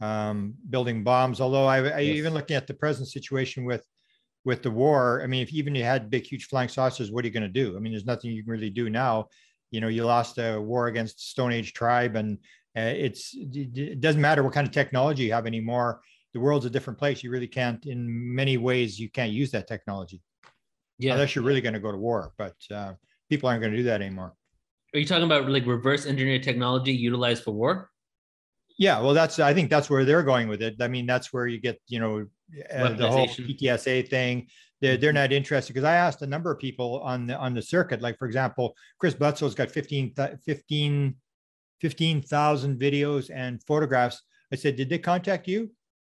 um, 0.00 0.54
building 0.68 1.04
bombs. 1.04 1.40
Although 1.40 1.66
I, 1.66 1.78
I 1.78 2.00
Yes. 2.00 2.16
even 2.18 2.34
looking 2.34 2.56
at 2.56 2.66
the 2.66 2.74
present 2.74 3.08
situation 3.08 3.64
with 3.64 3.84
with 4.44 4.62
the 4.62 4.70
war, 4.70 5.20
I 5.22 5.26
mean, 5.26 5.42
if 5.42 5.52
even 5.52 5.74
you 5.74 5.84
had 5.84 6.08
big, 6.08 6.26
huge 6.26 6.46
flying 6.46 6.70
saucers, 6.70 7.12
what 7.12 7.24
are 7.24 7.28
you 7.28 7.34
going 7.34 7.42
to 7.42 7.48
do? 7.48 7.76
I 7.76 7.78
mean, 7.78 7.92
there's 7.92 8.06
nothing 8.06 8.30
you 8.30 8.42
can 8.42 8.50
really 8.50 8.70
do 8.70 8.88
now. 8.88 9.28
You 9.70 9.82
know, 9.82 9.88
you 9.88 10.04
lost 10.04 10.38
a 10.38 10.58
war 10.58 10.86
against 10.86 11.28
Stone 11.28 11.52
Age 11.52 11.74
tribe, 11.74 12.16
and 12.16 12.38
uh, 12.76 12.94
it's 12.96 13.34
it 13.34 13.76
it 13.76 14.00
doesn't 14.00 14.20
matter 14.20 14.42
what 14.42 14.54
kind 14.54 14.66
of 14.66 14.72
technology 14.72 15.24
you 15.24 15.32
have 15.32 15.46
anymore. 15.46 16.00
The 16.32 16.40
world's 16.40 16.64
a 16.64 16.70
different 16.70 16.98
place. 16.98 17.22
You 17.22 17.30
really 17.30 17.48
can't, 17.48 17.84
in 17.86 18.34
many 18.34 18.56
ways, 18.56 18.98
you 18.98 19.10
can't 19.10 19.32
use 19.32 19.50
that 19.50 19.66
technology 19.66 20.22
Yeah. 21.00 21.14
unless 21.14 21.34
you're 21.34 21.44
really 21.44 21.60
going 21.60 21.74
to 21.74 21.80
go 21.80 21.90
to 21.90 21.98
war. 21.98 22.32
But 22.38 22.54
uh, 22.70 22.94
people 23.28 23.48
aren't 23.48 23.62
going 23.62 23.72
to 23.72 23.78
do 23.78 23.84
that 23.84 24.00
anymore. 24.00 24.34
Are 24.94 24.98
you 24.98 25.06
talking 25.06 25.24
about 25.24 25.48
like 25.48 25.66
reverse 25.66 26.06
engineered 26.06 26.42
technology 26.42 26.92
utilized 26.92 27.44
for 27.44 27.52
war? 27.52 27.90
Yeah, 28.78 29.00
well, 29.00 29.14
that's 29.14 29.38
I 29.38 29.52
think 29.52 29.70
that's 29.70 29.90
where 29.90 30.04
they're 30.04 30.22
going 30.22 30.48
with 30.48 30.62
it. 30.62 30.76
I 30.80 30.88
mean, 30.88 31.06
that's 31.06 31.32
where 31.32 31.46
you 31.46 31.60
get 31.60 31.80
you 31.86 32.00
know 32.00 32.26
uh, 32.74 32.92
the 32.94 33.10
whole 33.10 33.26
PTSA 33.26 34.08
thing. 34.08 34.48
They're 34.80 34.96
they're 34.96 35.12
not 35.12 35.32
interested 35.32 35.74
because 35.74 35.84
I 35.84 35.96
asked 35.96 36.22
a 36.22 36.26
number 36.26 36.50
of 36.50 36.58
people 36.58 37.00
on 37.00 37.26
the 37.26 37.36
on 37.36 37.54
the 37.54 37.62
circuit, 37.62 38.00
like 38.00 38.18
for 38.18 38.26
example, 38.26 38.74
Chris 38.98 39.14
Bledsoe's 39.14 39.54
got 39.54 39.70
15, 39.70 40.14
th- 40.14 40.30
15 40.44 41.14
15,000 41.80 42.78
videos 42.78 43.30
and 43.34 43.62
photographs. 43.64 44.22
I 44.52 44.56
said, 44.56 44.76
did 44.76 44.88
they 44.88 44.98
contact 44.98 45.48
you 45.48 45.70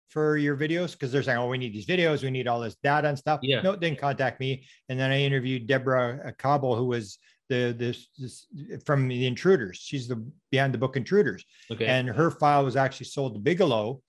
for 0.09 0.37
your 0.37 0.57
videos? 0.57 0.93
Because 0.93 1.11
they're 1.13 1.23
saying, 1.23 1.39
oh, 1.39 1.49
we 1.49 1.59
need 1.59 1.75
these 1.75 1.87
videos, 1.87 2.23
we 2.23 2.31
need 2.31 2.49
all 2.49 2.61
this 2.61 2.77
data 2.83 3.09
and 3.09 3.19
stuff. 3.19 3.41
Yeah. 3.43 3.63
No, 3.63 3.77
didn't 3.77 3.99
contact 3.99 4.41
me. 4.41 4.67
And 4.89 4.99
then 4.99 5.11
I 5.11 5.21
interviewed 5.21 5.67
Deborah 5.67 6.21
uh, 6.27 6.31
Kauble, 6.33 6.77
who 6.77 6.87
was 6.87 7.19
the 7.49 7.75
this, 7.77 8.09
this 8.19 8.47
from 8.87 9.09
the 9.09 9.27
Intruders. 9.27 9.79
She's 9.79 10.09
the 10.09 10.25
behind 10.51 10.73
the 10.73 10.79
book 10.79 10.97
Intruders 10.97 11.45
Okay. 11.71 11.87
and 11.87 12.09
her 12.09 12.31
file 12.31 12.65
was 12.65 12.77
actually 12.77 13.07
sold 13.07 13.35
to 13.35 13.41
Bigelow 13.41 14.01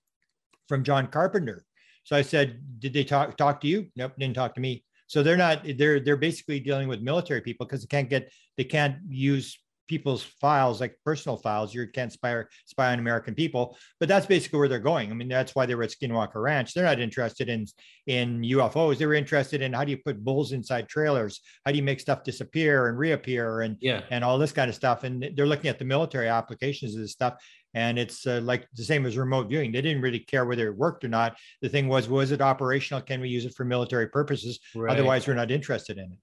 from 0.68 0.82
John 0.82 1.06
Carpenter. 1.08 1.64
So 2.04 2.16
I 2.16 2.22
said, 2.22 2.60
"Did 2.78 2.92
they 2.92 3.04
talk 3.04 3.36
talk 3.36 3.60
to 3.62 3.66
you?" 3.66 3.88
Nope, 3.96 4.12
didn't 4.18 4.36
talk 4.36 4.54
to 4.54 4.60
me. 4.60 4.84
So 5.08 5.22
they're 5.22 5.36
not. 5.36 5.66
They're 5.76 6.00
they're 6.00 6.16
basically 6.16 6.60
dealing 6.60 6.88
with 6.88 7.00
military 7.00 7.40
people 7.40 7.66
because 7.66 7.82
they 7.82 7.88
can't 7.88 8.08
get 8.08 8.32
they 8.56 8.64
can't 8.64 8.96
use 9.08 9.58
people's 9.86 10.22
files 10.22 10.80
like 10.80 10.98
personal 11.04 11.36
files. 11.36 11.74
You 11.74 11.86
can't 11.86 12.12
spy 12.12 12.42
spy 12.64 12.92
on 12.92 12.98
American 12.98 13.34
people. 13.34 13.76
But 14.00 14.08
that's 14.08 14.26
basically 14.26 14.58
where 14.58 14.68
they're 14.68 14.78
going. 14.78 15.10
I 15.10 15.14
mean, 15.14 15.28
that's 15.28 15.54
why 15.54 15.66
they 15.66 15.74
were 15.74 15.82
at 15.82 15.90
Skinwalker 15.90 16.42
Ranch. 16.42 16.74
They're 16.74 16.84
not 16.84 17.00
interested 17.00 17.48
in 17.48 17.66
in 18.06 18.42
UFOs. 18.42 18.98
They 18.98 19.06
were 19.06 19.14
interested 19.14 19.62
in 19.62 19.72
how 19.72 19.84
do 19.84 19.90
you 19.90 19.98
put 19.98 20.24
bulls 20.24 20.52
inside 20.52 20.88
trailers? 20.88 21.40
How 21.64 21.72
do 21.72 21.76
you 21.76 21.82
make 21.82 22.00
stuff 22.00 22.24
disappear 22.24 22.88
and 22.88 22.98
reappear 22.98 23.60
and 23.60 23.76
yeah. 23.80 24.02
and 24.10 24.24
all 24.24 24.38
this 24.38 24.52
kind 24.52 24.68
of 24.68 24.74
stuff. 24.74 25.04
And 25.04 25.30
they're 25.34 25.46
looking 25.46 25.70
at 25.70 25.78
the 25.78 25.84
military 25.84 26.28
applications 26.28 26.94
of 26.94 27.00
this 27.00 27.12
stuff. 27.12 27.34
And 27.74 27.98
it's 27.98 28.26
uh, 28.26 28.40
like 28.42 28.66
the 28.74 28.84
same 28.84 29.04
as 29.04 29.18
remote 29.18 29.48
viewing. 29.48 29.70
They 29.70 29.82
didn't 29.82 30.00
really 30.00 30.20
care 30.20 30.46
whether 30.46 30.66
it 30.66 30.76
worked 30.76 31.04
or 31.04 31.08
not. 31.08 31.36
The 31.60 31.68
thing 31.68 31.88
was, 31.88 32.08
was 32.08 32.32
it 32.32 32.40
operational? 32.40 33.02
Can 33.02 33.20
we 33.20 33.28
use 33.28 33.44
it 33.44 33.54
for 33.54 33.66
military 33.66 34.08
purposes? 34.08 34.58
Right. 34.74 34.90
Otherwise, 34.90 35.26
we're 35.26 35.34
not 35.34 35.50
interested 35.50 35.98
in 35.98 36.04
it. 36.04 36.18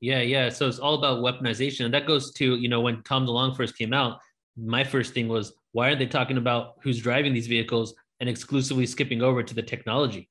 Yeah, 0.00 0.20
yeah. 0.22 0.48
So 0.48 0.66
it's 0.66 0.78
all 0.78 0.94
about 0.94 1.18
weaponization. 1.18 1.84
And 1.84 1.92
that 1.94 2.06
goes 2.06 2.32
to, 2.34 2.56
you 2.56 2.68
know, 2.68 2.80
when 2.80 3.02
Tom 3.02 3.26
DeLonge 3.26 3.56
first 3.56 3.76
came 3.76 3.92
out, 3.92 4.18
my 4.56 4.82
first 4.82 5.12
thing 5.14 5.28
was, 5.28 5.52
why 5.72 5.88
aren't 5.88 5.98
they 5.98 6.06
talking 6.06 6.38
about 6.38 6.74
who's 6.82 7.00
driving 7.00 7.32
these 7.34 7.46
vehicles 7.46 7.94
and 8.18 8.28
exclusively 8.28 8.86
skipping 8.86 9.22
over 9.22 9.42
to 9.42 9.54
the 9.54 9.62
technology? 9.62 10.28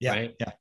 Yeah, 0.00 0.12
Right. 0.12 0.34
yeah, 0.38 0.52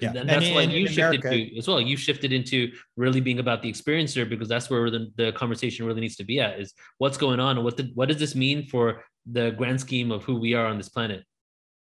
yeah. 0.00 0.12
And 0.16 0.28
that's 0.28 0.46
And 0.46 0.54
why 0.54 0.62
you 0.62 0.86
shifted 0.88 1.20
America- 1.24 1.30
to 1.52 1.58
as 1.58 1.68
well. 1.68 1.80
You 1.80 1.96
shifted 1.96 2.32
into 2.32 2.72
really 2.96 3.20
being 3.20 3.38
about 3.38 3.62
the 3.62 3.70
experiencer 3.70 4.28
because 4.28 4.48
that's 4.48 4.68
where 4.70 4.90
the, 4.90 5.12
the 5.16 5.32
conversation 5.32 5.86
really 5.86 6.00
needs 6.00 6.16
to 6.16 6.24
be 6.24 6.40
at 6.40 6.58
is 6.58 6.72
what's 6.98 7.16
going 7.18 7.38
on 7.38 7.56
and 7.56 7.64
what 7.64 7.76
the, 7.76 7.90
what 7.94 8.08
does 8.08 8.18
this 8.18 8.34
mean 8.34 8.66
for 8.66 9.04
the 9.30 9.50
grand 9.52 9.80
scheme 9.80 10.10
of 10.10 10.24
who 10.24 10.36
we 10.40 10.54
are 10.54 10.66
on 10.66 10.76
this 10.78 10.88
planet? 10.88 11.22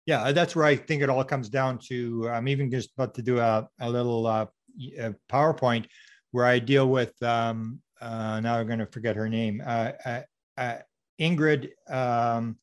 Yeah, 0.06 0.30
that's 0.30 0.54
where 0.54 0.66
I 0.66 0.76
think 0.76 1.02
it 1.02 1.08
all 1.10 1.24
comes 1.24 1.48
down 1.48 1.78
to. 1.88 2.28
I'm 2.28 2.46
even 2.46 2.70
just 2.70 2.90
about 2.96 3.14
to 3.14 3.22
do 3.22 3.40
a, 3.40 3.66
a 3.80 3.90
little 3.90 4.24
uh, 4.26 4.46
uh, 5.00 5.12
PowerPoint 5.30 5.86
where 6.32 6.44
I 6.44 6.58
deal 6.58 6.88
with. 6.88 7.20
Um, 7.22 7.80
uh, 8.00 8.40
now 8.40 8.56
I'm 8.56 8.66
going 8.66 8.78
to 8.80 8.86
forget 8.86 9.16
her 9.16 9.28
name. 9.28 9.62
Uh, 9.64 9.92
uh, 10.04 10.22
uh, 10.58 10.76
Ingrid. 11.20 11.70
Um, 11.88 12.58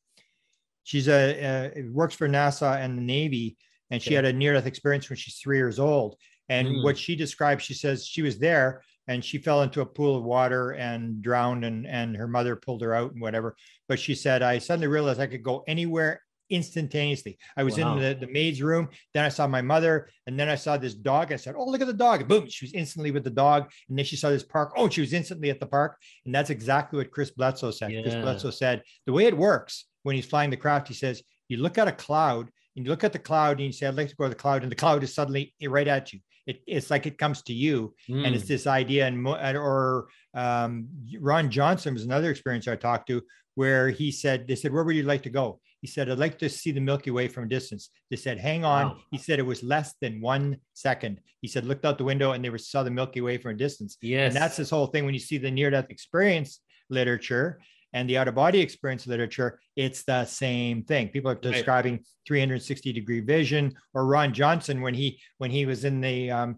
she's 0.84 1.08
a 1.08 1.72
works 1.90 2.14
for 2.14 2.28
NASA 2.28 2.76
and 2.76 2.96
the 2.96 3.02
Navy, 3.02 3.56
and 3.90 4.00
she 4.00 4.14
had 4.14 4.24
a 4.24 4.32
near-death 4.32 4.66
experience 4.66 5.08
when 5.08 5.16
she's 5.16 5.36
three 5.36 5.56
years 5.56 5.78
old. 5.78 6.16
And 6.48 6.68
Mm. 6.68 6.84
what 6.84 6.98
she 6.98 7.16
describes, 7.16 7.64
she 7.64 7.74
says 7.74 8.06
she 8.06 8.22
was 8.22 8.38
there 8.38 8.82
and 9.08 9.24
she 9.24 9.38
fell 9.38 9.62
into 9.62 9.80
a 9.80 9.86
pool 9.86 10.16
of 10.16 10.24
water 10.24 10.72
and 10.72 11.22
drowned, 11.22 11.64
and 11.64 11.86
and 11.86 12.16
her 12.16 12.28
mother 12.28 12.56
pulled 12.56 12.82
her 12.82 12.94
out 12.94 13.12
and 13.12 13.20
whatever. 13.20 13.56
But 13.88 13.98
she 13.98 14.14
said, 14.14 14.42
I 14.42 14.58
suddenly 14.58 14.88
realized 14.88 15.20
I 15.20 15.26
could 15.26 15.42
go 15.42 15.64
anywhere 15.66 16.20
instantaneously. 16.50 17.38
I 17.56 17.62
was 17.62 17.78
Wow. 17.78 17.96
in 17.96 18.02
the, 18.02 18.26
the 18.26 18.32
maid's 18.32 18.62
room. 18.62 18.88
Then 19.12 19.24
I 19.24 19.28
saw 19.28 19.46
my 19.46 19.62
mother. 19.62 20.08
And 20.26 20.38
then 20.38 20.48
I 20.48 20.54
saw 20.54 20.76
this 20.76 20.94
dog. 20.94 21.32
I 21.32 21.36
said, 21.36 21.54
Oh, 21.56 21.64
look 21.66 21.80
at 21.80 21.86
the 21.86 21.92
dog. 21.92 22.26
Boom. 22.28 22.48
She 22.48 22.64
was 22.66 22.72
instantly 22.72 23.10
with 23.10 23.24
the 23.24 23.30
dog. 23.30 23.70
And 23.88 23.98
then 23.98 24.04
she 24.04 24.16
saw 24.16 24.30
this 24.30 24.42
park. 24.42 24.72
Oh, 24.76 24.88
she 24.88 25.00
was 25.00 25.12
instantly 25.12 25.50
at 25.50 25.60
the 25.60 25.66
park. 25.66 25.96
And 26.24 26.34
that's 26.34 26.50
exactly 26.50 26.98
what 26.98 27.10
Chris 27.10 27.30
Bledsoe 27.30 27.70
said. 27.70 27.90
Chris 27.90 28.14
Yeah. 28.14 28.22
Bledsoe 28.22 28.50
said, 28.50 28.82
The 29.06 29.12
way 29.12 29.24
it 29.26 29.36
works 29.36 29.86
when 30.02 30.16
he's 30.16 30.26
flying 30.26 30.50
the 30.50 30.56
craft, 30.56 30.88
he 30.88 30.94
says, 30.94 31.22
You 31.48 31.58
look 31.58 31.78
at 31.78 31.88
a 31.88 31.92
cloud 31.92 32.50
and 32.76 32.84
you 32.84 32.90
look 32.90 33.04
at 33.04 33.12
the 33.12 33.18
cloud 33.18 33.58
and 33.58 33.66
you 33.66 33.72
say, 33.72 33.86
I'd 33.86 33.94
like 33.94 34.08
to 34.08 34.16
go 34.16 34.24
to 34.24 34.30
the 34.30 34.34
cloud. 34.34 34.62
And 34.62 34.70
the 34.72 34.76
cloud 34.76 35.02
is 35.02 35.14
suddenly 35.14 35.54
right 35.66 35.88
at 35.88 36.12
you. 36.12 36.20
It, 36.46 36.60
it's 36.66 36.90
like 36.90 37.06
it 37.06 37.16
comes 37.16 37.40
to 37.44 37.54
you 37.54 37.94
and 38.06 38.34
it's 38.34 38.44
Mm, 38.44 38.48
this 38.48 38.66
idea 38.66 39.06
and 39.06 39.26
and- 39.26 39.56
or 39.56 40.08
um, 40.34 40.88
ron 41.20 41.48
johnson 41.50 41.94
was 41.94 42.04
another 42.04 42.30
experience 42.30 42.68
i 42.68 42.76
talked 42.76 43.06
to 43.08 43.22
where 43.54 43.88
he 43.88 44.12
said 44.12 44.46
they 44.46 44.54
said 44.56 44.70
where 44.72 44.84
would 44.84 44.94
you 44.96 45.04
like 45.04 45.22
to 45.22 45.30
go 45.30 45.58
he 45.84 45.88
said 45.88 46.08
i'd 46.10 46.18
like 46.18 46.38
to 46.38 46.48
see 46.48 46.72
the 46.72 46.80
milky 46.80 47.10
way 47.10 47.28
from 47.28 47.44
a 47.44 47.48
distance 47.56 47.90
they 48.10 48.16
said 48.16 48.38
hang 48.38 48.64
on 48.64 48.84
Wow. 48.88 48.96
he 49.10 49.18
said 49.18 49.38
it 49.38 49.42
was 49.52 49.62
less 49.62 49.88
than 50.00 50.18
one 50.22 50.56
second 50.72 51.20
he 51.42 51.48
said 51.48 51.66
looked 51.66 51.84
out 51.84 51.98
the 51.98 52.04
window 52.12 52.32
and 52.32 52.42
they 52.42 52.48
were 52.48 52.56
saw 52.72 52.82
the 52.82 52.90
milky 52.90 53.20
way 53.20 53.36
from 53.36 53.50
a 53.50 53.58
distance 53.66 53.98
yes. 54.00 54.32
and 54.32 54.42
that's 54.42 54.56
this 54.56 54.70
whole 54.70 54.86
thing 54.86 55.04
when 55.04 55.12
you 55.12 55.20
see 55.20 55.36
the 55.36 55.50
near 55.50 55.68
death 55.70 55.90
experience 55.90 56.60
literature 56.88 57.60
and 57.92 58.08
the 58.08 58.16
out 58.18 58.26
of 58.28 58.34
body 58.34 58.60
experience 58.60 59.06
literature, 59.06 59.60
it's 59.76 60.02
the 60.02 60.24
same 60.24 60.82
thing. 60.82 61.04
People 61.10 61.30
are 61.30 61.34
Right. 61.34 61.52
describing 61.52 62.04
360 62.26 62.92
degree 62.92 63.20
vision. 63.20 63.72
Or 63.94 64.04
Ron 64.06 64.34
Johnson, 64.34 64.80
when 64.80 64.94
he 64.94 65.20
when 65.38 65.52
he 65.52 65.64
was 65.64 65.84
in 65.84 66.00
the 66.00 66.28
um, 66.28 66.56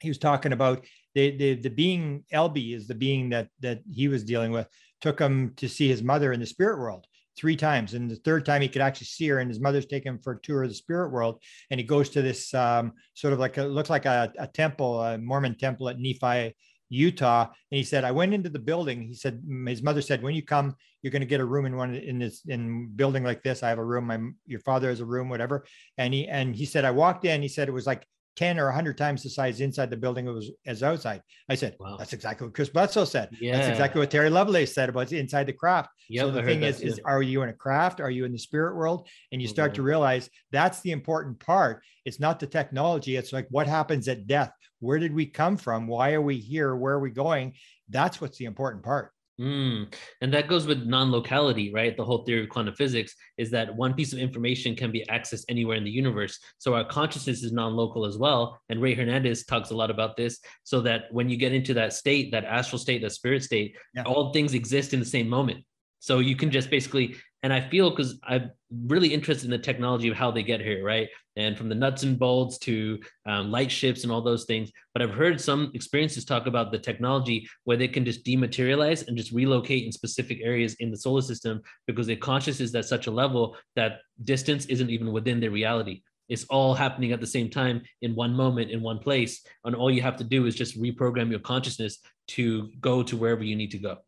he 0.00 0.08
was 0.08 0.16
talking 0.16 0.52
about 0.54 0.86
the 1.14 1.36
the 1.36 1.54
the 1.56 1.68
being 1.68 2.24
Elby 2.32 2.74
is 2.74 2.86
the 2.88 2.94
being 2.94 3.28
that 3.34 3.48
that 3.60 3.80
he 3.98 4.08
was 4.08 4.24
dealing 4.24 4.50
with. 4.50 4.66
Took 5.02 5.20
him 5.20 5.52
to 5.56 5.68
see 5.68 5.88
his 5.88 6.02
mother 6.02 6.32
in 6.32 6.40
the 6.40 6.46
spirit 6.46 6.78
world 6.78 7.06
three 7.36 7.56
times, 7.56 7.94
and 7.94 8.10
the 8.10 8.16
third 8.16 8.44
time 8.44 8.62
he 8.62 8.68
could 8.68 8.82
actually 8.82 9.06
see 9.06 9.28
her, 9.28 9.38
and 9.38 9.50
his 9.50 9.60
mother's 9.60 9.86
taken 9.86 10.14
him 10.14 10.20
for 10.22 10.34
a 10.34 10.40
tour 10.40 10.62
of 10.62 10.68
the 10.68 10.74
spirit 10.74 11.10
world, 11.10 11.42
and 11.70 11.80
he 11.80 11.86
goes 11.86 12.08
to 12.10 12.22
this 12.22 12.52
um, 12.54 12.92
sort 13.14 13.32
of 13.32 13.38
like 13.38 13.58
a 13.58 13.64
looks 13.64 13.90
like 13.90 14.06
a, 14.06 14.32
a 14.38 14.46
temple, 14.46 15.00
a 15.00 15.18
Mormon 15.18 15.56
temple 15.56 15.88
at 15.88 15.98
Nephi 15.98 16.54
Utah. 16.92 17.44
And 17.44 17.78
he 17.78 17.84
said, 17.84 18.04
I 18.04 18.10
went 18.10 18.34
into 18.34 18.50
the 18.50 18.58
building. 18.58 19.00
He 19.02 19.14
said, 19.14 19.42
his 19.66 19.82
mother 19.82 20.02
said, 20.02 20.22
when 20.22 20.34
you 20.34 20.42
come, 20.42 20.76
you're 21.00 21.10
going 21.10 21.20
to 21.20 21.26
get 21.26 21.40
a 21.40 21.44
room 21.44 21.64
in 21.64 21.76
one 21.76 21.94
in 21.94 22.18
this 22.18 22.42
in 22.46 22.90
building 22.94 23.24
like 23.24 23.42
this. 23.42 23.62
I 23.62 23.70
have 23.70 23.78
a 23.78 23.84
room. 23.84 24.06
My 24.06 24.20
your 24.46 24.60
father 24.60 24.88
has 24.88 25.00
a 25.00 25.04
room, 25.04 25.28
whatever. 25.28 25.64
And 25.98 26.14
he 26.14 26.28
and 26.28 26.54
he 26.54 26.66
said, 26.66 26.84
I 26.84 26.90
walked 26.90 27.24
in. 27.24 27.42
He 27.42 27.48
said 27.48 27.66
it 27.66 27.72
was 27.72 27.86
like 27.86 28.06
10 28.36 28.58
or 28.58 28.66
100 28.66 28.96
times 28.96 29.22
the 29.22 29.28
size 29.28 29.60
inside 29.60 29.90
the 29.90 29.96
building 29.96 30.26
it 30.26 30.30
was 30.30 30.50
as 30.66 30.82
outside. 30.82 31.22
I 31.48 31.54
said, 31.54 31.76
wow. 31.78 31.96
that's 31.98 32.12
exactly 32.12 32.46
what 32.46 32.54
Chris 32.54 32.70
Bledsoe 32.70 33.04
said. 33.04 33.28
Yeah. 33.40 33.56
That's 33.56 33.68
exactly 33.68 34.00
what 34.00 34.10
Terry 34.10 34.30
Lovelace 34.30 34.74
said 34.74 34.88
about 34.88 35.12
inside 35.12 35.46
the 35.46 35.52
craft. 35.52 35.90
Yep, 36.08 36.24
so 36.24 36.30
the 36.30 36.42
thing 36.42 36.62
is, 36.62 36.80
is 36.80 37.00
are 37.04 37.22
you 37.22 37.42
in 37.42 37.50
a 37.50 37.54
craft? 37.54 38.00
Are 38.00 38.10
you 38.10 38.24
in 38.24 38.32
the 38.32 38.38
spirit 38.38 38.76
world? 38.76 39.08
And 39.32 39.42
you 39.42 39.48
start 39.48 39.72
mm-hmm. 39.72 39.76
to 39.76 39.82
realize 39.82 40.30
that's 40.50 40.80
the 40.80 40.92
important 40.92 41.40
part. 41.40 41.82
It's 42.04 42.20
not 42.20 42.40
the 42.40 42.46
technology. 42.46 43.16
It's 43.16 43.32
like 43.32 43.46
what 43.50 43.66
happens 43.66 44.08
at 44.08 44.26
death? 44.26 44.52
Where 44.80 44.98
did 44.98 45.14
we 45.14 45.26
come 45.26 45.56
from? 45.56 45.86
Why 45.86 46.14
are 46.14 46.22
we 46.22 46.38
here? 46.38 46.74
Where 46.74 46.94
are 46.94 47.00
we 47.00 47.10
going? 47.10 47.54
That's 47.88 48.20
what's 48.20 48.38
the 48.38 48.46
important 48.46 48.82
part. 48.82 49.12
Mm. 49.40 49.92
And 50.20 50.34
that 50.34 50.46
goes 50.46 50.66
with 50.66 50.84
non-locality, 50.84 51.72
right? 51.72 51.96
The 51.96 52.04
whole 52.04 52.24
theory 52.24 52.44
of 52.44 52.50
quantum 52.50 52.74
physics 52.74 53.14
is 53.38 53.50
that 53.50 53.74
one 53.74 53.94
piece 53.94 54.12
of 54.12 54.18
information 54.18 54.76
can 54.76 54.92
be 54.92 55.04
accessed 55.08 55.44
anywhere 55.48 55.76
in 55.76 55.84
the 55.84 55.90
universe. 55.90 56.38
So 56.58 56.74
our 56.74 56.84
consciousness 56.84 57.42
is 57.42 57.50
non-local 57.50 58.04
as 58.04 58.18
well. 58.18 58.60
And 58.68 58.80
Rey 58.80 58.94
Hernandez 58.94 59.44
talks 59.44 59.70
a 59.70 59.74
lot 59.74 59.90
about 59.90 60.16
this, 60.16 60.38
so 60.64 60.80
that 60.82 61.04
when 61.10 61.28
you 61.28 61.36
get 61.36 61.52
into 61.52 61.74
that 61.74 61.92
state, 61.92 62.30
that 62.32 62.44
astral 62.44 62.78
state, 62.78 63.02
that 63.02 63.12
spirit 63.12 63.42
state, 63.42 63.76
yeah. 63.94 64.02
all 64.04 64.32
things 64.32 64.54
exist 64.54 64.92
in 64.92 65.00
the 65.00 65.06
same 65.06 65.28
moment. 65.28 65.64
So 66.00 66.18
you 66.18 66.36
can 66.36 66.50
just 66.50 66.68
basically 66.68 67.16
and 67.42 67.52
I 67.52 67.60
feel 67.60 67.90
because 67.90 68.18
I'm 68.22 68.52
really 68.86 69.12
interested 69.12 69.46
in 69.46 69.50
the 69.50 69.58
technology 69.58 70.08
of 70.08 70.16
how 70.16 70.30
they 70.30 70.42
get 70.42 70.60
here, 70.60 70.84
right? 70.84 71.08
And 71.36 71.58
from 71.58 71.68
the 71.68 71.74
nuts 71.74 72.04
and 72.04 72.18
bolts 72.18 72.58
to 72.58 73.00
um, 73.26 73.50
light 73.50 73.70
ships 73.70 74.04
and 74.04 74.12
all 74.12 74.22
those 74.22 74.44
things. 74.44 74.70
But 74.92 75.02
I've 75.02 75.10
heard 75.10 75.40
some 75.40 75.72
experiences 75.74 76.24
talk 76.24 76.46
about 76.46 76.70
the 76.70 76.78
technology 76.78 77.48
where 77.64 77.76
they 77.76 77.88
can 77.88 78.04
just 78.04 78.24
dematerialize 78.24 79.08
and 79.08 79.16
just 79.16 79.32
relocate 79.32 79.84
in 79.84 79.92
specific 79.92 80.40
areas 80.42 80.74
in 80.74 80.90
the 80.90 80.96
solar 80.96 81.22
system 81.22 81.62
because 81.86 82.06
their 82.06 82.16
consciousness 82.16 82.70
is 82.70 82.74
at 82.74 82.84
such 82.84 83.08
a 83.08 83.10
level 83.10 83.56
that 83.74 84.00
distance 84.24 84.66
isn't 84.66 84.90
even 84.90 85.10
within 85.12 85.40
their 85.40 85.50
reality. 85.50 86.02
It's 86.28 86.44
all 86.44 86.74
happening 86.74 87.12
at 87.12 87.20
the 87.20 87.26
same 87.26 87.50
time 87.50 87.82
in 88.02 88.14
one 88.14 88.34
moment, 88.34 88.70
in 88.70 88.82
one 88.82 89.00
place. 89.00 89.44
And 89.64 89.74
all 89.74 89.90
you 89.90 90.02
have 90.02 90.16
to 90.18 90.24
do 90.24 90.46
is 90.46 90.54
just 90.54 90.80
reprogram 90.80 91.30
your 91.30 91.40
consciousness 91.40 91.98
to 92.28 92.70
go 92.80 93.02
to 93.02 93.16
wherever 93.16 93.42
you 93.42 93.56
need 93.56 93.72
to 93.72 93.78
go. 93.78 93.98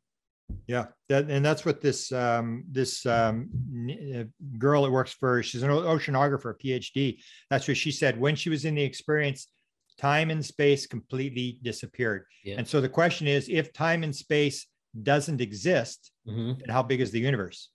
Yeah, 0.67 0.87
that, 1.09 1.31
and 1.31 1.45
that's 1.45 1.65
what 1.65 1.81
this 1.81 2.13
um, 2.13 2.65
this 2.71 3.05
um, 3.07 3.49
uh, 3.91 4.25
girl 4.59 4.83
that 4.83 4.91
works 4.91 5.13
for 5.13 5.43
she's 5.43 5.63
an 5.63 5.71
oceanographer, 5.71 6.55
PhD. 6.63 7.19
That's 7.51 7.69
what 7.69 7.77
she 7.77 7.91
said 7.91 8.19
when 8.19 8.37
she 8.37 8.51
was 8.51 8.65
in 8.65 8.75
the 8.75 8.83
experience. 8.83 9.49
Time 9.97 10.31
and 10.31 10.45
space 10.45 10.87
completely 10.87 11.61
disappeared. 11.63 12.25
Yeah. 12.45 12.57
And 12.59 12.67
so 12.67 12.81
the 12.81 12.89
question 12.89 13.29
is, 13.29 13.49
if 13.49 13.73
time 13.73 14.03
and 14.03 14.15
space 14.15 14.67
doesn't 15.03 15.41
exist, 15.41 16.11
mm-hmm. 16.27 16.59
then 16.59 16.69
how 16.69 16.83
big 16.83 17.01
is 17.01 17.13
the 17.13 17.21
universe? 17.21 17.71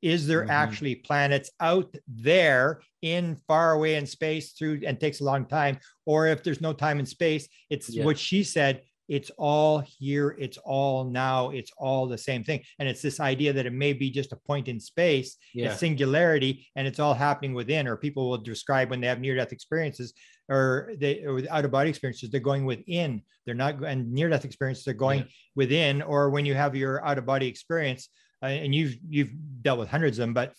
Is 0.00 0.26
there 0.26 0.42
mm-hmm. 0.42 0.50
actually 0.50 0.94
planets 0.94 1.50
out 1.60 1.94
there 2.06 2.80
in 3.02 3.36
far 3.46 3.72
away 3.72 3.96
in 3.96 4.06
space 4.06 4.52
through 4.52 4.80
and 4.86 4.98
takes 4.98 5.20
a 5.20 5.24
long 5.24 5.44
time? 5.44 5.78
Or 6.06 6.26
if 6.26 6.42
there's 6.42 6.60
no 6.60 6.72
time 6.72 6.98
and 6.98 7.08
space, 7.08 7.48
it's 7.68 7.90
yeah. 7.90 8.04
what 8.04 8.18
she 8.18 8.44
said 8.44 8.82
it's 9.08 9.30
all 9.38 9.82
here 9.98 10.36
it's 10.38 10.58
all 10.58 11.04
now 11.04 11.48
it's 11.50 11.72
all 11.78 12.06
the 12.06 12.18
same 12.18 12.44
thing 12.44 12.62
and 12.78 12.88
it's 12.88 13.00
this 13.00 13.20
idea 13.20 13.52
that 13.52 13.66
it 13.66 13.72
may 13.72 13.92
be 13.92 14.10
just 14.10 14.32
a 14.32 14.36
point 14.36 14.68
in 14.68 14.78
space 14.78 15.36
yeah. 15.54 15.70
a 15.70 15.76
singularity 15.76 16.66
and 16.76 16.86
it's 16.86 16.98
all 16.98 17.14
happening 17.14 17.54
within 17.54 17.88
or 17.88 17.96
people 17.96 18.28
will 18.28 18.38
describe 18.38 18.90
when 18.90 19.00
they 19.00 19.06
have 19.06 19.20
near 19.20 19.34
death 19.34 19.52
experiences 19.52 20.12
or 20.50 20.92
they 20.98 21.24
or 21.24 21.42
out 21.50 21.64
of 21.64 21.70
body 21.70 21.88
experiences 21.88 22.30
they're 22.30 22.40
going 22.40 22.66
within 22.66 23.22
they're 23.46 23.54
not 23.54 23.82
and 23.82 24.12
near 24.12 24.28
death 24.28 24.44
experiences 24.44 24.84
they're 24.84 24.94
going 24.94 25.20
yeah. 25.20 25.26
within 25.56 26.02
or 26.02 26.30
when 26.30 26.44
you 26.44 26.54
have 26.54 26.76
your 26.76 27.04
out 27.04 27.18
of 27.18 27.26
body 27.26 27.48
experience 27.48 28.10
uh, 28.42 28.46
and 28.46 28.74
you've 28.74 28.96
you've 29.08 29.32
dealt 29.62 29.78
with 29.78 29.88
hundreds 29.88 30.18
of 30.18 30.22
them 30.22 30.34
but 30.34 30.52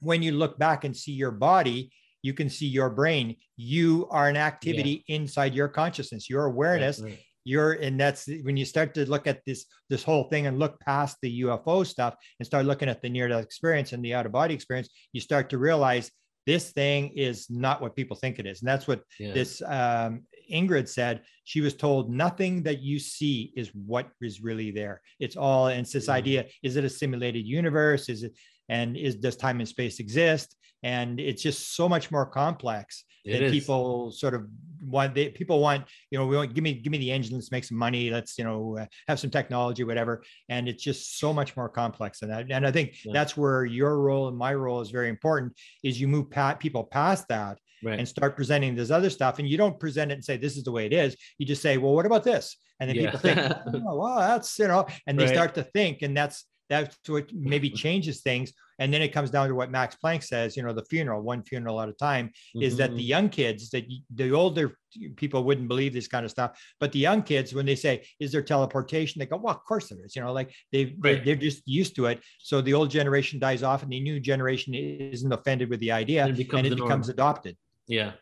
when 0.00 0.22
you 0.22 0.32
look 0.32 0.58
back 0.58 0.84
and 0.84 0.96
see 0.96 1.12
your 1.12 1.30
body 1.30 1.90
you 2.22 2.34
can 2.34 2.50
see 2.50 2.66
your 2.66 2.90
brain 2.90 3.36
you 3.56 4.08
are 4.10 4.28
an 4.28 4.36
activity 4.36 5.04
yeah. 5.06 5.16
inside 5.16 5.54
your 5.54 5.68
consciousness 5.68 6.28
your 6.28 6.46
awareness 6.46 7.00
right, 7.00 7.10
right 7.10 7.25
you're 7.46 7.74
and 7.74 7.98
that's 7.98 8.28
when 8.42 8.56
you 8.56 8.64
start 8.64 8.92
to 8.92 9.08
look 9.08 9.26
at 9.28 9.40
this 9.46 9.66
this 9.88 10.02
whole 10.02 10.24
thing 10.24 10.48
and 10.48 10.58
look 10.58 10.78
past 10.80 11.16
the 11.22 11.40
ufo 11.42 11.86
stuff 11.86 12.16
and 12.38 12.46
start 12.46 12.66
looking 12.66 12.88
at 12.88 13.00
the 13.02 13.08
near 13.08 13.28
death 13.28 13.44
experience 13.44 13.92
and 13.92 14.04
the 14.04 14.12
out 14.12 14.26
of 14.26 14.32
body 14.32 14.52
experience 14.52 14.88
you 15.12 15.20
start 15.20 15.48
to 15.48 15.56
realize 15.56 16.10
this 16.44 16.72
thing 16.72 17.10
is 17.16 17.46
not 17.48 17.80
what 17.80 17.94
people 17.94 18.16
think 18.16 18.40
it 18.40 18.46
is 18.46 18.62
and 18.62 18.68
that's 18.68 18.88
what 18.88 19.00
yeah. 19.20 19.32
this 19.32 19.62
um, 19.62 20.22
ingrid 20.52 20.88
said 20.88 21.22
she 21.44 21.60
was 21.60 21.74
told 21.74 22.10
nothing 22.10 22.64
that 22.64 22.80
you 22.80 22.98
see 22.98 23.52
is 23.56 23.70
what 23.74 24.08
is 24.20 24.42
really 24.42 24.72
there 24.72 25.00
it's 25.20 25.36
all 25.36 25.68
and 25.68 25.82
it's 25.82 25.92
this 25.92 26.04
mm-hmm. 26.04 26.14
idea 26.14 26.46
is 26.64 26.74
it 26.74 26.84
a 26.84 26.90
simulated 26.90 27.46
universe 27.46 28.08
is 28.08 28.24
it 28.24 28.32
and 28.68 28.96
is 28.96 29.16
does 29.16 29.36
time 29.36 29.60
and 29.60 29.68
space 29.68 30.00
exist 30.00 30.56
and 30.82 31.18
it's 31.18 31.42
just 31.42 31.74
so 31.74 31.88
much 31.88 32.10
more 32.10 32.26
complex 32.26 33.04
it 33.24 33.32
that 33.32 33.42
is. 33.42 33.52
people 33.52 34.12
sort 34.12 34.34
of 34.34 34.46
want 34.80 35.14
they 35.14 35.28
people 35.30 35.58
want 35.60 35.84
you 36.10 36.18
know 36.18 36.26
we 36.26 36.36
want 36.36 36.54
give 36.54 36.62
me 36.62 36.74
give 36.74 36.90
me 36.90 36.98
the 36.98 37.10
engine 37.10 37.34
let's 37.34 37.50
make 37.50 37.64
some 37.64 37.78
money 37.78 38.10
let's 38.10 38.38
you 38.38 38.44
know 38.44 38.78
uh, 38.78 38.86
have 39.08 39.18
some 39.18 39.30
technology 39.30 39.82
whatever 39.84 40.22
and 40.48 40.68
it's 40.68 40.82
just 40.82 41.18
so 41.18 41.32
much 41.32 41.56
more 41.56 41.68
complex 41.68 42.20
than 42.20 42.28
that 42.28 42.46
and 42.50 42.66
i 42.66 42.70
think 42.70 42.94
yeah. 43.04 43.12
that's 43.12 43.36
where 43.36 43.64
your 43.64 43.98
role 44.00 44.28
and 44.28 44.36
my 44.36 44.54
role 44.54 44.80
is 44.80 44.90
very 44.90 45.08
important 45.08 45.52
is 45.82 46.00
you 46.00 46.06
move 46.06 46.30
pat 46.30 46.60
people 46.60 46.84
past 46.84 47.26
that 47.28 47.58
Right. 47.84 47.98
and 47.98 48.08
start 48.08 48.36
presenting 48.36 48.74
this 48.74 48.90
other 48.90 49.10
stuff. 49.10 49.38
And 49.38 49.46
you 49.46 49.58
don't 49.58 49.78
present 49.78 50.10
it 50.10 50.14
and 50.14 50.24
say, 50.24 50.38
this 50.38 50.56
is 50.56 50.64
the 50.64 50.72
way 50.72 50.86
it 50.86 50.94
is. 50.94 51.14
You 51.36 51.44
just 51.44 51.60
say, 51.60 51.76
well, 51.76 51.92
what 51.92 52.06
about 52.06 52.24
this? 52.24 52.56
And 52.80 52.88
then 52.88 52.96
yeah. 52.96 53.02
people 53.02 53.20
think, 53.20 53.38
oh, 53.86 53.96
well, 53.96 54.16
that's, 54.16 54.58
you 54.58 54.68
know, 54.68 54.86
and 55.06 55.18
they 55.18 55.26
right. 55.26 55.34
start 55.34 55.54
to 55.56 55.62
think. 55.62 56.00
And 56.00 56.16
that's, 56.16 56.46
that's 56.68 56.96
what 57.08 57.32
maybe 57.32 57.70
changes 57.70 58.20
things. 58.20 58.52
And 58.78 58.92
then 58.92 59.00
it 59.00 59.08
comes 59.08 59.30
down 59.30 59.48
to 59.48 59.54
what 59.54 59.70
Max 59.70 59.96
Planck 60.02 60.22
says, 60.22 60.56
you 60.56 60.62
know, 60.62 60.72
the 60.72 60.84
funeral, 60.84 61.22
one 61.22 61.42
funeral 61.42 61.80
at 61.80 61.88
a 61.88 61.94
time, 61.94 62.26
mm-hmm. 62.26 62.62
is 62.62 62.76
that 62.76 62.90
the 62.90 62.96
mm-hmm. 62.96 63.06
young 63.06 63.28
kids, 63.30 63.70
that 63.70 63.84
the 64.14 64.32
older 64.32 64.76
people 65.16 65.44
wouldn't 65.44 65.68
believe 65.68 65.92
this 65.92 66.08
kind 66.08 66.24
of 66.24 66.30
stuff, 66.30 66.60
but 66.78 66.92
the 66.92 66.98
young 66.98 67.22
kids, 67.22 67.54
when 67.54 67.64
they 67.66 67.74
say, 67.74 68.06
"Is 68.20 68.32
there 68.32 68.42
teleportation?" 68.42 69.18
they 69.18 69.26
go, 69.26 69.36
"Well, 69.36 69.54
of 69.54 69.64
course 69.64 69.88
there 69.88 70.04
is." 70.04 70.14
You 70.14 70.22
know, 70.22 70.32
like 70.32 70.54
they 70.72 70.94
right. 70.98 71.24
they're 71.24 71.36
just 71.36 71.62
used 71.66 71.96
to 71.96 72.06
it. 72.06 72.20
So 72.38 72.60
the 72.60 72.74
old 72.74 72.90
generation 72.90 73.38
dies 73.38 73.62
off, 73.62 73.82
and 73.82 73.90
the 73.90 74.00
new 74.00 74.20
generation 74.20 74.74
isn't 74.74 75.32
offended 75.32 75.70
with 75.70 75.80
the 75.80 75.92
idea, 75.92 76.24
and 76.24 76.34
it 76.34 76.36
becomes, 76.36 76.64
and 76.64 76.72
it 76.72 76.76
becomes 76.76 77.08
adopted. 77.08 77.56
Yeah, 77.86 78.12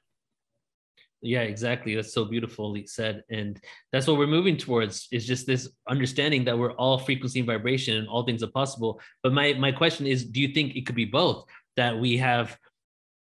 yeah 1.25 1.41
exactly. 1.41 1.95
That's 1.95 2.13
so 2.13 2.25
beautifully 2.25 2.87
said. 2.87 3.23
And 3.31 3.61
that's 3.93 4.07
what 4.07 4.19
we're 4.19 4.27
moving 4.27 4.57
towards 4.57 5.09
is 5.11 5.27
just 5.27 5.47
this 5.47 5.69
understanding 5.89 6.45
that 6.45 6.59
we're 6.59 6.73
all 6.73 6.99
frequency 6.99 7.41
and 7.41 7.47
vibration 7.47 7.97
and 7.97 8.09
all 8.09 8.25
things 8.25 8.43
are 8.43 8.49
possible. 8.49 9.01
But 9.23 9.33
my 9.33 9.55
my 9.55 9.73
question 9.73 10.07
is 10.07 10.25
do 10.25 10.41
you 10.41 10.49
think 10.49 10.77
it 10.77 10.87
could 10.87 10.97
be 10.97 11.07
both? 11.07 11.45
That 11.77 11.99
we 11.99 12.19
have 12.19 12.57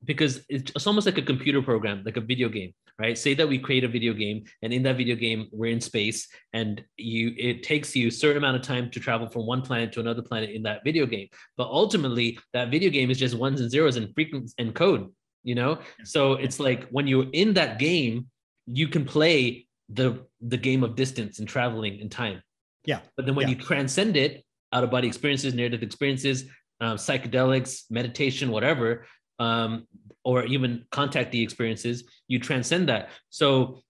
because 0.03 0.45
it's 0.49 0.85
almost 0.85 1.07
like 1.07 1.17
a 1.17 1.21
computer 1.23 1.63
program 1.63 2.03
like 2.05 2.17
a 2.17 2.21
video 2.21 2.47
game 2.47 2.73
right? 2.97 3.17
Say 3.17 3.33
that 3.35 3.47
we 3.47 3.59
create 3.59 3.83
a 3.83 3.87
video 3.87 4.13
game 4.13 4.45
and 4.61 4.71
in 4.71 4.83
that 4.83 4.97
video 4.97 5.15
game 5.15 5.47
we're 5.51 5.71
in 5.71 5.81
space 5.81 6.27
and 6.53 6.83
you 6.97 7.33
it 7.37 7.63
takes 7.63 7.95
you 7.95 8.07
a 8.07 8.11
certain 8.11 8.37
amount 8.37 8.55
of 8.55 8.61
time 8.61 8.89
to 8.91 8.99
travel 8.99 9.27
from 9.27 9.45
one 9.45 9.61
planet 9.61 9.91
to 9.93 9.99
another 9.99 10.21
planet 10.21 10.51
in 10.51 10.63
that 10.63 10.83
video 10.83 11.05
game. 11.05 11.27
But 11.57 11.67
ultimately 11.67 12.39
that 12.53 12.71
video 12.71 12.89
game 12.89 13.11
is 13.11 13.19
just 13.19 13.35
ones 13.35 13.61
and 13.61 13.69
zeros 13.69 13.97
and 13.97 14.13
frequency 14.13 14.53
and 14.57 14.73
code 14.73 15.09
you 15.45 15.55
know? 15.55 15.79
So 16.03 16.33
it's 16.33 16.59
like 16.59 16.89
when 16.89 17.07
you're 17.07 17.29
in 17.31 17.53
that 17.53 17.79
game 17.79 18.27
you 18.65 18.87
can 18.87 19.05
play 19.05 19.67
the 19.89 20.25
the 20.41 20.57
game 20.57 20.83
of 20.83 20.95
distance 20.95 21.39
and 21.39 21.47
traveling 21.47 21.99
in 21.99 22.09
time. 22.09 22.41
Yeah. 22.83 22.99
But 23.15 23.25
then 23.25 23.35
when 23.35 23.47
yeah. 23.47 23.55
you 23.55 23.61
transcend 23.61 24.17
it 24.17 24.43
out 24.73 24.83
of 24.83 24.91
body 24.91 25.07
experiences 25.07 25.53
near 25.53 25.69
death 25.69 25.83
experiences 25.83 26.45
um, 26.81 26.97
psychedelics 26.97 27.83
meditation 27.89 28.51
whatever 28.51 29.05
um, 29.39 29.87
or 30.23 30.43
even 30.45 30.85
contact 30.91 31.31
the 31.31 31.41
experiences 31.41 32.03
you 32.27 32.39
transcend 32.39 32.89
that. 32.89 33.09
So 33.29 33.81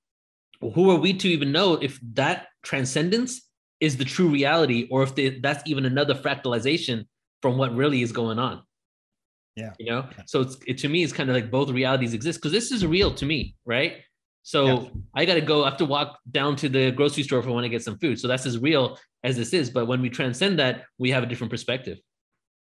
who 0.61 0.91
are 0.91 0.99
we 0.99 1.13
to 1.13 1.29
even 1.29 1.51
know 1.51 1.73
if 1.75 1.99
that 2.13 2.47
transcendence 2.63 3.41
is 3.79 3.97
the 3.97 4.05
true 4.05 4.29
reality 4.29 4.87
or 4.89 5.03
if 5.03 5.15
they, 5.15 5.39
that's 5.39 5.63
even 5.65 5.85
another 5.85 6.13
fractalization 6.13 7.05
from 7.41 7.57
what 7.57 7.75
really 7.75 8.01
is 8.01 8.11
going 8.11 8.39
on 8.39 8.63
yeah. 9.55 9.71
You 9.79 9.85
know, 9.85 10.07
yeah. 10.11 10.23
so 10.27 10.41
it's 10.41 10.57
it, 10.67 10.77
to 10.79 10.89
me, 10.89 11.03
it's 11.03 11.13
kind 11.13 11.29
of 11.29 11.35
like 11.35 11.49
both 11.49 11.69
realities 11.69 12.13
exist 12.13 12.39
because 12.39 12.51
this 12.51 12.71
is 12.71 12.85
real 12.85 13.13
to 13.13 13.25
me, 13.25 13.55
right? 13.65 13.97
So 14.43 14.65
yeah. 14.65 14.89
I 15.15 15.25
got 15.25 15.35
to 15.35 15.41
go. 15.41 15.63
I 15.63 15.69
have 15.69 15.77
to 15.77 15.85
walk 15.85 16.19
down 16.29 16.55
to 16.57 16.69
the 16.69 16.91
grocery 16.91 17.23
store 17.23 17.39
if 17.39 17.47
I 17.47 17.49
want 17.49 17.63
to 17.63 17.69
get 17.69 17.83
some 17.83 17.97
food. 17.97 18.19
So 18.19 18.27
that's 18.27 18.45
as 18.45 18.59
real 18.59 18.97
as 19.23 19.37
this 19.37 19.53
is. 19.53 19.69
But 19.69 19.87
when 19.87 20.01
we 20.01 20.09
transcend 20.09 20.59
that, 20.59 20.83
we 20.97 21.09
have 21.11 21.23
a 21.23 21.25
different 21.25 21.51
perspective. 21.51 21.99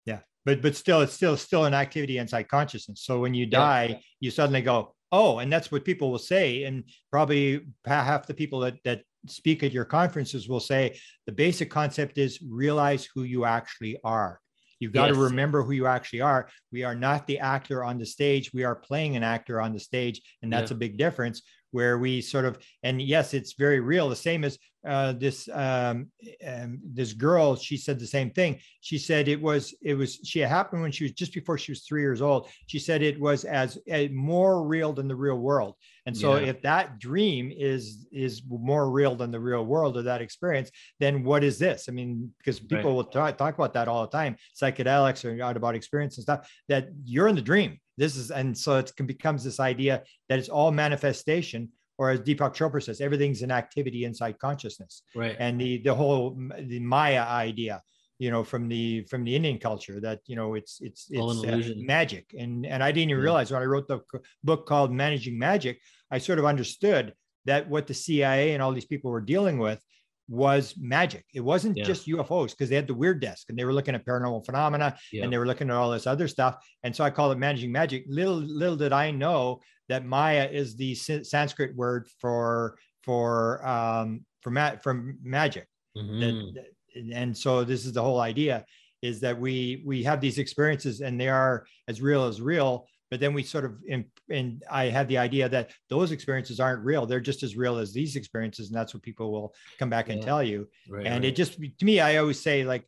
Yeah, 0.05 0.19
but 0.45 0.63
but 0.63 0.75
still, 0.75 1.01
it's 1.01 1.15
still 1.15 1.37
still 1.37 1.65
an 1.65 1.75
activity 1.75 2.19
inside 2.19 2.49
consciousness. 2.49 3.03
So 3.05 3.21
when 3.21 3.35
you 3.35 3.47
die, 3.47 3.87
yeah. 3.91 3.99
you 4.19 4.31
suddenly 4.31 4.63
go, 4.63 4.95
oh, 5.13 5.39
and 5.39 5.53
that's 5.53 5.71
what 5.71 5.85
people 5.85 6.11
will 6.11 6.19
say, 6.19 6.65
and 6.65 6.85
probably 7.11 7.67
half 7.87 8.27
the 8.27 8.35
people 8.35 8.61
that 8.61 8.75
that 8.85 9.03
speak 9.29 9.63
at 9.63 9.73
your 9.73 9.85
conferences 9.85 10.49
will 10.49 10.61
say 10.61 10.99
the 11.27 11.33
basic 11.33 11.71
concept 11.71 12.19
is 12.19 12.41
realize 12.43 13.09
who 13.15 13.23
you 13.23 13.45
actually 13.45 13.99
are 14.03 14.41
You've 14.81 14.93
got 14.93 15.09
yes. 15.09 15.17
to 15.17 15.23
remember 15.23 15.63
who 15.63 15.73
you 15.73 15.87
actually 15.87 16.23
are. 16.23 16.49
We 16.73 16.83
are 16.83 16.95
not 16.95 17.27
the 17.27 17.39
actor 17.39 17.85
on 17.85 17.99
the 17.99 18.07
stage. 18.07 18.53
We 18.53 18.65
are 18.65 18.75
playing 18.75 19.15
an 19.15 19.23
actor 19.23 19.61
on 19.61 19.73
the 19.73 19.79
stage. 19.79 20.21
And 20.43 20.53
that's 20.53 20.71
yeah. 20.71 20.77
a 20.77 20.79
big 20.79 20.97
difference. 20.97 21.43
Where 21.73 21.99
we 21.99 22.21
sort 22.21 22.45
of 22.45 22.59
and 22.83 23.01
yes 23.01 23.35
it's 23.35 23.55
very 23.55 23.81
real. 23.81 24.09
The 24.09 24.17
same 24.17 24.45
as 24.45 24.59
uh, 24.87 25.13
this 25.13 25.47
um, 25.53 26.09
um, 26.47 26.81
this 26.83 27.13
girl 27.13 27.55
she 27.55 27.77
said 27.77 27.99
the 27.99 28.07
same 28.07 28.31
thing. 28.31 28.59
She 28.81 28.97
said 28.97 29.29
it 29.29 29.41
was 29.41 29.75
it 29.83 29.95
was 29.95 30.21
she 30.25 30.41
happened 30.41 30.81
when 30.83 30.93
she 30.93 31.05
was 31.05 31.13
just 31.13 31.35
before 31.35 31.59
she 31.59 31.73
was 31.73 31.83
three 31.83 32.01
years 32.01 32.23
old. 32.23 32.49
She 32.67 32.79
said 32.79 33.03
it 33.03 33.21
was 33.21 33.45
as 33.45 33.79
a, 33.89 34.09
more 34.09 34.67
real 34.67 34.93
than 34.93 35.07
the 35.07 35.17
real 35.17 35.37
world. 35.37 35.75
And 36.07 36.17
so 36.17 36.37
yeah. 36.37 36.49
if 36.49 36.63
that 36.63 36.99
dream 36.99 37.53
is 37.55 38.07
is 38.11 38.43
more 38.49 38.91
real 38.91 39.15
than 39.15 39.31
the 39.31 39.41
real 39.41 39.65
world 39.65 39.99
or 39.99 40.03
that 40.03 40.23
experience 40.23 40.71
then 40.99 41.25
what 41.25 41.45
is 41.45 41.59
this? 41.59 41.89
I 41.89 41.93
mean 41.93 42.33
because 42.39 42.59
people 42.59 42.91
right. 42.91 42.97
will 42.97 43.05
talk, 43.05 43.37
talk 43.37 43.55
about 43.55 43.75
that 43.75 43.87
all 43.87 44.03
the 44.03 44.17
time 44.17 44.37
psychedelics 44.61 45.25
or 45.25 45.43
out 45.43 45.59
about 45.59 45.75
experience 45.75 46.17
and 46.17 46.23
stuff 46.23 46.51
that 46.69 46.89
you're 47.05 47.29
in 47.29 47.37
the 47.37 47.43
dream 47.43 47.79
this 48.01 48.17
is 48.17 48.31
and 48.31 48.57
so 48.57 48.79
it 48.79 48.93
becomes 49.07 49.45
this 49.45 49.61
idea 49.61 50.03
that 50.29 50.39
it's 50.39 50.49
all 50.49 50.73
manifestation 50.73 51.69
or 52.01 52.09
as 52.09 52.21
Deepak 52.21 52.55
Chopra 52.55 52.83
says, 52.83 53.03
everything's 53.03 53.43
an 53.43 53.51
activity 53.51 54.07
inside 54.07 54.39
consciousness. 54.39 55.03
Right. 55.15 55.37
And 55.39 55.61
the 55.61 55.83
the 55.83 55.95
whole 55.95 56.35
the 56.59 56.81
Maya 56.81 57.25
idea, 57.25 57.83
you 58.19 58.31
know, 58.31 58.43
from 58.43 58.69
the 58.69 59.05
from 59.11 59.23
the 59.23 59.37
Indian 59.37 59.59
culture 59.59 60.01
that 60.01 60.21
you 60.25 60.35
know 60.35 60.55
it's 60.55 60.81
it's 60.81 61.09
it's 61.11 61.45
uh, 61.45 61.75
magic. 61.77 62.35
And 62.39 62.65
and 62.65 62.83
I 62.83 62.91
didn't 62.91 63.11
even 63.11 63.23
realize 63.23 63.51
when 63.51 63.61
I 63.61 63.67
wrote 63.67 63.87
the 63.87 64.01
book 64.43 64.65
called 64.65 64.91
Managing 64.91 65.39
Magic, 65.39 65.79
I 66.11 66.17
sort 66.17 66.39
of 66.39 66.47
understood 66.47 67.13
that 67.45 67.69
what 67.69 67.87
the 67.87 67.93
CIA 67.93 68.55
and 68.55 68.63
all 68.63 68.73
these 68.73 68.87
people 68.87 69.11
were 69.11 69.21
dealing 69.35 69.59
with 69.59 69.85
was 70.31 70.75
magic. 70.79 71.25
It 71.35 71.41
wasn't 71.41 71.77
yeah. 71.77 71.85
just 71.85 72.07
UFOs 72.07 72.51
because 72.51 72.69
they 72.69 72.77
had 72.77 72.87
the 72.87 72.95
weird 72.95 73.21
desk 73.21 73.47
and 73.49 73.59
they 73.59 73.65
were 73.65 73.73
looking 73.73 73.97
at 73.97 74.07
paranormal 74.07 74.47
phenomena 74.47 74.97
yeah. 75.13 75.25
and 75.25 75.33
they 75.33 75.39
were 75.39 75.47
looking 75.47 75.69
at 75.69 75.77
all 75.77 75.91
this 75.91 76.07
other 76.07 76.29
stuff. 76.29 76.65
And 76.85 76.95
so 76.95 77.03
I 77.03 77.11
call 77.11 77.33
it 77.33 77.39
managing 77.39 77.73
magic. 77.73 78.05
Little 78.07 78.37
little 78.37 78.77
did 78.77 78.93
I 78.93 79.11
know 79.11 79.61
that 79.89 80.07
Maya 80.07 80.49
is 80.51 80.77
the 80.77 80.95
Sanskrit 80.95 81.75
word 81.75 82.09
for 82.21 82.79
for 83.03 83.67
um, 83.67 84.25
for 84.41 84.51
ma- 84.51 84.77
from 84.77 85.19
magic. 85.23 85.67
Mm-hmm. 85.99 86.55
That, 86.55 86.67
and 87.13 87.37
so 87.37 87.65
this 87.65 87.85
is 87.85 87.93
the 87.93 88.03
whole 88.03 88.21
idea 88.21 88.65
is 89.03 89.21
that 89.21 89.39
we 89.39 89.83
we 89.85 90.05
have 90.05 90.21
these 90.21 90.39
experiences 90.39 91.01
and 91.01 91.21
they 91.21 91.29
are 91.29 91.67
as 91.89 92.01
real 92.01 92.25
as 92.25 92.41
real 92.41 92.87
but 93.11 93.21
then 93.21 93.35
we 93.35 93.43
sort 93.43 93.65
of 93.65 93.77
in, 93.87 94.05
and 94.31 94.63
i 94.71 94.85
had 94.85 95.09
the 95.09 95.19
idea 95.19 95.49
that 95.49 95.71
those 95.89 96.13
experiences 96.13 96.61
aren't 96.61 96.85
real 96.85 97.07
they're 97.07 97.21
just 97.21 97.43
as 97.43 97.57
real 97.57 97.79
as 97.79 97.93
these 97.93 98.17
experiences 98.17 98.69
and 98.69 98.77
that's 98.77 98.95
what 98.95 99.03
people 99.03 99.33
will 99.33 99.55
come 99.79 99.91
back 99.91 100.09
and 100.09 100.21
yeah. 100.21 100.27
tell 100.27 100.43
you 100.43 100.69
right, 100.89 101.07
and 101.07 101.25
right. 101.25 101.33
it 101.33 101.37
just 101.37 101.59
to 101.79 101.85
me 101.85 102.01
i 102.01 102.17
always 102.17 102.41
say 102.41 102.65
like 102.65 102.85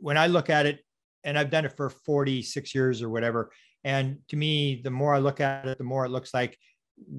when 0.00 0.18
i 0.18 0.26
look 0.26 0.50
at 0.50 0.66
it 0.66 0.80
and 1.24 1.38
i've 1.38 1.50
done 1.50 1.64
it 1.64 1.76
for 1.76 1.90
46 1.90 2.74
years 2.74 3.02
or 3.02 3.08
whatever 3.08 3.50
and 3.84 4.18
to 4.28 4.36
me, 4.36 4.80
the 4.82 4.90
more 4.90 5.14
I 5.14 5.18
look 5.18 5.40
at 5.40 5.66
it, 5.66 5.78
the 5.78 5.84
more 5.84 6.04
it 6.04 6.10
looks 6.10 6.34
like 6.34 6.58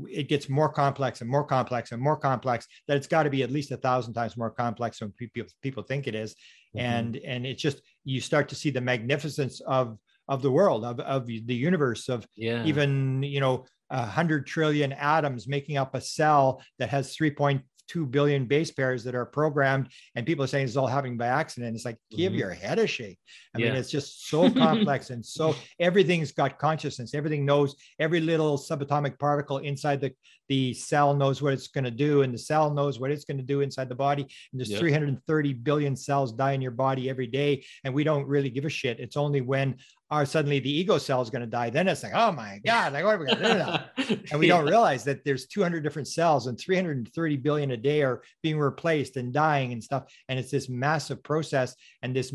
it 0.07 0.29
gets 0.29 0.47
more 0.47 0.69
complex 0.69 1.21
and 1.21 1.29
more 1.29 1.43
complex 1.43 1.91
and 1.91 1.99
more 1.99 2.15
complex 2.17 2.67
that 2.87 2.97
it's 2.97 3.07
got 3.07 3.23
to 3.23 3.31
be 3.31 3.41
at 3.41 3.49
least 3.49 3.71
a 3.71 3.77
thousand 3.77 4.13
times 4.13 4.37
more 4.37 4.51
complex 4.51 4.99
than 4.99 5.11
people 5.11 5.43
people 5.61 5.83
think 5.83 6.07
it 6.07 6.13
is. 6.13 6.35
Mm-hmm. 6.75 6.79
and 6.79 7.15
and 7.17 7.45
it's 7.45 7.61
just 7.61 7.81
you 8.03 8.21
start 8.21 8.47
to 8.49 8.55
see 8.55 8.69
the 8.69 8.81
magnificence 8.81 9.59
of 9.61 9.97
of 10.31 10.41
the 10.41 10.49
world 10.49 10.85
of, 10.85 10.99
of 11.01 11.27
the 11.27 11.53
universe 11.53 12.07
of 12.07 12.25
yeah. 12.37 12.63
even 12.63 13.21
you 13.21 13.41
know 13.41 13.65
a 13.89 14.05
hundred 14.05 14.47
trillion 14.47 14.93
atoms 14.93 15.45
making 15.45 15.75
up 15.77 15.93
a 15.93 15.99
cell 15.99 16.63
that 16.79 16.87
has 16.87 17.13
3.2 17.17 17.61
billion 18.09 18.45
base 18.45 18.71
pairs 18.71 19.03
that 19.03 19.13
are 19.13 19.25
programmed 19.25 19.89
and 20.15 20.25
people 20.25 20.45
are 20.45 20.47
saying 20.47 20.63
it's 20.63 20.77
all 20.77 20.87
happening 20.87 21.17
by 21.17 21.27
accident 21.27 21.75
it's 21.75 21.83
like 21.83 21.97
give 22.09 22.31
mm-hmm. 22.31 22.39
your 22.39 22.51
head 22.51 22.79
a 22.79 22.87
shake 22.87 23.19
i 23.53 23.59
yeah. 23.59 23.65
mean 23.65 23.75
it's 23.75 23.91
just 23.91 24.29
so 24.29 24.49
complex 24.49 25.09
and 25.09 25.25
so 25.25 25.53
everything's 25.81 26.31
got 26.31 26.57
consciousness 26.57 27.13
everything 27.13 27.45
knows 27.45 27.75
every 27.99 28.21
little 28.21 28.57
subatomic 28.57 29.19
particle 29.19 29.57
inside 29.57 29.99
the 29.99 30.13
the 30.51 30.73
cell 30.73 31.13
knows 31.13 31.41
what 31.41 31.53
it's 31.53 31.69
going 31.69 31.85
to 31.85 31.89
do 31.91 32.23
and 32.23 32.33
the 32.33 32.37
cell 32.37 32.73
knows 32.73 32.99
what 32.99 33.09
it's 33.09 33.23
going 33.23 33.37
to 33.37 33.43
do 33.43 33.61
inside 33.61 33.87
the 33.87 33.95
body 33.95 34.23
and 34.23 34.59
there's 34.59 34.77
330 34.77 35.53
billion 35.53 35.95
cells 35.95 36.33
die 36.33 36.51
in 36.51 36.61
your 36.61 36.71
body 36.71 37.09
every 37.09 37.25
day 37.25 37.63
and 37.85 37.93
we 37.93 38.03
don't 38.03 38.27
really 38.27 38.49
give 38.49 38.65
a 38.65 38.69
shit 38.69 38.99
it's 38.99 39.15
only 39.15 39.39
when 39.39 39.77
our 40.11 40.25
suddenly 40.25 40.59
the 40.59 40.69
ego 40.69 40.97
cell 40.97 41.21
is 41.21 41.29
going 41.29 41.41
to 41.41 41.47
die 41.47 41.69
then 41.69 41.87
it's 41.87 42.03
like 42.03 42.11
oh 42.13 42.31
my 42.31 42.59
god 42.65 42.93
like 42.93 43.03
what 43.03 43.15
are 43.15 43.19
we 43.19 43.25
going 43.25 43.37
to 43.39 43.47
do 43.47 43.59
now? 43.59 43.85
And 44.31 44.39
we 44.39 44.47
don't 44.47 44.65
realize 44.69 45.03
that 45.05 45.23
there's 45.23 45.47
200 45.47 45.83
different 45.83 46.07
cells 46.07 46.47
and 46.47 46.59
330 46.59 47.37
billion 47.37 47.71
a 47.71 47.77
day 47.77 48.01
are 48.03 48.21
being 48.43 48.59
replaced 48.59 49.17
and 49.17 49.33
dying 49.33 49.73
and 49.73 49.83
stuff. 49.83 50.03
And 50.29 50.37
it's 50.37 50.51
this 50.51 50.69
massive 50.69 51.23
process 51.23 51.75
and 52.01 52.15
this 52.15 52.33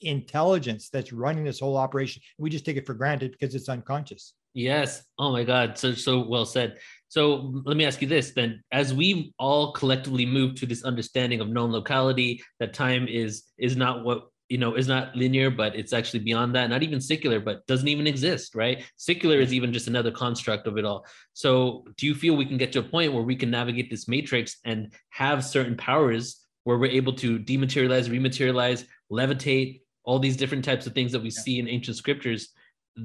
intelligence 0.00 0.88
that's 0.90 1.12
running 1.12 1.44
this 1.44 1.60
whole 1.60 1.76
operation. 1.76 2.22
We 2.38 2.50
just 2.50 2.64
take 2.64 2.76
it 2.76 2.86
for 2.86 2.94
granted 2.94 3.32
because 3.32 3.54
it's 3.54 3.68
unconscious. 3.68 4.34
Yes. 4.54 5.02
Oh 5.18 5.30
my 5.30 5.44
god. 5.44 5.78
So 5.78 5.92
so 5.92 6.26
well 6.26 6.46
said. 6.46 6.78
So 7.08 7.52
let 7.64 7.76
me 7.76 7.84
ask 7.84 8.02
you 8.02 8.08
this 8.08 8.32
then. 8.32 8.62
As 8.72 8.92
we 8.92 9.32
all 9.38 9.72
collectively 9.72 10.26
move 10.26 10.56
to 10.56 10.66
this 10.66 10.84
understanding 10.84 11.40
of 11.40 11.48
non-locality 11.48 12.42
that 12.60 12.74
time 12.74 13.06
is 13.08 13.44
is 13.58 13.76
not 13.76 14.04
what 14.04 14.28
you 14.48 14.58
know 14.58 14.74
is 14.74 14.88
not 14.88 15.14
linear 15.14 15.50
but 15.50 15.74
it's 15.76 15.92
actually 15.92 16.20
beyond 16.20 16.54
that. 16.54 16.70
Not 16.70 16.82
even 16.82 17.00
secular 17.00 17.40
but 17.40 17.66
doesn't 17.66 17.88
even 17.88 18.06
exist 18.06 18.54
right? 18.54 18.84
Secular 18.96 19.40
is 19.40 19.52
even 19.52 19.72
just 19.72 19.88
another 19.88 20.10
construct 20.10 20.66
of 20.66 20.78
it 20.78 20.84
all. 20.84 21.06
So 21.32 21.84
do 21.96 22.06
you 22.06 22.14
feel 22.14 22.36
we 22.36 22.46
can 22.46 22.58
get 22.58 22.72
to 22.72 22.80
a 22.80 22.82
point 22.82 23.12
where 23.12 23.22
we 23.22 23.36
can 23.36 23.50
navigate 23.50 23.90
this 23.90 24.08
matrix 24.08 24.58
and 24.64 24.92
have 25.10 25.44
certain 25.44 25.76
powers 25.76 26.44
where 26.64 26.78
we're 26.78 26.90
able 26.90 27.14
to 27.14 27.38
dematerialize 27.38 28.08
rematerialize 28.08 28.84
levitate 29.10 29.80
all 30.04 30.18
these 30.18 30.36
different 30.36 30.64
types 30.64 30.86
of 30.86 30.94
things 30.94 31.12
that 31.12 31.20
we 31.20 31.28
yeah. 31.28 31.40
see 31.40 31.58
in 31.58 31.68
ancient 31.68 31.96
scriptures 31.96 32.50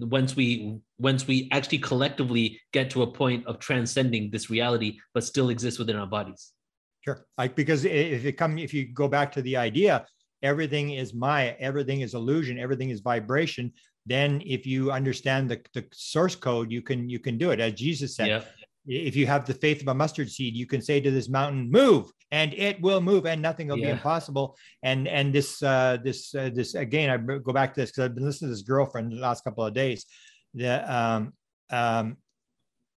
once 0.01 0.35
we 0.35 0.77
once 0.97 1.27
we 1.27 1.49
actually 1.51 1.77
collectively 1.77 2.59
get 2.71 2.89
to 2.89 3.03
a 3.03 3.07
point 3.07 3.45
of 3.45 3.59
transcending 3.59 4.31
this 4.31 4.49
reality 4.49 4.97
but 5.13 5.23
still 5.23 5.49
exist 5.49 5.79
within 5.79 5.95
our 5.95 6.07
bodies? 6.07 6.51
Sure. 7.01 7.25
Like 7.37 7.55
because 7.55 7.85
if 7.85 8.25
it 8.25 8.33
come 8.33 8.57
if 8.57 8.73
you 8.73 8.85
go 8.85 9.07
back 9.07 9.31
to 9.33 9.41
the 9.41 9.57
idea 9.57 10.05
everything 10.43 10.91
is 10.91 11.13
Maya, 11.13 11.55
everything 11.59 12.01
is 12.01 12.13
illusion, 12.13 12.59
everything 12.59 12.89
is 12.89 12.99
vibration, 12.99 13.71
then 14.05 14.41
if 14.45 14.65
you 14.65 14.91
understand 14.91 15.49
the, 15.49 15.61
the 15.73 15.85
source 15.93 16.35
code, 16.35 16.71
you 16.71 16.81
can 16.81 17.09
you 17.09 17.19
can 17.19 17.37
do 17.37 17.51
it. 17.51 17.59
As 17.59 17.73
Jesus 17.73 18.15
said, 18.15 18.27
yeah. 18.27 18.41
if 18.85 19.15
you 19.15 19.25
have 19.25 19.45
the 19.45 19.53
faith 19.53 19.81
of 19.81 19.87
a 19.87 19.93
mustard 19.93 20.29
seed, 20.29 20.55
you 20.55 20.65
can 20.65 20.81
say 20.81 20.99
to 20.99 21.09
this 21.09 21.29
mountain, 21.29 21.71
move, 21.71 22.11
and 22.31 22.53
it 22.53 22.81
will 22.81 22.99
move, 22.99 23.25
and 23.25 23.41
nothing 23.41 23.69
will 23.69 23.79
yeah. 23.79 23.85
be 23.85 23.91
impossible. 23.91 24.57
And 24.83 25.07
and 25.07 25.33
this 25.33 25.63
uh, 25.63 25.97
this 26.03 26.35
uh, 26.35 26.49
this 26.53 26.75
again, 26.75 27.09
I 27.09 27.17
go 27.17 27.53
back 27.53 27.73
to 27.73 27.79
this 27.79 27.91
because 27.91 28.05
I've 28.05 28.15
been 28.15 28.25
listening 28.25 28.49
to 28.49 28.55
this 28.55 28.63
girlfriend 28.63 29.13
the 29.13 29.21
last 29.21 29.43
couple 29.43 29.65
of 29.65 29.73
days. 29.73 30.05
The 30.53 30.93
um, 30.93 31.33
um, 31.71 32.17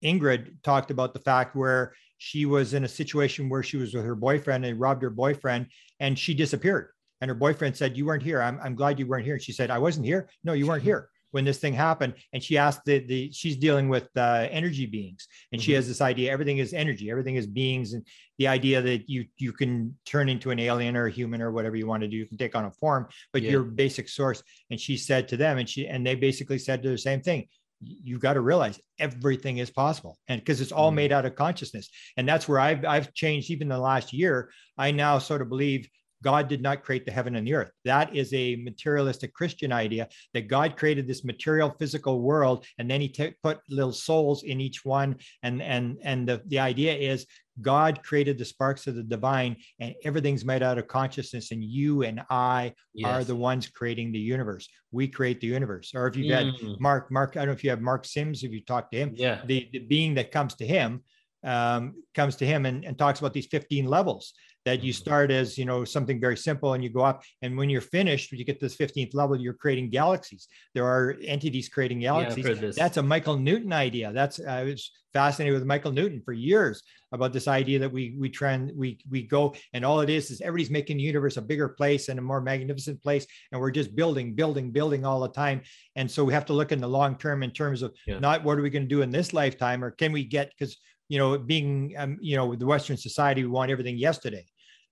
Ingrid 0.02 0.62
talked 0.62 0.90
about 0.90 1.12
the 1.12 1.20
fact 1.20 1.54
where 1.54 1.92
she 2.16 2.46
was 2.46 2.72
in 2.72 2.84
a 2.84 2.88
situation 2.88 3.50
where 3.50 3.62
she 3.62 3.76
was 3.76 3.92
with 3.92 4.04
her 4.04 4.14
boyfriend 4.14 4.64
and 4.64 4.80
robbed 4.80 5.02
her 5.02 5.10
boyfriend 5.10 5.66
and 6.00 6.18
she 6.18 6.32
disappeared 6.32 6.93
and 7.24 7.30
her 7.30 7.34
boyfriend 7.34 7.74
said, 7.74 7.96
You 7.96 8.04
weren't 8.04 8.22
here. 8.22 8.42
I'm, 8.42 8.60
I'm 8.62 8.74
glad 8.74 8.98
you 8.98 9.06
weren't 9.06 9.24
here. 9.24 9.32
And 9.32 9.42
she 9.42 9.52
said, 9.52 9.70
I 9.70 9.78
wasn't 9.78 10.04
here. 10.04 10.28
No, 10.44 10.52
you 10.52 10.66
weren't 10.66 10.82
here 10.82 11.08
when 11.30 11.42
this 11.42 11.56
thing 11.56 11.72
happened. 11.72 12.12
And 12.34 12.42
she 12.42 12.58
asked 12.58 12.84
the, 12.84 12.98
the 12.98 13.32
she's 13.32 13.56
dealing 13.56 13.88
with 13.88 14.10
uh, 14.14 14.46
energy 14.50 14.84
beings. 14.84 15.26
And 15.50 15.58
mm-hmm. 15.58 15.64
she 15.64 15.72
has 15.72 15.88
this 15.88 16.02
idea 16.02 16.30
everything 16.30 16.58
is 16.58 16.74
energy, 16.74 17.10
everything 17.10 17.36
is 17.36 17.46
beings. 17.46 17.94
And 17.94 18.06
the 18.36 18.48
idea 18.48 18.82
that 18.82 19.08
you 19.08 19.24
you 19.38 19.54
can 19.54 19.96
turn 20.04 20.28
into 20.28 20.50
an 20.50 20.58
alien 20.58 20.98
or 20.98 21.06
a 21.06 21.10
human 21.10 21.40
or 21.40 21.50
whatever 21.50 21.76
you 21.76 21.86
want 21.86 22.02
to 22.02 22.08
do, 22.08 22.16
you 22.18 22.26
can 22.26 22.36
take 22.36 22.54
on 22.54 22.66
a 22.66 22.70
form, 22.72 23.08
but 23.32 23.40
yeah. 23.40 23.52
your 23.52 23.62
basic 23.62 24.06
source. 24.10 24.42
And 24.70 24.78
she 24.78 24.98
said 24.98 25.26
to 25.28 25.38
them, 25.38 25.56
and 25.56 25.66
she 25.66 25.86
and 25.88 26.06
they 26.06 26.14
basically 26.14 26.58
said 26.58 26.82
to 26.82 26.90
the 26.90 26.98
same 26.98 27.22
thing 27.22 27.48
you've 27.80 28.20
got 28.20 28.34
to 28.34 28.40
realize 28.40 28.80
everything 28.98 29.58
is 29.58 29.70
possible 29.70 30.18
and 30.28 30.40
because 30.40 30.60
it's 30.60 30.72
all 30.72 30.88
mm-hmm. 30.88 30.96
made 30.96 31.12
out 31.12 31.26
of 31.26 31.34
consciousness 31.34 31.90
and 32.16 32.28
that's 32.28 32.48
where 32.48 32.60
I've, 32.60 32.84
I've 32.84 33.12
changed 33.12 33.50
even 33.50 33.68
the 33.68 33.78
last 33.78 34.12
year 34.12 34.50
i 34.78 34.90
now 34.90 35.18
sort 35.18 35.42
of 35.42 35.48
believe 35.48 35.88
God 36.24 36.48
did 36.48 36.62
not 36.62 36.82
create 36.82 37.04
the 37.04 37.12
heaven 37.12 37.36
and 37.36 37.46
the 37.46 37.54
earth. 37.54 37.70
That 37.84 38.16
is 38.16 38.32
a 38.32 38.56
materialistic 38.56 39.34
Christian 39.34 39.72
idea 39.72 40.08
that 40.32 40.48
God 40.48 40.76
created 40.76 41.06
this 41.06 41.22
material 41.22 41.76
physical 41.78 42.22
world 42.22 42.64
and 42.78 42.90
then 42.90 43.02
he 43.02 43.08
t- 43.08 43.34
put 43.42 43.60
little 43.68 43.92
souls 43.92 44.42
in 44.42 44.58
each 44.60 44.84
one. 44.86 45.16
And, 45.42 45.60
and, 45.62 45.98
and 46.02 46.26
the, 46.26 46.42
the 46.46 46.58
idea 46.58 46.94
is 46.94 47.26
God 47.60 48.02
created 48.02 48.38
the 48.38 48.44
sparks 48.44 48.86
of 48.86 48.94
the 48.94 49.02
divine 49.02 49.56
and 49.78 49.94
everything's 50.02 50.46
made 50.46 50.62
out 50.62 50.78
of 50.78 50.88
consciousness. 50.88 51.52
And 51.52 51.62
you 51.62 52.02
and 52.02 52.22
I 52.30 52.72
yes. 52.94 53.10
are 53.10 53.22
the 53.22 53.36
ones 53.36 53.68
creating 53.68 54.10
the 54.10 54.18
universe. 54.18 54.66
We 54.92 55.06
create 55.06 55.40
the 55.40 55.48
universe. 55.48 55.92
Or 55.94 56.06
if 56.06 56.16
you've 56.16 56.34
had 56.34 56.46
mm. 56.46 56.80
Mark, 56.80 57.12
Mark, 57.12 57.36
I 57.36 57.40
don't 57.40 57.48
know 57.48 57.52
if 57.52 57.62
you 57.62 57.70
have 57.70 57.82
Mark 57.82 58.06
Sims, 58.06 58.42
if 58.42 58.50
you 58.50 58.64
talk 58.64 58.90
to 58.92 58.96
him, 58.96 59.12
yeah. 59.14 59.42
the, 59.44 59.68
the 59.72 59.80
being 59.80 60.14
that 60.14 60.32
comes 60.32 60.54
to 60.56 60.66
him 60.66 61.02
um, 61.44 61.94
comes 62.14 62.36
to 62.36 62.46
him 62.46 62.66
and, 62.66 62.84
and 62.84 62.98
talks 62.98 63.18
about 63.18 63.32
these 63.32 63.46
15 63.46 63.86
levels 63.86 64.34
that 64.64 64.82
you 64.82 64.92
mm-hmm. 64.92 65.02
start 65.02 65.30
as 65.30 65.58
you 65.58 65.64
know 65.64 65.84
something 65.84 66.20
very 66.20 66.36
simple 66.36 66.72
and 66.72 66.82
you 66.82 66.90
go 66.90 67.02
up 67.02 67.22
and 67.42 67.56
when 67.56 67.68
you're 67.68 67.80
finished 67.80 68.30
when 68.30 68.38
you 68.38 68.44
get 68.44 68.60
this 68.60 68.76
15th 68.76 69.14
level 69.14 69.38
you're 69.38 69.54
creating 69.54 69.90
galaxies. 69.90 70.48
There 70.74 70.86
are 70.86 71.16
entities 71.22 71.68
creating 71.68 72.00
galaxies. 72.00 72.44
yeah, 72.76 72.84
that's 72.84 72.96
a 72.96 73.02
michael 73.02 73.36
newton 73.36 73.72
idea. 73.72 74.12
That's 74.12 74.40
i 74.44 74.64
was 74.64 74.90
fascinated 75.12 75.54
with 75.54 75.64
michael 75.64 75.92
newton 75.92 76.20
for 76.24 76.32
years 76.32 76.82
about 77.12 77.32
this 77.32 77.46
idea 77.46 77.78
that 77.78 77.92
we 77.92 78.16
we 78.18 78.28
trend 78.28 78.72
we 78.74 78.98
we 79.08 79.22
go 79.22 79.54
and 79.72 79.84
all 79.84 80.00
it 80.00 80.10
is 80.10 80.30
is 80.30 80.40
everybody's 80.40 80.70
making 80.70 80.96
the 80.96 81.02
universe 81.04 81.36
a 81.36 81.42
bigger 81.42 81.68
place 81.68 82.08
and 82.08 82.18
a 82.18 82.22
more 82.22 82.40
magnificent 82.40 83.00
place. 83.02 83.26
And 83.52 83.60
we're 83.60 83.70
just 83.70 83.94
building 83.94 84.34
building 84.34 84.70
building 84.70 85.04
all 85.04 85.20
the 85.20 85.28
time. 85.28 85.62
And 85.94 86.10
so 86.10 86.24
we 86.24 86.32
have 86.32 86.46
to 86.46 86.52
look 86.52 86.72
in 86.72 86.80
the 86.80 86.88
long 86.88 87.16
term 87.16 87.42
in 87.42 87.52
terms 87.52 87.82
of 87.82 87.94
yeah. 88.06 88.18
not 88.18 88.42
what 88.42 88.58
are 88.58 88.62
we 88.62 88.70
going 88.70 88.82
to 88.82 88.88
do 88.88 89.02
in 89.02 89.10
this 89.10 89.32
lifetime 89.32 89.84
or 89.84 89.90
can 89.92 90.10
we 90.10 90.24
get 90.24 90.50
because 90.50 90.76
you 91.08 91.18
know, 91.18 91.38
being, 91.38 91.94
um, 91.96 92.18
you 92.20 92.36
know, 92.36 92.46
with 92.46 92.58
the 92.58 92.66
Western 92.66 92.96
society, 92.96 93.42
we 93.42 93.50
want 93.50 93.70
everything 93.70 93.98
yesterday 93.98 94.44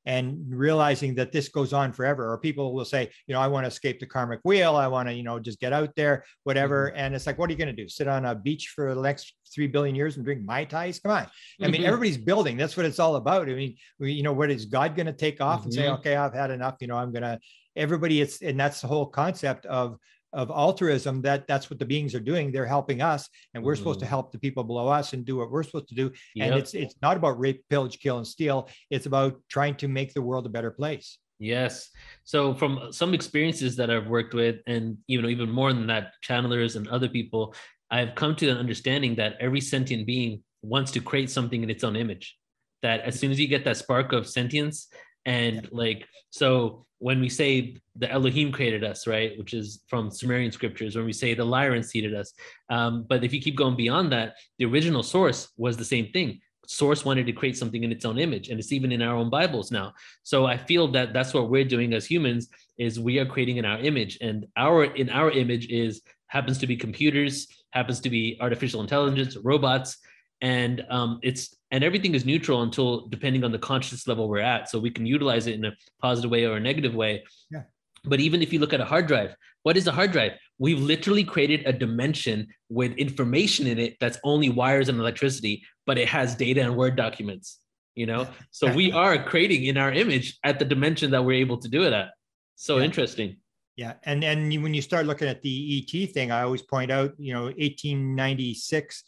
and 0.05 0.45
realizing 0.49 1.15
that 1.15 1.31
this 1.31 1.49
goes 1.49 1.73
on 1.73 1.93
forever 1.93 2.33
or 2.33 2.39
people 2.39 2.75
will 2.75 2.85
say 2.85 3.09
you 3.27 3.35
know 3.35 3.41
i 3.41 3.47
want 3.47 3.65
to 3.65 3.69
escape 3.69 4.01
the 4.01 4.07
karmic 4.07 4.41
wheel 4.45 4.75
i 4.75 4.87
want 4.87 5.09
to 5.09 5.15
you 5.15 5.23
know 5.23 5.39
just 5.39 5.61
get 5.61 5.73
out 5.73 5.91
there 5.95 6.25
whatever 6.43 6.89
mm-hmm. 6.89 6.99
and 6.99 7.15
it's 7.15 7.27
like 7.27 7.39
what 7.39 7.49
are 7.49 7.53
you 7.53 7.59
going 7.59 7.75
to 7.75 7.83
do 7.83 7.89
sit 7.89 8.09
on 8.09 8.25
a 8.27 8.35
beach 8.35 8.73
for 8.75 8.95
the 8.95 9.01
next 9.01 9.35
three 9.55 9.67
billion 9.67 9.95
years 9.95 10.17
and 10.17 10.25
drink 10.25 10.43
mai 10.45 10.65
tais 10.65 10.99
come 10.99 11.13
on 11.13 11.27
i 11.61 11.67
mean 11.67 11.75
mm-hmm. 11.75 11.85
everybody's 11.85 12.19
building 12.19 12.57
that's 12.57 12.77
what 12.77 12.87
it's 12.87 12.99
all 12.99 13.17
about 13.17 13.49
i 13.49 13.55
mean 13.55 13.77
we, 13.99 14.13
you 14.13 14.23
know 14.23 14.33
what 14.33 14.51
is 14.51 14.67
god 14.67 14.97
going 14.97 15.07
to 15.07 15.13
take 15.13 15.41
off 15.41 15.61
mm-hmm. 15.61 15.67
and 15.67 15.75
say 15.75 15.83
mm-hmm. 15.83 15.95
okay 15.95 16.17
i've 16.17 16.35
had 16.35 16.51
enough 16.51 16.77
you 16.81 16.89
know 16.89 16.97
i'm 16.97 17.13
going 17.13 17.23
to 17.23 17.39
everybody 17.77 18.21
it's 18.21 18.43
and 18.43 18.59
that's 18.59 18.81
the 18.81 18.89
whole 18.89 19.07
concept 19.07 19.67
of 19.67 19.97
of 20.33 20.51
altruism 20.51 21.23
that 21.23 21.47
that's 21.47 21.69
what 21.69 21.79
the 21.79 21.85
beings 21.85 22.15
are 22.15 22.21
doing 22.21 22.51
they're 22.51 22.67
helping 22.67 23.03
us 23.03 23.29
and 23.55 23.63
we're 23.63 23.73
mm-hmm. 23.73 23.81
supposed 23.81 24.01
to 24.01 24.05
mm-hmm. 24.05 24.11
help 24.11 24.33
the 24.33 24.39
people 24.39 24.65
below 24.65 24.89
us 24.89 25.13
and 25.13 25.25
do 25.25 25.37
what 25.37 25.51
we're 25.51 25.63
supposed 25.63 25.89
to 25.89 25.95
do 25.95 26.11
yep. 26.35 26.49
and 26.49 26.59
it's 26.59 26.75
it's 26.75 26.95
not 27.03 27.17
about 27.17 27.39
rape 27.39 27.65
pillage 27.69 27.99
kill 27.99 28.17
and 28.17 28.27
steal 28.27 28.69
it's 28.91 29.07
about 29.07 29.41
trying 29.49 29.75
to 29.75 29.89
make 29.89 30.13
the 30.15 30.23
world 30.23 30.47
a 30.47 30.49
better 30.49 30.71
place 30.71 31.19
yes 31.39 31.91
so 32.25 32.55
from 32.55 32.93
some 32.93 33.15
experiences 33.15 33.77
that 33.77 33.91
i've 33.91 34.07
worked 34.07 34.35
with 34.35 34.57
and 34.67 34.97
you 35.07 35.21
know 35.21 35.29
even 35.29 35.51
more 35.51 35.73
than 35.73 35.87
that 35.87 36.13
channelers 36.23 36.77
and 36.77 36.89
other 36.89 37.09
people 37.09 37.55
i've 37.91 38.15
come 38.15 38.35
to 38.35 38.49
an 38.49 38.57
understanding 38.57 39.15
that 39.15 39.37
every 39.41 39.61
sentient 39.61 40.07
being 40.07 40.43
wants 40.63 40.93
to 40.93 41.01
create 41.01 41.31
something 41.31 41.63
in 41.63 41.71
its 41.71 41.85
own 41.85 41.97
image 41.97 42.37
that 42.83 43.01
as 43.01 43.19
soon 43.19 43.31
as 43.31 43.39
you 43.39 43.47
get 43.47 43.65
that 43.65 43.77
spark 43.77 44.13
of 44.13 44.27
sentience 44.27 44.89
and 45.27 45.69
like 45.73 46.07
so 46.31 46.87
when 47.03 47.21
we 47.21 47.29
say 47.29 47.77
the 47.97 48.09
Elohim 48.11 48.53
created 48.53 48.85
us, 48.85 49.09
right, 49.09 49.37
which 49.37 49.55
is 49.55 49.83
from 49.89 50.09
Sumerian 50.09 50.53
scriptures, 50.53 50.95
when 50.95 51.05
we 51.05 51.13
say 51.13 51.35
the 51.35 51.45
Lyran 51.45 51.85
seeded 51.85 52.15
us. 52.15 52.33
Um, 52.71 53.05
but 53.09 53.25
if 53.25 53.35
you 53.35 53.41
keep 53.43 53.57
going 53.57 53.75
beyond 53.75 54.13
that, 54.13 54.37
the 54.59 54.67
original 54.67 55.03
source 55.03 55.51
was 55.57 55.77
the 55.77 55.85
same 55.85 56.13
thing. 56.13 56.41
Source 56.69 57.05
wanted 57.05 57.27
to 57.27 57.33
create 57.33 57.57
something 57.57 57.83
in 57.83 57.91
its 57.91 58.05
own 58.05 58.21
image, 58.21 58.51
and 58.51 58.61
it's 58.61 58.71
even 58.71 58.93
in 58.93 59.03
our 59.03 59.17
own 59.17 59.31
Bibles 59.31 59.73
now. 59.73 59.93
So 60.23 60.47
I 60.47 60.57
feel 60.57 60.87
that 60.93 61.13
that's 61.13 61.35
what 61.35 61.51
we're 61.51 61.65
doing 61.65 61.93
as 61.93 62.07
humans 62.07 62.49
is 62.79 63.01
we 63.01 63.19
are 63.19 63.27
creating 63.27 63.57
in 63.57 63.65
our 63.65 63.81
image, 63.81 64.19
and 64.21 64.47
our 64.57 64.85
in 64.85 65.11
our 65.11 65.33
image 65.33 65.67
is 65.71 66.03
happens 66.29 66.59
to 66.59 66.69
be 66.69 66.77
computers, 66.77 67.49
happens 67.73 67.99
to 68.01 68.11
be 68.11 68.39
artificial 68.41 68.81
intelligence, 68.81 69.37
robots, 69.37 69.99
and 70.43 70.85
um, 70.91 71.19
it's 71.23 71.57
and 71.71 71.83
everything 71.83 72.15
is 72.15 72.27
neutral 72.27 72.63
until 72.63 73.07
depending 73.09 73.45
on 73.45 73.53
the 73.53 73.59
conscious 73.59 74.07
level 74.07 74.29
we're 74.29 74.41
at. 74.41 74.69
So 74.69 74.79
we 74.79 74.91
can 74.91 75.07
utilize 75.07 75.47
it 75.47 75.55
in 75.55 75.65
a 75.65 75.73
positive 76.03 76.31
way 76.31 76.45
or 76.45 76.57
a 76.57 76.61
negative 76.61 76.95
way. 76.95 77.25
Yeah. 77.51 77.63
but 78.05 78.21
even 78.21 78.43
if 78.43 78.53
you 78.53 78.59
look 78.59 78.75
at 78.75 78.81
a 78.81 78.85
hard 78.85 79.07
drive 79.07 79.35
what 79.65 79.77
is 79.77 79.87
a 79.87 79.93
hard 79.93 80.11
drive? 80.11 80.33
We've 80.59 80.81
literally 80.81 81.23
created 81.23 81.63
a 81.67 81.73
dimension 81.73 82.49
with 82.69 82.93
information 82.97 83.69
in 83.69 83.79
it 83.79 83.97
that's 84.01 84.19
only 84.25 84.51
wires 84.51 84.89
and 84.89 84.99
electricity 84.99 85.63
but 85.87 85.99
it 85.99 86.09
has 86.09 86.35
data 86.35 86.61
and 86.63 86.77
word 86.77 86.97
documents 86.97 87.63
you 87.95 88.07
know? 88.07 88.27
So 88.51 88.73
we 88.73 88.93
are 88.93 89.23
creating 89.23 89.65
in 89.65 89.77
our 89.77 89.93
image 89.93 90.39
at 90.45 90.59
the 90.59 90.65
dimension 90.65 91.11
that 91.11 91.25
we're 91.25 91.41
able 91.41 91.59
to 91.59 91.69
do 91.69 91.85
it 91.85 91.93
at. 91.93 92.11
So 92.57 92.79
yeah. 92.79 92.85
interesting. 92.85 93.37
Yeah, 93.77 93.95
and 94.05 94.23
and 94.23 94.63
when 94.63 94.75
you 94.75 94.83
start 94.83 95.07
looking 95.07 95.29
at 95.29 95.41
the 95.41 95.79
ET 95.79 96.11
thing, 96.13 96.31
I 96.31 96.43
always 96.43 96.61
point 96.61 96.91
out, 96.91 97.15
you 97.19 97.33
know, 97.33 97.45
1896 97.45 99.03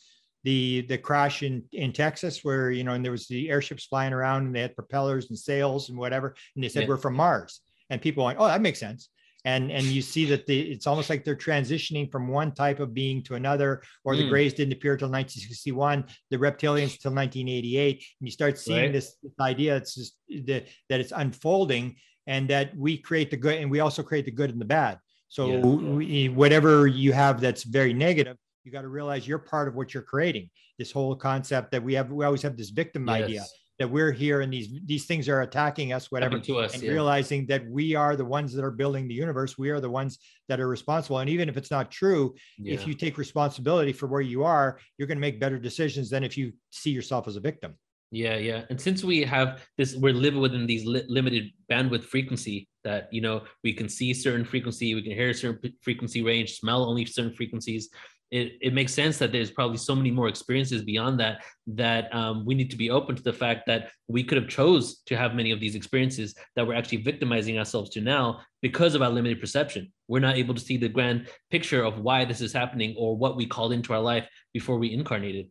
the 0.44 0.82
the 0.82 0.98
crash 0.98 1.42
in 1.42 1.64
in 1.72 1.92
Texas 1.92 2.44
where 2.44 2.70
you 2.70 2.84
know 2.84 2.92
and 2.92 3.04
there 3.04 3.12
was 3.12 3.26
the 3.26 3.50
airships 3.50 3.86
flying 3.86 4.12
around 4.12 4.46
and 4.46 4.54
they 4.54 4.60
had 4.60 4.76
propellers 4.76 5.30
and 5.30 5.38
sails 5.38 5.88
and 5.88 5.98
whatever 5.98 6.36
and 6.54 6.62
they 6.62 6.68
said 6.68 6.82
yeah. 6.82 6.88
we're 6.88 6.96
from 6.96 7.16
Mars 7.16 7.60
and 7.90 8.00
people 8.00 8.24
went 8.24 8.38
oh 8.38 8.46
that 8.46 8.60
makes 8.60 8.78
sense 8.78 9.08
and 9.44 9.70
and 9.70 9.84
you 9.84 10.02
see 10.02 10.24
that 10.26 10.46
the 10.46 10.60
it's 10.72 10.86
almost 10.86 11.10
like 11.10 11.24
they're 11.24 11.36
transitioning 11.36 12.10
from 12.10 12.28
one 12.28 12.52
type 12.52 12.80
of 12.80 12.94
being 12.94 13.22
to 13.22 13.34
another 13.34 13.82
or 14.04 14.16
the 14.16 14.22
mm. 14.22 14.28
grays 14.28 14.54
didn't 14.54 14.72
appear 14.72 14.92
until 14.92 15.08
1961 15.08 16.04
the 16.30 16.36
reptilians 16.36 16.94
until 16.94 17.12
1988 17.12 17.92
and 17.94 18.02
you 18.20 18.30
start 18.30 18.58
seeing 18.58 18.82
right. 18.82 18.92
this, 18.92 19.16
this, 19.22 19.32
idea 19.40 19.76
it's 19.76 19.94
just 19.94 20.16
the, 20.28 20.64
that 20.88 21.00
it's 21.00 21.12
unfolding 21.14 21.96
and 22.26 22.48
that 22.48 22.76
we 22.76 22.96
create 22.96 23.30
the 23.30 23.36
good 23.36 23.58
and 23.58 23.70
we 23.70 23.80
also 23.80 24.02
create 24.02 24.24
the 24.24 24.30
good 24.30 24.50
and 24.50 24.60
the 24.60 24.64
bad 24.64 24.98
so 25.28 25.48
yeah. 25.48 25.60
we, 25.60 26.28
whatever 26.28 26.86
you 26.86 27.12
have 27.12 27.40
that's 27.40 27.64
very 27.64 27.92
negative 27.92 28.36
you 28.64 28.72
got 28.72 28.82
to 28.82 28.88
realize 28.88 29.28
you're 29.28 29.38
part 29.38 29.68
of 29.68 29.74
what 29.74 29.92
you're 29.92 30.02
creating 30.02 30.48
this 30.78 30.90
whole 30.90 31.14
concept 31.14 31.70
that 31.70 31.82
we 31.82 31.94
have 31.94 32.10
we 32.10 32.24
always 32.24 32.42
have 32.42 32.56
this 32.56 32.70
victim 32.70 33.06
yes. 33.06 33.22
idea 33.22 33.44
that 33.78 33.90
we're 33.90 34.12
here 34.12 34.40
and 34.40 34.52
these 34.52 34.68
these 34.86 35.04
things 35.04 35.28
are 35.28 35.42
attacking 35.42 35.92
us 35.92 36.10
whatever 36.10 36.38
to 36.38 36.58
us, 36.58 36.74
and 36.74 36.82
yeah. 36.82 36.90
realizing 36.90 37.44
that 37.46 37.66
we 37.68 37.94
are 37.94 38.16
the 38.16 38.24
ones 38.24 38.54
that 38.54 38.64
are 38.64 38.70
building 38.70 39.06
the 39.06 39.14
universe 39.14 39.58
we 39.58 39.70
are 39.70 39.80
the 39.80 39.90
ones 39.90 40.18
that 40.48 40.60
are 40.60 40.68
responsible 40.68 41.18
and 41.18 41.28
even 41.28 41.48
if 41.48 41.56
it's 41.56 41.70
not 41.70 41.90
true 41.90 42.34
yeah. 42.58 42.72
if 42.72 42.86
you 42.86 42.94
take 42.94 43.18
responsibility 43.18 43.92
for 43.92 44.06
where 44.06 44.22
you 44.22 44.44
are 44.44 44.78
you're 44.96 45.08
going 45.08 45.18
to 45.18 45.20
make 45.20 45.38
better 45.38 45.58
decisions 45.58 46.08
than 46.08 46.24
if 46.24 46.38
you 46.38 46.52
see 46.70 46.90
yourself 46.90 47.28
as 47.28 47.36
a 47.36 47.40
victim 47.40 47.74
yeah 48.10 48.36
yeah 48.36 48.62
and 48.70 48.80
since 48.80 49.02
we 49.02 49.24
have 49.24 49.66
this 49.76 49.96
we're 49.96 50.14
living 50.14 50.40
within 50.40 50.66
these 50.66 50.86
li- 50.86 51.04
limited 51.08 51.50
bandwidth 51.70 52.04
frequency 52.04 52.68
that 52.84 53.08
you 53.10 53.20
know 53.20 53.42
we 53.64 53.72
can 53.72 53.88
see 53.88 54.14
certain 54.14 54.44
frequency 54.44 54.94
we 54.94 55.02
can 55.02 55.12
hear 55.12 55.30
a 55.30 55.34
certain 55.34 55.72
frequency 55.82 56.22
range 56.22 56.58
smell 56.58 56.84
only 56.84 57.04
certain 57.04 57.34
frequencies 57.34 57.88
it, 58.34 58.58
it 58.60 58.74
makes 58.74 58.92
sense 58.92 59.16
that 59.18 59.30
there's 59.30 59.52
probably 59.52 59.76
so 59.76 59.94
many 59.94 60.10
more 60.10 60.26
experiences 60.26 60.82
beyond 60.82 61.20
that 61.20 61.44
that 61.68 62.12
um, 62.12 62.44
we 62.44 62.56
need 62.56 62.68
to 62.68 62.76
be 62.76 62.90
open 62.90 63.14
to 63.14 63.22
the 63.22 63.32
fact 63.32 63.64
that 63.68 63.92
we 64.08 64.24
could 64.24 64.36
have 64.36 64.48
chose 64.48 65.02
to 65.06 65.16
have 65.16 65.36
many 65.36 65.52
of 65.52 65.60
these 65.60 65.76
experiences 65.76 66.34
that 66.56 66.66
we're 66.66 66.74
actually 66.74 66.98
victimizing 66.98 67.58
ourselves 67.58 67.90
to 67.90 68.00
now 68.00 68.40
because 68.60 68.96
of 68.96 69.02
our 69.02 69.10
limited 69.10 69.40
perception. 69.40 69.92
We're 70.08 70.18
not 70.18 70.36
able 70.36 70.52
to 70.54 70.60
see 70.60 70.76
the 70.76 70.88
grand 70.88 71.28
picture 71.52 71.84
of 71.84 72.00
why 72.00 72.24
this 72.24 72.40
is 72.40 72.52
happening 72.52 72.96
or 72.98 73.16
what 73.16 73.36
we 73.36 73.46
called 73.46 73.72
into 73.72 73.92
our 73.92 74.00
life 74.00 74.26
before 74.52 74.78
we 74.78 74.92
incarnated. 74.92 75.46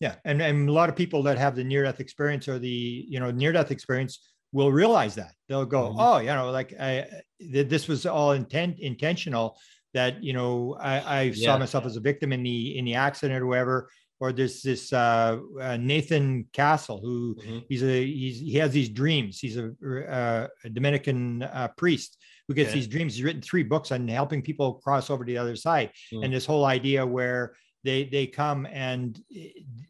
Yeah 0.00 0.14
and, 0.24 0.40
and 0.40 0.70
a 0.70 0.72
lot 0.72 0.88
of 0.88 0.96
people 0.96 1.22
that 1.24 1.36
have 1.36 1.54
the 1.54 1.64
near 1.64 1.82
death 1.82 2.00
experience 2.00 2.48
or 2.48 2.58
the 2.58 3.04
you 3.08 3.20
know 3.20 3.30
near 3.30 3.52
death 3.52 3.70
experience 3.70 4.32
will 4.52 4.72
realize 4.72 5.14
that. 5.16 5.32
They'll 5.50 5.66
go 5.66 5.90
mm-hmm. 5.90 6.00
oh 6.00 6.18
you 6.18 6.32
know 6.34 6.50
like 6.50 6.72
I, 6.80 7.04
this 7.38 7.88
was 7.88 8.06
all 8.06 8.32
intent 8.32 8.78
intentional 8.78 9.58
that 9.96 10.22
you 10.22 10.32
know 10.32 10.76
I, 10.78 10.98
I 11.00 11.22
yeah. 11.22 11.46
saw 11.46 11.58
myself 11.58 11.84
as 11.86 11.96
a 11.96 12.00
victim 12.00 12.32
in 12.32 12.42
the 12.42 12.78
in 12.78 12.84
the 12.84 12.94
accident 12.94 13.42
or 13.42 13.46
whatever. 13.46 13.90
Or 14.18 14.32
there's 14.32 14.62
this 14.62 14.94
uh, 14.94 15.38
uh, 15.60 15.76
Nathan 15.76 16.46
Castle 16.54 17.00
who 17.02 17.34
mm-hmm. 17.34 17.58
he's 17.68 17.82
a 17.82 18.06
he's 18.06 18.40
he 18.40 18.54
has 18.54 18.72
these 18.72 18.88
dreams. 18.88 19.38
He's 19.38 19.58
a, 19.58 19.72
uh, 20.08 20.46
a 20.64 20.70
Dominican 20.70 21.42
uh, 21.42 21.68
priest 21.76 22.16
who 22.48 22.54
gets 22.54 22.70
okay. 22.70 22.78
these 22.78 22.88
dreams. 22.88 23.14
He's 23.14 23.24
written 23.24 23.42
three 23.42 23.62
books 23.62 23.92
on 23.92 24.08
helping 24.08 24.40
people 24.40 24.74
cross 24.74 25.10
over 25.10 25.24
to 25.24 25.30
the 25.30 25.36
other 25.36 25.56
side. 25.56 25.90
Mm. 26.12 26.24
And 26.24 26.32
this 26.32 26.46
whole 26.46 26.64
idea 26.64 27.04
where 27.04 27.56
they 27.86 28.04
they 28.04 28.26
come 28.26 28.66
and 28.70 29.20
eh, 29.34 29.48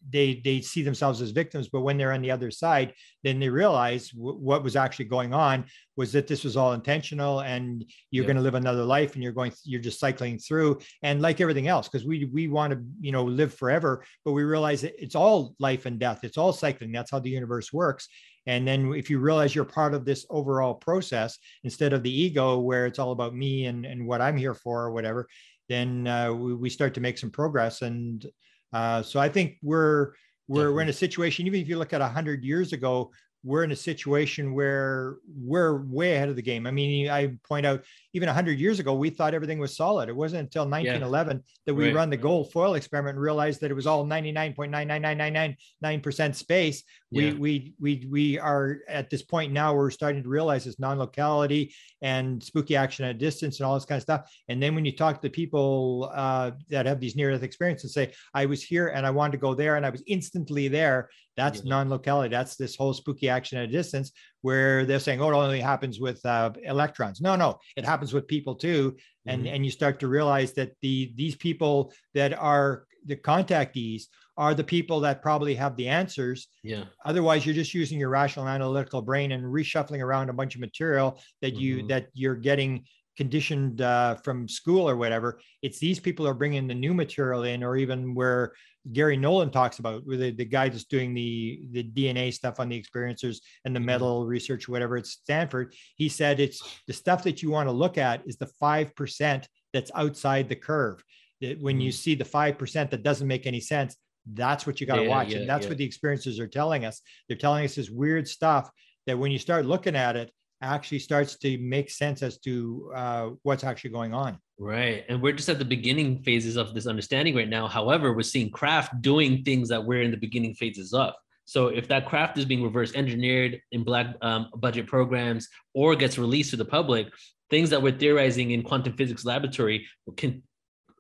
they 0.09 0.41
they 0.45 0.61
see 0.61 0.83
themselves 0.83 1.21
as 1.21 1.31
victims 1.33 1.69
but 1.69 1.81
when 1.81 1.99
they're 1.99 2.13
on 2.13 2.23
the 2.23 2.31
other 2.31 2.51
side 2.51 2.93
then 3.25 3.41
they 3.41 3.49
realize 3.49 4.11
w- 4.11 4.39
what 4.39 4.63
was 4.63 4.77
actually 4.77 5.05
going 5.05 5.35
on 5.35 5.65
was 5.97 6.13
that 6.13 6.29
this 6.29 6.45
was 6.45 6.57
all 6.57 6.75
intentional 6.75 7.41
and 7.41 7.85
you're 8.11 8.23
yeah. 8.23 8.29
going 8.29 8.37
to 8.37 8.43
live 8.43 8.55
another 8.55 8.85
life 8.85 9.15
and 9.15 9.23
you're 9.23 9.33
going 9.33 9.53
you're 9.65 9.81
just 9.81 9.99
cycling 9.99 10.39
through 10.39 10.79
and 11.03 11.21
like 11.21 11.41
everything 11.41 11.67
else 11.67 11.89
because 11.89 12.07
we 12.07 12.27
we 12.27 12.47
want 12.47 12.73
to 12.73 12.81
you 13.01 13.11
know 13.11 13.25
live 13.25 13.53
forever 13.53 14.05
but 14.25 14.33
we 14.33 14.45
realize 14.45 14.83
that 14.83 15.03
it's 15.03 15.15
all 15.15 15.55
life 15.59 15.87
and 15.87 15.99
death. 15.99 16.21
It's 16.23 16.39
all 16.39 16.53
cycling. 16.53 16.93
That's 16.93 17.11
how 17.11 17.19
the 17.19 17.31
universe 17.31 17.73
works. 17.73 18.09
And 18.47 18.67
then 18.67 18.93
if 18.95 19.11
you 19.11 19.19
realize 19.19 19.55
you're 19.55 19.65
part 19.65 19.95
of 19.95 20.05
this 20.05 20.25
overall 20.31 20.75
process 20.75 21.39
instead 21.65 21.93
of 21.93 22.03
the 22.03 22.21
ego 22.23 22.59
where 22.59 22.87
it's 22.87 22.99
all 22.99 23.13
about 23.13 23.35
me 23.35 23.67
and, 23.67 23.85
and 23.85 24.07
what 24.07 24.21
i'm 24.21 24.37
here 24.37 24.55
for 24.55 24.85
or 24.85 24.93
whatever 24.93 25.27
then 25.69 26.07
uh, 26.07 26.33
we, 26.33 26.55
we 26.55 26.71
start 26.71 26.95
to 26.95 27.01
make 27.01 27.19
some 27.19 27.31
progress. 27.31 27.83
And 27.83 28.25
uh, 28.73 29.03
so 29.03 29.21
I 29.21 29.29
think 29.29 29.57
we're 29.63 30.13
we're, 30.49 30.73
we're 30.73 30.83
in 30.83 30.89
a 30.89 30.93
situation. 30.93 31.47
Even 31.47 31.61
if 31.61 31.69
you 31.69 31.79
look 31.79 31.93
at 31.93 32.01
hundred 32.01 32.45
years 32.45 32.73
ago, 32.73 33.11
we're 33.47 33.63
in 33.63 33.71
a 33.71 33.77
situation 33.77 34.53
where 34.55 35.19
we're 35.39 35.83
way 35.83 36.17
ahead 36.17 36.29
of 36.29 36.35
the 36.35 36.43
game. 36.43 36.67
I 36.67 36.73
mean, 36.73 37.09
I 37.09 37.39
point 37.47 37.65
out 37.65 37.85
even 38.13 38.27
100 38.27 38.59
years 38.59 38.81
ago, 38.81 38.93
we 38.95 39.09
thought 39.09 39.35
everything 39.35 39.61
was 39.61 39.77
solid. 39.77 40.09
It 40.09 40.17
wasn't 40.17 40.41
until 40.41 40.63
1911 40.63 41.37
yeah. 41.37 41.43
that 41.67 41.75
we 41.75 41.85
right. 41.87 41.95
run 41.95 42.11
the 42.11 42.17
gold 42.17 42.51
foil 42.51 42.75
experiment 42.75 43.15
and 43.15 43.23
realized 43.23 43.61
that 43.61 43.71
it 43.71 43.75
was 43.75 43.87
all 43.87 44.05
99.99999% 44.05 46.35
space. 46.35 46.83
Yeah. 47.11 47.35
We, 47.35 47.39
we, 47.39 47.75
we, 47.79 48.09
we 48.11 48.37
are 48.39 48.79
at 48.89 49.11
this 49.11 49.23
point 49.23 49.53
now, 49.53 49.75
we're 49.75 49.93
starting 49.93 50.25
to 50.25 50.29
realize 50.29 50.65
this 50.65 50.81
non-locality 50.81 51.73
and 52.03 52.43
spooky 52.43 52.75
action 52.75 53.05
at 53.05 53.13
a 53.13 53.19
distance 53.19 53.61
and 53.61 53.67
all 53.67 53.75
this 53.75 53.85
kind 53.85 53.99
of 53.99 54.03
stuff. 54.03 54.29
And 54.49 54.61
then 54.61 54.75
when 54.75 54.85
you 54.85 54.97
talk 54.97 55.15
to 55.17 55.23
the 55.23 55.31
people 55.31 56.11
uh, 56.13 56.51
that 56.69 56.87
have 56.87 56.99
these 56.99 57.15
near-death 57.15 57.45
experiences, 57.45 57.95
say, 57.95 58.13
I 58.35 58.47
was 58.47 58.61
here 58.63 58.89
and 58.89 59.07
I 59.07 59.11
wanted 59.11 59.31
to 59.33 59.39
go 59.39 59.55
there 59.55 59.77
and 59.77 59.87
I 59.87 59.91
was 59.91 60.03
instantly 60.07 60.69
there. 60.69 61.11
That's 61.37 61.63
yeah. 61.63 61.71
non-locality. 61.71 62.31
That's 62.31 62.57
this 62.57 62.77
whole 62.77 62.95
spooky 62.95 63.29
action 63.29 63.59
at 63.59 63.65
a 63.65 63.73
distance 63.73 64.13
where 64.43 64.85
they're 64.85 64.99
saying, 65.01 65.21
oh, 65.21 65.31
it 65.31 65.35
only 65.35 65.61
happens 65.61 66.01
with 66.01 66.25
uh, 66.25 66.53
electrons. 66.65 67.21
No, 67.21 67.37
no, 67.37 67.59
it 67.77 67.85
happens 67.85 68.13
with 68.13 68.27
people 68.27 68.55
too. 68.55 68.97
And, 69.27 69.45
mm-hmm. 69.45 69.55
and 69.55 69.65
you 69.65 69.71
start 69.71 70.01
to 70.01 70.09
realize 70.09 70.53
that 70.55 70.73
the 70.83 71.13
these 71.17 71.35
people 71.35 71.93
that 72.15 72.33
are 72.33 72.85
the 73.05 73.17
contactees 73.17 74.05
are 74.39 74.55
the 74.55 74.65
people 74.65 75.01
that 75.01 75.23
probably 75.23 75.55
have 75.55 75.77
the 75.77 75.89
answers. 75.89 76.49
Yeah. 76.63 76.85
Otherwise, 77.05 77.47
you're 77.47 77.55
just 77.55 77.73
using 77.73 77.99
your 77.99 78.11
rational 78.11 78.47
analytical 78.47 79.01
brain 79.01 79.33
and 79.33 79.43
reshuffling 79.45 80.03
around 80.03 80.29
a 80.29 80.35
bunch 80.35 80.55
of 80.55 80.61
material 80.61 81.19
that 81.41 81.55
you 81.55 81.79
mm-hmm. 81.79 81.89
that 81.89 82.09
you're 82.13 82.37
getting 82.37 82.85
conditioned 83.17 83.81
uh, 83.81 84.17
from 84.17 84.49
school 84.49 84.89
or 84.89 84.97
whatever. 84.97 85.41
It's 85.63 85.79
these 85.79 85.99
people 85.99 86.27
are 86.27 86.35
bringing 86.35 86.67
the 86.67 86.75
new 86.75 86.95
material 86.95 87.45
in, 87.45 87.63
or 87.63 87.77
even 87.77 88.15
where 88.15 88.55
Garry 88.93 89.17
Nolan 89.17 89.51
talks 89.51 89.79
about, 89.79 90.07
where 90.07 90.17
the, 90.17 90.31
the 90.31 90.45
guy 90.45 90.69
that's 90.69 90.85
doing 90.85 91.15
the 91.15 91.63
the 91.73 91.83
DNA 91.83 92.33
stuff 92.33 92.61
on 92.61 92.69
the 92.69 92.81
experiencers 92.81 93.39
and 93.65 93.75
the 93.75 93.81
mm-hmm. 93.81 93.87
metal 93.87 94.27
research, 94.27 94.69
whatever 94.69 94.97
It's 94.97 95.13
Stanford. 95.13 95.75
He 95.97 96.09
said 96.09 96.41
it's 96.41 96.63
the 96.87 96.93
stuff 96.93 97.25
that 97.25 97.43
you 97.43 97.51
want 97.51 97.69
to 97.69 97.73
look 97.73 97.99
at 97.99 98.23
is 98.27 98.37
the 98.37 98.51
five 98.61 98.95
percent 98.95 99.49
that's 99.73 99.91
outside 99.95 100.49
the 100.49 100.57
curve. 100.57 101.03
That 101.41 101.61
when 101.61 101.81
you 101.81 101.91
mm-hmm. 101.91 101.97
see 101.97 102.15
the 102.15 102.25
five 102.25 102.59
percent 102.59 102.91
that 102.91 103.03
doesn't 103.03 103.27
make 103.27 103.47
any 103.47 103.61
sense, 103.61 103.97
that's 104.33 104.67
what 104.67 104.81
you 104.81 104.87
got 104.87 104.97
to 104.97 105.03
yeah, 105.03 105.09
watch, 105.09 105.29
yeah, 105.29 105.39
and 105.39 105.49
that's 105.49 105.65
yeah. 105.65 105.71
what 105.71 105.79
the 105.79 105.89
experiencers 105.89 106.39
are 106.39 106.49
telling 106.49 106.85
us. 106.85 107.01
They're 107.29 107.37
telling 107.37 107.65
us 107.65 107.75
this 107.75 107.91
weird 107.91 108.29
stuff 108.29 108.71
that 109.07 109.19
when 109.19 109.31
you 109.31 109.39
start 109.39 109.67
looking 109.67 109.97
at 109.97 110.17
it, 110.17 110.33
actually 110.63 110.99
starts 110.99 111.37
to 111.37 111.59
make 111.59 111.91
sense 111.91 112.23
as 112.23 112.39
to 112.39 112.91
uh, 112.95 113.31
what's 113.43 113.65
actually 113.65 113.91
going 113.91 114.15
on. 114.15 114.39
Right. 114.59 115.05
And 115.09 115.21
we're 115.21 115.35
just 115.35 115.49
at 115.49 115.59
the 115.59 115.65
beginning 115.65 116.23
phases 116.23 116.57
of 116.57 116.73
this 116.75 116.87
understanding 116.87 117.35
right 117.35 117.49
now. 117.49 117.69
However, 117.69 118.15
we're 118.15 118.23
seeing 118.23 118.51
craft 118.51 119.03
doing 119.03 119.45
things 119.45 119.69
that 119.69 119.85
we're 119.85 120.03
in 120.03 120.11
the 120.11 120.17
beginning 120.17 120.55
phases 120.55 120.95
of. 120.95 121.13
So 121.45 121.69
if 121.69 121.87
that 121.89 122.07
craft 122.07 122.39
is 122.39 122.45
being 122.45 122.63
reverse 122.63 122.95
engineered 122.95 123.61
in 123.71 123.85
black 123.85 124.17
um, 124.23 124.49
budget 124.57 124.87
programs 124.87 125.49
or 125.75 125.95
gets 125.95 126.19
released 126.19 126.51
to 126.51 126.57
the 126.57 126.65
public, 126.65 127.09
things 127.51 127.71
that 127.71 127.81
we're 127.81 127.97
theorizing 127.97 128.51
in 128.51 128.63
quantum 128.63 128.97
physics 128.97 129.25
laboratory 129.25 129.87
can 130.17 130.43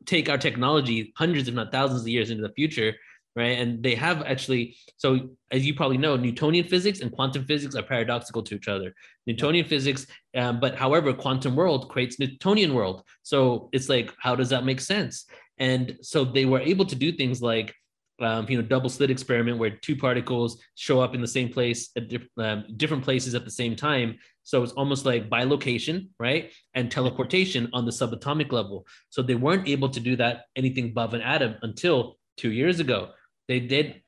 take 0.05 0.29
our 0.29 0.39
technology 0.39 1.13
hundreds, 1.17 1.49
if 1.49 1.55
not 1.55 1.73
thousands 1.73 2.03
of 2.03 2.09
years 2.09 2.31
into 2.31 2.43
the 2.43 2.55
future 2.55 2.95
right? 3.37 3.59
And 3.59 3.83
they 3.83 3.95
have 3.95 4.23
actually, 4.23 4.77
so 4.97 5.29
as 5.51 5.67
you 5.67 5.75
probably 5.75 5.99
know, 5.99 6.17
Newtonian 6.17 6.67
physics 6.67 7.01
and 7.01 7.13
quantum 7.13 7.45
physics 7.45 7.77
are 7.77 7.83
paradoxical 7.83 8.43
to 8.45 8.57
each 8.57 8.67
other. 8.67 8.95
Newtonian 9.27 9.67
physics, 9.67 10.07
um, 10.35 10.59
but 10.59 10.75
however, 10.75 11.13
quantum 11.13 11.55
world 11.55 11.91
creates 11.91 12.19
Newtonian 12.19 12.73
world. 12.73 13.03
So 13.23 13.69
it's 13.73 13.91
like, 13.91 14.13
how 14.19 14.35
does 14.35 14.49
that 14.49 14.65
make 14.65 14.81
sense? 14.81 15.27
And 15.59 15.97
so 16.01 16.25
they 16.25 16.47
were 16.47 16.61
able 16.61 16.87
to 16.87 16.97
do 16.97 17.13
things 17.13 17.43
like, 17.43 17.75
um, 18.21 18.47
you 18.49 18.57
know, 18.57 18.67
double 18.67 18.89
slit 18.89 19.11
experiment 19.11 19.59
where 19.59 19.71
two 19.71 19.95
particles 19.95 20.59
show 20.75 21.01
up 21.01 21.15
in 21.15 21.21
the 21.21 21.29
same 21.29 21.51
place 21.51 21.91
at 21.97 22.05
um, 22.39 22.65
different 22.79 23.05
places 23.05 23.35
at 23.35 23.45
the 23.45 23.51
same 23.51 23.77
time. 23.77 24.17
So 24.43 24.63
it's 24.63 24.73
almost 24.73 25.05
like 25.05 25.29
bilocation, 25.29 26.09
right? 26.19 26.51
And 26.73 26.91
teleportation 26.91 27.69
on 27.75 27.85
the 27.85 27.91
subatomic 27.91 28.53
level. 28.53 28.87
So 29.11 29.21
they 29.21 29.35
weren't 29.35 29.69
able 29.69 29.91
to 29.91 30.01
do 30.01 30.17
that 30.17 30.45
anything 30.57 30.87
above 30.87 31.13
an 31.13 31.21
atom 31.21 31.57
until 31.61 32.17
two 32.37 32.53
years 32.53 32.81
ago. 32.81 33.11
They 33.49 33.61
did 33.61 34.03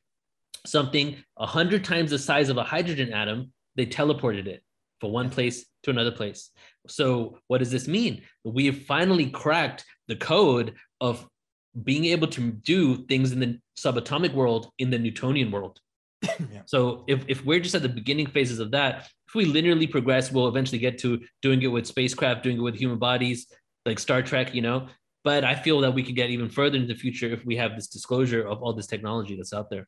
something 0.67 1.17
a 1.37 1.47
hundred 1.47 1.85
times 1.85 2.11
the 2.11 2.19
size 2.19 2.49
of 2.49 2.57
a 2.57 2.65
hydrogen 2.65 3.13
atom. 3.13 3.53
They 3.77 3.87
teleported 3.87 4.47
it 4.47 4.63
from 5.01 5.13
one 5.13 5.31
place 5.31 5.67
to 5.85 5.91
another 5.91 6.11
place. 6.11 6.51
So 6.89 7.39
what 7.47 7.59
does 7.59 7.71
this 7.71 7.87
mean? 7.87 8.23
We 8.45 8.67
have 8.67 8.83
finally 8.83 9.31
cracked 9.31 9.85
the 10.09 10.17
code 10.17 10.75
of 11.01 11.27
being 11.85 12.07
able 12.07 12.27
to 12.29 12.53
do 12.53 13.07
things 13.07 13.33
in 13.33 13.41
the 13.41 13.61
subatomic 13.79 14.35
world 14.35 14.71
in 14.79 14.91
the 14.91 14.99
Newtonian 14.99 15.51
world. 15.51 15.79
yeah. 16.23 16.63
So 16.67 17.05
if, 17.07 17.25
if 17.29 17.45
we're 17.45 17.61
just 17.61 17.75
at 17.75 17.83
the 17.83 17.89
beginning 17.89 18.27
phases 18.27 18.59
of 18.59 18.73
that, 18.73 19.09
if 19.29 19.35
we 19.35 19.51
linearly 19.51 19.89
progress, 19.91 20.33
we'll 20.33 20.49
eventually 20.49 20.79
get 20.79 20.99
to 20.99 21.21
doing 21.43 21.63
it 21.63 21.69
with 21.69 21.87
spacecraft, 21.87 22.43
doing 22.43 22.57
it 22.57 22.63
with 22.63 22.75
human 22.75 22.99
bodies, 22.99 23.47
like 23.87 23.99
Star 23.99 24.23
Trek, 24.23 24.55
you 24.55 24.63
know, 24.63 24.89
but 25.25 25.45
I 25.45 25.55
feel 25.55 25.81
that 25.81 25.93
we 25.93 26.03
could 26.03 26.17
get 26.17 26.31
even 26.31 26.49
further 26.49 26.77
into 26.77 26.93
the 26.93 26.99
future 26.99 27.29
if 27.29 27.45
we 27.45 27.57
have 27.57 27.75
this 27.75 27.89
disclosure 27.89 28.47
of 28.47 28.63
all 28.63 28.73
this 28.73 28.87
technology 28.87 29.37
that's 29.37 29.53
out 29.53 29.71
there. 29.71 29.87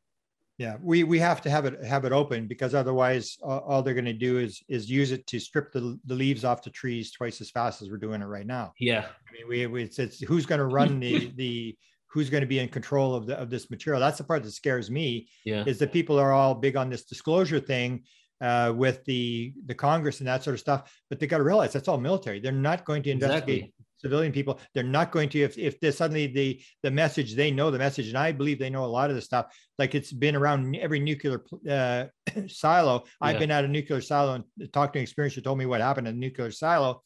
Yeah, 0.58 0.76
we 0.82 1.04
we 1.04 1.18
have 1.20 1.40
to 1.42 1.50
have 1.50 1.64
it 1.64 1.82
have 1.82 2.04
it 2.04 2.12
open 2.12 2.46
because 2.46 2.74
otherwise, 2.74 3.38
all, 3.42 3.60
all 3.60 3.82
they're 3.82 3.94
going 3.94 4.04
to 4.04 4.12
do 4.12 4.36
is 4.36 4.62
is 4.68 4.90
use 4.90 5.10
it 5.10 5.26
to 5.28 5.40
strip 5.40 5.72
the, 5.72 5.98
the 6.04 6.14
leaves 6.14 6.44
off 6.44 6.62
the 6.62 6.68
trees 6.68 7.12
twice 7.12 7.40
as 7.40 7.50
fast 7.50 7.80
as 7.80 7.88
we're 7.88 7.96
doing 7.96 8.20
it 8.20 8.26
right 8.26 8.46
now. 8.46 8.74
Yeah, 8.78 9.06
I 9.06 9.32
mean, 9.32 9.48
we, 9.48 9.66
we 9.66 9.84
it's, 9.84 9.98
it's 9.98 10.20
who's 10.20 10.44
going 10.44 10.58
to 10.58 10.66
run 10.66 11.00
the 11.00 11.32
the 11.36 11.78
who's 12.08 12.28
going 12.28 12.42
to 12.42 12.46
be 12.46 12.58
in 12.58 12.68
control 12.68 13.14
of 13.14 13.26
the 13.26 13.38
of 13.38 13.48
this 13.48 13.70
material. 13.70 14.00
That's 14.00 14.18
the 14.18 14.24
part 14.24 14.42
that 14.42 14.50
scares 14.50 14.90
me. 14.90 15.28
Yeah, 15.46 15.64
is 15.66 15.78
that 15.78 15.94
people 15.94 16.18
are 16.18 16.32
all 16.32 16.54
big 16.54 16.76
on 16.76 16.90
this 16.90 17.04
disclosure 17.04 17.58
thing, 17.60 18.02
uh, 18.42 18.74
with 18.76 19.02
the 19.06 19.54
the 19.64 19.74
Congress 19.74 20.18
and 20.18 20.28
that 20.28 20.44
sort 20.44 20.52
of 20.52 20.60
stuff. 20.60 20.94
But 21.08 21.20
they 21.20 21.26
got 21.26 21.38
to 21.38 21.44
realize 21.44 21.72
that's 21.72 21.88
all 21.88 21.96
military. 21.96 22.38
They're 22.38 22.52
not 22.52 22.84
going 22.84 23.02
to 23.04 23.10
investigate 23.10 23.56
exactly 23.56 23.74
civilian 24.00 24.32
people 24.32 24.58
they're 24.74 24.82
not 24.82 25.12
going 25.12 25.28
to 25.28 25.40
if 25.40 25.58
if 25.58 25.94
suddenly 25.94 26.26
the 26.26 26.60
the 26.82 26.90
message 26.90 27.34
they 27.34 27.50
know 27.50 27.70
the 27.70 27.78
message 27.78 28.08
and 28.08 28.16
i 28.16 28.32
believe 28.32 28.58
they 28.58 28.70
know 28.70 28.84
a 28.84 28.86
lot 28.86 29.10
of 29.10 29.16
the 29.16 29.22
stuff 29.22 29.46
like 29.78 29.94
it's 29.94 30.12
been 30.12 30.36
around 30.36 30.74
every 30.76 31.00
nuclear 31.00 31.42
uh, 31.68 32.04
silo. 32.48 33.02
Yeah. 33.04 33.28
i've 33.28 33.38
been 33.38 33.50
at 33.50 33.64
a 33.64 33.68
nuclear 33.68 34.00
silo 34.00 34.34
and 34.34 34.72
talked 34.72 34.94
to 34.94 34.98
an 34.98 35.02
experience 35.02 35.34
who 35.34 35.40
told 35.40 35.58
me 35.58 35.66
what 35.66 35.80
happened 35.80 36.08
in 36.08 36.14
a 36.14 36.18
nuclear 36.18 36.50
silo. 36.50 37.02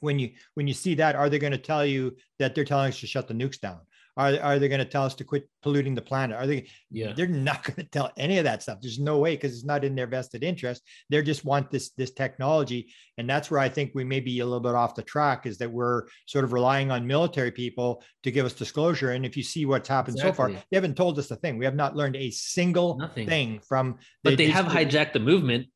When 0.00 0.18
you 0.20 0.30
when 0.54 0.68
you 0.68 0.74
see 0.74 0.94
that 0.94 1.16
are 1.16 1.28
they 1.28 1.40
going 1.40 1.52
to 1.52 1.58
tell 1.58 1.84
you 1.84 2.16
that 2.38 2.54
they're 2.54 2.64
telling 2.64 2.88
us 2.88 3.00
to 3.00 3.08
shut 3.08 3.26
the 3.26 3.34
nukes 3.34 3.58
down 3.58 3.80
are, 4.18 4.38
are 4.40 4.58
they 4.58 4.68
going 4.68 4.80
to 4.80 4.84
tell 4.84 5.04
us 5.04 5.14
to 5.14 5.24
quit 5.24 5.48
polluting 5.62 5.94
the 5.94 6.02
planet? 6.02 6.36
Are 6.36 6.46
they? 6.46 6.68
Yeah. 6.90 7.12
They're 7.12 7.28
not 7.28 7.62
going 7.64 7.76
to 7.76 7.84
tell 7.84 8.10
any 8.16 8.38
of 8.38 8.44
that 8.44 8.62
stuff. 8.62 8.78
There's 8.82 8.98
no 8.98 9.18
way 9.18 9.36
because 9.36 9.54
it's 9.54 9.64
not 9.64 9.84
in 9.84 9.94
their 9.94 10.08
vested 10.08 10.42
interest. 10.42 10.82
They 11.08 11.22
just 11.22 11.44
want 11.44 11.70
this 11.70 11.90
this 11.90 12.10
technology, 12.10 12.92
and 13.16 13.30
that's 13.30 13.48
where 13.50 13.60
I 13.60 13.68
think 13.68 13.92
we 13.94 14.02
may 14.02 14.18
be 14.18 14.40
a 14.40 14.44
little 14.44 14.60
bit 14.60 14.74
off 14.74 14.96
the 14.96 15.02
track. 15.02 15.46
Is 15.46 15.56
that 15.58 15.70
we're 15.70 16.02
sort 16.26 16.44
of 16.44 16.52
relying 16.52 16.90
on 16.90 17.06
military 17.06 17.52
people 17.52 18.02
to 18.24 18.32
give 18.32 18.44
us 18.44 18.52
disclosure. 18.54 19.12
And 19.12 19.24
if 19.24 19.36
you 19.36 19.44
see 19.44 19.64
what's 19.66 19.88
happened 19.88 20.16
exactly. 20.16 20.32
so 20.32 20.36
far, 20.36 20.50
they 20.50 20.76
haven't 20.76 20.96
told 20.96 21.16
us 21.20 21.30
a 21.30 21.36
thing. 21.36 21.56
We 21.56 21.64
have 21.64 21.76
not 21.76 21.94
learned 21.94 22.16
a 22.16 22.30
single 22.32 22.98
Nothing. 22.98 23.28
thing 23.28 23.60
from. 23.60 23.98
But 24.24 24.36
they 24.36 24.48
have 24.48 24.66
hijacked 24.66 25.12
the 25.12 25.20
movement. 25.20 25.68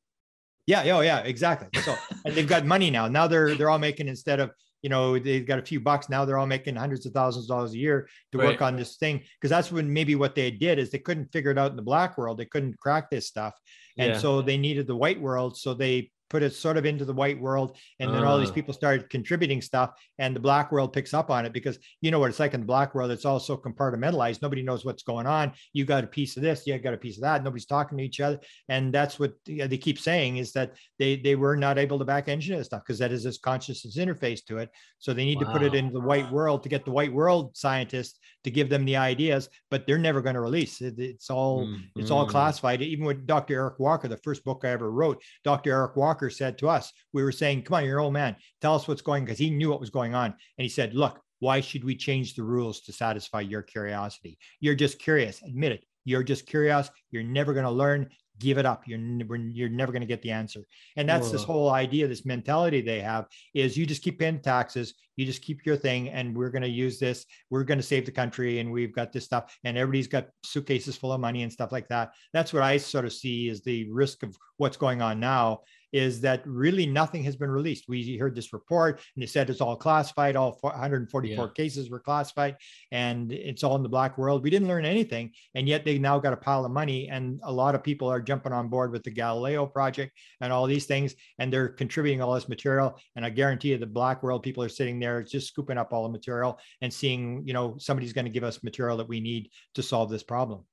Yeah. 0.67 0.83
Oh, 0.97 1.01
yeah. 1.01 1.21
Exactly. 1.21 1.69
So, 1.83 1.95
and 2.25 2.35
they've 2.35 2.49
got 2.49 2.67
money 2.67 2.91
now. 2.91 3.07
Now 3.07 3.29
they're 3.29 3.55
they're 3.55 3.71
all 3.71 3.79
making 3.79 4.09
instead 4.09 4.41
of 4.41 4.51
you 4.83 4.89
know 4.89 5.19
they've 5.19 5.47
got 5.47 5.59
a 5.59 5.63
few 5.63 5.81
bucks 5.81 6.09
now 6.09 6.25
they're 6.25 6.39
all 6.39 6.47
making 6.47 6.77
hundreds 6.77 7.07
of 7.07 7.13
thousands 7.13 7.47
of 7.47 7.49
dollars 7.49 7.73
a 7.73 7.79
year 7.79 8.09
to 8.31 8.39
right. 8.39 8.49
work 8.49 8.63
on 8.63 8.77
this 8.77 8.97
thing 8.97 9.23
because 9.41 9.51
that's 9.51 9.73
when 9.73 9.93
maybe 9.93 10.15
what 10.15 10.35
they 10.35 10.51
did 10.51 10.79
is 10.79 10.91
they 10.91 10.99
couldn't 10.99 11.33
figure 11.33 11.51
it 11.51 11.59
out 11.59 11.71
in 11.71 11.77
the 11.77 11.83
black 11.83 12.19
world 12.19 12.37
they 12.37 12.45
couldn't 12.45 12.79
crack 12.79 13.09
this 13.09 13.27
stuff 13.27 13.55
and 13.99 14.13
yeah. 14.13 14.19
so 14.19 14.43
they 14.43 14.59
needed 14.59 14.87
the 14.87 14.97
white 14.97 15.21
world 15.21 15.57
so 15.57 15.73
they 15.73 16.11
put 16.33 16.43
it 16.43 16.55
sort 16.55 16.79
of 16.79 16.87
into 16.87 17.05
the 17.05 17.13
white 17.13 17.39
world 17.39 17.77
and 18.01 18.13
then 18.13 18.25
uh. 18.25 18.27
all 18.27 18.39
these 18.39 18.51
ah. 18.51 18.55
people 18.55 18.73
started 18.73 19.11
contributing 19.11 19.61
stuff 19.61 19.91
and 20.19 20.35
the 20.35 20.41
black 20.41 20.73
world 20.73 20.91
picks 20.91 21.13
up 21.13 21.31
on 21.31 21.45
it 21.45 21.53
because 21.53 21.79
you 22.01 22.11
know 22.11 22.19
what 22.19 22.31
it's 22.31 22.41
like 22.41 22.55
in 22.55 22.61
the 22.61 22.67
black 22.67 22.95
world 22.95 23.11
it's 23.11 23.27
all 23.27 23.39
so 23.39 23.55
compartmentalized 23.55 24.41
nobody 24.41 24.63
knows 24.63 24.83
what's 24.83 25.03
going 25.03 25.27
on 25.27 25.53
you 25.75 25.85
got 25.85 26.03
a 26.03 26.07
piece 26.07 26.39
of 26.39 26.43
this 26.43 26.67
you 26.67 26.77
got 26.79 26.95
a 26.95 26.97
piece 26.97 27.19
of 27.19 27.23
that 27.23 27.45
nobody's 27.45 27.67
talking 27.67 27.99
to 27.99 28.05
each 28.05 28.19
other 28.19 28.41
and 28.71 28.95
that's 28.95 29.19
what 29.21 29.35
they 29.45 29.77
keep 29.77 29.99
saying 29.99 30.39
is 30.39 30.53
that 30.53 30.73
they 30.99 31.17
they 31.17 31.35
were 31.35 31.55
not 31.55 31.79
able 31.79 31.99
to 31.99 32.05
back 32.05 32.29
engineer 32.29 32.65
stuff 32.65 32.83
because 32.83 32.99
that 32.99 33.13
is 33.13 33.25
this 33.25 33.39
consciousness 33.39 33.99
interface 33.99 34.43
to 34.43 34.57
it 34.57 34.71
so 34.99 35.13
they 35.13 35.27
need 35.27 35.39
wow. 35.43 35.45
to 35.45 35.53
put 35.53 35.63
it 35.63 35.75
into 35.75 35.93
the 35.93 36.01
white 36.01 36.31
world 36.33 36.63
to 36.63 36.71
get 36.71 36.87
the 36.87 36.91
white 36.91 37.13
world 37.13 37.55
scientists 37.55 38.19
to 38.45 38.51
give 38.51 38.71
them 38.71 38.87
the 38.87 38.97
ideas 38.97 39.51
but 39.71 39.87
they're 39.87 39.99
never 39.99 40.23
going 40.23 40.35
to 40.35 40.41
release 40.41 40.81
it, 40.81 40.99
it's 40.99 41.29
all 41.29 41.67
mm-hmm. 41.67 42.01
it's 42.01 42.11
all 42.11 42.23
mm-hmm. 42.23 42.31
classified 42.31 42.81
even 42.81 43.05
with 43.05 43.27
dr 43.27 43.53
eric 43.53 43.79
walker 43.79 44.09
the 44.09 44.17
first 44.19 44.43
book 44.45 44.63
i 44.65 44.69
ever 44.69 44.91
wrote 44.91 45.23
dr 45.45 45.71
eric 45.71 45.95
walker 45.95 46.22
Walker 46.23 46.31
said 46.31 46.57
to 46.59 46.69
us, 46.69 46.93
we 47.13 47.25
were 47.25 47.33
saying, 47.33 47.63
come 47.63 47.75
on, 47.75 47.85
you're 47.85 47.99
an 47.99 48.05
old 48.05 48.13
man. 48.13 48.37
Tell 48.61 48.77
us 48.77 48.87
what's 48.87 49.03
going 49.03 49.25
because 49.25 49.41
he 49.41 49.51
knew 49.51 49.71
what 49.71 49.81
was 49.81 49.91
going 49.91 50.15
on. 50.15 50.27
And 50.27 50.63
he 50.63 50.69
said, 50.69 50.95
look, 50.95 51.21
why 51.41 51.61
should 51.61 51.83
we 51.83 51.97
change 51.97 52.35
the 52.35 52.45
rules 52.45 52.81
to 52.83 52.93
satisfy 52.93 53.41
your 53.41 53.63
curiosity? 53.63 54.39
You're 54.61 54.77
just 54.77 55.01
curious. 55.01 55.43
Admit 55.43 55.73
it. 55.73 55.85
You're 56.05 56.23
just 56.23 56.47
curious. 56.47 56.91
You're 57.11 57.25
never 57.25 57.53
going 57.53 57.65
to 57.65 57.73
learn 57.73 58.09
give 58.43 58.59
it 58.59 58.67
up. 58.67 58.83
You're 58.87 58.99
never, 58.99 59.37
you're 59.37 59.69
never 59.69 59.93
going 59.93 60.03
to 60.03 60.07
get 60.07 60.23
the 60.23 60.31
answer. 60.31 60.65
And 60.97 61.09
that's 61.09 61.27
Whoa. 61.27 61.33
this 61.33 61.45
whole 61.45 61.71
idea, 61.71 62.09
this 62.09 62.27
mentality 62.27 62.81
they 62.81 63.01
have 63.01 63.27
is 63.55 63.77
you 63.77 63.87
just 63.87 64.03
keep 64.03 64.19
paying 64.19 64.41
taxes, 64.41 64.95
you 65.17 65.25
just 65.25 65.43
keep 65.43 65.65
your 65.65 65.77
thing, 65.77 66.09
and 66.09 66.37
we're 66.37 66.51
going 66.51 66.63
to 66.63 66.69
use 66.69 66.99
this. 66.99 67.25
We're 67.51 67.65
going 67.65 67.79
to 67.79 67.85
save 67.85 68.05
the 68.05 68.13
country, 68.13 68.59
and 68.59 68.73
we've 68.73 68.95
got 68.95 69.13
this 69.13 69.25
stuff, 69.25 69.57
and 69.65 69.79
everybody's 69.79 70.09
got 70.09 70.29
suitcases 70.45 70.97
full 70.97 71.13
of 71.13 71.21
money 71.21 71.43
and 71.43 71.53
stuff 71.53 71.73
like 71.73 71.89
that. 71.89 72.13
That's 72.33 72.53
what 72.53 72.63
I 72.63 72.79
sort 72.79 73.05
of 73.05 73.13
see 73.13 73.49
is 73.49 73.63
the 73.63 73.91
risk 73.91 74.23
of 74.23 74.37
what's 74.57 74.77
going 74.77 75.03
on 75.03 75.21
now 75.21 75.61
is 75.93 76.21
that 76.23 76.47
really 76.47 76.87
nothing 76.87 77.23
has 77.25 77.37
been 77.37 77.51
released. 77.51 77.85
We 77.89 78.17
heard 78.17 78.35
this 78.35 78.53
report 78.53 79.01
and 79.15 79.23
they 79.23 79.27
said 79.27 79.51
it's 79.51 79.61
all 79.61 79.77
classified, 79.77 80.37
all 80.37 80.59
144 80.61 81.45
yeah. 81.45 81.53
cases 81.55 81.91
were 81.91 82.01
classified, 82.01 82.57
and 82.91 83.33
it's 83.33 83.63
all 83.63 83.77
in 83.77 83.83
the 83.83 83.89
black 83.89 84.19
world. 84.19 84.43
We 84.43 84.51
didn't 84.51 84.69
learn 84.69 84.85
anything, 84.85 85.33
and 85.55 85.69
yet 85.69 85.85
they 85.85 85.99
now 85.99 86.19
got 86.19 86.33
a 86.33 86.37
pile 86.37 86.65
of 86.65 86.73
money, 86.73 87.09
and 87.09 87.41
a 87.45 87.53
lot 87.53 87.75
of 87.75 87.83
people 87.83 88.11
are 88.11 88.21
jumping 88.21 88.53
on 88.53 88.69
board 88.69 88.93
with 88.93 89.03
the 89.03 89.11
Galileo 89.11 89.67
project 89.67 90.13
and 90.41 90.53
all 90.53 90.67
these 90.67 90.87
things, 90.87 91.15
and 91.39 91.53
they're 91.53 91.69
contributing 91.69 92.23
all 92.23 92.35
this 92.35 92.49
material. 92.49 92.99
And 93.17 93.25
I 93.25 93.31
guarantee 93.31 93.71
you, 93.71 93.79
the 93.79 93.87
black 93.87 94.23
world 94.23 94.43
people 94.43 94.63
are 94.63 94.69
sitting 94.69 94.99
there 94.99 95.23
just 95.23 95.49
scooping 95.49 95.79
up 95.79 95.93
all 95.93 96.05
the 96.05 96.09
material 96.09 96.59
and 96.81 96.93
seeing, 96.93 97.43
you 97.47 97.53
know, 97.53 97.77
somebody's 97.79 98.13
going 98.13 98.25
to 98.25 98.31
give 98.31 98.45
us 98.45 98.63
material 98.63 98.97
that 98.97 99.09
we 99.09 99.21
need 99.21 99.51
to 99.75 99.83
solve 99.83 100.11
this 100.11 100.23
problem. 100.23 100.65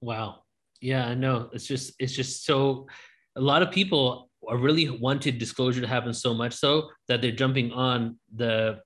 Wow. 0.00 0.42
Yeah, 0.80 1.06
I 1.06 1.14
know. 1.14 1.48
It's 1.52 1.66
just 1.66 1.94
it's 1.98 2.12
just 2.12 2.44
so 2.44 2.86
a 3.36 3.40
lot 3.40 3.62
of 3.62 3.70
people 3.70 4.30
are 4.48 4.56
really 4.56 4.88
wanted 4.88 5.38
disclosure 5.38 5.80
to 5.80 5.86
happen 5.86 6.14
so 6.14 6.32
much 6.32 6.54
so 6.54 6.88
that 7.08 7.20
they're 7.20 7.32
jumping 7.32 7.72
on 7.72 8.18
the 8.34 8.80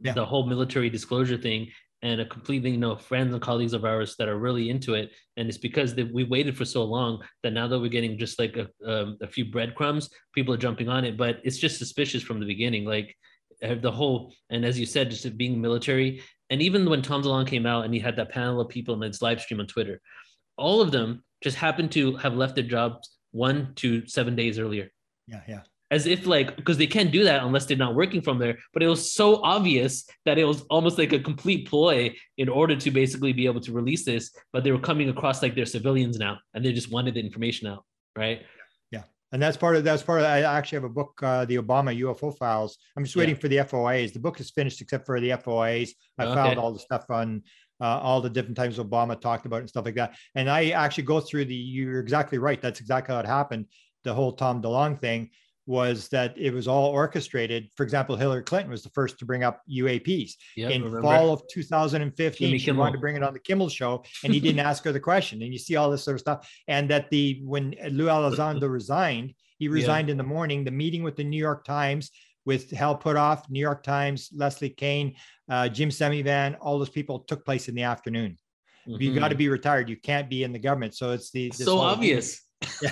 yeah. 0.00 0.12
the 0.12 0.24
whole 0.24 0.46
military 0.46 0.90
disclosure 0.90 1.38
thing. 1.38 1.68
And 2.02 2.20
a 2.20 2.26
completely 2.26 2.70
you 2.70 2.76
know 2.76 2.96
friends 2.96 3.32
and 3.32 3.42
colleagues 3.42 3.72
of 3.72 3.86
ours 3.86 4.14
that 4.18 4.28
are 4.28 4.38
really 4.38 4.68
into 4.68 4.92
it. 4.92 5.12
And 5.38 5.48
it's 5.48 5.56
because 5.56 5.94
we 5.94 6.24
waited 6.24 6.54
for 6.54 6.66
so 6.66 6.84
long 6.84 7.22
that 7.42 7.52
now 7.52 7.66
that 7.66 7.80
we're 7.80 7.88
getting 7.88 8.18
just 8.18 8.38
like 8.38 8.58
a, 8.58 8.68
um, 8.86 9.16
a 9.22 9.26
few 9.26 9.46
breadcrumbs 9.46 10.10
people 10.34 10.52
are 10.52 10.58
jumping 10.58 10.90
on 10.90 11.04
it. 11.06 11.16
But 11.16 11.40
it's 11.44 11.56
just 11.56 11.78
suspicious 11.78 12.22
from 12.22 12.40
the 12.40 12.46
beginning. 12.46 12.84
Like 12.84 13.16
uh, 13.62 13.76
the 13.76 13.90
whole 13.90 14.34
and 14.50 14.66
as 14.66 14.78
you 14.78 14.84
said, 14.84 15.10
just 15.10 15.38
being 15.38 15.58
military, 15.58 16.22
and 16.50 16.60
even 16.60 16.90
when 16.90 17.00
Tom 17.00 17.22
DeLonge 17.22 17.46
came 17.46 17.64
out 17.64 17.86
and 17.86 17.94
he 17.94 18.00
had 18.00 18.16
that 18.16 18.30
panel 18.30 18.60
of 18.60 18.68
people 18.68 18.94
in 18.94 19.00
his 19.00 19.22
live 19.22 19.40
stream 19.40 19.60
on 19.60 19.66
Twitter, 19.66 19.98
all 20.58 20.82
of 20.82 20.92
them 20.92 21.24
just 21.42 21.56
happened 21.56 21.90
to 21.92 22.16
have 22.16 22.34
left 22.36 22.54
their 22.54 22.64
jobs 22.64 23.13
one 23.34 23.72
to 23.76 24.06
seven 24.06 24.36
days 24.36 24.58
earlier. 24.58 24.90
Yeah, 25.26 25.40
yeah 25.48 25.60
as 25.90 26.06
if 26.06 26.26
like 26.26 26.56
because 26.56 26.76
they 26.76 26.86
can't 26.86 27.12
do 27.12 27.24
that 27.24 27.44
unless 27.44 27.66
they're 27.66 27.76
not 27.76 27.94
working 27.94 28.20
from 28.20 28.38
there 28.38 28.58
but 28.72 28.82
it 28.82 28.86
was 28.88 29.14
so 29.14 29.42
obvious 29.42 30.04
that 30.24 30.38
it 30.38 30.44
was 30.44 30.62
almost 30.62 30.98
like 30.98 31.12
a 31.12 31.18
complete 31.18 31.68
ploy 31.68 32.12
in 32.38 32.48
order 32.48 32.74
to 32.74 32.90
basically 32.90 33.32
be 33.32 33.46
able 33.46 33.60
to 33.60 33.72
release 33.72 34.04
this 34.04 34.30
but 34.52 34.64
they 34.64 34.72
were 34.72 34.78
coming 34.90 35.08
across 35.08 35.42
like 35.42 35.54
they're 35.54 35.66
civilians 35.66 36.18
now 36.18 36.38
and 36.54 36.64
they 36.64 36.72
just 36.72 36.90
wanted 36.90 37.14
the 37.14 37.20
information 37.20 37.68
out 37.68 37.84
right 38.16 38.42
yeah 38.90 39.02
and 39.32 39.42
that's 39.42 39.56
part 39.56 39.76
of 39.76 39.84
that's 39.84 40.02
part 40.02 40.20
of 40.20 40.26
i 40.26 40.40
actually 40.40 40.76
have 40.76 40.84
a 40.84 40.88
book 40.88 41.12
uh, 41.22 41.44
the 41.44 41.56
obama 41.56 41.96
ufo 42.00 42.36
files 42.36 42.78
i'm 42.96 43.04
just 43.04 43.16
waiting 43.16 43.34
yeah. 43.34 43.40
for 43.40 43.48
the 43.48 43.56
FOIAs 43.58 44.12
the 44.12 44.18
book 44.18 44.40
is 44.40 44.50
finished 44.50 44.80
except 44.80 45.04
for 45.04 45.20
the 45.20 45.30
FOIAs 45.30 45.90
i 46.18 46.24
okay. 46.24 46.34
filed 46.34 46.58
all 46.58 46.72
the 46.72 46.78
stuff 46.78 47.04
on 47.10 47.42
uh, 47.80 47.98
all 47.98 48.20
the 48.20 48.30
different 48.30 48.56
times 48.56 48.78
Obama 48.78 49.20
talked 49.20 49.46
about 49.46 49.60
and 49.60 49.68
stuff 49.68 49.84
like 49.84 49.96
that. 49.96 50.16
And 50.34 50.48
I 50.48 50.70
actually 50.70 51.04
go 51.04 51.20
through 51.20 51.46
the, 51.46 51.54
you're 51.54 52.00
exactly 52.00 52.38
right. 52.38 52.60
That's 52.60 52.80
exactly 52.80 53.14
how 53.14 53.20
it 53.20 53.26
happened. 53.26 53.66
The 54.04 54.14
whole 54.14 54.32
Tom 54.32 54.62
DeLonge 54.62 55.00
thing 55.00 55.30
was 55.66 56.08
that 56.08 56.36
it 56.36 56.52
was 56.52 56.68
all 56.68 56.90
orchestrated. 56.90 57.70
For 57.74 57.84
example, 57.84 58.16
Hillary 58.16 58.42
Clinton 58.42 58.70
was 58.70 58.82
the 58.82 58.90
first 58.90 59.18
to 59.18 59.24
bring 59.24 59.44
up 59.44 59.62
UAPs 59.70 60.32
yep, 60.56 60.70
in 60.70 60.82
remember. 60.82 61.02
fall 61.02 61.32
of 61.32 61.42
2015. 61.50 62.46
Jimmy 62.46 62.58
she 62.58 62.66
Kimmel. 62.66 62.80
wanted 62.80 62.92
to 62.92 62.98
bring 62.98 63.16
it 63.16 63.22
on 63.22 63.32
the 63.32 63.40
Kimmel 63.40 63.68
show, 63.70 64.04
and 64.24 64.34
he 64.34 64.40
didn't 64.40 64.60
ask 64.66 64.84
her 64.84 64.92
the 64.92 65.00
question. 65.00 65.42
And 65.42 65.52
you 65.52 65.58
see 65.58 65.76
all 65.76 65.90
this 65.90 66.04
sort 66.04 66.16
of 66.16 66.20
stuff. 66.20 66.50
And 66.68 66.90
that 66.90 67.08
the 67.10 67.40
when 67.44 67.74
Lou 67.90 68.06
Elizondo 68.06 68.70
resigned, 68.70 69.34
he 69.58 69.68
resigned 69.68 70.08
yeah. 70.08 70.12
in 70.12 70.18
the 70.18 70.24
morning. 70.24 70.64
The 70.64 70.70
meeting 70.70 71.02
with 71.02 71.16
the 71.16 71.24
New 71.24 71.38
York 71.38 71.64
Times 71.64 72.10
with 72.44 72.70
Hal 72.70 72.98
Puthoff, 72.98 73.48
New 73.50 73.60
York 73.60 73.82
Times, 73.82 74.30
Leslie 74.34 74.70
Kean, 74.70 75.14
uh, 75.48 75.68
Jim 75.68 75.88
Semivan, 75.88 76.56
all 76.60 76.78
those 76.78 76.90
people 76.90 77.20
took 77.20 77.44
place 77.44 77.68
in 77.68 77.74
the 77.74 77.82
afternoon. 77.82 78.36
Mm-hmm. 78.86 79.02
You 79.02 79.14
got 79.14 79.28
to 79.28 79.34
be 79.34 79.48
retired. 79.48 79.88
You 79.88 79.96
can't 79.96 80.28
be 80.28 80.42
in 80.42 80.52
the 80.52 80.58
government. 80.58 80.94
So 80.94 81.12
it's 81.12 81.30
the 81.30 81.50
so 81.50 81.78
obvious. 81.78 82.42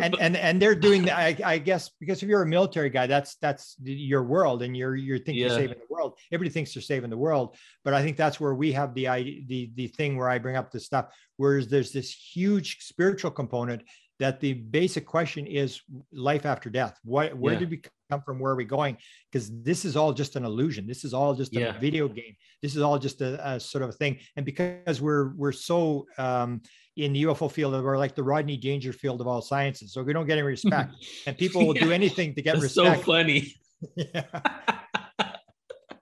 and 0.00 0.16
and 0.20 0.36
and 0.36 0.60
they're 0.60 0.74
doing 0.74 1.04
that. 1.04 1.16
I, 1.16 1.36
I, 1.44 1.58
guess 1.58 1.90
because 2.00 2.22
if 2.22 2.28
you're 2.28 2.42
a 2.42 2.46
military 2.46 2.90
guy, 2.90 3.06
that's 3.06 3.36
that's 3.36 3.76
your 3.82 4.22
world, 4.22 4.62
and 4.62 4.76
you're 4.76 4.96
you're 4.96 5.18
thinking 5.18 5.36
yeah. 5.36 5.48
you're 5.48 5.56
saving 5.56 5.78
the 5.78 5.94
world. 5.94 6.18
Everybody 6.30 6.52
thinks 6.52 6.74
they're 6.74 6.82
saving 6.82 7.10
the 7.10 7.16
world, 7.16 7.56
but 7.84 7.94
I 7.94 8.02
think 8.02 8.16
that's 8.16 8.40
where 8.40 8.54
we 8.54 8.72
have 8.72 8.94
the 8.94 9.04
the 9.46 9.70
the 9.74 9.88
thing 9.88 10.16
where 10.16 10.28
I 10.28 10.38
bring 10.38 10.56
up 10.56 10.70
this 10.70 10.86
stuff. 10.86 11.06
Whereas 11.36 11.68
there's 11.68 11.92
this 11.92 12.12
huge 12.12 12.78
spiritual 12.80 13.30
component 13.30 13.82
that 14.22 14.38
the 14.38 14.52
basic 14.52 15.04
question 15.04 15.48
is 15.48 15.80
life 16.12 16.46
after 16.46 16.70
death. 16.70 16.96
What 17.02 17.36
where 17.36 17.54
yeah. 17.54 17.58
did 17.58 17.70
we 17.70 17.82
come 18.08 18.22
from? 18.22 18.38
Where 18.38 18.52
are 18.52 18.56
we 18.56 18.64
going? 18.64 18.96
Because 19.30 19.50
this 19.62 19.84
is 19.84 19.96
all 19.96 20.12
just 20.12 20.36
an 20.36 20.44
illusion. 20.44 20.86
This 20.86 21.02
is 21.02 21.12
all 21.12 21.34
just 21.34 21.52
yeah. 21.52 21.74
a 21.74 21.80
video 21.80 22.06
game. 22.06 22.36
This 22.62 22.76
is 22.76 22.82
all 22.82 23.00
just 23.00 23.20
a, 23.20 23.54
a, 23.54 23.58
sort 23.58 23.82
of 23.82 23.88
a 23.88 23.92
thing. 23.92 24.20
And 24.36 24.46
because 24.46 25.00
we're 25.00 25.34
we're 25.34 25.50
so 25.50 26.06
um, 26.18 26.60
in 26.96 27.12
the 27.12 27.24
UFO 27.24 27.50
field 27.50 27.72
we're 27.82 27.98
like 27.98 28.14
the 28.14 28.22
Rodney 28.22 28.56
Dangerfield 28.56 29.20
of 29.20 29.26
all 29.26 29.42
sciences. 29.42 29.92
So 29.92 30.04
we 30.04 30.12
don't 30.12 30.28
get 30.28 30.38
any 30.38 30.46
respect, 30.46 30.94
and 31.26 31.36
people 31.36 31.66
will 31.66 31.76
yeah. 31.76 31.86
do 31.86 31.90
anything 31.90 32.32
to 32.36 32.42
get 32.42 32.52
That's 32.52 32.76
respect. 32.76 32.98
So 33.00 33.02
funny. 33.02 33.56
yeah. 33.96 34.22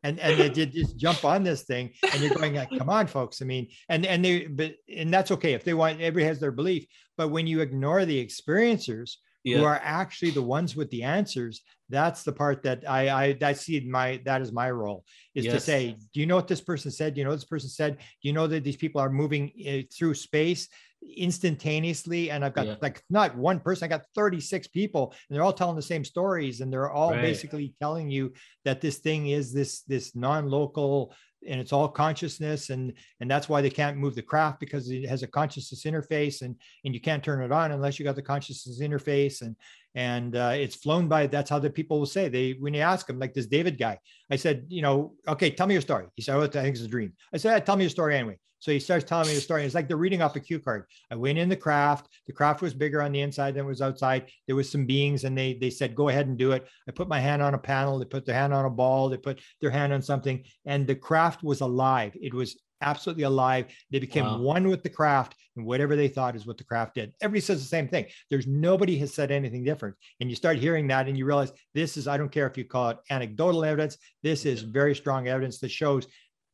and 0.03 0.19
and 0.19 0.39
they 0.39 0.49
did 0.49 0.73
just 0.73 0.97
jump 0.97 1.25
on 1.25 1.43
this 1.43 1.63
thing, 1.63 1.91
and 2.13 2.23
you're 2.23 2.35
going 2.35 2.55
like, 2.55 2.71
come 2.77 2.89
on, 2.89 3.07
folks. 3.07 3.43
I 3.43 3.45
mean, 3.45 3.69
and 3.89 4.07
and 4.07 4.25
they 4.25 4.47
but 4.47 4.75
and 4.95 5.13
that's 5.13 5.31
okay 5.33 5.53
if 5.53 5.65
they 5.65 5.75
want. 5.75 6.01
Everybody 6.01 6.27
has 6.27 6.41
their 6.41 6.53
belief, 6.53 6.87
but 7.17 7.29
when 7.29 7.47
you 7.47 7.61
ignore 7.61 8.05
the 8.05 8.25
experiencers. 8.25 9.17
Yeah. 9.43 9.57
who 9.57 9.65
are 9.65 9.81
actually 9.83 10.33
the 10.33 10.43
ones 10.43 10.77
with 10.77 10.91
the 10.91 11.03
answers 11.03 11.63
that's 11.89 12.25
the 12.25 12.33
part 12.33 12.63
that 12.63 12.85
i 12.87 13.09
i 13.09 13.33
that 13.41 13.57
see 13.57 13.81
my 13.81 14.21
that 14.27 14.43
is 14.43 14.53
my 14.53 14.71
role 14.71 15.03
is 15.35 15.47
yes. 15.47 15.55
to 15.55 15.61
say 15.61 15.97
do 16.13 16.21
you 16.21 16.27
know 16.27 16.37
what 16.37 16.47
this 16.47 16.61
person 16.61 16.91
said 16.91 17.15
do 17.15 17.21
you 17.21 17.25
know 17.25 17.33
this 17.33 17.47
person 17.47 17.71
said 17.71 17.97
do 17.97 18.29
you 18.29 18.35
know 18.35 18.47
that 18.47 18.65
these 18.65 18.77
people 18.77 19.01
are 19.01 19.09
moving 19.09 19.51
eh, 19.65 19.83
through 19.97 20.13
space 20.13 20.69
instantaneously 21.17 22.31
and 22.31 22.45
i've 22.45 22.53
got 22.53 22.67
yeah. 22.67 22.75
like 22.83 23.03
not 23.09 23.35
one 23.37 23.59
person 23.59 23.87
i 23.87 23.89
got 23.89 24.05
36 24.15 24.69
people 24.69 25.15
and 25.29 25.35
they're 25.35 25.43
all 25.43 25.53
telling 25.53 25.77
the 25.77 25.83
same 25.83 26.05
stories 26.05 26.61
and 26.61 26.71
they're 26.71 26.91
all 26.91 27.13
right. 27.13 27.23
basically 27.23 27.75
telling 27.81 28.11
you 28.11 28.33
that 28.65 28.81
this 28.81 28.99
thing 28.99 29.29
is 29.29 29.53
this 29.53 29.81
this 29.83 30.15
non-local 30.15 31.15
and 31.49 31.59
it's 31.59 31.73
all 31.73 31.89
consciousness 31.89 32.71
and 32.71 32.93
and 33.21 33.31
that's 33.31 33.49
why 33.49 33.63
they 33.63 33.71
can't 33.71 33.97
move 33.97 34.15
the 34.15 34.23
craft 34.23 34.61
because 34.61 34.91
it 34.91 35.09
has 35.09 35.23
a 35.23 35.27
consciousness 35.27 35.85
interface 35.85 36.43
and 36.43 36.55
and 36.85 36.95
you 36.95 37.01
can't 37.01 37.25
turn 37.25 37.43
it 37.43 37.53
on 37.53 37.73
unless 37.73 37.99
you 37.99 38.05
got 38.05 38.17
the 38.17 38.23
consciousness 38.23 38.81
interface 38.81 39.41
and 39.41 39.57
and 39.95 40.37
uh, 40.37 40.53
it's 40.55 40.77
flown 40.77 41.09
by 41.09 41.27
that's 41.27 41.51
how 41.51 41.59
the 41.59 41.71
people 41.71 41.99
will 41.99 42.07
say 42.07 42.29
they 42.29 42.53
when 42.61 42.75
you 42.75 42.81
ask 42.81 43.07
them 43.07 43.19
like 43.19 43.35
this 43.35 43.47
david 43.47 43.79
guy 43.79 43.99
i 44.31 44.37
said 44.37 44.65
you 44.69 44.83
know 44.83 45.15
okay 45.27 45.51
tell 45.51 45.67
me 45.67 45.75
your 45.75 45.83
story 45.83 46.07
he 46.15 46.23
said 46.23 46.37
oh 46.37 46.43
i 46.43 46.49
think 46.49 46.77
it's 46.77 46.85
a 46.85 46.89
dream 46.89 47.12
i 47.35 47.37
said 47.37 47.65
tell 47.67 47.77
me 47.77 47.85
your 47.85 47.91
story 47.91 48.17
anyway 48.17 48.37
so 48.61 48.71
he 48.71 48.79
starts 48.79 49.07
telling 49.07 49.27
me 49.27 49.35
the 49.35 49.41
story. 49.41 49.65
It's 49.65 49.75
like 49.75 49.89
they're 49.89 49.97
reading 49.97 50.21
off 50.21 50.37
a 50.37 50.41
cue 50.41 50.61
card. 50.61 50.85
I 51.11 51.17
went 51.17 51.39
in 51.39 51.49
the 51.49 51.57
craft. 51.57 52.09
The 52.27 52.35
craft 52.35 52.61
was 52.61 52.75
bigger 52.75 53.03
on 53.03 53.11
the 53.11 53.23
inside 53.23 53.55
than 53.55 53.65
it 53.65 53.69
was 53.69 53.81
outside. 53.81 54.31
There 54.47 54.55
was 54.57 54.71
some 54.71 54.85
beings, 54.87 55.25
and 55.25 55.37
they 55.37 55.55
they 55.55 55.71
said, 55.71 55.95
"Go 55.95 56.11
ahead 56.11 56.29
and 56.29 56.37
do 56.39 56.53
it." 56.53 56.69
I 56.87 56.93
put 56.93 57.09
my 57.09 57.19
hand 57.19 57.43
on 57.43 57.55
a 57.55 57.59
panel. 57.59 57.99
They 57.99 58.05
put 58.05 58.27
their 58.27 58.35
hand 58.35 58.53
on 58.53 58.67
a 58.67 58.71
ball. 58.71 59.09
They 59.09 59.17
put 59.17 59.41
their 59.61 59.71
hand 59.71 59.93
on 59.95 60.03
something, 60.03 60.45
and 60.67 60.87
the 60.87 60.95
craft 60.95 61.43
was 61.43 61.62
alive. 61.62 62.15
It 62.21 62.35
was 62.35 62.61
absolutely 62.83 63.25
alive. 63.25 63.67
They 63.91 63.99
became 63.99 64.25
wow. 64.25 64.39
one 64.39 64.69
with 64.69 64.83
the 64.83 64.91
craft, 64.91 65.37
and 65.61 65.66
whatever 65.66 65.95
they 65.95 66.09
thought 66.09 66.35
is 66.35 66.47
what 66.47 66.59
the 66.59 66.65
craft 66.65 66.95
did. 66.95 67.12
Everybody 67.20 67.41
says 67.41 67.61
the 67.61 67.69
same 67.69 67.89
thing. 67.89 68.07
There's 68.31 68.47
nobody 68.47 68.99
has 68.99 69.12
said 69.15 69.31
anything 69.31 69.62
different. 69.62 69.95
And 70.20 70.31
you 70.31 70.37
start 70.37 70.57
hearing 70.57 70.89
that, 70.89 71.07
and 71.07 71.16
you 71.16 71.27
realize 71.27 71.53
this 71.74 71.97
is, 71.97 72.09
I 72.09 72.16
don't 72.16 72.32
care 72.32 72.47
if 72.47 72.57
you 72.57 72.65
call 72.65 72.91
it 72.91 72.99
anecdotal 73.11 73.65
evidence, 73.65 73.99
this 74.23 74.47
is 74.47 74.62
very 74.62 74.95
strong 74.95 75.28
evidence 75.28 75.59
that 75.61 75.70
shows 75.70 76.07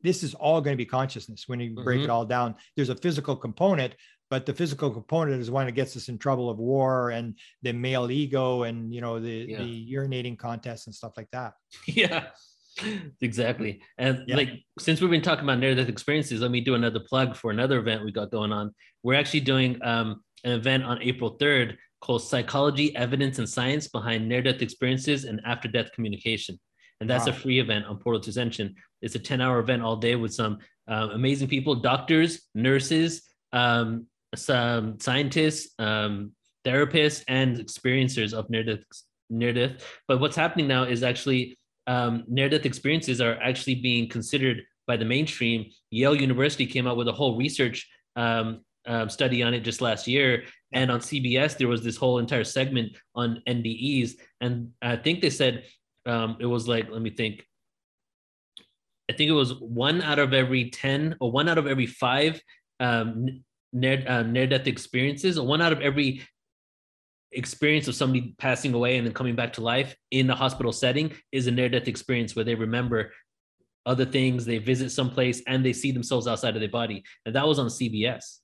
this 0.03 0.23
is 0.23 0.35
all 0.35 0.61
going 0.61 0.75
to 0.75 0.83
be 0.83 0.87
consciousness 0.87 1.45
when 1.47 1.61
you 1.61 1.75
break 1.75 1.99
mm-hmm. 1.99 2.05
it 2.05 2.11
all 2.11 2.25
down. 2.25 2.57
There's 2.75 2.91
a 2.91 2.97
physical 2.97 3.37
component, 3.37 3.95
but 4.29 4.45
the 4.45 4.55
physical 4.55 4.91
component 4.91 5.41
is 5.41 5.51
one 5.51 5.67
that 5.67 5.73
gets 5.73 5.97
us 5.97 6.09
in 6.09 6.19
trouble 6.19 6.51
of 6.51 6.59
war 6.59 7.11
and 7.11 7.39
the 7.63 7.73
male 7.73 8.11
ego 8.11 8.65
and 8.65 8.93
you 8.93 9.01
know 9.01 9.21
the 9.21 9.47
yeah. 9.49 9.59
the 9.59 9.93
urinating 9.93 10.37
contests 10.37 10.87
and 10.87 10.95
stuff 10.95 11.13
like 11.17 11.31
that. 11.33 11.55
Yeah. 11.87 12.27
Exactly. 13.23 13.81
And 13.99 14.25
yeah. 14.27 14.37
like 14.37 14.51
since 14.79 15.01
we've 15.01 15.11
been 15.11 15.23
talking 15.23 15.45
about 15.45 15.59
near 15.59 15.75
death 15.75 15.89
experiences, 15.89 16.41
let 16.41 16.51
me 16.51 16.61
do 16.61 16.75
another 16.75 17.01
plug 17.01 17.35
for 17.35 17.51
another 17.51 17.79
event 17.79 18.05
we 18.05 18.13
got 18.13 18.31
going 18.31 18.53
on. 18.53 18.75
We're 19.03 19.15
actually 19.15 19.41
doing 19.41 19.79
um, 19.83 20.23
an 20.45 20.53
event 20.53 20.85
on 20.85 21.03
April 21.03 21.39
3rd 21.39 21.77
called 22.01 22.23
Psychology, 22.23 22.95
Evidence, 22.95 23.39
and 23.39 23.49
Science 23.49 23.89
Behind 23.89 24.29
Near 24.29 24.43
Death 24.43 24.61
Experiences 24.61 25.25
and 25.25 25.41
After 25.47 25.69
Death 25.69 25.91
Communication 25.93 26.59
and 27.01 27.11
that's 27.11 27.27
wow. 27.27 27.33
a 27.33 27.35
free 27.35 27.61
event 27.61 27.87
on 27.87 27.99
Portal 27.99 28.21
to 28.23 28.31
Ascension. 28.31 28.75
It's 29.03 29.15
a 29.15 29.19
10 29.19 29.41
hour 29.41 29.59
event 29.59 29.83
all 29.83 29.97
day 29.97 30.17
with 30.17 30.35
some 30.35 30.59
uh, 30.89 31.09
amazing 31.13 31.49
people, 31.49 31.75
doctors, 31.75 32.43
nurses, 32.55 33.23
um, 33.53 34.07
some 34.35 34.99
scientists, 35.01 35.75
um, 35.79 36.33
therapists, 36.65 37.25
and 37.29 37.59
experiencers 37.59 38.33
of 38.33 38.49
near 38.51 38.65
death. 38.65 38.85
Near 39.29 39.53
death. 39.53 39.85
But 40.07 40.21
what's 40.21 40.37
happening 40.37 40.69
now 40.69 40.85
is 40.85 41.03
actually 41.03 41.59
um, 41.87 42.25
near 42.27 42.49
death 42.49 42.67
experiences 42.67 43.21
are 43.21 43.39
actually 43.43 43.77
being 43.77 44.09
considered 44.09 44.63
by 44.87 44.97
the 44.97 45.05
mainstream. 45.05 45.71
Yale 45.91 46.15
University 46.15 46.67
came 46.67 46.87
out 46.87 46.97
with 46.97 47.09
a 47.09 47.13
whole 47.13 47.37
research 47.37 47.89
um, 48.17 48.61
um, 48.87 49.09
study 49.09 49.43
on 49.43 49.55
it 49.55 49.61
just 49.61 49.81
last 49.81 50.07
year. 50.07 50.45
And 50.73 50.91
on 50.91 51.01
CBS, 51.01 51.57
there 51.57 51.69
was 51.69 51.83
this 51.83 51.97
whole 51.97 52.19
entire 52.19 52.45
segment 52.45 52.97
on 53.15 53.43
NDEs. 53.49 54.13
And 54.41 54.73
I 54.83 54.97
think 54.97 55.21
they 55.21 55.31
said 55.31 55.65
um, 56.07 56.37
it 56.41 56.47
was 56.47 56.69
like 56.69 56.89
let 56.91 57.03
me 57.03 57.11
think 57.11 57.45
i 59.11 59.13
think 59.13 59.29
it 59.29 59.35
was 59.35 59.55
one 59.61 60.01
out 60.03 60.19
of 60.19 60.33
every 60.33 60.71
10 60.71 61.17
or 61.21 61.31
one 61.31 61.49
out 61.49 61.59
of 61.59 61.67
every 61.67 61.87
five 61.87 62.41
um, 62.81 63.43
near, 63.73 64.05
uh, 64.07 64.23
near 64.23 64.47
death 64.47 64.67
experiences 64.67 65.39
or 65.39 65.47
one 65.47 65.61
out 65.61 65.73
of 65.73 65.81
every 65.81 66.23
experience 67.33 67.89
of 67.89 67.95
somebody 67.95 68.35
passing 68.39 68.73
away 68.75 68.97
and 68.97 69.07
then 69.07 69.15
coming 69.15 69.35
back 69.35 69.53
to 69.55 69.61
life 69.61 69.95
in 70.11 70.31
a 70.31 70.35
hospital 70.35 70.73
setting 70.73 71.13
is 71.33 71.47
a 71.47 71.51
near 71.51 71.69
death 71.69 71.89
experience 71.89 72.35
where 72.35 72.45
they 72.45 72.55
remember 72.55 73.13
other 73.85 74.05
things 74.05 74.45
they 74.45 74.59
visit 74.59 74.91
someplace 74.91 75.43
and 75.47 75.65
they 75.65 75.73
see 75.73 75.93
themselves 75.93 76.27
outside 76.27 76.55
of 76.57 76.61
their 76.61 76.69
body. 76.71 77.05
And 77.25 77.35
that 77.35 77.47
was 77.47 77.59
on 77.59 77.67
cbs 77.67 78.39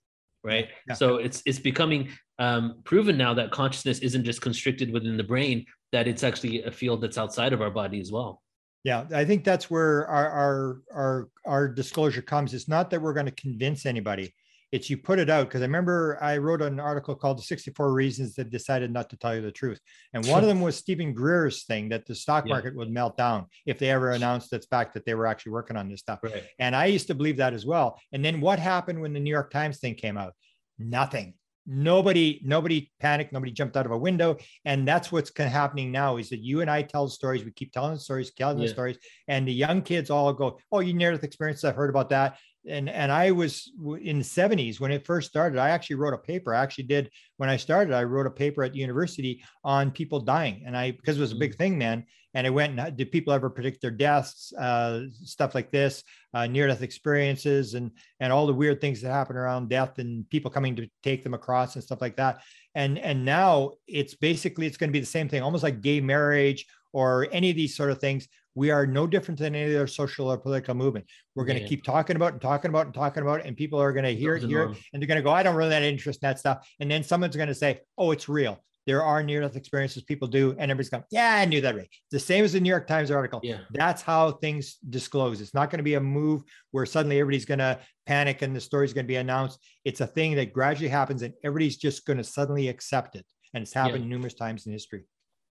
right? 0.44 0.68
Yeah. 0.88 0.94
so 0.94 1.16
it's 1.16 1.42
it's 1.46 1.58
becoming 1.58 2.08
um, 2.38 2.80
proven 2.84 3.16
now 3.16 3.34
that 3.34 3.50
consciousness 3.50 4.00
isn't 4.00 4.24
just 4.24 4.40
constricted 4.40 4.92
within 4.92 5.16
the 5.16 5.24
brain 5.24 5.64
that 5.92 6.08
it's 6.08 6.24
actually 6.24 6.62
a 6.62 6.72
field 6.72 7.00
that's 7.00 7.18
outside 7.18 7.52
of 7.52 7.62
our 7.62 7.70
body 7.70 8.00
as 8.00 8.10
well. 8.10 8.42
Yeah 8.84 9.04
i 9.14 9.24
think 9.24 9.44
that's 9.44 9.70
where 9.70 10.06
our 10.08 10.28
our 10.28 10.82
our, 10.92 11.28
our 11.46 11.68
disclosure 11.68 12.22
comes. 12.22 12.54
It's 12.54 12.68
not 12.68 12.90
that 12.90 13.00
we're 13.00 13.14
going 13.14 13.26
to 13.26 13.32
convince 13.32 13.86
anybody 13.86 14.34
it's 14.72 14.88
you 14.88 14.96
put 14.96 15.18
it 15.18 15.30
out 15.30 15.46
because 15.46 15.60
i 15.60 15.64
remember 15.64 16.18
i 16.22 16.36
wrote 16.38 16.62
an 16.62 16.80
article 16.80 17.14
called 17.14 17.38
the 17.38 17.42
64 17.42 17.92
reasons 17.92 18.34
that 18.34 18.50
decided 18.50 18.90
not 18.90 19.10
to 19.10 19.16
tell 19.16 19.34
you 19.34 19.42
the 19.42 19.52
truth. 19.52 19.78
And 20.14 20.26
one 20.26 20.42
of 20.42 20.48
them 20.48 20.60
was 20.60 20.76
Steven 20.76 21.12
greer's 21.12 21.64
thing 21.64 21.90
that 21.90 22.06
the 22.06 22.14
stock 22.14 22.46
market 22.46 22.72
yeah. 22.72 22.78
would 22.78 22.90
melt 22.90 23.16
down 23.16 23.46
if 23.66 23.78
they 23.78 23.90
ever 23.90 24.10
announced 24.12 24.52
its 24.52 24.66
fact 24.66 24.94
that 24.94 25.04
they 25.04 25.14
were 25.14 25.26
actually 25.26 25.52
working 25.52 25.76
on 25.76 25.88
this 25.88 26.00
stuff. 26.00 26.20
Right. 26.22 26.44
and 26.58 26.74
i 26.74 26.86
used 26.86 27.06
to 27.08 27.14
believe 27.14 27.36
that 27.36 27.52
as 27.52 27.66
well. 27.66 28.00
And 28.12 28.24
then 28.24 28.40
what 28.40 28.58
happened 28.58 29.00
when 29.00 29.12
the 29.12 29.20
new 29.20 29.30
york 29.30 29.50
times 29.50 29.78
thing 29.78 29.94
came 29.94 30.16
out? 30.16 30.32
Nothing. 30.78 31.34
Nobody 31.64 32.40
nobody 32.42 32.90
panicked. 32.98 33.32
Nobody 33.32 33.52
jumped 33.52 33.76
out 33.76 33.86
of 33.86 33.92
a 33.92 33.98
window. 33.98 34.36
And 34.64 34.88
that's 34.88 35.12
what's 35.12 35.30
happening 35.38 35.92
now 35.92 36.16
is 36.16 36.30
that 36.30 36.40
you 36.40 36.60
and 36.60 36.70
i 36.70 36.82
tell 36.82 37.08
stories. 37.08 37.44
We 37.44 37.52
keep 37.52 37.72
telling 37.72 37.98
stories 37.98 38.32
telling 38.32 38.58
yeah. 38.58 38.66
the 38.66 38.72
stories. 38.72 38.98
And 39.28 39.46
the 39.46 39.52
young 39.52 39.82
kids 39.82 40.10
all 40.10 40.32
go 40.32 40.58
oh 40.72 40.80
you 40.80 40.94
near 40.94 41.12
death 41.12 41.24
experience 41.24 41.62
i've 41.62 41.76
heard 41.76 41.90
about 41.90 42.10
that 42.10 42.38
and 42.68 42.88
and 42.88 43.10
i 43.10 43.30
was 43.30 43.70
in 44.00 44.18
the 44.18 44.24
70s 44.24 44.80
when 44.80 44.92
it 44.92 45.06
first 45.06 45.28
started 45.28 45.58
i 45.58 45.70
actually 45.70 45.96
wrote 45.96 46.14
a 46.14 46.18
paper 46.18 46.54
i 46.54 46.62
actually 46.62 46.84
did 46.84 47.10
when 47.36 47.48
i 47.48 47.56
started 47.56 47.94
i 47.94 48.02
wrote 48.04 48.26
a 48.26 48.30
paper 48.30 48.62
at 48.62 48.72
the 48.72 48.78
university 48.78 49.42
on 49.64 49.90
people 49.90 50.20
dying 50.20 50.62
and 50.66 50.76
i 50.76 50.90
because 50.92 51.18
it 51.18 51.20
was 51.20 51.32
a 51.32 51.36
big 51.36 51.54
mm. 51.54 51.58
thing 51.58 51.78
then. 51.78 52.04
and 52.34 52.46
I 52.46 52.50
went 52.50 52.78
and 52.78 52.96
did 52.96 53.12
people 53.12 53.32
ever 53.32 53.50
predict 53.50 53.82
their 53.82 53.90
deaths, 53.90 54.52
uh, 54.58 55.02
stuff 55.22 55.54
like 55.54 55.70
this, 55.70 56.02
uh, 56.32 56.46
near 56.46 56.66
death 56.66 56.82
experiences, 56.82 57.74
and 57.74 57.90
and 58.20 58.32
all 58.32 58.46
the 58.46 58.54
weird 58.54 58.80
things 58.80 59.02
that 59.02 59.10
happen 59.10 59.36
around 59.36 59.68
death, 59.68 59.98
and 59.98 60.28
people 60.30 60.50
coming 60.50 60.74
to 60.76 60.88
take 61.02 61.22
them 61.22 61.34
across 61.34 61.74
and 61.74 61.84
stuff 61.84 62.00
like 62.00 62.16
that. 62.16 62.40
And 62.74 62.98
and 62.98 63.24
now 63.24 63.72
it's 63.86 64.14
basically 64.14 64.66
it's 64.66 64.78
going 64.78 64.88
to 64.88 64.98
be 64.98 65.00
the 65.00 65.06
same 65.06 65.28
thing, 65.28 65.42
almost 65.42 65.62
like 65.62 65.82
gay 65.82 66.00
marriage 66.00 66.66
or 66.92 67.28
any 67.32 67.50
of 67.50 67.56
these 67.56 67.76
sort 67.76 67.90
of 67.90 68.00
things. 68.00 68.28
We 68.54 68.70
are 68.70 68.86
no 68.86 69.06
different 69.06 69.40
than 69.40 69.54
any 69.54 69.74
other 69.74 69.86
social 69.86 70.30
or 70.30 70.38
political 70.38 70.74
movement. 70.74 71.06
We're 71.34 71.44
going 71.44 71.56
to 71.56 71.62
yeah. 71.62 71.68
keep 71.68 71.84
talking 71.84 72.16
about 72.16 72.32
and 72.32 72.40
talking 72.40 72.68
about 72.68 72.86
and 72.86 72.94
talking 72.94 73.22
about, 73.22 73.40
it, 73.40 73.46
and 73.46 73.56
people 73.56 73.80
are 73.80 73.92
going 73.92 74.04
to 74.04 74.14
hear 74.14 74.36
it, 74.36 74.42
hear 74.42 74.64
it, 74.64 74.76
and 74.92 75.02
they're 75.02 75.06
going 75.06 75.16
to 75.16 75.22
go, 75.22 75.30
I 75.30 75.42
don't 75.42 75.56
really 75.56 75.74
have 75.74 75.82
interest 75.82 76.22
in 76.22 76.28
that 76.28 76.38
stuff. 76.38 76.68
And 76.80 76.90
then 76.90 77.02
someone's 77.02 77.36
going 77.36 77.48
to 77.48 77.54
say, 77.54 77.80
Oh, 77.96 78.10
it's 78.10 78.28
real 78.28 78.62
there 78.86 79.02
are 79.02 79.22
near 79.22 79.40
death 79.40 79.56
experiences 79.56 80.02
people 80.02 80.26
do, 80.26 80.50
and 80.52 80.70
everybody's 80.70 80.90
going, 80.90 81.04
yeah, 81.10 81.36
I 81.36 81.44
knew 81.44 81.60
that 81.60 81.76
right. 81.76 81.88
The 82.10 82.18
same 82.18 82.44
as 82.44 82.52
the 82.52 82.60
New 82.60 82.68
York 82.68 82.86
Times 82.86 83.10
article. 83.10 83.40
Yeah. 83.42 83.58
That's 83.70 84.02
how 84.02 84.32
things 84.32 84.76
disclose. 84.88 85.40
It's 85.40 85.54
not 85.54 85.70
going 85.70 85.78
to 85.78 85.84
be 85.84 85.94
a 85.94 86.00
move 86.00 86.42
where 86.72 86.86
suddenly 86.86 87.20
everybody's 87.20 87.44
going 87.44 87.58
to 87.58 87.78
panic 88.06 88.42
and 88.42 88.54
the 88.54 88.60
story's 88.60 88.92
going 88.92 89.06
to 89.06 89.08
be 89.08 89.16
announced. 89.16 89.60
It's 89.84 90.00
a 90.00 90.06
thing 90.06 90.34
that 90.36 90.52
gradually 90.52 90.88
happens 90.88 91.22
and 91.22 91.34
everybody's 91.44 91.76
just 91.76 92.04
going 92.06 92.16
to 92.16 92.24
suddenly 92.24 92.68
accept 92.68 93.14
it. 93.14 93.24
And 93.54 93.62
it's 93.62 93.72
happened 93.72 94.04
yeah. 94.04 94.10
numerous 94.10 94.34
times 94.34 94.66
in 94.66 94.72
history. 94.72 95.04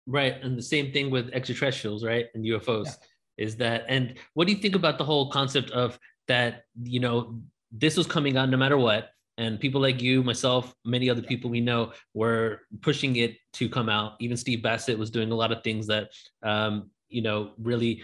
Right. 0.07 0.43
And 0.43 0.59
the 0.59 0.63
same 0.63 0.93
thing 0.93 1.11
with 1.11 1.31
extraterrestrials, 1.33 2.05
right? 2.05 2.27
And 2.35 2.45
UFOs 2.45 2.87
yeah. 2.87 3.45
is 3.45 3.57
that. 3.57 3.85
And 3.89 4.15
what 4.35 4.47
do 4.47 4.53
you 4.53 4.59
think 4.59 4.75
about 4.75 4.99
the 4.99 5.05
whole 5.05 5.31
concept 5.31 5.71
of 5.71 5.99
that, 6.29 6.65
you 6.83 7.01
know, 7.01 7.41
this 7.71 7.97
was 7.97 8.07
coming 8.07 8.37
out 8.37 8.51
no 8.51 8.57
matter 8.57 8.77
what 8.77 9.11
and 9.39 9.59
people 9.59 9.81
like 9.81 10.03
you 10.03 10.23
myself 10.23 10.75
many 10.85 11.09
other 11.09 11.23
people 11.23 11.51
we 11.51 11.61
know 11.61 11.93
were 12.15 12.61
pushing 12.81 13.17
it 13.17 13.37
to 13.53 13.69
come 13.69 13.89
out 13.89 14.15
even 14.21 14.37
steve 14.37 14.63
bassett 14.63 14.99
was 14.99 15.11
doing 15.11 15.33
a 15.33 15.35
lot 15.35 15.53
of 15.53 15.63
things 15.63 15.87
that 15.87 16.11
um, 16.43 16.91
you 17.09 17.23
know 17.23 17.53
really 17.59 18.03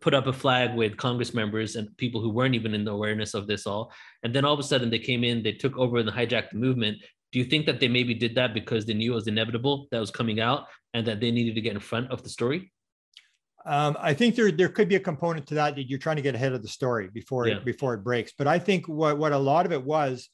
put 0.00 0.14
up 0.14 0.26
a 0.26 0.32
flag 0.32 0.74
with 0.74 0.96
congress 0.96 1.32
members 1.34 1.76
and 1.76 1.96
people 1.96 2.20
who 2.20 2.30
weren't 2.30 2.54
even 2.54 2.74
in 2.74 2.84
the 2.84 2.90
awareness 2.90 3.34
of 3.34 3.46
this 3.46 3.66
all 3.66 3.90
and 4.22 4.34
then 4.34 4.44
all 4.44 4.54
of 4.54 4.60
a 4.60 4.62
sudden 4.62 4.90
they 4.90 4.98
came 4.98 5.24
in 5.24 5.42
they 5.42 5.52
took 5.52 5.76
over 5.78 5.98
and 5.98 6.08
hijacked 6.08 6.50
the 6.50 6.58
movement 6.58 6.98
do 7.32 7.38
you 7.38 7.44
think 7.44 7.66
that 7.66 7.80
they 7.80 7.88
maybe 7.88 8.14
did 8.14 8.34
that 8.34 8.54
because 8.54 8.86
they 8.86 8.94
knew 8.94 9.12
it 9.12 9.14
was 9.14 9.28
inevitable 9.28 9.86
that 9.90 10.00
was 10.00 10.10
coming 10.10 10.40
out 10.40 10.66
and 10.94 11.06
that 11.06 11.20
they 11.20 11.30
needed 11.30 11.54
to 11.54 11.60
get 11.60 11.72
in 11.72 11.80
front 11.80 12.10
of 12.10 12.22
the 12.22 12.28
story 12.28 12.72
um, 13.66 13.96
I 14.00 14.14
think 14.14 14.36
there 14.36 14.50
there 14.50 14.68
could 14.68 14.88
be 14.88 14.96
a 14.96 15.00
component 15.00 15.46
to 15.48 15.54
that 15.54 15.76
that 15.76 15.88
you're 15.88 15.98
trying 15.98 16.16
to 16.16 16.22
get 16.22 16.34
ahead 16.34 16.52
of 16.52 16.62
the 16.62 16.68
story 16.68 17.10
before 17.12 17.46
yeah. 17.46 17.56
it 17.56 17.64
before 17.64 17.94
it 17.94 17.98
breaks. 17.98 18.32
But 18.36 18.46
I 18.46 18.58
think 18.58 18.88
what 18.88 19.18
what 19.18 19.32
a 19.32 19.38
lot 19.38 19.66
of 19.66 19.72
it 19.72 19.84
was 19.84 20.30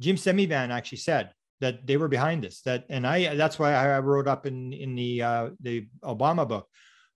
Jim 0.00 0.16
Semivan 0.16 0.70
actually 0.70 0.98
said 0.98 1.30
that 1.60 1.86
they 1.86 1.98
were 1.98 2.08
behind 2.08 2.42
this. 2.42 2.62
That 2.62 2.86
and 2.88 3.06
I 3.06 3.34
that's 3.36 3.58
why 3.58 3.74
I 3.74 3.98
wrote 4.00 4.26
up 4.26 4.46
in 4.46 4.72
in 4.72 4.94
the 4.94 5.22
uh, 5.22 5.50
the 5.60 5.88
Obama 6.02 6.48
book 6.48 6.68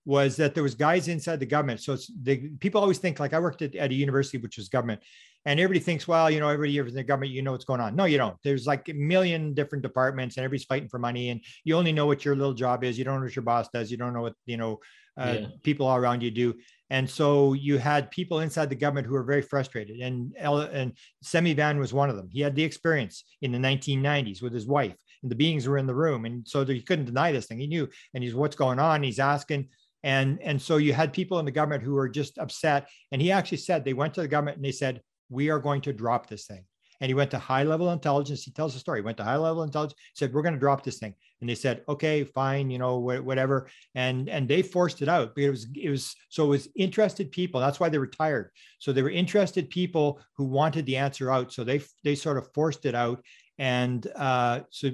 was 0.05 0.35
that 0.35 0.53
there 0.53 0.61
was 0.61 0.75
guys 0.75 1.07
inside 1.07 1.39
the 1.39 1.47
government. 1.47 1.81
So 1.81 1.93
it's 1.93 2.11
the 2.21 2.49
people 2.59 2.79
always 2.79 2.99
think 2.99 3.19
like 3.19 3.33
I 3.33 3.39
worked 3.39 3.63
at, 3.63 3.75
at 3.75 3.89
a 3.89 3.95
university 3.95 4.37
which 4.37 4.57
was 4.57 4.69
government, 4.69 5.01
and 5.45 5.59
everybody 5.59 5.79
thinks, 5.79 6.07
well, 6.07 6.29
you 6.29 6.39
know, 6.39 6.49
every 6.49 6.71
year 6.71 6.87
in 6.87 6.93
the 6.93 7.03
government, 7.03 7.31
you 7.31 7.41
know 7.41 7.51
what's 7.51 7.65
going 7.65 7.81
on. 7.81 7.95
No, 7.95 8.05
you 8.05 8.17
don't. 8.17 8.35
There's 8.43 8.65
like 8.65 8.89
a 8.89 8.93
million 8.93 9.53
different 9.53 9.83
departments, 9.83 10.37
and 10.37 10.43
everybody's 10.43 10.65
fighting 10.65 10.89
for 10.89 10.99
money, 10.99 11.29
and 11.29 11.41
you 11.63 11.75
only 11.75 11.91
know 11.91 12.05
what 12.07 12.25
your 12.25 12.35
little 12.35 12.53
job 12.53 12.83
is. 12.83 12.97
You 12.97 13.05
don't 13.05 13.19
know 13.19 13.25
what 13.25 13.35
your 13.35 13.43
boss 13.43 13.69
does. 13.73 13.91
You 13.91 13.97
don't 13.97 14.13
know 14.13 14.21
what 14.21 14.33
you 14.45 14.57
know 14.57 14.79
uh, 15.17 15.37
yeah. 15.39 15.47
people 15.63 15.87
all 15.87 15.97
around 15.97 16.21
you 16.21 16.31
do. 16.31 16.55
And 16.89 17.09
so 17.09 17.53
you 17.53 17.77
had 17.77 18.11
people 18.11 18.41
inside 18.41 18.69
the 18.69 18.75
government 18.75 19.07
who 19.07 19.13
were 19.13 19.23
very 19.23 19.41
frustrated. 19.41 19.99
And, 19.99 20.35
and 20.37 20.93
Semivan 21.23 21.79
was 21.79 21.93
one 21.93 22.09
of 22.09 22.15
them. 22.15 22.29
He 22.31 22.41
had 22.41 22.55
the 22.55 22.63
experience 22.63 23.23
in 23.41 23.51
the 23.51 23.57
1990s 23.57 24.41
with 24.41 24.53
his 24.53 24.67
wife, 24.67 24.95
and 25.23 25.31
the 25.31 25.35
beings 25.35 25.67
were 25.67 25.77
in 25.77 25.87
the 25.87 25.95
room. 25.95 26.25
And 26.25 26.47
so 26.47 26.63
he 26.65 26.81
couldn't 26.81 27.05
deny 27.05 27.31
this 27.31 27.47
thing. 27.47 27.59
He 27.59 27.67
knew, 27.67 27.89
and 28.13 28.23
he's 28.23 28.35
what's 28.35 28.55
going 28.55 28.79
on. 28.79 29.03
He's 29.03 29.19
asking. 29.19 29.69
And, 30.03 30.39
and 30.43 30.61
so 30.61 30.77
you 30.77 30.93
had 30.93 31.13
people 31.13 31.39
in 31.39 31.45
the 31.45 31.51
government 31.51 31.83
who 31.83 31.93
were 31.93 32.09
just 32.09 32.37
upset. 32.37 32.87
And 33.11 33.19
he 33.19 33.31
actually 33.31 33.57
said, 33.57 33.83
they 33.83 33.93
went 33.93 34.13
to 34.15 34.21
the 34.21 34.27
government 34.27 34.57
and 34.57 34.65
they 34.65 34.71
said, 34.71 35.01
we 35.29 35.49
are 35.49 35.59
going 35.59 35.81
to 35.81 35.93
drop 35.93 36.27
this 36.27 36.45
thing 36.45 36.65
and 37.01 37.09
he 37.09 37.13
went 37.13 37.31
to 37.31 37.39
high 37.39 37.63
level 37.63 37.91
intelligence. 37.91 38.43
He 38.43 38.51
tells 38.51 38.73
the 38.73 38.79
story. 38.79 38.99
He 38.99 39.05
went 39.05 39.17
to 39.17 39.23
high 39.23 39.35
level 39.35 39.63
intelligence, 39.63 39.99
said, 40.13 40.33
We're 40.33 40.41
going 40.41 40.53
to 40.53 40.59
drop 40.59 40.83
this 40.83 40.97
thing. 40.97 41.13
And 41.41 41.49
they 41.49 41.55
said, 41.55 41.83
Okay, 41.89 42.23
fine, 42.23 42.69
you 42.69 42.77
know, 42.77 42.97
whatever. 42.99 43.69
And 43.95 44.29
and 44.29 44.47
they 44.47 44.61
forced 44.61 45.01
it 45.01 45.09
out. 45.09 45.35
Because 45.35 45.47
it 45.47 45.51
was 45.51 45.67
it 45.75 45.89
was 45.89 46.15
so 46.29 46.45
it 46.45 46.49
was 46.49 46.69
interested 46.75 47.31
people. 47.31 47.59
That's 47.59 47.79
why 47.79 47.89
they 47.89 47.97
retired. 47.97 48.51
So 48.79 48.93
they 48.93 49.03
were 49.03 49.09
interested 49.09 49.69
people 49.69 50.21
who 50.35 50.45
wanted 50.45 50.85
the 50.85 50.97
answer 50.97 51.31
out. 51.31 51.51
So 51.51 51.63
they 51.63 51.81
they 52.03 52.15
sort 52.15 52.37
of 52.37 52.51
forced 52.53 52.85
it 52.85 52.95
out. 52.95 53.21
And 53.57 54.05
uh, 54.15 54.61
so, 54.69 54.91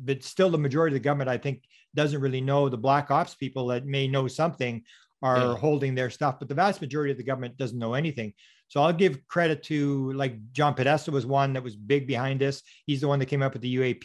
but 0.00 0.24
still, 0.24 0.50
the 0.50 0.58
majority 0.58 0.96
of 0.96 1.02
the 1.02 1.04
government, 1.04 1.30
I 1.30 1.38
think, 1.38 1.62
doesn't 1.94 2.20
really 2.20 2.40
know. 2.40 2.68
The 2.68 2.76
black 2.76 3.10
ops 3.10 3.34
people 3.36 3.68
that 3.68 3.86
may 3.86 4.08
know 4.08 4.26
something 4.26 4.82
are 5.22 5.38
yeah. 5.38 5.56
holding 5.56 5.94
their 5.94 6.10
stuff, 6.10 6.38
but 6.38 6.48
the 6.48 6.54
vast 6.54 6.80
majority 6.80 7.10
of 7.10 7.16
the 7.16 7.24
government 7.24 7.56
doesn't 7.56 7.78
know 7.78 7.94
anything. 7.94 8.34
So 8.74 8.82
I'll 8.82 8.92
give 8.92 9.24
credit 9.28 9.62
to 9.64 10.12
like 10.14 10.34
John 10.50 10.74
Podesta 10.74 11.12
was 11.12 11.24
one 11.24 11.52
that 11.52 11.62
was 11.62 11.76
big 11.76 12.08
behind 12.08 12.40
this. 12.40 12.60
He's 12.86 13.00
the 13.00 13.06
one 13.06 13.20
that 13.20 13.26
came 13.26 13.40
up 13.40 13.52
with 13.52 13.62
the 13.62 13.76
UAP. 13.76 14.04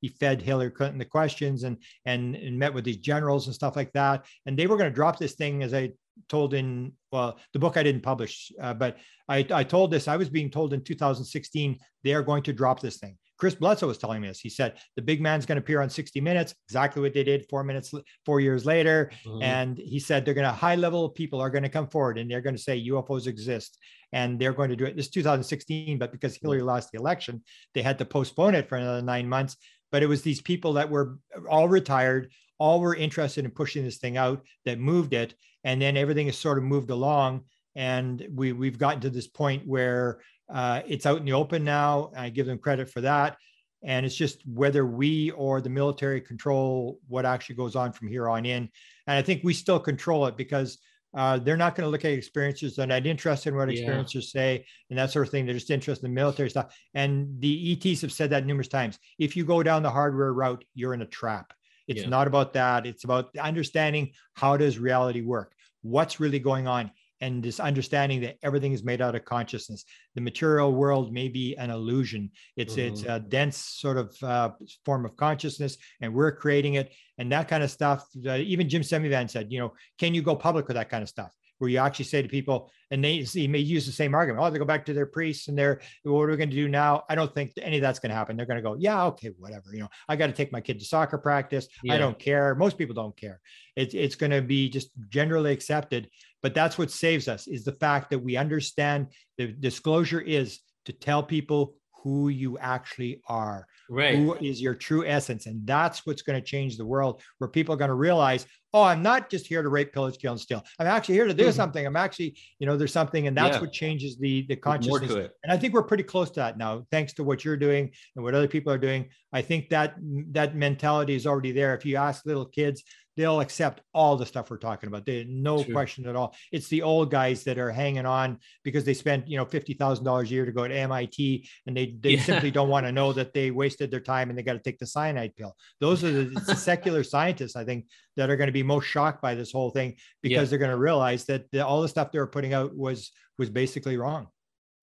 He 0.00 0.08
fed 0.18 0.42
Hillary 0.42 0.72
Clinton 0.72 0.98
the 0.98 1.04
questions 1.04 1.62
and 1.62 1.76
and, 2.06 2.34
and 2.34 2.58
met 2.58 2.74
with 2.74 2.82
these 2.82 2.96
generals 2.96 3.46
and 3.46 3.54
stuff 3.54 3.76
like 3.76 3.92
that. 3.92 4.26
And 4.46 4.58
they 4.58 4.66
were 4.66 4.76
going 4.76 4.90
to 4.90 4.94
drop 4.94 5.20
this 5.20 5.34
thing 5.34 5.62
as 5.62 5.72
I 5.72 5.92
told 6.28 6.54
in 6.54 6.92
well 7.12 7.38
the 7.54 7.58
book 7.58 7.78
i 7.78 7.82
didn't 7.82 8.02
publish 8.02 8.52
uh, 8.60 8.74
but 8.74 8.98
I, 9.26 9.46
I 9.50 9.64
told 9.64 9.90
this 9.90 10.06
i 10.06 10.18
was 10.18 10.28
being 10.28 10.50
told 10.50 10.74
in 10.74 10.84
2016 10.84 11.78
they 12.04 12.12
are 12.12 12.22
going 12.22 12.42
to 12.42 12.52
drop 12.52 12.80
this 12.80 12.98
thing 12.98 13.16
Chris 13.40 13.54
Bledsoe 13.54 13.86
was 13.86 13.96
telling 13.96 14.20
me 14.20 14.28
this. 14.28 14.38
He 14.38 14.50
said 14.50 14.74
the 14.96 15.02
big 15.02 15.22
man's 15.22 15.46
going 15.46 15.56
to 15.56 15.60
appear 15.60 15.80
on 15.80 15.88
60 15.88 16.20
Minutes, 16.20 16.54
exactly 16.68 17.00
what 17.00 17.14
they 17.14 17.24
did 17.24 17.46
four 17.48 17.64
minutes, 17.64 17.92
four 18.26 18.38
years 18.38 18.66
later. 18.66 19.10
Mm-hmm. 19.24 19.42
And 19.42 19.78
he 19.78 19.98
said 19.98 20.24
they're 20.24 20.34
going 20.34 20.46
to 20.46 20.52
high 20.52 20.74
level 20.74 21.08
people 21.08 21.40
are 21.40 21.48
going 21.48 21.62
to 21.62 21.70
come 21.70 21.88
forward 21.88 22.18
and 22.18 22.30
they're 22.30 22.42
going 22.42 22.54
to 22.54 22.62
say 22.62 22.86
UFOs 22.88 23.26
exist 23.26 23.78
and 24.12 24.38
they're 24.38 24.52
going 24.52 24.68
to 24.68 24.76
do 24.76 24.84
it. 24.84 24.94
This 24.94 25.08
2016, 25.08 25.98
but 25.98 26.12
because 26.12 26.36
Hillary 26.36 26.60
lost 26.60 26.92
the 26.92 26.98
election, 26.98 27.42
they 27.72 27.80
had 27.80 27.98
to 27.98 28.04
postpone 28.04 28.54
it 28.54 28.68
for 28.68 28.76
another 28.76 29.00
nine 29.00 29.26
months. 29.26 29.56
But 29.90 30.02
it 30.02 30.06
was 30.06 30.20
these 30.20 30.42
people 30.42 30.74
that 30.74 30.90
were 30.90 31.18
all 31.48 31.66
retired, 31.66 32.30
all 32.58 32.80
were 32.80 32.94
interested 32.94 33.46
in 33.46 33.50
pushing 33.52 33.84
this 33.84 33.96
thing 33.96 34.18
out 34.18 34.44
that 34.66 34.78
moved 34.78 35.14
it. 35.14 35.34
And 35.64 35.80
then 35.80 35.96
everything 35.96 36.26
has 36.26 36.36
sort 36.36 36.58
of 36.58 36.64
moved 36.64 36.90
along. 36.90 37.44
And 37.74 38.26
we, 38.34 38.52
we've 38.52 38.78
gotten 38.78 39.00
to 39.00 39.10
this 39.10 39.28
point 39.28 39.66
where 39.66 40.20
uh, 40.52 40.82
it's 40.86 41.06
out 41.06 41.18
in 41.18 41.24
the 41.24 41.32
open 41.32 41.64
now. 41.64 42.10
I 42.16 42.28
give 42.30 42.46
them 42.46 42.58
credit 42.58 42.90
for 42.90 43.00
that. 43.02 43.36
And 43.82 44.04
it's 44.04 44.14
just 44.14 44.46
whether 44.46 44.84
we 44.84 45.30
or 45.30 45.60
the 45.60 45.70
military 45.70 46.20
control 46.20 46.98
what 47.08 47.24
actually 47.24 47.56
goes 47.56 47.76
on 47.76 47.92
from 47.92 48.08
here 48.08 48.28
on 48.28 48.44
in. 48.44 48.68
And 49.06 49.18
I 49.18 49.22
think 49.22 49.42
we 49.42 49.54
still 49.54 49.80
control 49.80 50.26
it 50.26 50.36
because 50.36 50.78
uh, 51.16 51.38
they're 51.38 51.56
not 51.56 51.74
going 51.74 51.86
to 51.86 51.90
look 51.90 52.04
at 52.04 52.12
experiences. 52.12 52.76
They're 52.76 52.86
not 52.86 53.06
interested 53.06 53.50
in 53.50 53.56
what 53.56 53.68
experiencers 53.68 54.14
yeah. 54.14 54.40
say 54.40 54.66
and 54.90 54.98
that 54.98 55.10
sort 55.10 55.26
of 55.26 55.30
thing. 55.30 55.46
They're 55.46 55.54
just 55.54 55.70
interested 55.70 56.06
in 56.06 56.14
military 56.14 56.50
stuff. 56.50 56.74
And 56.94 57.40
the 57.40 57.72
ETs 57.72 58.02
have 58.02 58.12
said 58.12 58.30
that 58.30 58.46
numerous 58.46 58.68
times. 58.68 58.98
If 59.18 59.36
you 59.36 59.44
go 59.44 59.62
down 59.62 59.82
the 59.82 59.90
hardware 59.90 60.32
route, 60.32 60.64
you're 60.74 60.94
in 60.94 61.02
a 61.02 61.06
trap. 61.06 61.52
It's 61.88 62.02
yeah. 62.02 62.08
not 62.08 62.28
about 62.28 62.52
that. 62.52 62.86
It's 62.86 63.04
about 63.04 63.36
understanding 63.36 64.12
how 64.34 64.56
does 64.56 64.78
reality 64.78 65.22
work? 65.22 65.54
What's 65.82 66.20
really 66.20 66.38
going 66.38 66.68
on? 66.68 66.92
And 67.20 67.42
this 67.42 67.60
understanding 67.60 68.20
that 68.22 68.36
everything 68.42 68.72
is 68.72 68.82
made 68.82 69.00
out 69.00 69.14
of 69.14 69.24
consciousness. 69.24 69.84
The 70.14 70.20
material 70.20 70.72
world 70.72 71.12
may 71.12 71.28
be 71.28 71.56
an 71.56 71.70
illusion. 71.70 72.30
It's 72.56 72.74
mm-hmm. 72.74 72.94
it's 72.94 73.02
a 73.02 73.20
dense 73.20 73.56
sort 73.56 73.98
of 73.98 74.16
uh, 74.22 74.50
form 74.84 75.04
of 75.04 75.16
consciousness, 75.16 75.76
and 76.00 76.14
we're 76.14 76.32
creating 76.32 76.74
it, 76.74 76.92
and 77.18 77.30
that 77.32 77.48
kind 77.48 77.62
of 77.62 77.70
stuff. 77.70 78.04
Uh, 78.26 78.36
even 78.36 78.68
Jim 78.68 78.82
Semivan 78.82 79.28
said, 79.28 79.50
you 79.50 79.58
know, 79.58 79.72
can 79.98 80.14
you 80.14 80.22
go 80.22 80.34
public 80.34 80.66
with 80.68 80.76
that 80.76 80.88
kind 80.88 81.02
of 81.02 81.08
stuff? 81.08 81.34
Where 81.60 81.70
you 81.70 81.78
actually 81.78 82.06
say 82.06 82.22
to 82.22 82.28
people, 82.28 82.72
and 82.90 83.04
they 83.04 83.18
he 83.18 83.46
may 83.46 83.60
use 83.60 83.86
the 83.86 83.92
same 83.92 84.14
argument. 84.14 84.44
Oh, 84.44 84.50
they 84.50 84.58
go 84.58 84.64
back 84.64 84.84
to 84.86 84.92
their 84.92 85.06
priests 85.06 85.46
and 85.48 85.56
they're 85.56 85.80
what 86.02 86.22
are 86.22 86.30
we 86.30 86.36
going 86.36 86.50
to 86.50 86.56
do 86.56 86.68
now? 86.68 87.04
I 87.08 87.14
don't 87.14 87.32
think 87.32 87.52
any 87.60 87.76
of 87.76 87.82
that's 87.82 87.98
going 87.98 88.10
to 88.10 88.16
happen. 88.16 88.36
They're 88.36 88.46
going 88.46 88.56
to 88.56 88.62
go, 88.62 88.76
yeah, 88.78 89.04
okay, 89.04 89.30
whatever. 89.38 89.66
You 89.72 89.80
know, 89.80 89.88
I 90.08 90.16
got 90.16 90.26
to 90.26 90.32
take 90.32 90.52
my 90.52 90.60
kid 90.60 90.80
to 90.80 90.84
soccer 90.84 91.18
practice. 91.18 91.68
Yeah. 91.84 91.94
I 91.94 91.98
don't 91.98 92.18
care. 92.18 92.54
Most 92.56 92.78
people 92.78 92.94
don't 92.94 93.16
care. 93.16 93.40
It's 93.76 93.94
it's 93.94 94.16
going 94.16 94.32
to 94.32 94.42
be 94.42 94.68
just 94.68 94.90
generally 95.10 95.52
accepted 95.52 96.08
but 96.42 96.54
that's 96.54 96.78
what 96.78 96.90
saves 96.90 97.28
us 97.28 97.46
is 97.46 97.64
the 97.64 97.72
fact 97.72 98.10
that 98.10 98.18
we 98.18 98.36
understand 98.36 99.08
the 99.36 99.48
disclosure 99.48 100.20
is 100.20 100.60
to 100.86 100.92
tell 100.92 101.22
people 101.22 101.74
who 102.02 102.28
you 102.28 102.58
actually 102.58 103.20
are. 103.28 103.66
Right. 103.88 104.14
who 104.16 104.34
is 104.34 104.62
your 104.62 104.74
true 104.74 105.04
essence? 105.04 105.46
And 105.46 105.66
that's 105.66 106.06
what's 106.06 106.22
going 106.22 106.40
to 106.40 106.44
change 106.44 106.76
the 106.76 106.86
world 106.86 107.22
where 107.38 107.48
people 107.48 107.74
are 107.74 107.78
going 107.78 107.88
to 107.88 107.94
realize 107.94 108.46
oh 108.72 108.84
i'm 108.84 109.02
not 109.02 109.28
just 109.28 109.48
here 109.48 109.62
to 109.64 109.68
rape 109.68 109.92
pillage 109.92 110.16
kill 110.18 110.30
and 110.30 110.40
steal. 110.40 110.62
I'm 110.78 110.86
actually 110.86 111.16
here 111.16 111.26
to 111.26 111.34
do 111.34 111.46
Mhm. 111.48 111.52
something. 111.54 111.84
I'm 111.84 111.96
actually 111.96 112.38
you 112.60 112.66
know 112.68 112.76
there's 112.76 112.92
something 112.92 113.26
and 113.26 113.36
that's 113.36 113.56
Yeah. 113.56 113.62
what 113.62 113.72
changes 113.72 114.16
the 114.16 114.42
the 114.48 114.54
more 114.54 114.60
consciousness. 114.62 115.10
to 115.12 115.18
it. 115.18 115.32
And 115.42 115.52
i 115.52 115.56
think 115.56 115.74
we're 115.74 115.82
pretty 115.82 116.04
close 116.04 116.30
to 116.30 116.40
that 116.40 116.56
now 116.56 116.86
thanks 116.92 117.12
to 117.14 117.24
what 117.24 117.44
you're 117.44 117.56
doing 117.56 117.90
and 118.14 118.24
what 118.24 118.34
other 118.34 118.46
people 118.46 118.72
are 118.72 118.78
doing. 118.78 119.08
I 119.32 119.42
think 119.42 119.70
that 119.70 119.96
that 120.32 120.54
mentality 120.56 121.14
is 121.16 121.26
already 121.26 121.50
there. 121.52 121.74
If 121.74 121.84
you 121.84 121.96
ask 121.96 122.24
little 122.26 122.46
kids 122.46 122.84
they'll 123.16 123.40
accept 123.40 123.80
all 123.92 124.16
the 124.16 124.24
stuff 124.24 124.50
we're 124.50 124.56
talking 124.56 124.86
about 124.88 125.04
they 125.04 125.24
no 125.28 125.62
True. 125.62 125.74
question 125.74 126.06
at 126.06 126.16
all 126.16 126.34
it's 126.52 126.68
the 126.68 126.82
old 126.82 127.10
guys 127.10 127.42
that 127.44 127.58
are 127.58 127.70
hanging 127.70 128.06
on 128.06 128.38
because 128.62 128.84
they 128.84 128.94
spent 128.94 129.28
you 129.28 129.36
know 129.36 129.44
$50000 129.44 130.22
a 130.22 130.26
year 130.26 130.46
to 130.46 130.52
go 130.52 130.66
to 130.66 130.74
mit 130.74 131.44
and 131.66 131.76
they 131.76 131.96
they 132.00 132.10
Yeah. 132.14 132.22
simply 132.22 132.50
don't 132.50 132.68
want 132.68 132.86
to 132.86 132.92
know 132.92 133.12
that 133.12 133.32
they 133.34 133.50
wasted 133.50 133.90
their 133.90 134.00
time 134.00 134.30
and 134.30 134.38
they 134.38 134.42
got 134.42 134.54
to 134.54 134.58
take 134.60 134.78
the 134.78 134.86
cyanide 134.86 135.34
pill 135.36 135.56
those 135.80 136.04
are 136.04 136.10
the, 136.12 136.24
the 136.40 136.54
secular 136.54 137.02
scientists 137.14 137.56
i 137.56 137.64
think 137.64 137.86
that 138.16 138.30
are 138.30 138.36
going 138.36 138.48
to 138.48 138.52
be 138.52 138.62
most 138.62 138.86
shocked 138.86 139.20
by 139.20 139.34
this 139.34 139.52
whole 139.52 139.70
thing 139.70 139.96
because 140.22 140.46
Yeah. 140.46 140.50
they're 140.50 140.58
going 140.58 140.70
to 140.70 140.78
realize 140.78 141.24
that 141.26 141.50
the, 141.52 141.66
all 141.66 141.82
the 141.82 141.88
stuff 141.88 142.12
they 142.12 142.18
were 142.18 142.26
putting 142.26 142.54
out 142.54 142.76
was 142.76 143.10
was 143.38 143.50
basically 143.50 143.96
wrong 143.96 144.26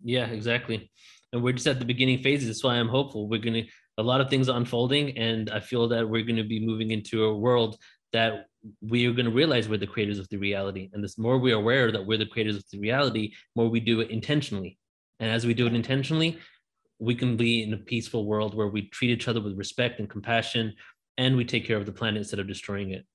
Yeah, 0.03 0.27
exactly. 0.27 0.91
And 1.33 1.43
we're 1.43 1.53
just 1.53 1.67
at 1.67 1.79
the 1.79 1.85
beginning 1.85 2.19
phases. 2.23 2.47
That's 2.47 2.63
why 2.63 2.75
I'm 2.75 2.87
hopeful. 2.87 3.27
We're 3.27 3.41
gonna 3.47 3.63
a 3.97 4.03
lot 4.03 4.21
of 4.21 4.29
things 4.29 4.47
unfolding, 4.47 5.17
and 5.17 5.49
I 5.49 5.59
feel 5.59 5.87
that 5.89 6.07
we're 6.07 6.23
gonna 6.29 6.43
be 6.55 6.59
moving 6.65 6.91
into 6.91 7.25
a 7.25 7.35
world 7.45 7.77
that 8.13 8.45
we 8.81 9.05
are 9.05 9.13
gonna 9.13 9.29
realize 9.29 9.67
we're 9.69 9.77
the 9.77 9.87
creators 9.87 10.19
of 10.19 10.27
the 10.29 10.37
reality. 10.37 10.89
And 10.93 11.03
the 11.03 11.13
more 11.17 11.37
we're 11.37 11.55
aware 11.55 11.91
that 11.91 12.05
we're 12.05 12.17
the 12.17 12.25
creators 12.25 12.55
of 12.57 12.63
the 12.71 12.79
reality, 12.79 13.33
more 13.55 13.69
we 13.69 13.79
do 13.79 14.01
it 14.01 14.09
intentionally. 14.09 14.77
And 15.19 15.31
as 15.31 15.45
we 15.45 15.53
do 15.53 15.67
it 15.67 15.73
intentionally, 15.73 16.37
we 16.99 17.15
can 17.15 17.37
be 17.37 17.63
in 17.63 17.73
a 17.73 17.77
peaceful 17.77 18.25
world 18.25 18.55
where 18.55 18.67
we 18.67 18.89
treat 18.89 19.11
each 19.11 19.27
other 19.27 19.41
with 19.41 19.57
respect 19.57 19.99
and 19.99 20.09
compassion, 20.09 20.73
and 21.17 21.35
we 21.35 21.45
take 21.45 21.65
care 21.65 21.77
of 21.77 21.85
the 21.85 21.91
planet 21.91 22.17
instead 22.17 22.39
of 22.39 22.47
destroying 22.47 22.91
it. 22.91 23.05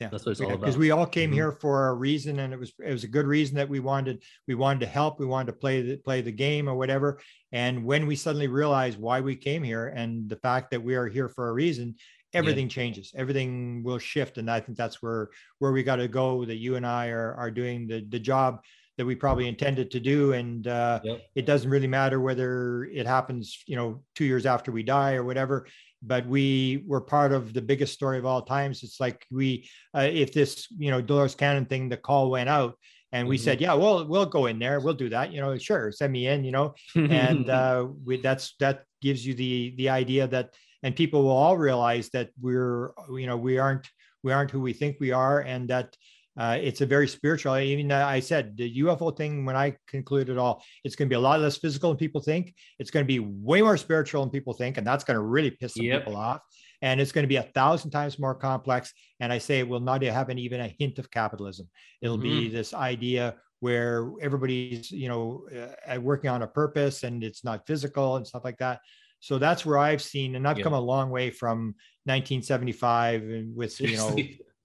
Yeah, 0.00 0.08
That's 0.08 0.26
what 0.26 0.32
it's 0.32 0.40
all 0.40 0.48
about. 0.48 0.60
because 0.60 0.76
we 0.76 0.90
all 0.90 1.06
came 1.06 1.30
Mhm. 1.30 1.34
here 1.34 1.52
for 1.52 1.88
a 1.88 1.94
reason, 1.94 2.40
and 2.40 2.52
it 2.52 2.58
was 2.58 2.72
it 2.84 2.90
was 2.90 3.04
a 3.04 3.08
good 3.08 3.26
reason 3.26 3.56
that 3.56 3.68
we 3.68 3.78
wanted 3.80 4.22
we 4.48 4.54
wanted 4.56 4.80
to 4.80 4.86
help, 4.86 5.20
we 5.20 5.26
wanted 5.26 5.52
to 5.52 5.58
play 5.58 5.82
the 5.82 5.96
play 5.96 6.20
the 6.20 6.32
game 6.32 6.68
or 6.68 6.74
whatever. 6.74 7.20
And 7.52 7.84
when 7.84 8.06
we 8.06 8.16
suddenly 8.16 8.48
realize 8.48 8.96
why 8.96 9.20
we 9.20 9.36
came 9.36 9.62
here 9.62 9.86
and 9.88 10.28
the 10.28 10.36
fact 10.36 10.72
that 10.72 10.82
we 10.82 10.96
are 10.96 11.06
here 11.06 11.28
for 11.28 11.48
a 11.48 11.52
reason, 11.52 11.94
everything 12.34 12.68
changes. 12.68 13.12
Everything 13.16 13.82
will 13.84 13.98
shift, 13.98 14.38
and 14.38 14.50
I 14.50 14.60
think 14.60 14.76
that's 14.78 15.02
where 15.02 15.30
where 15.58 15.72
we 15.72 15.82
got 15.82 15.96
to 15.96 16.08
go. 16.08 16.44
That 16.44 16.56
you 16.56 16.76
and 16.76 16.86
I 16.86 17.08
are 17.08 17.34
are 17.34 17.50
doing 17.50 17.86
the 17.86 18.04
the 18.08 18.18
job 18.18 18.60
that 18.96 19.06
we 19.06 19.14
probably 19.16 19.48
intended 19.48 19.90
to 19.90 20.00
do, 20.00 20.32
and 20.32 20.66
uh, 20.68 21.00
Yep. 21.04 21.20
it 21.34 21.46
doesn't 21.46 21.70
really 21.70 21.88
matter 21.88 22.20
whether 22.20 22.84
it 22.84 23.06
happens, 23.06 23.62
you 23.66 23.74
know, 23.76 24.04
two 24.14 24.24
years 24.24 24.46
after 24.46 24.70
we 24.70 24.82
die 24.84 25.14
or 25.14 25.24
whatever. 25.24 25.66
But 26.02 26.26
we 26.26 26.84
were 26.86 27.00
part 27.00 27.32
of 27.32 27.52
the 27.54 27.62
biggest 27.62 27.94
story 27.94 28.18
of 28.18 28.26
all 28.26 28.42
times. 28.42 28.82
It's 28.82 29.00
like 29.00 29.26
we 29.30 29.68
uh, 29.96 30.08
if 30.12 30.32
this 30.32 30.68
you 30.78 30.90
know 30.90 31.00
Dolores 31.00 31.34
Cannon 31.34 31.66
thing, 31.66 31.88
the 31.88 31.96
call 31.96 32.30
went 32.30 32.48
out, 32.48 32.78
and 33.12 33.26
we 33.28 33.36
Mhm. 33.36 33.40
said, 33.40 33.60
yeah, 33.60 33.74
well, 33.74 34.06
we'll 34.06 34.26
go 34.26 34.46
in 34.46 34.58
there, 34.58 34.80
we'll 34.80 34.94
do 34.94 35.08
that, 35.10 35.32
you 35.32 35.40
know, 35.40 35.56
sure, 35.56 35.92
send 35.92 36.12
me 36.12 36.26
in, 36.26 36.44
you 36.44 36.52
know, 36.52 36.74
and 37.08 37.48
uh, 37.50 37.86
we, 38.04 38.16
that's 38.20 38.54
that 38.60 38.84
gives 39.00 39.24
you 39.26 39.34
the 39.34 39.74
the 39.76 39.88
idea 39.88 40.26
that, 40.28 40.50
and 40.84 40.94
people 40.94 41.24
will 41.24 41.30
all 41.44 41.56
realize 41.56 42.10
that 42.10 42.30
we're 42.40 42.92
you 43.18 43.26
know 43.26 43.36
we 43.36 43.58
aren't 43.58 43.88
we 44.22 44.32
aren't 44.32 44.52
who 44.52 44.60
we 44.60 44.72
think 44.72 44.98
we 45.00 45.10
are, 45.10 45.40
and 45.40 45.68
that. 45.68 45.96
Uh, 46.36 46.58
it's 46.60 46.80
a 46.80 46.86
very 46.86 47.06
spiritual. 47.06 47.56
Even 47.56 47.92
uh, 47.92 48.04
I 48.04 48.18
said 48.18 48.56
the 48.56 48.78
UFO 48.82 49.16
thing 49.16 49.44
when 49.44 49.54
I 49.54 49.76
conclude 49.86 50.28
it 50.28 50.36
all, 50.36 50.64
it's 50.82 50.96
going 50.96 51.08
to 51.08 51.12
be 51.12 51.14
a 51.14 51.20
lot 51.20 51.38
less 51.38 51.58
physical 51.58 51.90
than 51.90 51.96
people 51.96 52.20
think. 52.20 52.52
It's 52.80 52.90
going 52.90 53.04
to 53.04 53.06
be 53.06 53.20
way 53.20 53.62
more 53.62 53.76
spiritual 53.76 54.20
than 54.22 54.30
people 54.30 54.52
think, 54.52 54.76
and 54.76 54.84
that's 54.84 55.04
going 55.04 55.14
to 55.16 55.22
really 55.22 55.52
piss 55.52 55.74
some 55.74 55.86
Yep. 55.86 56.00
people 56.00 56.16
off 56.16 56.40
and 56.84 57.00
it's 57.00 57.12
going 57.12 57.22
to 57.22 57.28
be 57.28 57.36
a 57.36 57.42
thousand 57.54 57.90
times 57.90 58.18
more 58.18 58.34
complex. 58.34 58.92
And 59.18 59.32
I 59.32 59.38
say 59.38 59.58
it 59.58 59.68
will 59.68 59.80
not 59.80 60.02
have 60.02 60.28
an, 60.28 60.38
even 60.38 60.60
a 60.60 60.74
hint 60.78 60.98
of 60.98 61.10
capitalism. 61.10 61.66
It'll 62.02 62.18
be 62.18 62.50
this 62.50 62.74
idea 62.74 63.36
where 63.60 64.10
everybody's, 64.20 64.90
you 64.90 65.08
know, 65.08 65.46
uh, 65.88 65.98
working 65.98 66.28
on 66.28 66.42
a 66.42 66.46
purpose 66.46 67.02
and 67.02 67.24
it's 67.24 67.42
not 67.42 67.66
physical 67.66 68.16
and 68.16 68.26
stuff 68.26 68.44
like 68.44 68.58
that. 68.58 68.80
So 69.24 69.38
that's 69.38 69.64
where 69.64 69.78
I've 69.78 70.02
seen, 70.02 70.34
and 70.36 70.46
I've 70.46 70.58
Yeah. 70.58 70.64
come 70.64 70.74
a 70.74 70.80
long 70.80 71.08
way 71.08 71.30
from 71.30 71.74
1975 72.04 73.22
and 73.22 73.56
with, 73.56 73.80
you 73.80 73.96
know, 73.96 74.16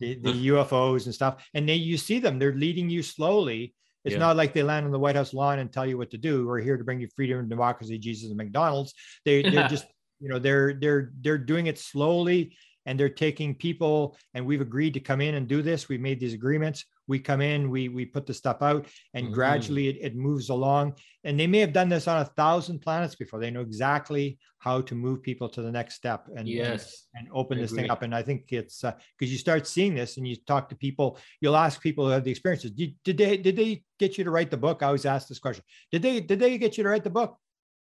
the, 0.02 0.16
the 0.22 0.48
UFOs 0.50 1.06
and 1.06 1.16
stuff. 1.16 1.42
And 1.54 1.68
they, 1.68 1.76
you 1.76 1.96
see 1.96 2.20
them, 2.20 2.40
they're 2.40 2.54
leading 2.54 2.90
you 2.90 3.02
slowly. 3.02 3.74
It's 4.04 4.14
Yeah. 4.16 4.20
not 4.20 4.36
like 4.36 4.52
they 4.54 4.64
land 4.64 4.86
on 4.86 4.92
the 4.92 5.00
White 5.00 5.16
House 5.16 5.34
lawn 5.34 5.60
and 5.60 5.72
tell 5.72 5.86
you 5.86 5.98
what 5.98 6.12
to 6.12 6.18
do. 6.18 6.46
We're 6.46 6.60
here 6.60 6.78
to 6.78 6.84
bring 6.84 7.00
you 7.00 7.08
freedom 7.16 7.40
and 7.40 7.50
democracy, 7.50 7.98
Jesus 7.98 8.28
and 8.30 8.38
McDonald's. 8.38 8.94
They, 9.24 9.44
they're 9.44 9.68
just, 9.76 9.86
you 10.20 10.28
know, 10.28 10.40
they're, 10.40 10.74
they're, 10.74 11.14
they're 11.22 11.38
doing 11.38 11.68
it 11.68 11.80
slowly 11.80 12.58
and 12.86 13.00
they're 13.00 13.08
taking 13.08 13.56
people 13.56 14.18
and 14.34 14.46
we've 14.46 14.60
agreed 14.60 14.94
to 14.96 15.00
come 15.00 15.22
in 15.22 15.36
and 15.36 15.48
do 15.48 15.62
this. 15.62 15.88
We've 15.88 16.02
made 16.02 16.20
these 16.20 16.34
agreements. 16.34 16.84
We 17.10 17.20
come 17.20 17.42
in, 17.42 17.70
we, 17.70 17.90
we 17.90 18.06
put 18.06 18.26
the 18.26 18.34
stuff 18.34 18.62
out 18.62 18.88
and 19.14 19.28
Mhm. 19.28 19.34
gradually 19.34 19.88
it, 19.90 19.98
it 20.00 20.16
moves 20.16 20.50
along. 20.50 20.94
And 21.26 21.38
they 21.38 21.48
may 21.48 21.60
have 21.60 21.74
done 21.74 21.90
this 21.90 22.08
on 22.08 22.22
a 22.22 22.26
thousand 22.26 22.80
planets 22.80 23.16
before. 23.16 23.42
They 23.42 23.52
know 23.52 23.62
exactly 23.62 24.40
how 24.60 24.82
to 24.82 24.96
move 24.96 25.22
people 25.22 25.50
to 25.50 25.62
the 25.62 25.72
next 25.72 25.96
step 25.96 26.28
and, 26.36 26.48
yes. 26.48 27.08
and 27.16 27.28
open 27.34 27.58
this 27.58 27.72
thing 27.72 27.90
up. 27.90 28.04
And 28.04 28.14
I 28.14 28.22
think 28.22 28.52
it's 28.52 28.82
because 28.82 29.32
you 29.32 29.38
start 29.38 29.68
seeing 29.68 29.96
this 29.96 30.18
and 30.18 30.28
you 30.28 30.36
talk 30.48 30.70
to 30.70 30.76
people, 30.76 31.18
you'll 31.42 31.58
ask 31.58 31.82
people 31.82 32.06
who 32.06 32.12
have 32.12 32.24
the 32.24 32.32
experiences. 32.32 32.72
Did, 32.72 32.96
did 33.04 33.18
they 33.18 33.38
did 33.38 33.56
they 33.56 33.84
get 33.98 34.18
you 34.18 34.24
to 34.24 34.32
write 34.32 34.52
the 34.52 34.58
book? 34.58 34.84
I 34.84 34.88
always 34.88 35.06
ask 35.06 35.28
this 35.28 35.40
question. 35.40 35.64
Did 35.92 36.02
they 36.02 36.22
did 36.22 36.40
they 36.40 36.58
get 36.58 36.78
you 36.78 36.84
to 36.84 36.90
write 36.90 37.04
the 37.04 37.10
book? 37.10 37.38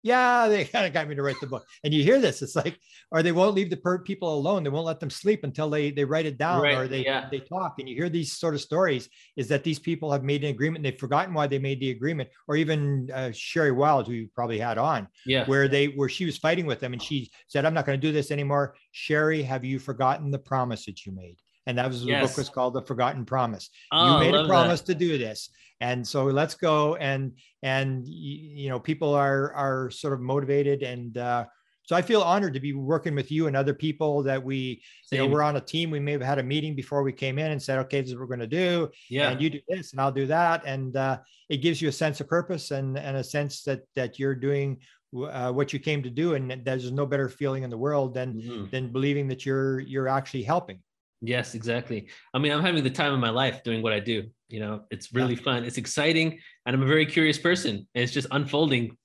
Yeah, 0.03 0.49
they 0.49 0.65
kind 0.75 0.87
of 0.87 0.93
got 0.93 1.09
me 1.09 1.15
to 1.15 1.23
write 1.23 1.41
the 1.41 1.47
book. 1.47 1.65
And 1.85 1.93
you 1.93 2.03
hear 2.03 2.21
this, 2.21 2.43
it's 2.43 2.57
like, 2.57 2.79
or 3.13 3.23
they 3.23 3.33
won't 3.33 3.55
leave 3.55 3.71
the 3.71 3.77
per- 3.77 3.99
people 4.03 4.33
alone. 4.35 4.63
They 4.63 4.71
won't 4.71 4.87
let 4.87 5.01
them 5.01 5.11
sleep 5.11 5.45
until 5.45 5.69
they 5.69 5.91
they 5.91 6.05
write 6.05 6.27
it 6.27 6.39
down 6.39 6.63
Right, 6.63 6.77
or 6.77 6.89
they 6.89 7.05
yeah. 7.05 7.29
they 7.31 7.41
talk. 7.41 7.75
And 7.79 7.89
you 7.89 7.95
hear 7.97 8.09
these 8.09 8.33
sort 8.39 8.55
of 8.55 8.61
stories 8.61 9.09
is 9.37 9.49
that 9.49 9.65
these 9.65 9.79
people 9.79 10.11
have 10.13 10.25
made 10.25 10.43
an 10.45 10.51
agreement. 10.51 10.83
They've 10.85 10.99
forgotten 10.99 11.35
why 11.35 11.47
they 11.47 11.59
made 11.59 11.81
the 11.81 11.91
agreement. 11.91 12.29
Or 12.49 12.57
even 12.57 13.11
uh, 13.13 13.31
Sherry 13.33 13.73
Wilde, 13.73 14.07
who 14.07 14.15
you 14.15 14.29
probably 14.35 14.59
had 14.59 14.79
on, 14.79 15.09
Yeah. 15.27 15.45
where 15.47 15.69
they 15.69 15.87
where 15.89 16.09
she 16.09 16.25
was 16.25 16.39
fighting 16.39 16.67
with 16.67 16.81
them 16.81 16.93
and 16.93 17.03
she 17.03 17.31
said 17.49 17.65
i'm 17.65 17.75
not 17.75 17.85
going 17.87 18.01
to 18.01 18.07
do 18.07 18.13
this 18.13 18.31
anymore 18.31 18.75
sherry 18.93 19.43
have 19.43 19.65
you 19.65 19.79
forgotten 19.79 20.31
the 20.31 20.39
promise 20.39 20.87
that 20.87 21.05
you 21.05 21.13
made 21.13 21.37
and 21.71 21.79
that 21.79 21.87
was 21.89 22.01
the 22.05 22.13
book 22.21 22.37
was 22.37 22.49
called 22.51 22.75
the 22.75 22.83
forgotten 22.83 23.25
promise 23.25 23.71
Oh, 23.93 24.05
you 24.07 24.19
made 24.19 24.35
a 24.35 24.39
love 24.39 24.47
that. 24.47 24.53
promise 24.53 24.81
to 24.83 24.95
do 24.95 25.17
this 25.27 25.49
and 25.81 26.07
so 26.07 26.25
let's 26.25 26.55
go 26.55 26.97
and 26.97 27.33
and 27.63 28.07
you 28.07 28.69
know 28.69 28.81
people 28.91 29.15
are 29.15 29.53
are 29.55 29.91
sort 29.91 30.13
of 30.15 30.21
motivated 30.21 30.83
and 30.83 31.17
uh 31.17 31.45
so 31.89 31.97
I 31.97 32.03
feel 32.03 32.23
honored 32.23 32.55
to 32.55 32.61
be 32.61 32.73
working 32.73 33.17
with 33.17 33.33
you 33.33 33.49
and 33.49 33.57
other 33.57 33.75
people 33.75 34.23
that 34.23 34.41
we, 34.45 34.81
you 35.11 35.19
know, 35.19 35.27
we're 35.33 35.43
on 35.43 35.57
a 35.57 35.61
team. 35.61 35.91
We 35.91 35.99
may 35.99 36.13
have 36.13 36.23
had 36.23 36.39
a 36.39 36.43
meeting 36.55 36.77
before 36.77 37.03
we 37.03 37.13
came 37.13 37.37
in 37.37 37.51
and 37.51 37.61
said, 37.61 37.81
okay, 37.81 38.01
this 38.01 38.11
is 38.11 38.15
what 38.15 38.21
we're 38.21 38.37
going 38.37 38.49
to 38.51 38.57
do 38.65 38.91
Yeah. 39.09 39.31
and 39.31 39.43
you 39.43 39.51
do 39.51 39.61
this 39.67 39.91
and 39.91 40.01
I'll 40.01 40.13
do 40.23 40.27
that. 40.27 40.63
And 40.65 40.95
uh, 40.97 41.19
it 41.49 41.57
gives 41.67 41.83
you 41.83 41.89
a 41.89 41.93
sense 42.05 42.21
of 42.21 42.29
purpose 42.29 42.71
and, 42.71 42.97
and 42.97 43.17
a 43.17 43.25
sense 43.25 43.65
that 43.65 43.81
that 43.97 44.21
you're 44.21 44.37
doing 44.37 44.69
uh, 45.17 45.51
what 45.51 45.73
you 45.73 45.81
came 45.81 46.01
to 46.05 46.11
do. 46.11 46.35
And 46.37 46.45
there's 46.65 46.93
no 46.93 47.07
better 47.07 47.29
feeling 47.29 47.65
in 47.65 47.71
the 47.71 47.83
world 47.87 48.15
than 48.15 48.35
Mhm. 48.35 48.71
than 48.71 48.93
believing 48.93 49.27
that 49.29 49.45
you're 49.45 49.81
you're 49.81 50.07
actually 50.19 50.45
helping. 50.45 50.79
Yes, 51.23 51.55
exactly. 51.55 52.09
I 52.33 52.39
mean, 52.39 52.53
I'm 52.53 52.63
having 52.63 52.83
the 52.83 52.91
time 52.91 53.13
of 53.13 53.21
my 53.21 53.31
life 53.31 53.63
doing 53.63 53.83
what 53.83 53.93
I 53.93 54.01
do. 54.01 54.25
You 54.49 54.61
know, 54.61 54.85
it's 54.91 55.13
really 55.13 55.37
fun. 55.37 55.65
It's 55.65 55.77
exciting, 55.79 56.39
and 56.65 56.75
I'm 56.75 56.83
a 56.83 56.87
very 56.87 57.07
curious 57.07 57.39
person. 57.39 57.87
And 57.95 58.03
it's 58.03 58.13
just 58.13 58.27
unfolding 58.31 58.97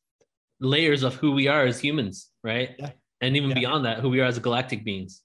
layers 0.62 1.04
of 1.04 1.16
who 1.16 1.34
we 1.34 1.48
are 1.48 1.66
as 1.66 1.80
humans, 1.80 2.32
right? 2.44 2.72
Yeah. 2.80 2.92
And 3.22 3.36
even 3.36 3.50
Yeah. 3.50 3.56
beyond 3.56 3.86
that, 3.86 4.00
who 4.00 4.10
we 4.10 4.22
are 4.22 4.26
as 4.26 4.40
galactic 4.40 4.86
beings. 4.86 5.22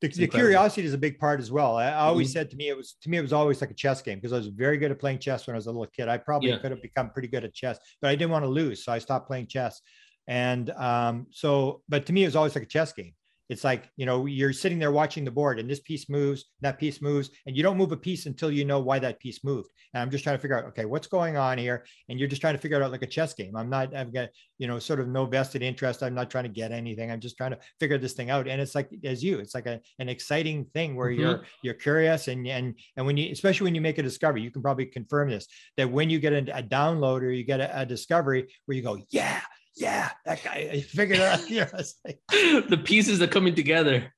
The, 0.00 0.08
the 0.08 0.26
curiosity 0.26 0.86
is 0.86 0.92
a 0.92 0.98
big 0.98 1.18
part 1.18 1.40
as 1.40 1.50
well. 1.50 1.76
I, 1.76 1.86
I 1.86 1.94
always 2.06 2.28
Mhm. 2.28 2.32
said 2.32 2.50
to 2.50 2.56
me, 2.56 2.68
it 2.68 2.76
was 2.76 2.96
to 3.02 3.08
me, 3.08 3.16
it 3.16 3.22
was 3.22 3.32
always 3.32 3.60
like 3.60 3.70
a 3.70 3.74
chess 3.74 4.02
game 4.02 4.18
because 4.18 4.32
I 4.32 4.36
was 4.36 4.48
very 4.48 4.76
good 4.76 4.90
at 4.90 4.98
playing 4.98 5.20
chess 5.20 5.46
when 5.46 5.54
I 5.54 5.56
was 5.58 5.66
a 5.66 5.70
little 5.70 5.86
kid. 5.86 6.08
I 6.08 6.18
probably 6.18 6.50
Yeah. 6.50 6.58
could 6.58 6.72
have 6.72 6.82
become 6.82 7.10
pretty 7.10 7.28
good 7.28 7.44
at 7.44 7.54
chess, 7.54 7.78
but 8.02 8.10
I 8.10 8.16
didn't 8.16 8.32
want 8.32 8.44
to 8.44 8.48
lose, 8.50 8.84
so 8.84 8.92
I 8.92 8.98
stopped 8.98 9.28
playing 9.28 9.46
chess. 9.46 9.80
And 10.26 10.68
um, 10.70 11.26
so, 11.30 11.82
but 11.88 12.04
to 12.06 12.12
me, 12.12 12.24
it 12.24 12.26
was 12.26 12.36
always 12.36 12.54
like 12.54 12.64
a 12.64 12.66
chess 12.66 12.92
game. 12.92 13.14
It's 13.48 13.64
like 13.64 13.90
you 13.96 14.06
know 14.06 14.26
you're 14.26 14.52
sitting 14.52 14.78
there 14.78 14.92
watching 14.92 15.24
the 15.24 15.30
board, 15.30 15.58
and 15.58 15.68
this 15.68 15.80
piece 15.80 16.08
moves, 16.08 16.44
that 16.60 16.78
piece 16.78 17.02
moves, 17.02 17.30
and 17.46 17.56
you 17.56 17.62
don't 17.62 17.76
move 17.76 17.92
a 17.92 17.96
piece 17.96 18.26
until 18.26 18.50
you 18.50 18.64
know 18.64 18.80
why 18.80 18.98
that 18.98 19.20
piece 19.20 19.44
moved. 19.44 19.70
And 19.92 20.00
I'm 20.02 20.10
just 20.10 20.24
trying 20.24 20.36
to 20.36 20.40
figure 20.40 20.58
out, 20.58 20.64
okay, 20.66 20.84
what's 20.86 21.06
going 21.06 21.36
on 21.36 21.58
here? 21.58 21.84
And 22.08 22.18
you're 22.18 22.28
just 22.28 22.40
trying 22.40 22.54
to 22.54 22.60
figure 22.60 22.80
it 22.80 22.82
out 22.82 22.90
like 22.90 23.02
a 23.02 23.06
chess 23.06 23.34
game. 23.34 23.54
I'm 23.56 23.68
not, 23.68 23.94
I've 23.94 24.12
got 24.12 24.30
you 24.58 24.66
know 24.66 24.78
sort 24.78 25.00
of 25.00 25.08
no 25.08 25.26
vested 25.26 25.62
interest. 25.62 26.02
I'm 26.02 26.14
not 26.14 26.30
trying 26.30 26.44
to 26.44 26.50
get 26.50 26.72
anything. 26.72 27.10
I'm 27.10 27.20
just 27.20 27.36
trying 27.36 27.50
to 27.52 27.58
figure 27.80 27.98
this 27.98 28.14
thing 28.14 28.30
out. 28.30 28.48
And 28.48 28.60
it's 28.60 28.74
like 28.74 28.90
as 29.04 29.22
you, 29.22 29.38
it's 29.38 29.54
like 29.54 29.66
a, 29.66 29.80
an 29.98 30.08
exciting 30.08 30.64
thing 30.66 30.96
where 30.96 31.10
Mhm. 31.10 31.18
you're 31.18 31.44
you're 31.62 31.74
curious 31.74 32.28
and 32.28 32.46
and 32.46 32.78
and 32.96 33.06
when 33.06 33.16
you 33.16 33.30
especially 33.30 33.64
when 33.64 33.74
you 33.74 33.80
make 33.80 33.98
a 33.98 34.02
discovery, 34.02 34.42
you 34.42 34.50
can 34.50 34.62
probably 34.62 34.86
confirm 34.86 35.28
this 35.30 35.46
that 35.76 35.90
when 35.90 36.10
you 36.10 36.18
get 36.18 36.32
a, 36.32 36.58
a 36.58 36.62
download 36.62 37.20
or 37.22 37.30
you 37.30 37.44
get 37.44 37.60
a, 37.60 37.80
a 37.80 37.86
discovery 37.86 38.46
where 38.66 38.76
you 38.76 38.82
go, 38.82 38.98
yeah, 39.10 39.40
yeah, 39.76 40.10
that 40.24 40.42
guy 40.44 40.70
I 40.72 40.80
figured 40.80 41.18
it 41.18 41.24
out. 41.24 41.50
You 41.50 41.60
know, 41.60 41.66
like, 42.04 42.20
the 42.68 42.80
pieces 42.82 43.20
are 43.22 43.26
coming 43.26 43.54
together. 43.54 44.12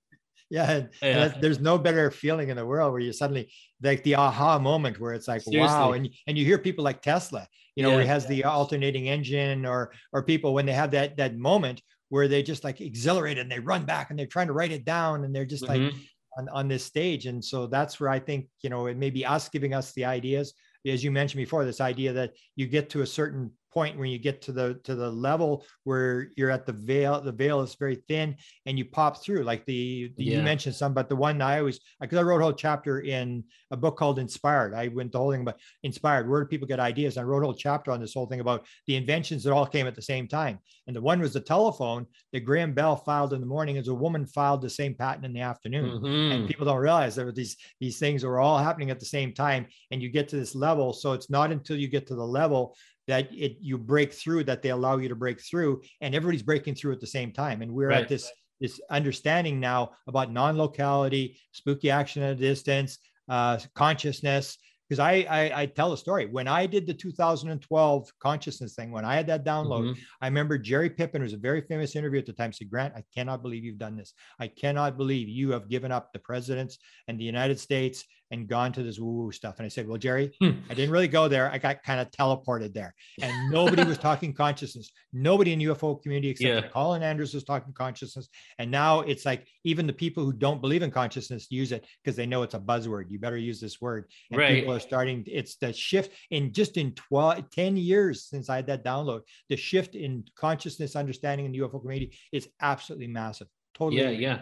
yeah, 0.51 0.71
and, 0.71 0.89
Yeah. 1.03 1.29
there's 1.41 1.59
no 1.61 1.79
better 1.79 2.11
feeling 2.11 2.49
in 2.51 2.57
the 2.57 2.67
world 2.67 2.93
where 2.93 3.01
you 3.01 3.13
suddenly 3.13 3.53
like 3.83 4.03
the 4.05 4.15
aha 4.17 4.59
moment 4.59 5.01
where 5.01 5.13
it's 5.15 5.29
like 5.29 5.43
wow, 5.47 5.93
and 5.93 6.09
and 6.27 6.39
you 6.39 6.45
hear 6.45 6.59
people 6.59 6.85
like 6.85 7.03
Tesla, 7.03 7.47
you 7.75 7.83
know, 7.83 7.91
where 7.91 8.01
he 8.01 8.07
Yeah. 8.07 8.13
has 8.15 8.27
the 8.27 8.45
alternating 8.45 9.09
engine, 9.09 9.67
or 9.67 9.93
or 10.13 10.23
people 10.23 10.55
when 10.55 10.67
they 10.67 10.73
have 10.73 10.91
that 10.93 11.17
that 11.17 11.37
moment 11.37 11.83
where 12.09 12.29
they 12.29 12.43
just 12.43 12.63
like 12.63 12.81
exhilarated 12.81 13.43
and 13.43 13.51
they 13.51 13.59
run 13.59 13.85
back 13.85 14.11
and 14.11 14.19
they're 14.19 14.27
trying 14.29 14.47
to 14.47 14.53
write 14.53 14.71
it 14.71 14.85
down 14.85 15.25
and 15.25 15.35
they're 15.35 15.45
just 15.45 15.67
like 15.67 15.81
Mhm. 15.83 15.93
on, 16.39 16.49
on 16.51 16.69
this 16.69 16.85
stage. 16.85 17.27
And 17.27 17.45
so 17.45 17.67
that's 17.67 17.99
where 17.99 18.09
I 18.11 18.21
think, 18.21 18.47
you 18.63 18.71
know, 18.71 18.87
it 18.87 18.97
may 18.97 19.11
be 19.11 19.27
us 19.27 19.49
giving 19.49 19.75
us 19.75 19.93
the 19.93 20.05
ideas, 20.05 20.55
as 20.87 21.03
you 21.03 21.11
mentioned 21.11 21.41
before, 21.43 21.65
this 21.65 21.81
idea 21.81 22.13
that 22.13 22.35
you 22.55 22.69
get 22.69 22.91
to 22.91 23.03
a 23.03 23.07
certain 23.07 23.51
point 23.77 23.99
when 23.99 24.09
you 24.09 24.19
get 24.19 24.41
to 24.41 24.53
the 24.53 24.81
to 24.85 24.95
the 24.95 25.11
level 25.11 25.67
where 25.85 26.31
you're 26.39 26.51
at 26.51 26.65
the 26.65 26.73
veil, 26.73 27.21
the 27.21 27.31
veil 27.31 27.61
is 27.61 27.75
very 27.75 27.97
thin 28.09 28.35
and 28.65 28.79
you 28.79 28.87
pop 28.87 29.23
through. 29.23 29.43
Like 29.45 29.67
the, 29.67 30.11
the 30.17 30.25
you 30.25 30.43
mentioned 30.43 30.75
some, 30.75 30.95
but 30.95 31.11
the 31.11 31.17
one 31.17 31.43
I 31.43 31.59
always 31.59 31.79
because 32.01 32.19
I 32.19 32.23
wrote 32.23 32.41
a 32.41 32.45
whole 32.45 32.55
chapter 32.55 33.01
in 33.01 33.45
a 33.71 33.77
book 33.77 33.99
called 33.99 34.19
Inspired. 34.19 34.73
I 34.73 34.89
went 34.89 35.13
the 35.13 35.19
whole 35.19 35.31
thing 35.31 35.43
about 35.43 35.61
inspired. 35.83 36.27
Where 36.27 36.43
do 36.43 36.49
people 36.49 36.67
get 36.67 36.81
ideas? 36.81 37.19
I 37.19 37.23
wrote 37.25 37.43
a 37.43 37.47
whole 37.49 37.55
chapter 37.69 37.91
on 37.91 38.01
this 38.01 38.15
whole 38.15 38.27
thing 38.27 38.41
about 38.41 38.67
the 38.87 38.97
inventions 38.97 39.45
that 39.45 39.53
all 39.53 39.67
came 39.67 39.87
at 39.87 39.95
the 39.95 40.01
same 40.01 40.27
time. 40.27 40.59
And 40.87 40.97
the 40.97 41.03
one 41.03 41.21
was 41.21 41.35
the 41.35 41.41
telephone 41.41 42.07
that 42.33 42.47
Graham 42.47 42.73
Bell 42.73 42.97
filed 42.97 43.35
in 43.35 43.41
the 43.41 43.47
morning 43.57 43.77
as 43.77 43.89
a 43.89 43.95
woman 43.95 44.27
filed 44.27 44.63
the 44.63 44.71
same 44.71 44.95
patent 44.95 45.27
in 45.27 45.35
the 45.35 45.41
afternoon 45.43 45.91
and 46.31 46.45
Mhm. 46.45 46.49
people 46.49 46.65
don't 46.65 46.79
realize 46.79 47.15
there 47.15 47.27
were 47.27 47.33
these 47.43 47.57
these 47.81 47.99
things 47.99 48.23
that 48.23 48.29
were 48.29 48.41
all 48.41 48.59
happening 48.59 48.91
at 48.91 49.01
the 49.01 49.05
same 49.17 49.35
time 49.35 49.67
and 49.91 50.01
you 50.03 50.09
get 50.09 50.29
to 50.31 50.37
this 50.37 50.55
level 50.55 50.93
so 50.95 51.13
it's 51.13 51.29
not 51.29 51.53
until 51.53 51.77
you 51.77 51.89
get 51.89 52.07
to 52.07 52.15
the 52.15 52.31
level 52.41 52.75
that 53.07 53.33
it 53.33 53.57
you 53.61 53.79
break 53.79 54.13
through 54.13 54.45
that 54.45 54.63
they 54.63 54.71
allow 54.71 54.97
you 54.99 55.09
to 55.09 55.15
break 55.15 55.41
through 55.41 55.81
and 56.01 56.15
everybody's 56.15 56.43
breaking 56.43 56.75
through 56.75 56.93
at 56.93 57.01
the 57.01 57.07
same 57.07 57.33
time 57.33 57.63
and 57.63 57.71
we're 57.73 57.89
Right. 57.89 58.03
at 58.03 58.09
this 58.09 58.31
this 58.61 58.81
understanding 58.91 59.61
now 59.61 59.91
about 60.07 60.33
non-locality 60.33 61.39
spooky 61.53 61.91
action 61.91 62.23
at 62.23 62.33
a 62.33 62.35
distance 62.35 62.99
uh 63.29 63.59
consciousness 63.75 64.59
because 64.89 64.99
I, 65.01 65.13
I 65.29 65.63
i 65.63 65.67
tell 65.67 65.93
a 65.93 65.97
story 65.99 66.27
when 66.27 66.49
i 66.49 66.65
did 66.67 66.87
the 66.87 66.95
2012 66.95 68.09
consciousness 68.19 68.75
thing 68.75 68.91
when 68.93 69.05
i 69.05 69.15
had 69.15 69.27
that 69.29 69.45
download 69.45 69.85
Mhm. 69.91 69.97
I 70.23 70.27
remember 70.29 70.57
Jerry 70.59 70.89
Pippin, 70.91 71.23
was 71.23 71.33
a 71.35 71.37
very 71.37 71.61
famous 71.61 71.95
interview 71.97 72.19
at 72.19 72.27
the 72.27 72.33
time, 72.33 72.53
said, 72.53 72.71
Grant, 72.71 72.95
I 72.97 73.05
cannot 73.15 73.43
believe 73.43 73.63
you've 73.65 73.79
done 73.79 73.97
this. 73.97 74.15
I 74.41 74.49
cannot 74.49 74.97
believe 74.97 75.29
you 75.29 75.51
have 75.53 75.69
given 75.69 75.93
up 75.93 76.13
the 76.13 76.19
presidents 76.19 76.79
and 77.07 77.21
the 77.21 77.25
United 77.25 77.59
States 77.61 78.05
and 78.31 78.49
gone 78.49 78.73
to 78.73 78.83
this 78.83 78.99
woo-woo 78.99 79.31
stuff. 79.33 79.57
And 79.59 79.67
I 79.67 79.69
said, 79.69 79.87
Well, 79.89 79.99
Jerry, 79.99 80.33
Hmm. 80.41 80.53
I 80.69 80.75
didn't 80.75 80.91
really 80.91 81.09
go 81.09 81.29
there. 81.29 81.51
I 81.51 81.59
got 81.59 81.83
kind 81.83 82.01
of 82.01 82.11
teleported 82.11 82.73
there. 82.75 82.95
And 83.23 83.51
nobody 83.51 83.85
was 83.85 83.99
talking 83.99 84.33
consciousness. 84.33 84.91
Nobody 85.13 85.53
in 85.53 85.61
UFO 85.61 86.01
community 86.03 86.31
except 86.31 86.65
Yeah. 86.65 86.71
Colin 86.71 87.03
Andrews 87.03 87.35
was 87.35 87.45
talking 87.45 87.73
consciousness. 87.73 88.29
And 88.59 88.71
now 88.71 89.01
it's 89.01 89.25
like 89.25 89.47
even 89.65 89.87
the 89.87 89.93
people 89.93 90.25
who 90.25 90.33
don't 90.33 90.61
believe 90.61 90.83
in 90.83 90.91
consciousness 90.91 91.47
use 91.51 91.73
it 91.73 91.87
because 92.03 92.17
they 92.17 92.27
know 92.27 92.43
it's 92.43 92.55
a 92.55 92.61
buzzword. 92.61 93.11
You 93.11 93.19
better 93.19 93.37
use 93.39 93.61
this 93.61 93.81
word. 93.81 94.11
And 94.31 94.41
Right. 94.41 94.55
people 94.59 94.75
are 94.75 94.81
starting, 94.81 95.25
it's 95.27 95.57
the 95.57 95.73
shift 95.73 96.13
in 96.31 96.53
just 96.53 96.77
in 96.77 96.93
12, 96.95 97.51
10 97.51 97.77
years 97.77 98.25
since 98.25 98.51
I 98.51 98.57
had 98.57 98.67
that 98.67 98.85
download, 98.85 99.23
the 99.49 99.57
shift 99.57 99.95
in 99.95 100.25
consciousness 100.37 100.97
understanding 100.97 101.47
in 101.47 101.53
the 101.53 101.59
UFO 101.61 101.81
community 101.81 102.17
is 102.33 102.49
absolutely 102.61 103.07
massive. 103.09 103.49
Totally. 103.75 104.03
Yeah, 104.03 104.11
yeah, 104.11 104.41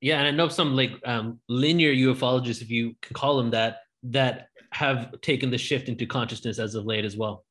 yeah. 0.00 0.18
And 0.18 0.28
I 0.28 0.30
know 0.30 0.48
some 0.48 0.76
like 0.76 0.92
um, 1.04 1.40
linear 1.48 1.92
ufologists, 1.92 2.62
if 2.62 2.70
you 2.70 2.94
can 3.02 3.14
call 3.14 3.36
them 3.36 3.50
that, 3.50 3.78
that 4.04 4.48
have 4.72 5.20
taken 5.20 5.50
the 5.50 5.58
shift 5.58 5.88
into 5.88 6.06
consciousness 6.06 6.58
as 6.58 6.74
of 6.74 6.86
late 6.86 7.04
as 7.04 7.16
well. 7.16 7.44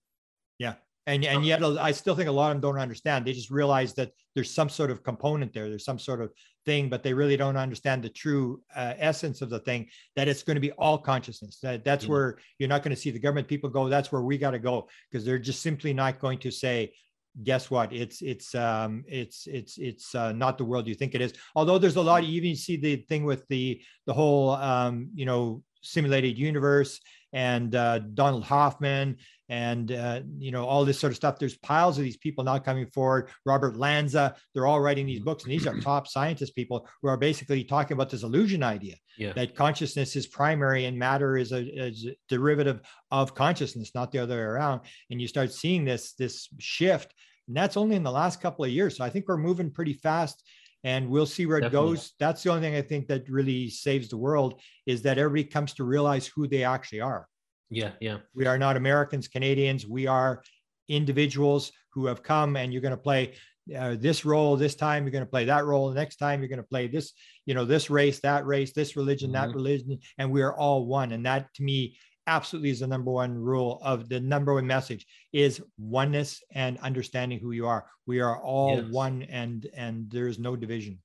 Yeah, 0.57 0.75
and, 1.05 1.23
and 1.25 1.45
yet 1.45 1.63
I 1.63 1.91
still 1.91 2.15
think 2.15 2.29
a 2.29 2.31
lot 2.31 2.51
of 2.51 2.55
them 2.55 2.61
don't 2.61 2.81
understand. 2.81 3.25
They 3.25 3.33
just 3.33 3.49
realize 3.49 3.93
that 3.95 4.11
there's 4.35 4.51
some 4.51 4.69
sort 4.69 4.91
of 4.91 5.03
component 5.03 5.53
there. 5.53 5.69
There's 5.69 5.85
some 5.85 5.99
sort 5.99 6.21
of 6.21 6.31
thing, 6.65 6.89
but 6.89 7.03
they 7.03 7.13
really 7.13 7.37
don't 7.37 7.57
understand 7.57 8.03
the 8.03 8.09
true 8.09 8.61
uh, 8.75 8.93
essence 8.97 9.41
of 9.41 9.49
the 9.49 9.59
thing, 9.59 9.87
that 10.15 10.27
it's 10.27 10.43
going 10.43 10.55
to 10.55 10.61
be 10.61 10.71
all 10.73 10.97
consciousness. 10.97 11.59
That 11.61 11.83
that's 11.83 12.05
Mhm. 12.05 12.09
where 12.09 12.37
you're 12.57 12.69
not 12.69 12.83
going 12.83 12.95
to 12.95 13.01
see 13.01 13.11
the 13.11 13.19
government 13.19 13.47
people 13.47 13.69
go. 13.69 13.89
That's 13.89 14.11
where 14.11 14.21
we 14.21 14.37
got 14.37 14.51
to 14.51 14.59
go 14.59 14.87
because 15.11 15.25
they're 15.25 15.39
just 15.39 15.61
simply 15.61 15.93
not 15.93 16.19
going 16.19 16.39
to 16.39 16.51
say, 16.51 16.93
guess 17.43 17.69
what? 17.69 17.93
It's, 17.93 18.21
it's, 18.21 18.55
um, 18.55 19.03
it's, 19.07 19.47
it's, 19.47 19.77
it's 19.77 20.15
uh, 20.15 20.31
not 20.31 20.57
the 20.57 20.65
world 20.65 20.87
you 20.87 20.95
think 20.95 21.15
it 21.15 21.21
is. 21.21 21.33
Although 21.55 21.77
there's 21.77 21.95
a 21.95 22.01
lot, 22.01 22.25
you 22.25 22.41
even 22.41 22.55
see 22.55 22.77
the 22.77 22.97
thing 23.07 23.23
with 23.23 23.47
the, 23.47 23.81
the 24.05 24.13
whole, 24.13 24.51
um, 24.51 25.09
you 25.13 25.25
know, 25.25 25.63
simulated 25.81 26.37
universe 26.37 26.99
and 27.33 27.75
uh, 27.75 27.99
Donald 27.99 28.43
Hoffman 28.43 29.17
and 29.49 29.91
uh, 29.91 30.21
you 30.37 30.51
know 30.51 30.65
all 30.65 30.85
this 30.85 30.99
sort 30.99 31.11
of 31.11 31.17
stuff. 31.17 31.39
There's 31.39 31.57
piles 31.57 31.97
of 31.97 32.03
these 32.03 32.17
people 32.17 32.43
now 32.43 32.59
coming 32.59 32.85
forward. 32.87 33.29
Robert 33.45 33.75
Lanza, 33.75 34.35
they're 34.53 34.67
all 34.67 34.79
writing 34.79 35.05
these 35.07 35.19
books, 35.21 35.43
and 35.43 35.51
these 35.51 35.67
are 35.67 35.79
top 35.81 36.07
scientist 36.07 36.55
people 36.55 36.87
who 37.01 37.07
are 37.09 37.17
basically 37.17 37.63
talking 37.63 37.93
about 37.95 38.09
this 38.09 38.23
illusion 38.23 38.63
idea 38.63 38.95
Yeah. 39.17 39.33
that 39.33 39.55
consciousness 39.55 40.15
is 40.15 40.27
primary 40.27 40.85
and 40.85 40.97
matter 40.97 41.35
is 41.37 41.51
a, 41.51 41.61
is 41.87 42.05
a 42.05 42.15
derivative 42.29 42.81
of 43.11 43.33
consciousness, 43.35 43.91
not 43.95 44.11
the 44.11 44.19
other 44.19 44.35
way 44.35 44.41
around. 44.41 44.81
And 45.09 45.19
you 45.19 45.27
start 45.27 45.51
seeing 45.51 45.83
this 45.83 46.13
this 46.13 46.47
shift, 46.59 47.13
and 47.47 47.57
that's 47.57 47.77
only 47.77 47.95
in 47.95 48.03
the 48.03 48.11
last 48.11 48.41
couple 48.41 48.63
of 48.65 48.71
years. 48.71 48.97
So 48.97 49.03
I 49.03 49.09
think 49.09 49.25
we're 49.27 49.37
moving 49.37 49.71
pretty 49.71 49.93
fast. 49.93 50.43
And 50.85 51.09
we'll 51.09 51.25
see 51.25 51.45
where 51.45 51.57
it 51.57 51.63
Definitely. 51.63 51.95
goes. 51.95 52.13
That's 52.21 52.41
the 52.41 52.51
only 52.51 52.61
thing 52.61 52.75
I 52.77 52.81
think 52.81 53.07
that 53.07 53.27
really 53.27 53.69
saves 53.69 54.07
the 54.07 54.15
world 54.15 54.61
is 54.85 55.01
that 55.01 55.17
everybody 55.17 55.43
comes 55.43 55.73
to 55.73 55.83
realize 55.83 56.25
who 56.27 56.47
they 56.47 56.63
actually 56.63 57.01
are. 57.01 57.27
Yeah, 57.69 57.91
yeah. 57.99 58.17
We 58.33 58.45
are 58.45 58.57
not 58.57 58.77
Americans, 58.77 59.27
Canadians. 59.27 59.85
We 59.85 60.07
are 60.07 60.43
individuals 60.87 61.71
who 61.93 62.05
have 62.07 62.23
come 62.23 62.55
and 62.55 62.73
you're 62.73 62.81
going 62.81 62.91
to 62.91 62.97
play 62.97 63.35
uh, 63.77 63.95
this 63.99 64.25
role 64.25 64.55
this 64.57 64.75
time. 64.75 65.03
You're 65.03 65.11
going 65.11 65.23
to 65.23 65.29
play 65.29 65.45
that 65.45 65.65
role. 65.65 65.89
The 65.89 65.95
next 65.95 66.15
time 66.15 66.41
you're 66.41 66.49
going 66.49 66.57
to 66.57 66.63
play 66.67 66.87
this, 66.87 67.13
you 67.45 67.53
know, 67.53 67.65
this 67.65 67.89
race, 67.91 68.19
that 68.21 68.45
race, 68.47 68.73
this 68.73 68.95
religion, 68.95 69.31
that 69.33 69.49
Mhm. 69.49 69.53
religion. 69.55 69.99
And 70.17 70.31
we 70.31 70.41
are 70.41 70.57
all 70.57 70.87
one. 70.87 71.11
And 71.11 71.23
that 71.27 71.53
to 71.55 71.63
me 71.63 71.97
absolutely 72.25 72.71
is 72.71 72.79
the 72.79 72.87
number 72.87 73.11
one 73.11 73.35
rule 73.35 73.79
of 73.83 74.09
the 74.09 74.19
number 74.19 74.53
one 74.55 74.65
message 74.65 75.05
is 75.31 75.61
oneness 75.77 76.41
and 76.53 76.77
understanding 76.79 77.39
who 77.39 77.51
you 77.51 77.67
are. 77.67 77.85
We 78.07 78.19
are 78.21 78.41
all 78.41 78.77
Yes. 78.77 78.91
one 78.91 79.23
and, 79.23 79.67
and 79.75 80.09
there 80.09 80.27
is 80.27 80.39
no 80.39 80.55
division. 80.55 80.99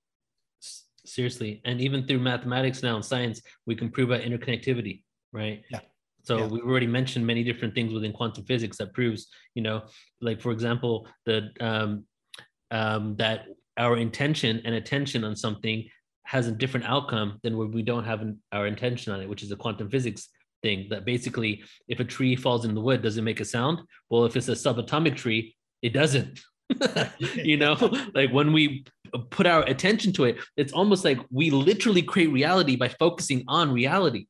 Seriously. 1.07 1.61
And 1.67 1.81
even 1.83 2.07
through 2.07 2.21
mathematics 2.21 2.83
now 2.83 2.97
and 2.97 3.05
science, 3.05 3.43
we 3.67 3.77
can 3.77 3.91
prove 3.91 4.11
our 4.11 4.19
interconnectivity, 4.19 5.03
right? 5.33 5.63
Yeah. 5.71 5.81
So 6.25 6.39
Yeah. 6.39 6.47
we've 6.47 6.65
already 6.65 6.87
mentioned 6.87 7.27
many 7.27 7.45
different 7.45 7.75
things 7.75 7.93
within 7.93 8.13
quantum 8.13 8.45
physics 8.45 8.79
that 8.79 8.93
proves, 8.93 9.29
you 9.55 9.63
know, 9.63 9.85
like 10.21 10.41
for 10.41 10.53
example, 10.53 11.07
the 11.27 11.51
um, 11.61 12.05
um, 12.71 13.17
that 13.17 13.47
our 13.77 13.97
intention 13.97 14.63
and 14.65 14.75
attention 14.75 15.23
on 15.25 15.37
something 15.37 15.89
has 16.25 16.47
a 16.47 16.53
different 16.53 16.87
outcome 16.87 17.39
than 17.43 17.57
where 17.57 17.67
we 17.69 17.83
don't 17.83 18.05
have 18.05 18.23
an, 18.23 18.41
our 18.53 18.67
intention 18.67 19.13
on 19.13 19.21
it, 19.21 19.29
which 19.29 19.43
is 19.43 19.53
a 19.53 19.57
quantum 19.57 19.91
physics 19.91 20.29
thing. 20.63 20.87
That 20.89 21.05
basically, 21.05 21.63
if 21.89 22.01
a 22.01 22.05
tree 22.05 22.35
falls 22.37 22.65
in 22.65 22.75
the 22.75 22.81
wood, 22.81 23.03
does 23.03 23.19
it 23.19 23.23
make 23.23 23.41
a 23.41 23.45
sound? 23.45 23.81
Well, 24.09 24.25
if 24.25 24.35
it's 24.37 24.49
a 24.49 24.53
subatomic 24.53 25.17
tree, 25.17 25.55
it 25.83 25.93
doesn't. 25.93 26.41
you 27.35 27.59
know, 27.59 27.77
like 28.15 28.31
when 28.31 28.55
we 28.55 28.87
put 29.31 29.47
our 29.47 29.63
attention 29.65 30.13
to 30.15 30.25
it, 30.25 30.39
it's 30.57 30.73
almost 30.73 31.05
like 31.05 31.19
we 31.31 31.51
literally 31.51 32.01
create 32.01 32.33
reality 32.33 32.77
by 32.77 32.89
focusing 32.89 33.45
on 33.47 33.71
reality. 33.71 34.27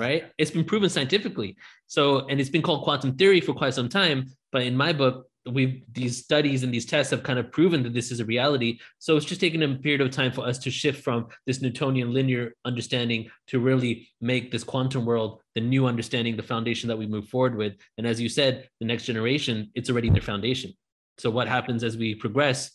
Right? 0.00 0.24
It's 0.38 0.50
been 0.50 0.64
proven 0.64 0.88
scientifically. 0.88 1.56
So, 1.86 2.26
and 2.28 2.40
it's 2.40 2.50
been 2.50 2.62
called 2.62 2.84
quantum 2.84 3.16
theory 3.16 3.40
for 3.40 3.52
quite 3.52 3.74
some 3.74 3.88
time. 3.88 4.30
But 4.50 4.62
in 4.62 4.76
my 4.76 4.92
book, 4.92 5.26
we've 5.50 5.82
these 5.92 6.18
studies 6.18 6.62
and 6.62 6.72
these 6.72 6.84
tests 6.84 7.10
have 7.10 7.22
kind 7.22 7.38
of 7.38 7.50
proven 7.50 7.82
that 7.82 7.94
this 7.94 8.10
is 8.10 8.20
a 8.20 8.24
reality. 8.24 8.78
So 8.98 9.16
it's 9.16 9.26
just 9.26 9.40
taken 9.40 9.62
a 9.62 9.74
period 9.76 10.00
of 10.00 10.10
time 10.10 10.32
for 10.32 10.46
us 10.46 10.58
to 10.60 10.70
shift 10.70 11.02
from 11.02 11.28
this 11.46 11.62
Newtonian 11.62 12.12
linear 12.12 12.54
understanding 12.64 13.30
to 13.48 13.58
really 13.58 14.08
make 14.20 14.50
this 14.50 14.64
quantum 14.64 15.04
world 15.04 15.40
the 15.54 15.60
new 15.60 15.86
understanding, 15.86 16.36
the 16.36 16.42
foundation 16.42 16.88
that 16.88 16.98
we 16.98 17.06
move 17.06 17.28
forward 17.28 17.56
with. 17.56 17.74
And 17.98 18.06
as 18.06 18.20
you 18.20 18.28
said, 18.28 18.68
the 18.80 18.86
next 18.86 19.04
generation, 19.04 19.70
it's 19.74 19.90
already 19.90 20.10
their 20.10 20.22
foundation. 20.22 20.72
So 21.18 21.30
what 21.30 21.48
happens 21.48 21.84
as 21.84 21.96
we 21.96 22.14
progress? 22.14 22.70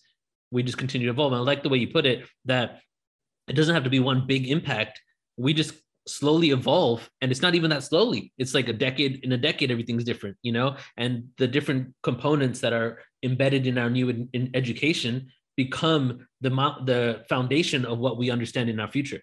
We 0.52 0.64
just 0.64 0.78
continue 0.78 1.08
to 1.08 1.14
evolve. 1.14 1.34
And 1.34 1.42
I 1.42 1.44
like 1.44 1.64
the 1.64 1.70
way 1.70 1.78
you 1.78 1.88
put 1.88 2.06
it 2.06 2.26
that 2.46 2.82
it 3.48 3.54
doesn't 3.54 3.74
have 3.74 3.84
to 3.84 3.90
be 3.90 4.00
one 4.00 4.26
big 4.28 4.48
impact. 4.48 5.02
We 5.38 5.54
just 5.54 5.74
slowly 6.07 6.52
evolve 6.52 7.10
and 7.22 7.32
it's 7.32 7.41
not 7.41 7.56
even 7.56 7.69
that 7.69 7.84
slowly 7.84 8.32
it's 8.38 8.53
like 8.53 8.68
a 8.68 8.73
decade 8.73 9.23
in 9.23 9.32
a 9.32 9.38
decade 9.38 9.72
everything's 9.72 10.03
different 10.03 10.38
you 10.44 10.52
know 10.52 10.76
and 10.98 11.23
the 11.38 11.48
different 11.48 11.94
components 12.03 12.60
that 12.60 12.73
are 12.73 12.99
embedded 13.23 13.65
in 13.65 13.77
our 13.77 13.90
new 13.90 14.10
in, 14.10 14.30
in 14.34 14.52
education 14.53 15.27
become 15.57 16.27
the 16.41 16.49
the 16.86 17.23
foundation 17.27 17.86
of 17.86 17.98
what 17.98 18.18
we 18.18 18.30
understand 18.30 18.69
in 18.69 18.80
our 18.80 18.91
future 18.91 19.22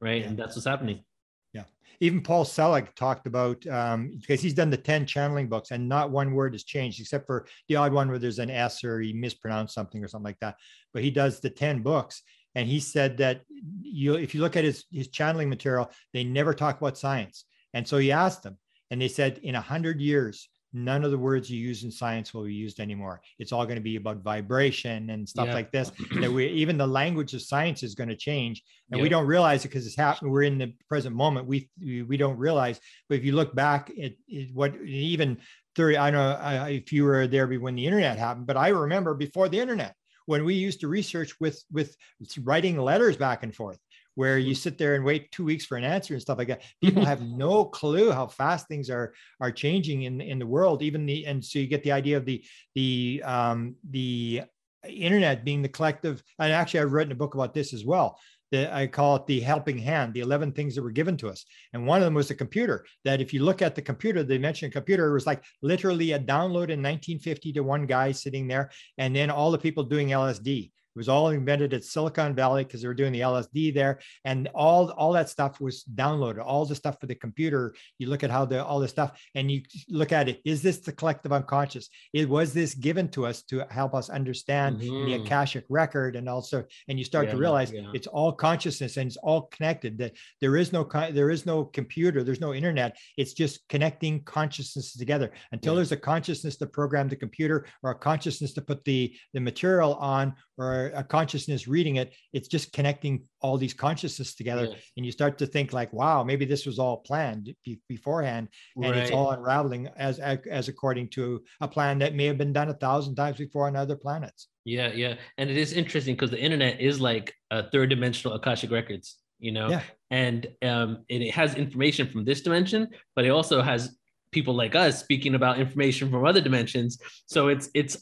right 0.00 0.22
Yeah. 0.22 0.28
and 0.28 0.38
that's 0.38 0.56
what's 0.56 0.66
happening 0.66 1.04
Yeah. 1.52 1.64
even 2.00 2.22
Paul 2.22 2.44
Selig 2.44 2.92
talked 2.96 3.26
about 3.28 3.64
um, 3.68 4.18
because 4.20 4.40
he's 4.40 4.54
done 4.54 4.70
the 4.70 4.76
10 4.76 5.06
channeling 5.06 5.48
books 5.48 5.70
and 5.70 5.88
not 5.88 6.10
one 6.10 6.34
word 6.34 6.54
has 6.54 6.64
changed 6.64 7.00
except 7.00 7.26
for 7.26 7.46
the 7.68 7.76
odd 7.76 7.92
one 7.92 8.08
where 8.08 8.18
there's 8.18 8.40
an 8.40 8.50
S 8.50 8.82
or 8.82 9.00
he 9.00 9.12
mispronounced 9.12 9.74
something 9.74 10.02
or 10.02 10.08
something 10.08 10.24
like 10.24 10.40
that. 10.40 10.56
But 10.92 11.02
he 11.04 11.10
does 11.10 11.38
the 11.40 11.50
10 11.50 11.82
books. 11.82 12.22
And 12.56 12.66
he 12.66 12.80
said 12.80 13.18
that 13.18 13.42
you, 13.82 14.14
if 14.14 14.34
you 14.34 14.40
look 14.40 14.56
at 14.56 14.64
his, 14.64 14.86
his 14.90 15.08
channeling 15.08 15.50
material, 15.50 15.90
they 16.14 16.24
never 16.24 16.54
talk 16.54 16.80
about 16.80 16.96
science. 16.98 17.44
And 17.74 17.86
so 17.86 17.98
he 17.98 18.10
asked 18.10 18.42
them, 18.42 18.56
and 18.90 19.00
they 19.00 19.08
said, 19.08 19.38
in 19.42 19.54
a 19.56 19.60
hundred 19.60 20.00
years, 20.00 20.48
none 20.72 21.04
of 21.04 21.10
the 21.10 21.18
words 21.18 21.50
you 21.50 21.60
use 21.60 21.84
in 21.84 21.90
science 21.90 22.32
will 22.32 22.44
be 22.44 22.54
used 22.54 22.80
anymore. 22.80 23.20
It's 23.38 23.52
all 23.52 23.64
going 23.64 23.76
to 23.76 23.82
be 23.82 23.96
about 23.96 24.22
vibration 24.22 25.10
and 25.10 25.28
stuff 25.28 25.48
Yeah. 25.48 25.54
like 25.54 25.70
this. 25.70 25.92
That 26.20 26.32
we 26.32 26.46
even 26.48 26.78
the 26.78 26.86
language 26.86 27.34
of 27.34 27.42
science 27.42 27.82
is 27.82 27.94
going 27.94 28.08
to 28.08 28.16
change 28.16 28.62
and 28.90 29.00
we 29.00 29.08
don't 29.08 29.26
realize 29.26 29.64
it 29.64 29.68
because 29.68 29.86
it's 29.86 29.96
happening. 29.96 30.32
We're 30.32 30.42
in 30.42 30.58
the 30.58 30.74
present 30.88 31.14
moment. 31.14 31.46
We, 31.46 31.68
we 31.78 32.16
don't 32.16 32.38
realize. 32.38 32.80
But 33.08 33.18
if 33.18 33.24
you 33.24 33.32
look 33.32 33.54
back 33.54 33.90
at, 34.02 34.12
at 34.34 34.48
what 34.54 34.74
even 34.82 35.38
30, 35.76 35.98
I 35.98 36.10
know 36.10 36.66
if 36.68 36.92
you 36.92 37.04
were 37.04 37.26
there 37.26 37.46
when 37.48 37.74
the 37.74 37.86
internet 37.86 38.18
happened, 38.18 38.46
but 38.46 38.56
I 38.56 38.68
remember 38.68 39.14
before 39.14 39.48
the 39.48 39.60
internet 39.60 39.94
when 40.26 40.44
we 40.44 40.54
used 40.54 40.80
to 40.80 40.88
research 40.88 41.34
with 41.40 41.62
with 41.72 41.96
writing 42.42 42.78
letters 42.78 43.16
back 43.16 43.42
and 43.42 43.54
forth 43.54 43.78
where 44.16 44.38
you 44.38 44.54
sit 44.54 44.78
there 44.78 44.94
and 44.94 45.04
wait 45.04 45.30
two 45.30 45.44
weeks 45.44 45.66
for 45.66 45.76
an 45.76 45.84
answer 45.84 46.14
and 46.14 46.22
stuff 46.22 46.38
like 46.38 46.48
that. 46.48 46.62
People 46.82 47.04
have 47.04 47.22
no 47.22 47.66
clue 47.66 48.10
how 48.10 48.26
fast 48.26 48.66
things 48.66 48.90
are 48.90 49.14
are 49.40 49.52
changing 49.52 50.02
in 50.02 50.20
in 50.20 50.38
the 50.38 50.46
world. 50.46 50.82
Even 50.82 51.06
the 51.06 51.24
and 51.26 51.44
so 51.44 51.58
you 51.58 51.66
get 51.66 51.84
the 51.84 51.92
idea 51.92 52.16
of 52.16 52.24
the 52.24 52.44
the 52.74 53.22
um, 53.24 53.76
the 53.90 54.42
internet 54.88 55.44
being 55.44 55.62
the 55.62 55.68
collective. 55.68 56.22
And 56.38 56.52
actually, 56.52 56.80
I've 56.80 56.92
written 56.92 57.12
a 57.12 57.16
book 57.16 57.34
about 57.34 57.54
this 57.54 57.72
as 57.72 57.84
well. 57.84 58.18
That 58.52 58.72
I 58.72 58.86
call 58.86 59.16
it 59.16 59.26
the 59.26 59.40
helping 59.40 59.78
hand, 59.78 60.14
the 60.14 60.20
11 60.20 60.52
things 60.52 60.74
that 60.74 60.82
were 60.82 60.90
given 60.90 61.16
to 61.18 61.28
us. 61.28 61.44
And 61.72 61.86
one 61.86 61.98
of 61.98 62.04
them 62.04 62.14
was 62.14 62.28
the 62.28 62.34
computer. 62.34 62.86
That 63.04 63.20
if 63.20 63.34
you 63.34 63.42
look 63.42 63.60
at 63.60 63.74
the 63.74 63.82
computer, 63.82 64.22
they 64.22 64.38
mentioned 64.38 64.72
computer 64.72 65.10
it 65.10 65.14
was 65.14 65.26
like 65.26 65.42
literally 65.62 66.12
a 66.12 66.18
download 66.18 66.70
in 66.70 66.82
1950 66.82 67.52
to 67.54 67.60
one 67.60 67.86
guy 67.86 68.12
sitting 68.12 68.46
there, 68.46 68.70
and 68.98 69.14
then 69.14 69.30
all 69.30 69.50
the 69.50 69.58
people 69.58 69.82
doing 69.82 70.08
LSD. 70.08 70.70
It 70.96 71.00
was 71.00 71.10
all 71.10 71.28
invented 71.28 71.74
at 71.74 71.84
Silicon 71.84 72.34
Valley 72.34 72.64
because 72.64 72.80
they 72.80 72.88
were 72.88 72.94
doing 72.94 73.12
the 73.12 73.20
LSD 73.20 73.74
there, 73.74 74.00
and 74.24 74.48
all 74.54 74.90
all 74.92 75.12
that 75.12 75.28
stuff 75.28 75.60
was 75.60 75.84
downloaded. 75.94 76.42
All 76.42 76.64
the 76.64 76.74
stuff 76.74 76.98
for 76.98 77.06
the 77.06 77.14
computer. 77.14 77.74
You 77.98 78.08
look 78.08 78.24
at 78.24 78.30
how 78.30 78.46
the 78.46 78.64
all 78.64 78.80
the 78.80 78.88
stuff, 78.88 79.20
and 79.34 79.50
you 79.50 79.60
look 79.90 80.10
at 80.10 80.30
it. 80.30 80.40
Is 80.46 80.62
this 80.62 80.78
the 80.78 80.92
collective 80.92 81.34
unconscious? 81.34 81.90
It 82.14 82.26
was 82.26 82.54
this 82.54 82.74
given 82.74 83.10
to 83.10 83.26
us 83.26 83.42
to 83.50 83.66
help 83.68 83.94
us 83.94 84.08
understand 84.08 84.80
mm-hmm. 84.80 85.04
the 85.04 85.14
akashic 85.16 85.66
record, 85.68 86.16
and 86.16 86.30
also, 86.30 86.64
and 86.88 86.98
you 86.98 87.04
start 87.04 87.26
yeah, 87.26 87.32
to 87.32 87.36
realize 87.36 87.72
yeah. 87.72 87.90
it's 87.92 88.06
all 88.06 88.32
consciousness 88.32 88.96
and 88.96 89.08
it's 89.08 89.18
all 89.18 89.42
connected. 89.42 89.98
That 89.98 90.12
there 90.40 90.56
is 90.56 90.72
no 90.72 90.88
there 91.12 91.28
is 91.28 91.44
no 91.44 91.66
computer, 91.66 92.24
there's 92.24 92.40
no 92.40 92.54
internet. 92.54 92.96
It's 93.18 93.34
just 93.34 93.68
connecting 93.68 94.24
consciousness 94.24 94.96
together. 94.96 95.30
Until 95.52 95.74
yeah. 95.74 95.76
there's 95.76 95.92
a 95.92 95.98
consciousness 95.98 96.56
to 96.56 96.66
program 96.66 97.10
the 97.10 97.16
computer 97.16 97.66
or 97.82 97.90
a 97.90 97.94
consciousness 97.94 98.54
to 98.54 98.62
put 98.62 98.82
the 98.84 99.14
the 99.34 99.40
material 99.40 99.94
on 99.96 100.34
or 100.58 100.85
a 100.94 101.04
consciousness 101.04 101.68
reading 101.68 101.96
it 101.96 102.14
it's 102.32 102.48
just 102.48 102.72
connecting 102.72 103.24
all 103.40 103.58
these 103.58 103.74
consciousness 103.74 104.34
together. 104.34 104.68
And 104.96 105.06
you 105.06 105.12
start 105.12 105.38
to 105.38 105.46
think 105.46 105.72
like 105.72 105.92
wow 105.92 106.24
maybe 106.24 106.44
this 106.44 106.66
was 106.66 106.78
all 106.78 106.98
planned 106.98 107.54
beforehand 107.88 108.48
and 108.76 108.84
right. 108.84 108.96
it's 108.96 109.10
all 109.10 109.30
unraveling 109.30 109.88
as 109.96 110.18
as 110.18 110.68
according 110.68 111.08
to 111.10 111.42
a 111.60 111.68
plan 111.68 111.98
that 112.00 112.14
may 112.14 112.26
have 112.26 112.38
been 112.38 112.52
done 112.52 112.68
a 112.68 112.74
thousand 112.74 113.14
times 113.14 113.38
before 113.38 113.66
on 113.66 113.76
other 113.76 113.96
planets. 113.96 114.48
Yeah 114.64 114.92
yeah. 114.92 115.14
And 115.38 115.50
it 115.50 115.56
is 115.56 115.72
interesting 115.72 116.14
because 116.14 116.30
the 116.30 116.40
internet 116.40 116.80
is 116.80 117.00
like 117.00 117.34
a 117.50 117.68
third 117.70 117.90
dimensional 117.90 118.36
akashic 118.36 118.70
records 118.70 119.16
you 119.38 119.52
know? 119.52 119.68
Yeah. 119.68 119.82
and 120.10 120.46
um 120.62 121.04
it 121.08 121.30
has 121.32 121.54
information 121.54 122.08
from 122.08 122.24
this 122.24 122.40
dimension 122.40 122.88
but 123.14 123.24
it 123.24 123.30
also 123.30 123.60
has 123.60 123.96
people 124.36 124.54
like 124.54 124.74
us 124.74 125.00
speaking 125.00 125.34
about 125.34 125.58
information 125.58 126.10
from 126.10 126.26
other 126.26 126.40
dimensions. 126.40 126.98
So 127.26 127.48
it's 127.48 127.70
it's 127.74 127.96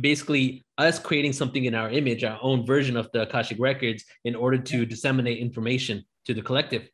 basically 0.00 0.64
us 0.78 0.98
creating 0.98 1.32
something 1.32 1.64
in 1.64 1.74
our 1.74 1.90
image, 1.90 2.24
our 2.24 2.38
own 2.42 2.64
version 2.64 2.96
of 2.96 3.10
the 3.12 3.22
Akashic 3.22 3.58
records 3.60 4.04
in 4.24 4.34
order 4.34 4.58
to 4.58 4.86
disseminate 4.86 5.38
information 5.38 6.04
to 6.26 6.34
the 6.34 6.42
collective. 6.42 6.88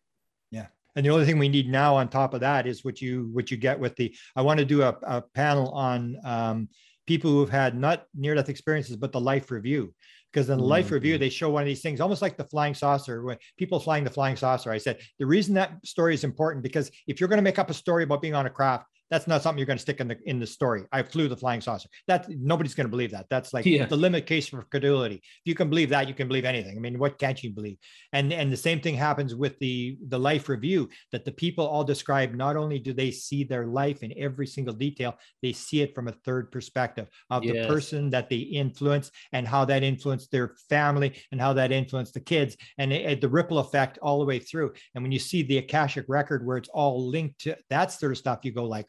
Yeah. 0.51 0.67
And 0.97 1.05
the 1.05 1.11
only 1.11 1.27
thing 1.27 1.39
we 1.39 1.49
need 1.49 1.69
now 1.69 1.97
on 1.97 2.09
top 2.09 2.35
of 2.35 2.41
that 2.41 2.67
is 2.67 2.85
what 2.85 3.01
you 3.01 3.29
what 3.33 3.51
you 3.51 3.57
get 3.57 3.79
with 3.79 3.97
the 3.97 4.15
I 4.37 4.43
want 4.43 4.59
to 4.59 4.65
do 4.65 4.83
a, 4.83 4.97
a 5.03 5.23
panel 5.35 5.71
on 5.71 6.17
um, 6.25 6.69
people 7.07 7.31
who've 7.31 7.51
had 7.51 7.77
not 7.77 8.05
near 8.15 8.35
death 8.35 8.49
experiences, 8.49 8.97
but 8.97 9.13
the 9.13 9.21
life 9.21 9.51
review. 9.51 9.95
Because 10.33 10.51
in 10.51 10.59
the 10.59 10.65
life 10.65 10.87
mm-hmm. 10.87 10.95
review, 10.95 11.19
they 11.19 11.29
show 11.29 11.49
one 11.49 11.63
of 11.63 11.67
these 11.69 11.81
things, 11.81 12.01
almost 12.01 12.21
like 12.21 12.37
the 12.37 12.45
flying 12.45 12.75
saucer. 12.75 13.23
When 13.23 13.37
people 13.57 13.79
flying 13.79 14.03
the 14.03 14.11
flying 14.11 14.35
saucer, 14.35 14.73
I 14.73 14.79
said 14.79 14.99
the 15.21 15.27
reason 15.27 15.55
that 15.55 15.75
story 15.87 16.13
is 16.13 16.25
important 16.25 16.65
because 16.65 16.91
if 17.07 17.21
you're 17.21 17.29
going 17.29 17.39
to 17.39 17.43
make 17.43 17.61
up 17.61 17.71
a 17.71 17.75
story 17.75 18.03
about 18.03 18.21
being 18.21 18.35
on 18.35 18.47
a 18.47 18.51
craft, 18.51 18.87
that's 19.11 19.27
not 19.27 19.43
something 19.43 19.59
you're 19.59 19.67
going 19.67 19.79
to 19.79 19.83
stick 19.83 20.01
in 20.01 20.09
the 20.09 20.19
in 20.25 20.39
the 20.39 20.47
story. 20.47 20.85
I 20.93 21.03
flew 21.03 21.29
the 21.29 21.37
flying 21.37 21.61
saucer. 21.61 21.89
That 22.09 22.29
nobody's 22.29 22.75
going 22.75 22.87
to 22.87 22.91
believe 22.91 23.11
that. 23.13 23.27
That's 23.31 23.53
like 23.53 23.67
yeah. 23.67 23.87
the 23.87 24.23
case 24.23 24.49
for 24.49 24.63
credulity. 24.65 25.17
If 25.17 25.43
you 25.45 25.55
can 25.55 25.69
believe 25.69 25.91
that, 25.91 26.09
you 26.09 26.15
can 26.15 26.29
believe 26.29 26.45
anything. 26.45 26.77
I 26.77 26.81
mean, 26.81 26.99
what 26.99 27.19
can't 27.19 27.43
you 27.43 27.53
believe? 27.53 27.77
And 28.13 28.33
and 28.33 28.53
the 28.53 28.57
same 28.57 28.81
thing 28.81 28.95
happens 28.95 29.35
with 29.35 29.59
the 29.59 29.99
the 30.09 30.19
life 30.19 30.49
review 30.49 30.89
that 31.13 31.25
the 31.25 31.33
people 31.33 31.67
all 31.67 31.85
describe. 31.85 32.35
Not 32.35 32.57
only 32.57 32.79
do 32.79 32.93
they 32.93 33.11
see 33.11 33.45
their 33.45 33.67
life 33.67 34.03
in 34.03 34.13
every 34.17 34.47
single 34.47 34.75
detail, 34.75 35.15
they 35.43 35.53
see 35.53 35.83
it 35.83 35.95
from 35.95 36.09
a 36.09 36.13
third 36.25 36.51
perspective 36.51 37.09
of 37.31 37.45
yes. 37.45 37.55
the 37.55 37.73
person 37.73 38.11
that 38.11 38.29
they 38.31 38.37
influence 38.37 39.11
and 39.33 39.47
how 39.47 39.65
that 39.67 39.83
influenced 39.83 40.31
their 40.31 40.55
family 40.69 41.15
and 41.31 41.41
how 41.41 41.53
that 41.53 41.73
influenced 41.73 42.15
the 42.15 42.21
kids 42.21 42.57
and 42.79 42.93
it, 42.93 43.11
it, 43.11 43.21
the 43.21 43.29
ripple 43.29 43.59
effect 43.59 43.99
all 44.03 44.19
the 44.19 44.25
way 44.25 44.39
through. 44.39 44.73
And 44.95 45.05
when 45.05 45.13
you 45.13 45.19
see 45.19 45.43
the 45.43 45.59
akashic 45.59 46.07
record 46.09 46.45
where 46.47 46.57
it's 46.57 46.69
all 46.71 47.09
linked 47.09 47.41
to 47.41 47.57
that 47.71 47.93
sort 47.93 48.13
of 48.13 48.19
stuff, 48.19 48.41
you 48.43 48.53
go 48.53 48.65
like 48.65 48.87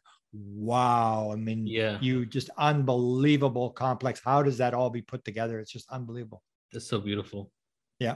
wow 0.55 1.29
i 1.31 1.35
mean 1.35 1.65
yeah. 1.67 1.97
you 2.01 2.25
just 2.25 2.49
unbelievable 2.57 3.69
complex. 3.69 4.21
How 4.23 4.41
does 4.43 4.57
that 4.57 4.73
all 4.73 4.89
be 4.89 5.01
put 5.01 5.23
together? 5.25 5.59
It's 5.59 5.71
just 5.71 5.89
unbelievable. 5.89 6.41
That's 6.71 6.87
so 6.87 6.99
beautiful. 6.99 7.51
Yeah. 7.99 8.15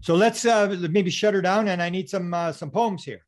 So 0.00 0.14
let's 0.14 0.44
uh 0.44 0.88
maybe 0.90 1.10
shut 1.10 1.34
her 1.34 1.42
down 1.42 1.68
and 1.68 1.82
i 1.82 1.90
need 1.90 2.08
some 2.08 2.32
uh, 2.32 2.52
some 2.52 2.70
poems 2.70 3.04
here. 3.04 3.24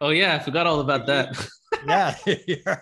Oh 0.00 0.10
yeah 0.10 0.34
i 0.34 0.38
forgot 0.38 0.66
all 0.66 0.80
about 0.80 1.06
that. 1.06 1.36
Yeah, 1.86 2.16
yeah. 2.48 2.74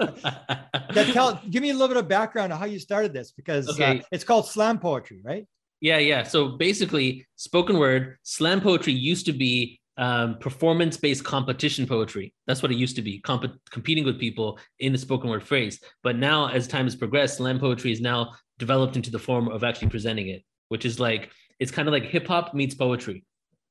tell 1.12 1.38
give 1.50 1.60
me 1.60 1.68
a 1.68 1.74
little 1.74 1.88
bit 1.88 1.98
of 1.98 2.08
background 2.08 2.50
on 2.50 2.58
how 2.58 2.64
you 2.64 2.78
started 2.78 3.12
this 3.12 3.30
because 3.30 3.68
uh, 3.68 3.72
okay. 3.72 3.98
uh, 3.98 4.02
it's 4.10 4.24
called 4.24 4.46
slam 4.46 4.78
poetry 4.78 5.20
right? 5.22 5.44
Yeah 5.82 5.98
yeah. 5.98 6.22
So 6.22 6.56
basically 6.56 7.26
spoken 7.36 7.78
word 7.78 8.16
slam 8.22 8.62
poetry 8.62 8.94
used 8.94 9.26
to 9.26 9.32
be 9.32 9.80
um, 9.98 10.38
performance 10.38 10.96
based 10.96 11.24
competition 11.24 11.86
poetry. 11.86 12.34
That's 12.46 12.62
what 12.62 12.72
it 12.72 12.76
used 12.76 12.96
to 12.96 13.02
be, 13.02 13.20
comp- 13.20 13.58
competing 13.70 14.04
with 14.04 14.18
people 14.18 14.58
in 14.78 14.92
the 14.92 14.98
spoken 14.98 15.30
word 15.30 15.42
phrase. 15.42 15.80
But 16.02 16.16
now, 16.16 16.48
as 16.48 16.68
time 16.68 16.84
has 16.84 16.96
progressed, 16.96 17.38
slam 17.38 17.58
poetry 17.58 17.92
is 17.92 18.00
now 18.00 18.32
developed 18.58 18.96
into 18.96 19.10
the 19.10 19.18
form 19.18 19.48
of 19.48 19.64
actually 19.64 19.88
presenting 19.88 20.28
it, 20.28 20.42
which 20.68 20.84
is 20.84 21.00
like, 21.00 21.30
it's 21.58 21.70
kind 21.70 21.88
of 21.88 21.92
like 21.92 22.04
hip 22.04 22.26
hop 22.26 22.54
meets 22.54 22.74
poetry. 22.74 23.24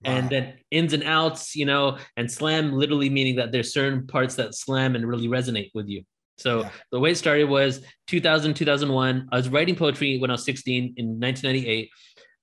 Wow. 0.03 0.11
And 0.11 0.30
then 0.30 0.53
ins 0.72 0.93
and 0.93 1.03
outs, 1.03 1.56
you 1.56 1.65
know, 1.65 1.97
and 2.18 2.31
slam 2.31 2.73
literally 2.73 3.10
meaning 3.10 3.35
that 3.38 3.52
there's 3.52 3.73
certain 3.73 4.07
parts 4.07 4.35
that 4.35 4.56
slam 4.56 4.95
and 4.95 5.07
really 5.07 5.27
resonate 5.27 5.72
with 5.73 5.88
you. 5.88 6.03
So 6.38 6.61
yeah. 6.61 6.69
the 6.91 6.99
way 6.99 7.11
it 7.11 7.18
started 7.18 7.45
was 7.45 7.81
2000, 8.07 8.56
2001. 8.56 9.30
I 9.31 9.35
was 9.38 9.49
writing 9.49 9.76
poetry 9.76 10.18
when 10.19 10.30
I 10.30 10.34
was 10.34 10.45
16 10.45 10.95
in 10.97 11.06
1998, 11.19 11.89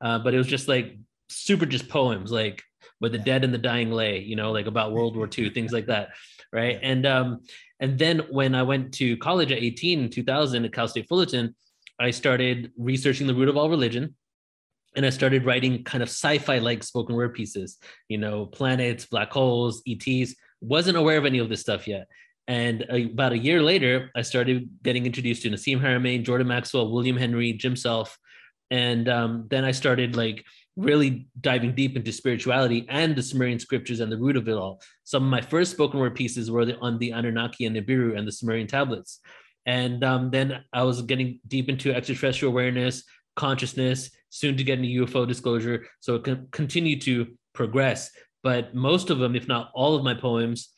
uh, 0.00 0.18
but 0.20 0.34
it 0.34 0.38
was 0.38 0.46
just 0.46 0.66
like 0.66 0.96
super 1.28 1.66
just 1.66 1.88
poems, 1.88 2.32
like 2.32 2.62
where 3.02 3.10
the 3.10 3.18
dead 3.18 3.42
and 3.42 3.52
the 3.52 3.58
dying 3.58 3.90
lay, 3.90 4.20
you 4.20 4.36
know, 4.36 4.52
like 4.52 4.66
about 4.66 4.92
World 4.92 5.16
War 5.16 5.28
II, 5.36 5.50
things 5.50 5.72
like 5.72 5.86
that. 5.86 6.10
Right. 6.52 6.78
And 6.80 7.04
um, 7.04 7.40
and 7.80 7.98
then 7.98 8.20
when 8.30 8.54
I 8.54 8.62
went 8.62 8.94
to 8.94 9.16
college 9.16 9.50
at 9.50 9.58
18 9.58 10.04
in 10.04 10.08
2000 10.08 10.64
at 10.64 10.72
Cal 10.72 10.86
State 10.86 11.08
Fullerton, 11.08 11.52
I 11.98 12.12
started 12.12 12.70
researching 12.78 13.26
the 13.26 13.34
root 13.34 13.48
of 13.48 13.56
all 13.56 13.68
religion. 13.68 14.14
And 14.94 15.04
I 15.04 15.10
started 15.10 15.44
writing 15.44 15.82
kind 15.82 16.00
of 16.00 16.10
sci-fi 16.10 16.58
like 16.58 16.84
spoken 16.84 17.16
word 17.16 17.34
pieces, 17.34 17.78
you 18.08 18.18
know, 18.18 18.46
planets, 18.46 19.04
black 19.04 19.32
holes, 19.32 19.82
ETs. 19.88 20.36
Wasn't 20.60 20.96
aware 20.96 21.18
of 21.18 21.26
any 21.26 21.40
of 21.40 21.48
this 21.48 21.60
stuff 21.60 21.88
yet. 21.88 22.06
And 22.46 22.82
about 22.82 23.32
a 23.32 23.38
year 23.38 23.62
later, 23.62 24.12
I 24.14 24.22
started 24.22 24.68
getting 24.84 25.06
introduced 25.06 25.42
to 25.42 25.50
Nassim 25.50 25.80
Haramein, 25.80 26.22
Jordan 26.22 26.46
Maxwell, 26.46 26.92
William 26.92 27.16
Henry, 27.16 27.52
Jim 27.52 27.74
Self. 27.74 28.16
And 28.70 29.08
um, 29.08 29.48
then 29.50 29.64
I 29.64 29.72
started 29.72 30.14
like 30.14 30.44
really 30.76 31.28
diving 31.40 31.74
deep 31.74 31.96
into 31.96 32.12
spirituality 32.12 32.86
and 32.88 33.14
the 33.14 33.22
Sumerian 33.22 33.58
scriptures 33.58 34.00
and 34.00 34.10
the 34.10 34.16
root 34.16 34.36
of 34.36 34.48
it 34.48 34.56
all. 34.56 34.80
Some 35.04 35.24
of 35.24 35.30
my 35.30 35.40
first 35.40 35.72
spoken 35.72 36.00
word 36.00 36.14
pieces 36.14 36.50
were 36.50 36.66
on 36.80 36.98
the 36.98 37.10
Anunnaki 37.10 37.66
and 37.66 37.76
Nibiru 37.76 38.16
and 38.16 38.26
the 38.26 38.32
Sumerian 38.32 38.66
tablets. 38.66 39.20
And 39.66 40.02
um, 40.02 40.30
then 40.30 40.64
I 40.72 40.82
was 40.82 41.02
getting 41.02 41.40
deep 41.46 41.68
into 41.68 41.94
extraterrestrial 41.94 42.52
awareness, 42.52 43.04
consciousness, 43.36 44.10
soon 44.30 44.56
to 44.56 44.64
get 44.64 44.78
into 44.78 45.06
UFO 45.06 45.28
disclosure. 45.28 45.86
So 46.00 46.16
it 46.16 46.24
can 46.24 46.48
continue 46.50 46.98
to 47.00 47.26
progress. 47.52 48.10
But 48.42 48.74
most 48.74 49.10
of 49.10 49.18
them, 49.18 49.36
if 49.36 49.46
not 49.46 49.70
all 49.74 49.94
of 49.94 50.02
my 50.02 50.14
poems, 50.14 50.70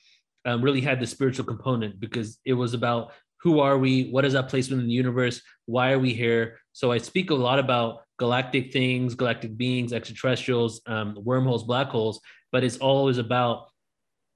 um, 0.45 0.61
really 0.61 0.81
had 0.81 1.01
the 1.01 1.07
spiritual 1.07 1.47
component 1.47 1.99
because 1.99 2.39
it 2.45 2.53
was 2.53 2.75
about 2.75 3.13
who 3.41 3.61
are 3.61 3.79
we? 3.79 4.11
What 4.11 4.25
is 4.25 4.35
our 4.35 4.43
place 4.43 4.71
within 4.71 4.87
the 4.87 4.93
universe? 4.93 5.41
Why 5.67 5.93
are 5.93 5.99
we 5.99 6.13
here? 6.15 6.59
So 6.73 6.93
I 6.93 6.99
speak 6.99 7.31
a 7.31 7.35
lot 7.35 7.59
about 7.59 8.01
galactic 8.19 8.73
things, 8.73 9.15
galactic 9.15 9.57
beings, 9.57 9.93
extraterrestrials, 9.93 10.81
um, 10.87 11.17
wormholes, 11.21 11.65
black 11.65 11.89
holes, 11.89 12.21
but 12.53 12.65
it's 12.65 12.77
always 12.79 13.19
about 13.19 13.69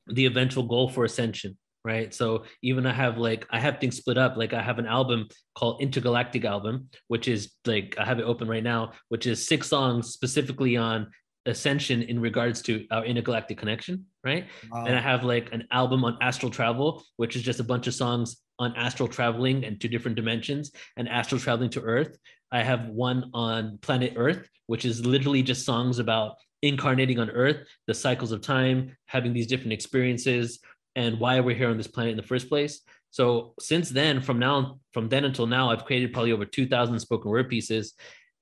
the 0.09 0.27
eventual 0.27 0.65
goal 0.65 0.89
for 0.89 1.05
ascension, 1.05 1.57
right? 1.85 2.13
So 2.13 2.45
even 2.63 2.87
I 2.87 2.93
have 2.93 3.19
like 3.19 3.47
I 3.51 3.61
have 3.61 3.79
things 3.79 3.97
split 3.97 4.19
up. 4.19 4.37
Like 4.37 4.53
I 4.53 4.63
have 4.63 4.79
an 4.79 4.87
album 4.87 5.29
called 5.55 5.81
Intergalactic 5.81 6.45
Album, 6.45 6.89
which 7.09 7.29
is 7.29 7.53
like 7.67 7.95
I 7.99 8.05
have 8.05 8.19
it 8.19 8.25
open 8.25 8.49
right 8.49 8.65
now, 8.65 8.93
which 9.09 9.27
is 9.27 9.47
six 9.47 9.69
songs 9.69 10.09
specifically 10.09 10.77
on 10.77 11.09
ascension 11.47 12.03
in 12.03 12.21
regards 12.21 12.61
to 12.63 12.87
our 12.91 13.05
intergalactic 13.05 13.59
connection, 13.59 14.07
right? 14.25 14.47
Wow. 14.71 14.85
And 14.85 14.97
I 14.97 15.01
have 15.01 15.25
like 15.25 15.53
an 15.53 15.67
album 15.73 16.05
on 16.05 16.19
astral 16.21 16.51
travel, 16.51 17.03
which 17.17 17.37
is 17.37 17.43
just 17.43 17.61
a 17.61 17.65
bunch 17.65 17.87
of 17.87 17.95
songs 17.95 18.37
on 18.59 18.75
astral 18.77 19.09
traveling 19.09 19.65
and 19.65 19.81
to 19.81 19.89
different 19.89 20.17
dimensions 20.17 20.73
and 20.97 21.09
astral 21.09 21.41
traveling 21.41 21.71
to 21.71 21.81
Earth. 21.81 22.19
I 22.51 22.63
have 22.63 22.87
one 22.89 23.31
on 23.35 23.79
planet 23.83 24.15
Earth, 24.17 24.49
which 24.67 24.85
is 24.85 25.05
literally 25.05 25.43
just 25.43 25.65
songs 25.65 25.99
about 25.99 26.37
incarnating 26.63 27.19
on 27.19 27.31
Earth, 27.31 27.67
the 27.87 27.95
cycles 27.95 28.33
of 28.33 28.41
time, 28.41 28.97
having 29.07 29.33
these 29.33 29.47
different 29.47 29.73
experiences, 29.73 30.61
and 30.97 31.21
why 31.21 31.39
we're 31.41 31.57
here 31.57 31.71
on 31.71 31.77
this 31.77 31.87
planet 31.87 32.13
in 32.13 32.17
the 32.17 32.23
first 32.23 32.49
place. 32.49 32.81
So 33.11 33.55
since 33.61 33.91
then, 33.91 34.21
from 34.21 34.39
now 34.39 34.81
from 34.93 35.09
then 35.09 35.25
until 35.25 35.47
now, 35.47 35.71
I've 35.71 35.85
created 35.85 36.13
probably 36.13 36.33
over 36.33 36.45
2,000 36.45 36.99
spoken 36.99 37.31
word 37.31 37.49
pieces. 37.49 37.95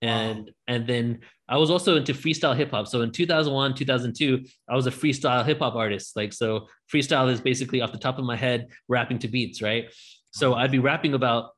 And 0.02 0.38
wow. 0.40 0.52
and 0.68 0.86
then 0.86 1.20
I 1.48 1.56
was 1.56 1.70
also 1.70 1.96
into 1.96 2.12
freestyle 2.12 2.56
hip 2.56 2.70
hop. 2.70 2.86
So 2.86 3.02
in 3.02 3.12
2001, 3.12 3.74
2002, 3.74 4.44
I 4.68 4.74
was 4.74 4.86
a 4.86 4.90
freestyle 4.90 5.44
hip 5.44 5.60
hop 5.60 5.74
artist. 5.74 6.16
Like 6.16 6.32
so, 6.32 6.68
freestyle 6.92 7.30
is 7.30 7.40
basically 7.40 7.80
off 7.80 7.92
the 7.92 7.98
top 7.98 8.18
of 8.18 8.24
my 8.24 8.36
head 8.36 8.66
rapping 8.88 9.18
to 9.20 9.28
beats, 9.28 9.62
right? 9.62 9.86
So 10.32 10.54
I'd 10.54 10.72
be 10.72 10.80
rapping 10.80 11.14
about 11.14 11.52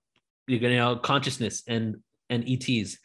you 0.47 0.61
know 0.61 0.97
consciousness 0.97 1.63
and 1.67 1.97
and 2.31 2.45
ETs, 2.49 2.99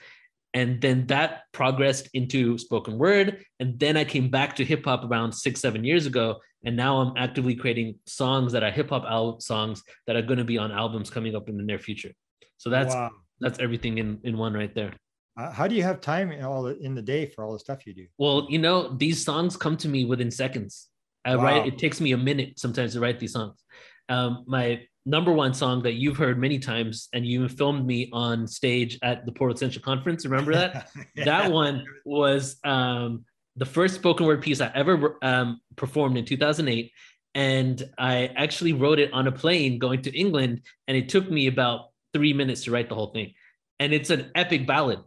and 0.53 0.79
then 0.81 1.07
that 1.07 1.43
progressed 1.51 2.09
into 2.13 2.57
spoken 2.57 2.97
word, 2.97 3.43
and 3.59 3.79
then 3.79 3.97
I 3.97 4.03
came 4.03 4.29
back 4.29 4.55
to 4.57 4.65
hip 4.65 4.85
hop 4.85 5.03
around 5.03 5.31
six 5.33 5.59
seven 5.61 5.83
years 5.83 6.05
ago, 6.05 6.39
and 6.63 6.75
now 6.75 6.97
I'm 6.97 7.17
actively 7.17 7.55
creating 7.55 7.95
songs 8.05 8.51
that 8.53 8.63
are 8.63 8.71
hip 8.71 8.89
hop 8.89 9.03
al- 9.05 9.39
songs 9.39 9.83
that 10.07 10.15
are 10.15 10.21
going 10.21 10.37
to 10.37 10.43
be 10.43 10.57
on 10.57 10.71
albums 10.71 11.09
coming 11.09 11.35
up 11.35 11.49
in 11.49 11.57
the 11.57 11.63
near 11.63 11.79
future. 11.79 12.11
So 12.57 12.69
that's 12.69 12.93
wow. 12.93 13.11
that's 13.39 13.59
everything 13.59 13.97
in 13.97 14.19
in 14.23 14.37
one 14.37 14.53
right 14.53 14.73
there. 14.73 14.93
Uh, 15.35 15.51
how 15.51 15.67
do 15.67 15.73
you 15.73 15.81
have 15.81 15.99
time 15.99 16.31
in 16.31 16.43
all 16.43 16.61
the, 16.61 16.77
in 16.77 16.93
the 16.93 17.01
day 17.01 17.25
for 17.25 17.43
all 17.43 17.53
the 17.53 17.59
stuff 17.59 17.87
you 17.87 17.93
do? 17.93 18.05
Well, 18.19 18.45
you 18.49 18.59
know, 18.59 18.95
these 18.95 19.25
songs 19.25 19.57
come 19.57 19.77
to 19.77 19.87
me 19.87 20.05
within 20.05 20.29
seconds. 20.29 20.89
I 21.25 21.35
wow. 21.35 21.43
write. 21.43 21.67
It 21.67 21.79
takes 21.79 21.99
me 21.99 22.11
a 22.11 22.17
minute 22.17 22.59
sometimes 22.59 22.93
to 22.93 22.99
write 22.99 23.19
these 23.19 23.33
songs. 23.33 23.63
Um, 24.09 24.43
my 24.47 24.81
number 25.05 25.31
one 25.31 25.53
song 25.53 25.83
that 25.83 25.93
you've 25.93 26.17
heard 26.17 26.39
many 26.39 26.59
times, 26.59 27.09
and 27.13 27.25
you 27.25 27.47
filmed 27.49 27.85
me 27.85 28.09
on 28.13 28.47
stage 28.47 28.97
at 29.01 29.25
the 29.25 29.31
Portal 29.31 29.57
Central 29.57 29.83
Conference. 29.83 30.25
Remember 30.25 30.53
that? 30.53 30.89
yeah. 31.15 31.25
That 31.25 31.51
one 31.51 31.85
was 32.05 32.57
um, 32.63 33.25
the 33.55 33.65
first 33.65 33.95
spoken 33.95 34.25
word 34.25 34.41
piece 34.41 34.61
I 34.61 34.71
ever 34.73 35.17
um, 35.21 35.59
performed 35.75 36.17
in 36.17 36.25
2008. 36.25 36.91
And 37.35 37.89
I 37.97 38.27
actually 38.35 38.73
wrote 38.73 38.99
it 38.99 39.11
on 39.11 39.27
a 39.27 39.31
plane 39.31 39.79
going 39.79 40.03
to 40.03 40.17
England, 40.17 40.61
and 40.87 40.95
it 40.95 41.09
took 41.09 41.29
me 41.29 41.47
about 41.47 41.87
three 42.13 42.33
minutes 42.33 42.65
to 42.65 42.71
write 42.71 42.89
the 42.89 42.95
whole 42.95 43.11
thing. 43.11 43.33
And 43.79 43.91
it's 43.91 44.11
an 44.11 44.31
epic 44.35 44.67
ballad. 44.67 44.99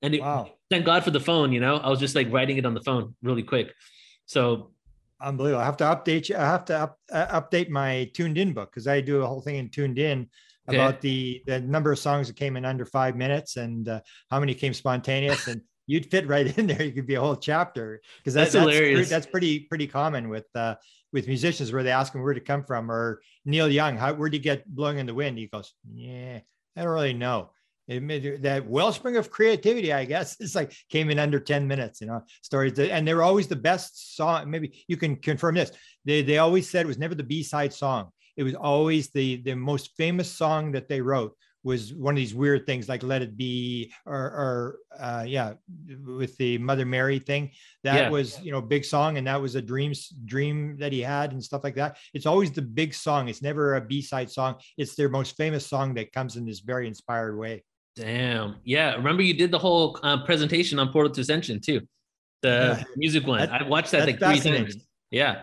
And 0.00 0.14
it, 0.14 0.22
wow. 0.22 0.52
thank 0.70 0.86
God 0.86 1.04
for 1.04 1.10
the 1.10 1.20
phone, 1.20 1.52
you 1.52 1.60
know, 1.60 1.76
I 1.76 1.90
was 1.90 2.00
just 2.00 2.14
like 2.14 2.32
writing 2.32 2.56
it 2.56 2.64
on 2.64 2.72
the 2.72 2.80
phone 2.80 3.14
really 3.22 3.42
quick. 3.42 3.74
So 4.26 4.70
unbelievable. 5.20 5.62
I 5.62 5.64
have 5.64 5.76
to 5.78 5.84
update 5.84 6.28
you. 6.28 6.36
I 6.36 6.40
have 6.40 6.64
to 6.66 6.78
up, 6.78 6.98
uh, 7.12 7.40
update 7.40 7.68
my 7.68 8.10
tuned 8.14 8.38
in 8.38 8.52
book 8.52 8.70
because 8.70 8.86
I 8.86 9.00
do 9.00 9.22
a 9.22 9.26
whole 9.26 9.40
thing 9.40 9.56
in 9.56 9.68
tuned 9.68 9.98
in 9.98 10.28
okay. 10.68 10.76
about 10.76 11.00
the 11.00 11.42
the 11.46 11.60
number 11.60 11.92
of 11.92 11.98
songs 11.98 12.28
that 12.28 12.36
came 12.36 12.56
in 12.56 12.64
under 12.64 12.84
five 12.84 13.16
minutes 13.16 13.56
and 13.56 13.88
uh, 13.88 14.00
how 14.30 14.40
many 14.40 14.54
came 14.54 14.74
spontaneous. 14.74 15.48
and 15.48 15.62
you'd 15.86 16.10
fit 16.10 16.26
right 16.28 16.56
in 16.58 16.66
there. 16.66 16.82
You 16.82 16.92
could 16.92 17.06
be 17.06 17.14
a 17.14 17.20
whole 17.20 17.36
chapter 17.36 18.00
because 18.18 18.34
that, 18.34 18.52
that's, 18.52 18.52
that's 18.52 18.76
hilarious. 18.76 19.08
That's 19.08 19.26
pretty 19.26 19.60
pretty 19.60 19.86
common 19.86 20.28
with 20.28 20.46
uh, 20.54 20.76
with 21.12 21.26
musicians 21.26 21.72
where 21.72 21.82
they 21.82 21.90
ask 21.90 22.12
them 22.12 22.22
where 22.22 22.34
to 22.34 22.40
come 22.40 22.64
from. 22.64 22.90
Or 22.90 23.20
Neil 23.44 23.68
Young, 23.68 23.96
how 23.96 24.14
where 24.14 24.28
do 24.28 24.36
you 24.36 24.42
get 24.42 24.66
blowing 24.66 24.98
in 24.98 25.06
the 25.06 25.14
wind? 25.14 25.38
He 25.38 25.46
goes, 25.46 25.72
yeah, 25.90 26.40
I 26.76 26.82
don't 26.82 26.92
really 26.92 27.14
know 27.14 27.50
it, 27.88 28.02
made 28.02 28.42
that 28.42 28.66
wellspring 28.66 29.16
of 29.16 29.30
creativity, 29.30 29.92
I 29.92 30.04
guess, 30.04 30.36
it's 30.40 30.54
like 30.54 30.72
came 30.88 31.10
in 31.10 31.18
under 31.18 31.40
10 31.40 31.66
minutes, 31.66 32.00
you 32.00 32.06
know, 32.06 32.22
stories. 32.42 32.74
That, 32.74 32.92
and 32.92 33.06
they're 33.06 33.22
always 33.22 33.48
the 33.48 33.56
best 33.56 34.16
song. 34.16 34.50
Maybe 34.50 34.84
you 34.86 34.96
can 34.96 35.16
confirm 35.16 35.56
this. 35.56 35.72
They, 36.04 36.22
they 36.22 36.38
always 36.38 36.68
said 36.68 36.84
it 36.84 36.88
was 36.88 36.98
never 36.98 37.14
the 37.14 37.22
B-side 37.22 37.72
song. 37.72 38.10
It 38.36 38.44
was 38.44 38.54
always 38.54 39.10
the, 39.10 39.42
the 39.42 39.54
most 39.54 39.96
famous 39.96 40.30
song 40.30 40.72
that 40.72 40.88
they 40.88 41.00
wrote 41.00 41.34
was 41.64 41.92
one 41.92 42.14
of 42.14 42.16
these 42.16 42.34
weird 42.34 42.66
things 42.66 42.88
like 42.88 43.02
let 43.02 43.20
it 43.20 43.36
be 43.36 43.92
or, 44.06 44.14
or 44.14 44.78
uh, 44.98 45.24
yeah 45.26 45.54
with 46.06 46.36
the 46.36 46.56
mother 46.58 46.86
mary 46.86 47.18
thing 47.18 47.50
that 47.82 47.96
yeah. 47.96 48.08
was 48.08 48.40
you 48.42 48.52
know 48.52 48.60
big 48.60 48.84
song 48.84 49.18
and 49.18 49.26
that 49.26 49.40
was 49.40 49.54
a 49.54 49.62
dreams 49.62 50.08
dream 50.24 50.76
that 50.78 50.92
he 50.92 51.00
had 51.00 51.32
and 51.32 51.42
stuff 51.42 51.64
like 51.64 51.74
that 51.74 51.96
it's 52.14 52.26
always 52.26 52.52
the 52.52 52.62
big 52.62 52.94
song 52.94 53.28
it's 53.28 53.42
never 53.42 53.74
a 53.74 53.80
b-side 53.80 54.30
song 54.30 54.54
it's 54.76 54.94
their 54.94 55.08
most 55.08 55.36
famous 55.36 55.66
song 55.66 55.94
that 55.94 56.12
comes 56.12 56.36
in 56.36 56.46
this 56.46 56.60
very 56.60 56.86
inspired 56.86 57.36
way 57.36 57.62
Damn. 57.98 58.56
Yeah. 58.64 58.94
Remember 58.94 59.22
you 59.22 59.34
did 59.34 59.50
the 59.50 59.58
whole 59.58 59.98
uh, 60.02 60.24
presentation 60.24 60.78
on 60.78 60.92
Portal 60.92 61.12
to 61.12 61.20
Ascension 61.20 61.60
too. 61.60 61.80
The 62.42 62.76
yeah. 62.78 62.84
music 62.96 63.26
one. 63.26 63.40
That, 63.40 63.62
I 63.62 63.64
watched 63.66 63.90
that 63.90 64.06
like 64.06 64.18
three 64.18 64.40
times. 64.40 64.76
Yeah. 65.10 65.42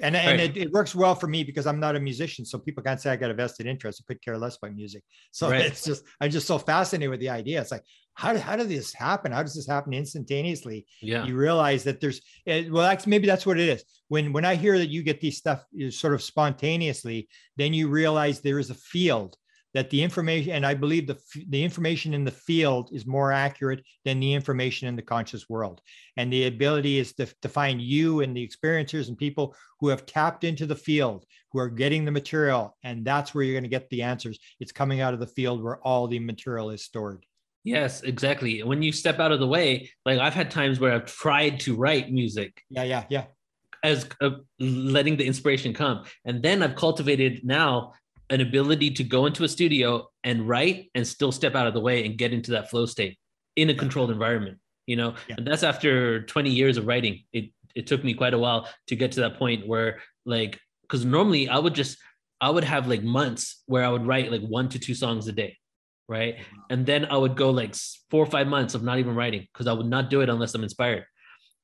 And, 0.00 0.16
and 0.16 0.40
right. 0.40 0.40
it, 0.40 0.56
it, 0.56 0.72
works 0.72 0.94
well 0.94 1.14
for 1.14 1.26
me 1.26 1.42
because 1.42 1.66
I'm 1.66 1.80
not 1.80 1.96
a 1.96 2.00
musician. 2.00 2.44
So 2.44 2.58
people 2.58 2.82
can't 2.82 3.00
say 3.00 3.10
I 3.10 3.16
got 3.16 3.30
a 3.30 3.34
vested 3.34 3.66
interest. 3.66 4.02
I 4.02 4.04
could 4.06 4.22
care 4.22 4.38
less 4.38 4.56
about 4.56 4.74
music. 4.74 5.02
So 5.32 5.50
right. 5.50 5.60
it's 5.60 5.84
just, 5.84 6.04
I'm 6.20 6.30
just 6.30 6.46
so 6.46 6.56
fascinated 6.56 7.10
with 7.10 7.20
the 7.20 7.28
idea. 7.28 7.60
It's 7.60 7.72
like, 7.72 7.82
how, 8.14 8.36
how 8.38 8.56
did 8.56 8.68
this 8.68 8.94
happen? 8.94 9.32
How 9.32 9.42
does 9.42 9.54
this 9.54 9.66
happen 9.66 9.92
instantaneously? 9.92 10.86
Yeah. 11.02 11.26
You 11.26 11.36
realize 11.36 11.84
that 11.84 12.00
there's, 12.00 12.20
well, 12.46 12.84
that's, 12.84 13.06
maybe 13.06 13.26
that's 13.26 13.44
what 13.44 13.58
it 13.58 13.68
is. 13.68 13.84
When, 14.06 14.32
when 14.32 14.44
I 14.44 14.54
hear 14.54 14.78
that 14.78 14.88
you 14.88 15.02
get 15.02 15.20
these 15.20 15.36
stuff 15.36 15.64
sort 15.90 16.14
of 16.14 16.22
spontaneously, 16.22 17.28
then 17.56 17.74
you 17.74 17.88
realize 17.88 18.40
there 18.40 18.58
is 18.58 18.70
a 18.70 18.74
field 18.74 19.36
that 19.74 19.90
the 19.90 20.02
information, 20.02 20.52
and 20.52 20.64
I 20.64 20.74
believe 20.74 21.06
the, 21.06 21.18
the 21.48 21.62
information 21.62 22.14
in 22.14 22.24
the 22.24 22.30
field 22.30 22.90
is 22.92 23.06
more 23.06 23.32
accurate 23.32 23.84
than 24.04 24.18
the 24.18 24.32
information 24.32 24.88
in 24.88 24.96
the 24.96 25.02
conscious 25.02 25.48
world. 25.48 25.80
And 26.16 26.32
the 26.32 26.46
ability 26.46 26.98
is 26.98 27.12
to, 27.14 27.26
to 27.42 27.48
find 27.48 27.80
you 27.80 28.20
and 28.20 28.36
the 28.36 28.46
experiencers 28.46 29.08
and 29.08 29.18
people 29.18 29.54
who 29.80 29.88
have 29.88 30.06
tapped 30.06 30.44
into 30.44 30.66
the 30.66 30.74
field, 30.74 31.24
who 31.52 31.58
are 31.58 31.68
getting 31.68 32.04
the 32.04 32.10
material. 32.10 32.76
And 32.82 33.04
that's 33.04 33.34
where 33.34 33.44
you're 33.44 33.54
going 33.54 33.62
to 33.64 33.68
get 33.68 33.88
the 33.90 34.02
answers. 34.02 34.38
It's 34.58 34.72
coming 34.72 35.00
out 35.00 35.14
of 35.14 35.20
the 35.20 35.26
field 35.26 35.62
where 35.62 35.78
all 35.78 36.08
the 36.08 36.18
material 36.18 36.70
is 36.70 36.84
stored. 36.84 37.24
Yes, 37.64 38.02
exactly. 38.02 38.62
When 38.62 38.82
you 38.82 38.92
step 38.92 39.18
out 39.18 39.32
of 39.32 39.40
the 39.40 39.46
way, 39.46 39.90
like 40.06 40.18
I've 40.18 40.34
had 40.34 40.50
times 40.50 40.80
where 40.80 40.94
I've 40.94 41.04
tried 41.04 41.60
to 41.60 41.76
write 41.76 42.10
music. 42.10 42.62
Yeah, 42.70 42.84
yeah, 42.84 43.04
yeah. 43.10 43.24
As 43.84 44.08
uh, 44.22 44.30
letting 44.58 45.16
the 45.18 45.26
inspiration 45.26 45.74
come. 45.74 46.04
And 46.24 46.42
then 46.42 46.62
I've 46.62 46.76
cultivated 46.76 47.42
now 47.44 47.92
an 48.30 48.40
ability 48.40 48.90
to 48.90 49.04
go 49.04 49.26
into 49.26 49.44
a 49.44 49.48
studio 49.48 50.06
and 50.24 50.48
write 50.48 50.90
and 50.94 51.06
still 51.06 51.32
step 51.32 51.54
out 51.54 51.66
of 51.66 51.74
the 51.74 51.80
way 51.80 52.04
and 52.04 52.18
get 52.18 52.32
into 52.32 52.50
that 52.52 52.68
flow 52.70 52.86
state 52.86 53.18
in 53.56 53.70
a 53.70 53.74
controlled 53.74 54.10
environment 54.10 54.58
you 54.88 54.96
know? 54.96 55.14
Yeah. 55.28 55.36
and 55.36 55.46
that's 55.46 55.62
after 55.62 56.22
20 56.22 56.50
years 56.50 56.76
of 56.78 56.86
writing. 56.86 57.22
It 57.32 57.52
it 57.76 57.86
took 57.86 58.02
me 58.02 58.14
quite 58.14 58.34
a 58.34 58.38
while 58.38 58.66
to 58.88 58.96
get 58.96 59.12
to 59.12 59.20
that 59.20 59.36
point 59.36 59.68
where 59.68 60.00
like 60.24 60.58
because 60.82 61.04
normally 61.04 61.48
i 61.48 61.58
would 61.58 61.74
just 61.74 61.98
i 62.40 62.48
would 62.48 62.64
have 62.64 62.88
like 62.88 63.02
months 63.02 63.62
where 63.66 63.84
i 63.84 63.88
would 63.88 64.06
write 64.06 64.32
like 64.32 64.40
one 64.40 64.68
to 64.70 64.78
two 64.78 64.94
songs 64.94 65.28
a 65.28 65.32
day 65.32 65.56
right? 66.08 66.36
And 66.70 66.86
then 66.86 67.04
i 67.04 67.16
would 67.16 67.36
go 67.36 67.50
like 67.50 67.74
four 68.10 68.22
or 68.24 68.30
five 68.30 68.48
months 68.48 68.74
of 68.74 68.82
not 68.82 68.98
even 68.98 69.14
writing 69.14 69.46
because 69.52 69.66
i 69.66 69.72
would 69.72 69.86
not 69.86 70.08
do 70.08 70.22
it 70.22 70.30
unless 70.30 70.54
i'm 70.54 70.62
inspired. 70.62 71.04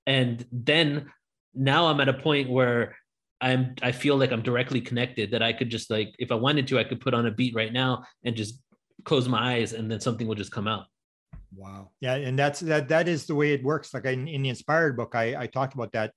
And 0.07 0.45
then 0.53 1.11
now 1.55 1.87
i'm 1.87 2.01
at 2.01 2.11
a 2.11 2.13
point 2.29 2.51
where 2.51 2.97
I'm 3.45 3.75
I 3.83 3.93
feel 3.93 4.17
like 4.17 4.33
I'm 4.33 4.43
directly 4.43 4.81
connected 4.81 5.31
that 5.33 5.43
I 5.43 5.53
could 5.53 5.71
just 5.71 5.91
like 5.91 6.15
if 6.19 6.33
I 6.33 6.35
wanted 6.35 6.67
to 6.69 6.79
I 6.79 6.85
could 6.85 7.01
put 7.01 7.15
on 7.15 7.27
a 7.27 7.31
beat 7.31 7.55
right 7.55 7.73
now 7.73 8.05
and 8.25 8.35
just 8.35 8.63
close 9.05 9.29
my 9.29 9.57
eyes 9.57 9.73
and 9.75 9.91
then 9.91 10.01
something 10.01 10.27
will 10.27 10.35
just 10.35 10.53
come 10.53 10.67
out. 10.67 10.87
Wow. 11.55 11.91
Yeah, 12.01 12.15
and 12.15 12.39
that's 12.39 12.61
that 12.61 12.89
that 12.89 13.07
is 13.07 13.27
the 13.27 13.35
way 13.35 13.53
it 13.53 13.63
works. 13.63 13.93
Like 13.93 14.07
in, 14.07 14.27
in 14.27 14.43
the 14.43 14.49
inspired 14.49 14.97
book, 14.97 15.15
I 15.15 15.37
I 15.37 15.47
talked 15.47 15.75
about 15.75 15.93
that 15.93 16.13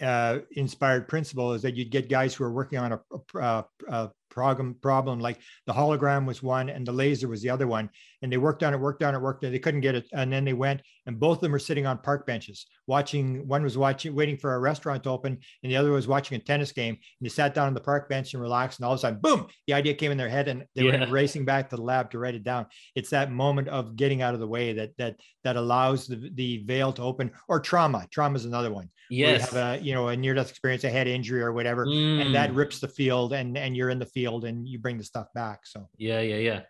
uh, 0.00 0.38
inspired 0.52 1.08
principle 1.08 1.52
is 1.52 1.62
that 1.62 1.74
you'd 1.74 1.90
get 1.90 2.08
guys 2.08 2.34
who 2.34 2.44
are 2.44 2.52
working 2.52 2.78
on 2.78 2.92
a, 2.92 3.00
a, 3.38 3.64
a, 3.88 4.10
problem 4.36 4.76
problem. 4.82 5.18
Like 5.18 5.38
the 5.66 5.72
hologram 5.72 6.26
was 6.26 6.42
one 6.42 6.68
and 6.68 6.86
the 6.86 6.92
laser 6.92 7.26
was 7.26 7.40
the 7.40 7.48
other 7.48 7.66
one. 7.66 7.88
And 8.20 8.30
they 8.30 8.36
worked 8.36 8.62
on 8.62 8.74
it 8.74 8.80
worked 8.80 9.02
on 9.02 9.14
it 9.14 9.20
worked 9.20 9.42
on 9.44 9.48
it. 9.48 9.52
They 9.52 9.58
couldn't 9.58 9.80
get 9.80 9.94
it. 9.94 10.06
And 10.12 10.30
then 10.30 10.44
they 10.44 10.52
went 10.52 10.82
and 11.06 11.18
both 11.18 11.38
of 11.38 11.40
them 11.40 11.52
were 11.52 11.58
sitting 11.58 11.86
on 11.86 11.98
park 11.98 12.26
benches 12.26 12.66
watching 12.86 13.48
one 13.48 13.62
was 13.62 13.78
watching 13.78 14.14
waiting 14.14 14.36
for 14.36 14.54
a 14.54 14.58
restaurant 14.58 15.02
to 15.04 15.10
open 15.10 15.38
and 15.62 15.72
the 15.72 15.76
other 15.76 15.90
was 15.90 16.06
watching 16.06 16.36
a 16.36 16.38
tennis 16.38 16.70
game. 16.70 16.94
And 16.94 17.24
they 17.24 17.30
sat 17.30 17.54
down 17.54 17.66
on 17.66 17.74
the 17.74 17.80
park 17.80 18.10
bench 18.10 18.34
and 18.34 18.42
relaxed. 18.42 18.78
And 18.78 18.84
all 18.84 18.92
of 18.92 18.98
a 18.98 19.00
sudden 19.00 19.20
boom 19.20 19.46
the 19.66 19.72
idea 19.72 19.94
came 19.94 20.12
in 20.12 20.18
their 20.18 20.28
head 20.28 20.48
and 20.48 20.66
they 20.74 20.82
yeah. 20.82 21.06
were 21.06 21.10
racing 21.10 21.46
back 21.46 21.70
to 21.70 21.76
the 21.76 21.82
lab 21.82 22.10
to 22.10 22.18
write 22.18 22.34
it 22.34 22.44
down. 22.44 22.66
It's 22.94 23.10
that 23.10 23.32
moment 23.32 23.68
of 23.68 23.96
getting 23.96 24.20
out 24.20 24.34
of 24.34 24.40
the 24.40 24.48
way 24.48 24.74
that 24.74 24.90
that 24.98 25.16
that 25.44 25.56
allows 25.56 26.06
the, 26.06 26.30
the 26.34 26.58
veil 26.64 26.92
to 26.92 27.02
open 27.02 27.30
or 27.48 27.58
trauma. 27.58 28.06
Trauma 28.10 28.36
is 28.36 28.44
another 28.44 28.70
one. 28.70 28.90
Yes 29.08 29.50
you 29.50 29.58
have 29.58 29.80
a 29.80 29.82
you 29.82 29.94
know 29.94 30.08
a 30.08 30.16
near-death 30.16 30.50
experience 30.50 30.84
a 30.84 30.90
head 30.90 31.06
injury 31.06 31.40
or 31.40 31.52
whatever 31.52 31.86
mm. 31.86 32.20
and 32.20 32.34
that 32.34 32.50
mm. 32.50 32.56
rips 32.56 32.80
the 32.80 32.88
field 32.88 33.32
and 33.32 33.56
and 33.56 33.76
you're 33.76 33.90
in 33.90 33.98
the 33.98 34.06
field 34.06 34.25
field 34.26 34.44
and 34.44 34.68
you 34.68 34.78
bring 34.78 34.98
the 34.98 35.04
stuff 35.04 35.28
back. 35.34 35.60
So 35.64 35.88
yeah, 35.96 36.20
yeah, 36.20 36.36
yeah. 36.36 36.60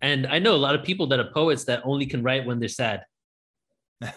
And 0.00 0.26
I 0.26 0.38
know 0.38 0.54
a 0.54 0.62
lot 0.66 0.74
of 0.74 0.82
people 0.84 1.06
that 1.08 1.18
are 1.18 1.30
poets 1.32 1.64
that 1.64 1.82
only 1.84 2.06
can 2.06 2.22
write 2.22 2.46
when 2.46 2.60
they're 2.60 2.68
sad. 2.68 3.04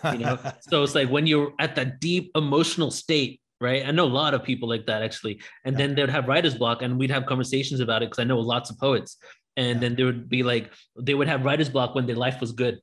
You 0.05 0.19
know, 0.19 0.38
so 0.69 0.84
it's 0.84 0.95
like 0.95 1.09
when 1.09 1.26
you're 1.26 1.53
at 1.59 1.76
that 1.76 1.99
deep 1.99 2.31
emotional 2.35 2.91
state, 2.91 3.41
right? 3.59 3.85
I 3.85 3.91
know 3.91 4.05
a 4.05 4.18
lot 4.22 4.34
of 4.34 4.43
people 4.43 4.68
like 4.69 4.85
that 4.88 5.01
actually. 5.01 5.41
And 5.65 5.73
yeah. 5.73 5.88
then 5.88 5.95
they'd 5.95 6.09
have 6.09 6.27
writer's 6.27 6.55
block 6.55 6.81
and 6.81 6.99
we'd 6.99 7.11
have 7.11 7.26
conversations 7.26 7.80
about 7.80 8.03
it 8.03 8.09
because 8.09 8.22
I 8.22 8.26
know 8.26 8.39
lots 8.39 8.69
of 8.69 8.77
poets. 8.77 9.18
And 9.57 9.76
yeah. 9.76 9.80
then 9.80 9.95
there 9.95 10.05
would 10.05 10.30
be 10.30 10.43
like 10.43 10.72
they 10.99 11.13
would 11.13 11.27
have 11.27 11.45
writer's 11.45 11.69
block 11.69 11.95
when 11.95 12.05
their 12.05 12.15
life 12.15 12.41
was 12.41 12.51
good, 12.51 12.80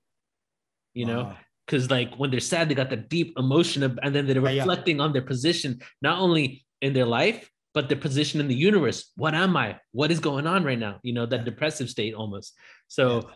you 0.94 1.06
know. 1.06 1.20
Uh-huh. 1.20 1.34
Because 1.66 1.90
like 1.90 2.14
when 2.16 2.30
they're 2.30 2.40
sad, 2.40 2.70
they 2.70 2.74
got 2.74 2.88
that 2.88 3.10
deep 3.10 3.34
emotion 3.36 3.82
of, 3.82 3.98
and 4.02 4.14
then 4.14 4.26
they're 4.26 4.40
reflecting 4.40 4.96
yeah, 4.96 5.02
on 5.02 5.12
their 5.12 5.20
position, 5.20 5.80
not 6.00 6.18
only 6.18 6.64
in 6.80 6.94
their 6.94 7.04
life, 7.04 7.50
but 7.78 7.88
the 7.88 7.94
position 7.94 8.40
in 8.40 8.48
the 8.48 8.54
universe 8.56 9.12
what 9.14 9.36
am 9.36 9.56
i 9.56 9.78
what 9.92 10.10
is 10.10 10.18
going 10.18 10.48
on 10.48 10.64
right 10.64 10.80
now 10.80 10.98
you 11.04 11.12
know 11.12 11.26
that 11.26 11.44
depressive 11.44 11.88
state 11.88 12.12
almost 12.12 12.54
so 12.88 13.30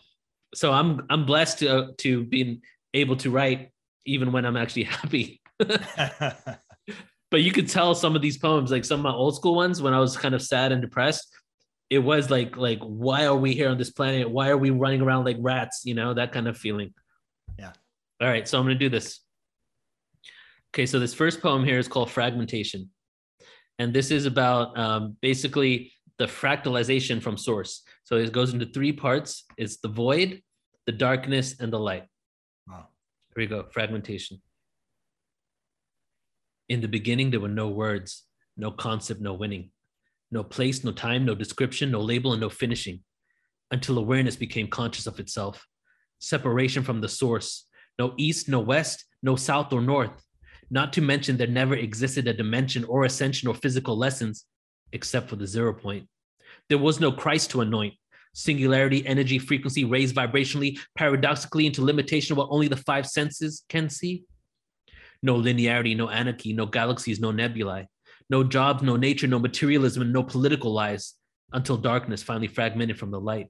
so 0.52 0.73
i'm 0.73 1.06
i'm 1.10 1.24
blessed 1.24 1.60
to 1.60 1.69
uh, 1.69 1.86
to 1.97 2.24
be 2.24 2.60
able 2.93 3.14
to 3.14 3.31
write 3.31 3.70
even 4.05 4.32
when 4.32 4.44
i'm 4.44 4.56
actually 4.56 4.82
happy 4.98 5.40
but 5.59 7.43
you 7.47 7.52
could 7.52 7.69
tell 7.69 7.94
some 7.94 8.16
of 8.16 8.23
these 8.23 8.36
poems 8.36 8.73
like 8.73 8.85
some 8.85 8.98
of 8.98 9.05
my 9.05 9.12
old 9.12 9.36
school 9.36 9.55
ones 9.55 9.81
when 9.81 9.94
i 9.94 10.01
was 10.01 10.16
kind 10.16 10.35
of 10.35 10.43
sad 10.43 10.73
and 10.73 10.82
depressed 10.82 11.32
it 11.93 12.02
was 12.02 12.31
like 12.31 12.56
like 12.56 12.81
why 12.81 13.27
are 13.27 13.36
we 13.36 13.52
here 13.52 13.69
on 13.69 13.77
this 13.77 13.90
planet? 13.90 14.31
Why 14.31 14.48
are 14.48 14.56
we 14.56 14.70
running 14.70 15.02
around 15.02 15.27
like 15.27 15.36
rats? 15.39 15.82
You 15.85 15.93
know 15.93 16.14
that 16.14 16.32
kind 16.32 16.48
of 16.48 16.56
feeling. 16.56 16.94
Yeah. 17.59 17.73
All 18.19 18.28
right, 18.28 18.48
so 18.48 18.59
I'm 18.59 18.64
gonna 18.64 18.77
do 18.77 18.89
this. 18.89 19.20
Okay, 20.73 20.86
so 20.86 20.98
this 20.98 21.12
first 21.12 21.43
poem 21.43 21.64
here 21.64 21.78
is 21.78 21.89
called 21.89 22.09
Fragmentation, 22.09 22.89
and 23.82 23.92
this 23.92 24.12
is 24.12 24.26
about 24.26 24.78
um, 24.78 25.16
basically 25.20 25.92
the 26.18 26.26
fractalization 26.26 27.20
from 27.20 27.36
source. 27.36 27.82
So 28.04 28.14
it 28.16 28.32
goes 28.32 28.52
into 28.52 28.66
three 28.66 28.92
parts: 28.92 29.44
it's 29.56 29.78
the 29.78 29.88
void, 29.88 30.40
the 30.86 30.92
darkness, 30.92 31.56
and 31.59 31.72
the 31.72 31.80
light. 31.80 32.04
Wow. 32.68 32.86
Here 33.34 33.42
we 33.42 33.46
go. 33.46 33.64
Fragmentation. 33.74 34.40
In 36.68 36.80
the 36.80 36.86
beginning, 36.88 37.30
there 37.30 37.40
were 37.40 37.48
no 37.62 37.68
words, 37.68 38.22
no 38.56 38.70
concept, 38.70 39.20
no 39.20 39.34
winning, 39.34 39.72
no 40.30 40.44
place, 40.44 40.84
no 40.84 40.92
time, 40.92 41.24
no 41.24 41.34
description, 41.34 41.90
no 41.90 42.00
label, 42.00 42.32
and 42.32 42.40
no 42.40 42.50
finishing 42.50 43.00
until 43.72 43.98
awareness 43.98 44.36
became 44.36 44.68
conscious 44.68 45.09
of 45.09 45.18
itself. 45.18 45.66
Separation 46.20 46.84
from 46.84 47.00
the 47.00 47.09
source, 47.09 47.66
no 47.98 48.14
east, 48.16 48.48
no 48.48 48.60
west, 48.60 49.04
no 49.24 49.34
south 49.34 49.72
or 49.72 49.80
north. 49.80 50.16
Not 50.72 50.94
to 50.94 51.02
mention, 51.02 51.36
there 51.36 51.46
never 51.46 51.74
existed 51.74 52.26
a 52.26 52.32
dimension 52.32 52.84
or 52.84 53.04
ascension 53.04 53.46
or 53.46 53.54
physical 53.54 53.96
lessons 53.96 54.46
except 54.92 55.28
for 55.28 55.36
the 55.36 55.46
zero 55.46 55.74
point. 55.74 56.08
There 56.70 56.78
was 56.78 56.98
no 56.98 57.12
Christ 57.12 57.50
to 57.50 57.60
anoint. 57.60 57.92
Singularity, 58.32 59.06
energy, 59.06 59.38
frequency 59.38 59.84
raised 59.84 60.16
vibrationally, 60.16 60.78
paradoxically 60.96 61.66
into 61.66 61.84
limitation 61.84 62.36
what 62.36 62.48
only 62.50 62.68
the 62.68 62.78
five 62.78 63.06
senses 63.06 63.64
can 63.68 63.90
see. 63.90 64.24
No 65.22 65.36
linearity, 65.36 65.94
no 65.94 66.08
anarchy, 66.08 66.54
no 66.54 66.64
galaxies, 66.64 67.20
no 67.20 67.30
nebulae, 67.30 67.86
no 68.30 68.42
jobs, 68.42 68.82
no 68.82 68.96
nature, 68.96 69.26
no 69.26 69.38
materialism, 69.38 70.00
and 70.00 70.12
no 70.12 70.22
political 70.22 70.72
lies 70.72 71.14
until 71.52 71.76
darkness 71.76 72.22
finally 72.22 72.48
fragmented 72.48 72.98
from 72.98 73.10
the 73.10 73.20
light, 73.20 73.48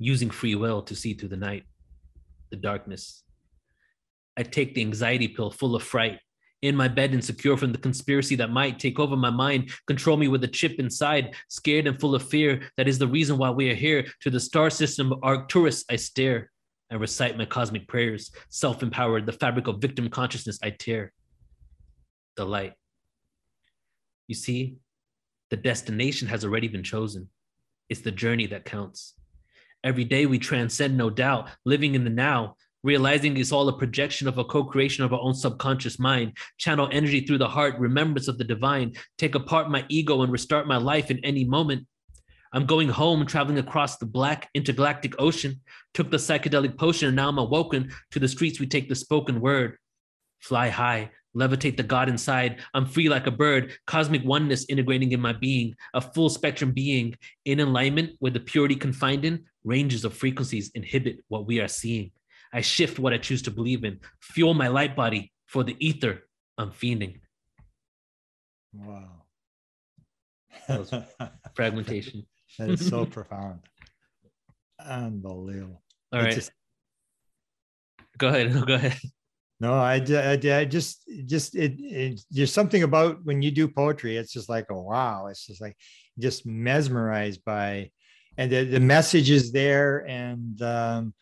using 0.00 0.30
free 0.30 0.56
will 0.56 0.82
to 0.82 0.96
see 0.96 1.14
through 1.14 1.28
the 1.28 1.36
night, 1.36 1.62
the 2.50 2.56
darkness. 2.56 3.23
I 4.36 4.42
take 4.42 4.74
the 4.74 4.80
anxiety 4.80 5.28
pill 5.28 5.50
full 5.50 5.76
of 5.76 5.82
fright, 5.82 6.18
in 6.64 6.74
my 6.74 6.88
bed 6.88 7.12
insecure 7.12 7.58
from 7.58 7.72
the 7.72 7.78
conspiracy 7.78 8.36
that 8.36 8.50
might 8.50 8.78
take 8.78 8.98
over 8.98 9.16
my 9.16 9.28
mind, 9.28 9.70
control 9.86 10.16
me 10.16 10.28
with 10.28 10.44
a 10.44 10.48
chip 10.48 10.76
inside, 10.78 11.34
scared 11.48 11.86
and 11.86 12.00
full 12.00 12.14
of 12.14 12.26
fear. 12.26 12.62
That 12.78 12.88
is 12.88 12.98
the 12.98 13.06
reason 13.06 13.36
why 13.36 13.50
we 13.50 13.70
are 13.70 13.74
here. 13.74 14.06
To 14.20 14.30
the 14.30 14.40
star 14.40 14.70
system 14.70 15.12
of 15.12 15.18
Arcturus, 15.22 15.84
I 15.90 15.96
stare 15.96 16.50
and 16.88 16.98
recite 16.98 17.36
my 17.36 17.44
cosmic 17.44 17.86
prayers. 17.86 18.30
Self 18.48 18.82
empowered, 18.82 19.26
the 19.26 19.32
fabric 19.32 19.66
of 19.66 19.82
victim 19.82 20.08
consciousness, 20.08 20.58
I 20.62 20.70
tear. 20.70 21.12
The 22.36 22.46
light. 22.46 22.72
You 24.26 24.34
see, 24.34 24.76
the 25.50 25.58
destination 25.58 26.28
has 26.28 26.46
already 26.46 26.68
been 26.68 26.82
chosen. 26.82 27.28
It's 27.90 28.00
the 28.00 28.10
journey 28.10 28.46
that 28.46 28.64
counts. 28.64 29.12
Every 29.84 30.04
day 30.04 30.24
we 30.24 30.38
transcend, 30.38 30.96
no 30.96 31.10
doubt, 31.10 31.50
living 31.66 31.94
in 31.94 32.04
the 32.04 32.10
now, 32.10 32.56
realizing 32.84 33.36
it's 33.36 33.50
all 33.50 33.68
a 33.68 33.76
projection 33.76 34.28
of 34.28 34.38
a 34.38 34.44
co-creation 34.44 35.04
of 35.04 35.12
our 35.12 35.20
own 35.20 35.34
subconscious 35.34 35.98
mind. 35.98 36.36
Channel 36.58 36.88
energy 36.92 37.22
through 37.22 37.38
the 37.38 37.48
heart 37.48 37.76
remembrance 37.78 38.28
of 38.28 38.38
the 38.38 38.44
divine. 38.44 38.92
Take 39.18 39.34
apart 39.34 39.70
my 39.70 39.84
ego 39.88 40.22
and 40.22 40.30
restart 40.30 40.68
my 40.68 40.76
life 40.76 41.10
in 41.10 41.18
any 41.24 41.44
moment. 41.44 41.86
I'm 42.52 42.66
going 42.66 42.88
home 42.88 43.26
traveling 43.26 43.58
across 43.58 43.96
the 43.96 44.06
black 44.06 44.48
intergalactic 44.54 45.20
ocean. 45.20 45.60
Took 45.94 46.10
the 46.10 46.18
psychedelic 46.18 46.78
potion 46.78 47.08
and 47.08 47.16
now 47.16 47.28
i'm 47.28 47.38
awoken 47.38 47.90
to 48.12 48.20
the 48.20 48.28
streets 48.28 48.60
we 48.60 48.66
take 48.66 48.88
the 48.88 48.94
spoken 48.94 49.40
word. 49.40 49.78
Fly 50.40 50.68
high 50.68 51.10
levitate 51.36 51.76
the 51.76 51.82
god 51.82 52.08
inside. 52.08 52.60
I'm 52.74 52.86
free 52.86 53.08
like 53.08 53.26
a 53.26 53.32
bird 53.32 53.76
cosmic 53.88 54.24
oneness 54.24 54.66
integrating 54.68 55.10
in 55.10 55.20
my 55.20 55.32
being 55.32 55.74
a 55.92 56.00
full 56.00 56.28
spectrum 56.28 56.70
being 56.70 57.16
in 57.44 57.58
alignment 57.58 58.12
with 58.20 58.34
the 58.34 58.40
purity 58.40 58.76
confined 58.76 59.24
in 59.24 59.44
ranges 59.64 60.04
of 60.04 60.14
frequencies 60.14 60.70
inhibit 60.74 61.24
what 61.28 61.44
we 61.44 61.60
are 61.60 61.66
seeing 61.66 62.12
I 62.54 62.60
shift 62.60 63.00
what 63.00 63.12
I 63.12 63.18
choose 63.18 63.42
to 63.42 63.50
believe 63.50 63.82
in, 63.84 63.98
fuel 64.20 64.54
my 64.54 64.68
light 64.68 64.94
body 64.94 65.32
for 65.46 65.64
the 65.64 65.76
ether 65.84 66.22
I'm 66.56 66.70
fiending. 66.70 67.18
Wow. 68.72 69.24
Fragmentation. 71.56 72.24
that 72.58 72.70
is 72.70 72.88
so 72.88 73.04
profound. 73.16 73.58
Unbelievable. 74.78 75.82
All 76.12 76.20
right. 76.20 76.32
just- 76.34 76.52
go 78.18 78.28
ahead. 78.28 78.52
Go 78.66 78.74
ahead. 78.74 78.96
no, 79.58 79.74
I, 79.74 79.96
I, 80.08 80.32
I 80.32 80.64
just, 80.64 81.02
just, 81.26 81.56
it, 81.56 81.74
it, 81.78 82.20
there's 82.30 82.52
something 82.52 82.84
about 82.84 83.24
when 83.24 83.42
you 83.42 83.50
do 83.50 83.66
poetry, 83.66 84.16
it's 84.16 84.32
just 84.32 84.48
like, 84.48 84.66
oh, 84.70 84.82
wow. 84.82 85.26
It's 85.26 85.44
just 85.44 85.60
like, 85.60 85.76
just 86.20 86.46
mesmerized 86.46 87.44
by, 87.44 87.90
and 88.38 88.52
the, 88.52 88.62
the 88.62 88.80
message 88.80 89.30
is 89.30 89.50
there 89.50 90.06
and, 90.06 90.62
um, 90.62 91.14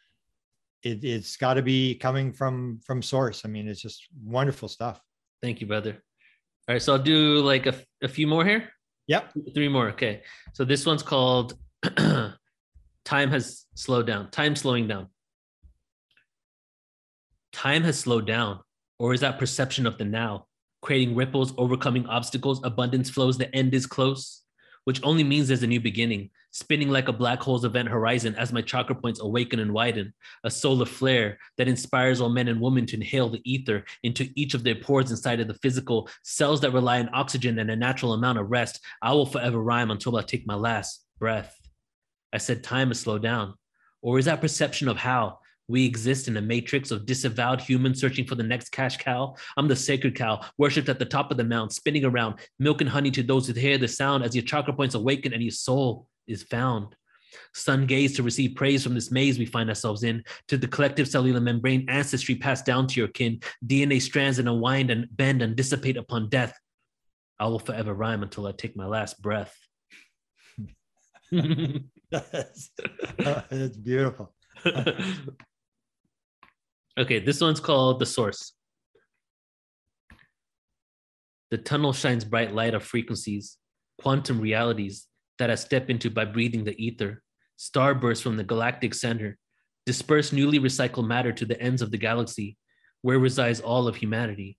it, 0.82 1.04
it's 1.04 1.36
got 1.36 1.54
to 1.54 1.62
be 1.62 1.94
coming 1.94 2.32
from, 2.32 2.80
from 2.84 3.02
source. 3.02 3.42
I 3.44 3.48
mean, 3.48 3.68
it's 3.68 3.80
just 3.80 4.06
wonderful 4.24 4.68
stuff. 4.68 5.00
Thank 5.42 5.60
you, 5.60 5.66
brother. 5.66 6.02
All 6.68 6.74
right. 6.74 6.82
So 6.82 6.92
I'll 6.92 7.02
do 7.02 7.38
like 7.38 7.66
a, 7.66 7.74
a 8.02 8.08
few 8.08 8.26
more 8.26 8.44
here. 8.44 8.68
Yep. 9.08 9.32
Three 9.54 9.68
more. 9.68 9.88
Okay. 9.90 10.22
So 10.54 10.64
this 10.64 10.86
one's 10.86 11.02
called 11.02 11.54
Time 13.04 13.30
Has 13.30 13.66
Slowed 13.74 14.06
Down. 14.06 14.30
Time 14.30 14.54
Slowing 14.54 14.86
Down. 14.86 15.08
Time 17.52 17.82
has 17.82 17.98
slowed 17.98 18.26
down, 18.26 18.60
or 18.98 19.12
is 19.12 19.20
that 19.20 19.38
perception 19.38 19.86
of 19.86 19.98
the 19.98 20.04
now, 20.04 20.46
creating 20.80 21.14
ripples, 21.14 21.52
overcoming 21.58 22.06
obstacles, 22.06 22.60
abundance 22.64 23.10
flows, 23.10 23.36
the 23.36 23.54
end 23.54 23.74
is 23.74 23.86
close, 23.86 24.41
which 24.84 25.00
only 25.02 25.24
means 25.24 25.48
there's 25.48 25.62
a 25.62 25.66
new 25.66 25.80
beginning, 25.80 26.30
spinning 26.50 26.90
like 26.90 27.08
a 27.08 27.12
black 27.12 27.40
hole's 27.40 27.64
event 27.64 27.88
horizon 27.88 28.34
as 28.36 28.52
my 28.52 28.60
chakra 28.60 28.94
points 28.94 29.20
awaken 29.20 29.60
and 29.60 29.72
widen, 29.72 30.12
a 30.44 30.50
solar 30.50 30.86
flare 30.86 31.38
that 31.56 31.68
inspires 31.68 32.20
all 32.20 32.28
men 32.28 32.48
and 32.48 32.60
women 32.60 32.86
to 32.86 32.96
inhale 32.96 33.28
the 33.28 33.40
ether 33.44 33.84
into 34.02 34.28
each 34.34 34.54
of 34.54 34.64
their 34.64 34.74
pores 34.74 35.10
inside 35.10 35.40
of 35.40 35.48
the 35.48 35.54
physical 35.54 36.08
cells 36.22 36.60
that 36.60 36.72
rely 36.72 36.98
on 36.98 37.10
oxygen 37.12 37.58
and 37.58 37.70
a 37.70 37.76
natural 37.76 38.12
amount 38.12 38.38
of 38.38 38.50
rest. 38.50 38.80
I 39.00 39.12
will 39.12 39.26
forever 39.26 39.62
rhyme 39.62 39.90
until 39.90 40.16
I 40.16 40.22
take 40.22 40.46
my 40.46 40.54
last 40.54 41.04
breath. 41.18 41.56
I 42.32 42.38
said 42.38 42.64
time 42.64 42.88
has 42.88 43.00
slowed 43.00 43.22
down. 43.22 43.54
Or 44.00 44.18
is 44.18 44.24
that 44.24 44.40
perception 44.40 44.88
of 44.88 44.96
how 44.96 45.38
we 45.68 45.86
exist 45.86 46.28
in 46.28 46.36
a 46.36 46.40
matrix 46.40 46.90
of 46.90 47.06
disavowed 47.06 47.60
humans 47.60 48.00
searching 48.00 48.26
for 48.26 48.34
the 48.34 48.42
next 48.42 48.70
cash 48.70 48.96
cow? 48.96 49.34
I'm 49.56 49.68
the 49.68 49.76
sacred 49.76 50.14
cow, 50.14 50.40
worshipped 50.58 50.88
at 50.88 50.98
the 50.98 51.04
top 51.04 51.30
of 51.30 51.36
the 51.36 51.44
mount, 51.44 51.72
spinning 51.72 52.04
around, 52.04 52.40
milk 52.58 52.80
and 52.80 52.90
honey 52.90 53.10
to 53.12 53.22
those 53.22 53.46
who 53.46 53.54
hear 53.54 53.78
the 53.78 53.88
sound 53.88 54.24
as 54.24 54.34
your 54.34 54.44
chakra 54.44 54.74
points 54.74 54.94
awaken 54.94 55.32
and 55.32 55.42
your 55.42 55.52
soul 55.52 56.06
is 56.26 56.42
found. 56.42 56.94
Sun 57.54 57.86
gaze 57.86 58.14
to 58.16 58.22
receive 58.22 58.54
praise 58.56 58.82
from 58.82 58.94
this 58.94 59.10
maze 59.10 59.38
we 59.38 59.46
find 59.46 59.68
ourselves 59.68 60.02
in, 60.02 60.22
to 60.48 60.56
the 60.56 60.68
collective 60.68 61.08
cellular 61.08 61.40
membrane 61.40 61.88
ancestry 61.88 62.34
passed 62.34 62.66
down 62.66 62.86
to 62.88 63.00
your 63.00 63.08
kin, 63.08 63.40
DNA 63.66 64.00
strands 64.00 64.36
that 64.36 64.46
unwind 64.46 64.90
and 64.90 65.06
bend 65.16 65.42
and 65.42 65.56
dissipate 65.56 65.96
upon 65.96 66.28
death. 66.28 66.58
I 67.38 67.46
will 67.46 67.58
forever 67.58 67.94
rhyme 67.94 68.22
until 68.22 68.46
I 68.46 68.52
take 68.52 68.76
my 68.76 68.86
last 68.86 69.20
breath. 69.20 69.56
That's, 71.30 72.70
that's 73.18 73.76
beautiful. 73.76 74.34
okay, 76.98 77.18
this 77.18 77.40
one's 77.40 77.60
called 77.60 78.00
The 78.00 78.06
Source. 78.06 78.52
The 81.50 81.58
tunnel 81.58 81.92
shines 81.92 82.24
bright 82.24 82.54
light 82.54 82.74
of 82.74 82.82
frequencies, 82.82 83.58
quantum 84.00 84.40
realities 84.40 85.06
that 85.38 85.50
I 85.50 85.54
step 85.54 85.90
into 85.90 86.10
by 86.10 86.24
breathing 86.24 86.64
the 86.64 86.76
ether, 86.82 87.22
starbursts 87.58 88.22
from 88.22 88.36
the 88.36 88.44
galactic 88.44 88.94
center, 88.94 89.38
disperse 89.86 90.32
newly 90.32 90.58
recycled 90.58 91.06
matter 91.06 91.32
to 91.32 91.44
the 91.44 91.60
ends 91.60 91.82
of 91.82 91.90
the 91.90 91.98
galaxy, 91.98 92.56
where 93.02 93.18
resides 93.18 93.60
all 93.60 93.88
of 93.88 93.96
humanity. 93.96 94.56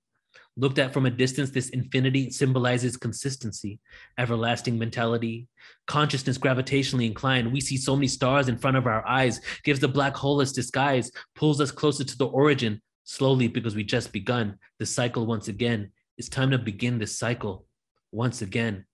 Looked 0.56 0.78
at 0.78 0.94
from 0.94 1.08
a 1.08 1.12
distance, 1.12 1.50
this 1.50 1.70
infinity 1.70 2.30
symbolizes 2.30 2.96
consistency, 2.96 3.80
everlasting 4.20 4.78
mentality, 4.78 5.48
consciousness 5.88 6.38
gravitationally 6.38 7.08
inclined. 7.08 7.52
We 7.52 7.60
see 7.60 7.78
so 7.78 7.96
many 7.96 8.08
stars 8.08 8.50
in 8.50 8.60
front 8.60 8.78
of 8.78 8.86
our 8.86 9.06
eyes, 9.08 9.42
gives 9.64 9.80
the 9.80 9.88
black 9.88 10.16
hole 10.16 10.42
its 10.42 10.52
disguise, 10.52 11.12
pulls 11.36 11.60
us 11.60 11.72
closer 11.72 12.04
to 12.04 12.18
the 12.18 12.28
origin, 12.28 12.82
slowly 13.04 13.48
because 13.48 13.76
we 13.76 13.84
just 13.84 14.12
begun 14.12 14.60
the 14.78 14.86
cycle 14.86 15.26
once 15.26 15.48
again. 15.48 15.92
It's 16.20 16.30
time 16.30 16.52
to 16.52 16.60
begin 16.60 17.00
this 17.00 17.18
cycle 17.18 17.66
once 18.12 18.44
again. 18.44 18.86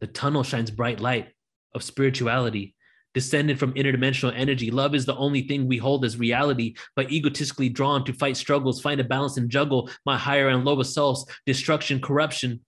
The 0.00 0.06
tunnel 0.06 0.44
shines 0.44 0.70
bright 0.70 1.00
light 1.00 1.28
of 1.74 1.82
spirituality, 1.82 2.74
descended 3.16 3.58
from 3.58 3.72
interdimensional 3.72 4.30
energy. 4.36 4.70
Love 4.70 4.94
is 4.94 5.06
the 5.06 5.16
only 5.16 5.40
thing 5.40 5.66
we 5.66 5.78
hold 5.78 6.04
as 6.04 6.18
reality, 6.18 6.74
but 6.94 7.10
egotistically 7.10 7.70
drawn 7.70 8.04
to 8.04 8.12
fight 8.12 8.36
struggles, 8.36 8.82
find 8.82 9.00
a 9.00 9.04
balance 9.04 9.38
and 9.38 9.48
juggle 9.48 9.88
my 10.04 10.18
higher 10.18 10.48
and 10.48 10.66
lower 10.66 10.84
selves, 10.84 11.24
destruction, 11.46 11.98
corruption. 11.98 12.60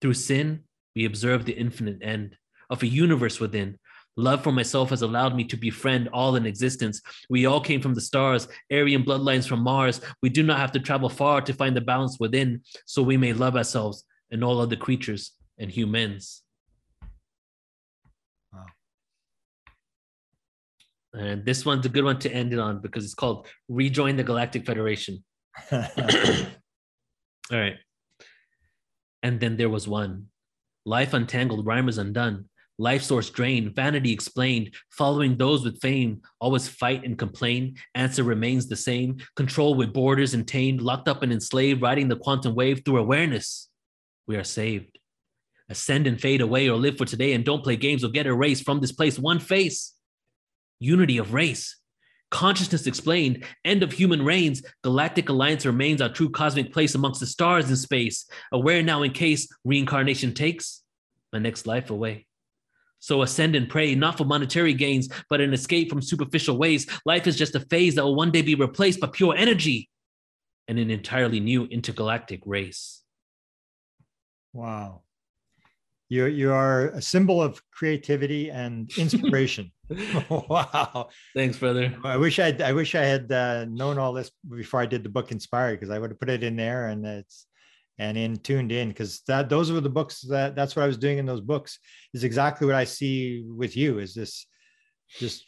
Through 0.00 0.14
sin, 0.14 0.64
we 0.96 1.04
observe 1.04 1.44
the 1.44 1.52
infinite 1.52 2.02
end 2.02 2.36
of 2.68 2.82
a 2.82 2.88
universe 2.88 3.38
within. 3.38 3.78
Love 4.16 4.42
for 4.42 4.50
myself 4.50 4.90
has 4.90 5.02
allowed 5.02 5.36
me 5.36 5.44
to 5.44 5.56
befriend 5.56 6.08
all 6.12 6.34
in 6.34 6.46
existence. 6.46 7.00
We 7.30 7.46
all 7.46 7.60
came 7.60 7.80
from 7.80 7.94
the 7.94 8.00
stars, 8.00 8.48
Aryan 8.72 9.04
bloodlines 9.04 9.46
from 9.46 9.60
Mars. 9.60 10.00
We 10.20 10.30
do 10.30 10.42
not 10.42 10.58
have 10.58 10.72
to 10.72 10.80
travel 10.80 11.10
far 11.10 11.42
to 11.42 11.54
find 11.54 11.76
the 11.76 11.80
balance 11.80 12.18
within, 12.18 12.62
so 12.86 13.04
we 13.04 13.16
may 13.16 13.34
love 13.34 13.54
ourselves 13.54 14.02
and 14.32 14.42
all 14.42 14.60
other 14.60 14.74
creatures 14.74 15.30
and 15.58 15.70
humans. 15.70 16.42
Wow. 18.52 18.66
And 21.14 21.44
this 21.44 21.64
one's 21.66 21.84
a 21.84 21.90
good 21.90 22.04
one 22.04 22.18
to 22.20 22.32
end 22.32 22.52
it 22.52 22.58
on 22.58 22.80
because 22.80 23.04
it's 23.04 23.14
called 23.14 23.46
Rejoin 23.68 24.16
the 24.16 24.22
Galactic 24.22 24.64
Federation. 24.64 25.22
All 25.72 25.80
right. 27.50 27.76
And 29.22 29.38
then 29.38 29.56
there 29.56 29.68
was 29.68 29.86
one. 29.86 30.28
Life 30.84 31.12
untangled, 31.12 31.66
rhymers 31.66 31.98
undone. 31.98 32.46
Life 32.78 33.02
source 33.02 33.28
drained, 33.28 33.76
vanity 33.76 34.10
explained. 34.10 34.74
Following 34.90 35.36
those 35.36 35.64
with 35.64 35.80
fame, 35.80 36.22
always 36.40 36.66
fight 36.66 37.04
and 37.04 37.18
complain. 37.18 37.76
Answer 37.94 38.24
remains 38.24 38.66
the 38.66 38.76
same. 38.76 39.18
Control 39.36 39.74
with 39.74 39.92
borders 39.92 40.34
and 40.34 40.48
tamed, 40.48 40.80
locked 40.80 41.08
up 41.08 41.22
and 41.22 41.32
enslaved, 41.32 41.82
riding 41.82 42.08
the 42.08 42.16
quantum 42.16 42.54
wave 42.54 42.82
through 42.84 42.98
awareness. 42.98 43.68
We 44.26 44.36
are 44.36 44.44
saved. 44.44 44.98
Ascend 45.68 46.06
and 46.06 46.20
fade 46.20 46.40
away 46.40 46.68
or 46.68 46.76
live 46.76 46.96
for 46.96 47.04
today 47.04 47.34
and 47.34 47.44
don't 47.44 47.62
play 47.62 47.76
games 47.76 48.02
or 48.02 48.08
get 48.08 48.26
erased 48.26 48.64
from 48.64 48.80
this 48.80 48.92
place. 48.92 49.18
One 49.18 49.38
face 49.38 49.94
unity 50.82 51.18
of 51.18 51.32
race. 51.32 51.76
Consciousness 52.30 52.86
explained, 52.86 53.44
end 53.64 53.82
of 53.82 53.92
human 53.92 54.24
reigns, 54.24 54.62
galactic 54.82 55.28
alliance 55.28 55.66
remains 55.66 56.00
our 56.00 56.08
true 56.08 56.30
cosmic 56.30 56.72
place 56.72 56.94
amongst 56.94 57.20
the 57.20 57.26
stars 57.26 57.68
in 57.68 57.76
space, 57.76 58.26
aware 58.52 58.82
now 58.82 59.02
in 59.02 59.12
case 59.12 59.48
reincarnation 59.64 60.32
takes 60.32 60.82
my 61.32 61.38
next 61.38 61.66
life 61.66 61.90
away. 61.90 62.26
So 63.00 63.22
ascend 63.22 63.56
and 63.56 63.68
pray, 63.68 63.94
not 63.94 64.16
for 64.16 64.24
monetary 64.24 64.74
gains, 64.74 65.08
but 65.28 65.40
an 65.40 65.52
escape 65.52 65.90
from 65.90 66.00
superficial 66.00 66.56
ways. 66.56 66.86
Life 67.04 67.26
is 67.26 67.36
just 67.36 67.54
a 67.54 67.60
phase 67.60 67.96
that 67.96 68.04
will 68.04 68.14
one 68.14 68.30
day 68.30 68.42
be 68.42 68.54
replaced 68.54 69.00
by 69.00 69.08
pure 69.12 69.34
energy 69.36 69.90
and 70.68 70.78
an 70.78 70.90
entirely 70.90 71.40
new 71.40 71.64
intergalactic 71.64 72.40
race. 72.46 73.02
Wow. 74.52 75.02
You, 76.12 76.26
you 76.26 76.52
are 76.52 76.88
a 76.88 77.00
symbol 77.00 77.40
of 77.40 77.62
creativity 77.70 78.50
and 78.50 78.90
inspiration. 78.98 79.72
wow. 80.28 81.08
Thanks, 81.34 81.56
brother. 81.56 81.96
I 82.04 82.18
wish 82.18 82.38
I 82.38 82.54
I 82.62 82.74
wish 82.74 82.94
I 82.94 83.04
had 83.04 83.32
uh, 83.32 83.64
known 83.64 83.98
all 83.98 84.12
this 84.12 84.30
before 84.46 84.82
I 84.82 84.84
did 84.84 85.04
the 85.04 85.08
book 85.08 85.32
Inspired 85.32 85.80
because 85.80 85.88
I 85.88 85.98
would 85.98 86.10
have 86.10 86.20
put 86.20 86.28
it 86.28 86.44
in 86.44 86.54
there 86.54 86.88
and 86.88 87.06
it's 87.06 87.46
and 87.98 88.18
in 88.18 88.36
tuned 88.36 88.72
in 88.72 88.88
because 88.88 89.22
that 89.26 89.48
those 89.48 89.72
were 89.72 89.80
the 89.80 89.88
books 89.88 90.20
that 90.28 90.54
that's 90.54 90.76
what 90.76 90.82
I 90.82 90.86
was 90.86 90.98
doing 90.98 91.16
in 91.16 91.24
those 91.24 91.40
books 91.40 91.78
is 92.12 92.24
exactly 92.24 92.66
what 92.66 92.76
I 92.76 92.84
see 92.84 93.44
with 93.46 93.74
you 93.74 93.98
is 93.98 94.12
this 94.12 94.46
just 95.18 95.46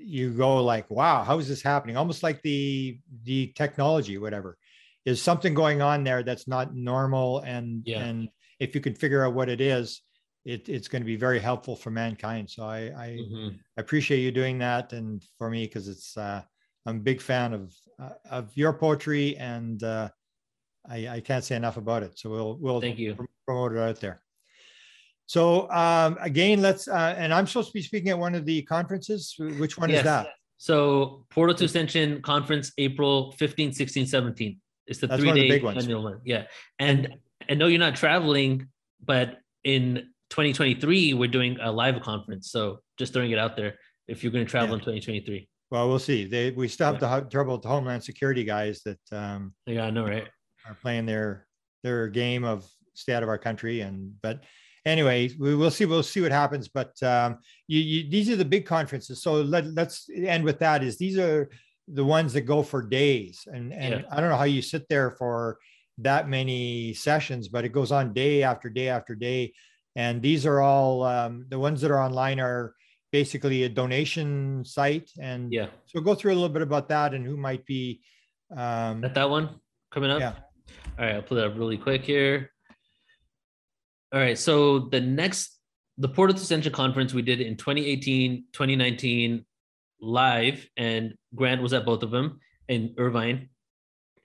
you 0.00 0.32
go 0.32 0.64
like 0.64 0.90
wow 0.90 1.22
how 1.22 1.38
is 1.38 1.48
this 1.48 1.62
happening 1.62 1.96
almost 1.96 2.24
like 2.24 2.42
the 2.42 2.98
the 3.24 3.52
technology 3.54 4.18
whatever 4.18 4.56
is 5.04 5.22
something 5.22 5.54
going 5.54 5.82
on 5.82 6.02
there 6.02 6.22
that's 6.24 6.48
not 6.48 6.74
normal 6.74 7.40
and 7.40 7.82
yeah. 7.86 8.04
and 8.04 8.28
if 8.60 8.74
you 8.74 8.80
can 8.80 8.94
figure 8.94 9.24
out 9.24 9.34
what 9.34 9.48
it 9.48 9.60
is 9.60 10.02
it, 10.44 10.68
it's 10.68 10.88
going 10.88 11.02
to 11.02 11.06
be 11.06 11.16
very 11.16 11.38
helpful 11.38 11.76
for 11.76 11.90
mankind. 11.90 12.48
So 12.48 12.64
I, 12.64 12.92
I 12.96 13.18
mm-hmm. 13.20 13.48
appreciate 13.76 14.20
you 14.20 14.30
doing 14.30 14.58
that. 14.58 14.92
And 14.92 15.22
for 15.38 15.50
me, 15.50 15.66
because 15.66 15.88
it's, 15.88 16.16
uh, 16.16 16.42
I'm 16.86 16.96
a 16.96 17.00
big 17.00 17.20
fan 17.20 17.52
of, 17.52 17.74
uh, 18.02 18.14
of 18.30 18.50
your 18.56 18.72
poetry 18.72 19.36
and 19.36 19.82
uh, 19.82 20.08
I, 20.88 21.08
I 21.08 21.20
can't 21.20 21.44
say 21.44 21.56
enough 21.56 21.76
about 21.76 22.02
it. 22.02 22.18
So 22.18 22.30
we'll, 22.30 22.58
we'll 22.58 22.80
Thank 22.80 22.98
you. 22.98 23.16
promote 23.46 23.72
it 23.72 23.78
out 23.78 24.00
there. 24.00 24.22
So 25.26 25.70
um, 25.70 26.16
again, 26.20 26.62
let's, 26.62 26.88
uh, 26.88 27.14
and 27.16 27.32
I'm 27.32 27.46
supposed 27.46 27.68
to 27.68 27.74
be 27.74 27.82
speaking 27.82 28.08
at 28.08 28.18
one 28.18 28.34
of 28.34 28.46
the 28.46 28.62
conferences. 28.62 29.34
Which 29.38 29.76
one 29.78 29.90
yes. 29.90 29.98
is 29.98 30.04
that? 30.04 30.28
So 30.56 31.26
Portal 31.30 31.54
to 31.56 31.66
Ascension 31.66 32.20
conference, 32.22 32.72
April 32.78 33.32
15, 33.32 33.72
16, 33.72 34.06
17. 34.06 34.60
It's 34.86 34.98
the 34.98 35.06
That's 35.06 35.22
three 35.22 35.48
day 35.48 35.60
annual 35.60 36.02
one. 36.02 36.20
Yeah. 36.24 36.44
And 36.78 37.14
I 37.50 37.54
know 37.54 37.66
you're 37.66 37.80
not 37.80 37.96
traveling, 37.96 38.68
but 39.04 39.38
in 39.64 40.08
2023, 40.30 41.14
we're 41.14 41.28
doing 41.28 41.58
a 41.60 41.70
live 41.72 42.00
conference. 42.00 42.50
So 42.50 42.78
just 42.96 43.12
throwing 43.12 43.32
it 43.32 43.38
out 43.38 43.56
there 43.56 43.74
if 44.06 44.22
you're 44.22 44.32
going 44.32 44.44
to 44.44 44.50
travel 44.50 44.70
yeah. 44.70 44.74
in 44.74 44.80
2023. 44.80 45.48
Well, 45.70 45.88
we'll 45.88 45.98
see. 45.98 46.26
They 46.26 46.50
we 46.52 46.68
still 46.68 46.92
have 46.92 47.02
yeah. 47.02 47.20
the 47.20 47.28
trouble 47.28 47.58
the 47.58 47.68
Homeland 47.68 48.02
Security 48.02 48.44
guys 48.44 48.82
that 48.84 48.98
um 49.12 49.54
yeah, 49.66 49.84
I 49.84 49.90
know, 49.90 50.04
right? 50.04 50.28
Are 50.66 50.74
playing 50.74 51.06
their 51.06 51.46
their 51.82 52.08
game 52.08 52.44
of 52.44 52.68
stay 52.94 53.14
out 53.14 53.22
of 53.22 53.28
our 53.28 53.38
country. 53.38 53.80
And 53.80 54.14
but 54.22 54.44
anyway, 54.84 55.30
we 55.38 55.54
will 55.54 55.70
see. 55.70 55.86
We'll 55.86 56.02
see 56.02 56.20
what 56.20 56.32
happens. 56.32 56.68
But 56.68 57.00
um, 57.02 57.38
you, 57.68 57.80
you, 57.80 58.10
these 58.10 58.28
are 58.30 58.36
the 58.36 58.44
big 58.44 58.66
conferences. 58.66 59.22
So 59.22 59.34
let, 59.34 59.64
let's 59.74 60.08
end 60.14 60.44
with 60.44 60.58
that. 60.58 60.82
Is 60.82 60.98
these 60.98 61.18
are 61.18 61.48
the 61.86 62.04
ones 62.04 62.32
that 62.32 62.42
go 62.42 62.62
for 62.62 62.82
days, 62.82 63.42
and 63.46 63.72
and 63.72 64.00
yeah. 64.00 64.02
I 64.10 64.20
don't 64.20 64.30
know 64.30 64.36
how 64.36 64.44
you 64.44 64.62
sit 64.62 64.88
there 64.88 65.12
for 65.12 65.58
that 65.98 66.28
many 66.28 66.94
sessions, 66.94 67.48
but 67.48 67.64
it 67.64 67.72
goes 67.72 67.92
on 67.92 68.12
day 68.12 68.42
after 68.42 68.68
day 68.68 68.88
after 68.88 69.14
day. 69.14 69.52
And 69.96 70.22
these 70.22 70.46
are 70.46 70.60
all 70.60 71.02
um, 71.02 71.46
the 71.48 71.58
ones 71.58 71.80
that 71.80 71.90
are 71.90 72.00
online 72.00 72.40
are 72.40 72.74
basically 73.12 73.64
a 73.64 73.68
donation 73.68 74.64
site. 74.64 75.10
And 75.20 75.52
yeah, 75.52 75.66
so 75.86 76.00
go 76.00 76.14
through 76.14 76.32
a 76.32 76.34
little 76.34 76.48
bit 76.48 76.62
about 76.62 76.88
that 76.88 77.12
and 77.14 77.26
who 77.26 77.36
might 77.36 77.66
be 77.66 78.00
um, 78.56 79.04
at 79.04 79.14
that 79.14 79.28
one 79.28 79.60
coming 79.90 80.10
up. 80.10 80.20
Yeah. 80.20 80.34
All 80.98 81.04
right, 81.04 81.14
I'll 81.16 81.22
pull 81.22 81.38
it 81.38 81.44
up 81.44 81.56
really 81.56 81.76
quick 81.76 82.04
here. 82.04 82.50
All 84.12 84.20
right, 84.20 84.38
so 84.38 84.80
the 84.80 85.00
next 85.00 85.60
the 85.98 86.08
Portal 86.08 86.34
to 86.34 86.42
Ascension 86.42 86.72
conference 86.72 87.12
we 87.12 87.22
did 87.22 87.40
in 87.40 87.56
2018, 87.56 88.44
2019 88.52 89.44
live, 90.00 90.66
and 90.76 91.14
Grant 91.34 91.60
was 91.60 91.74
at 91.74 91.84
both 91.84 92.02
of 92.02 92.10
them 92.10 92.40
in 92.68 92.94
Irvine. 92.96 93.50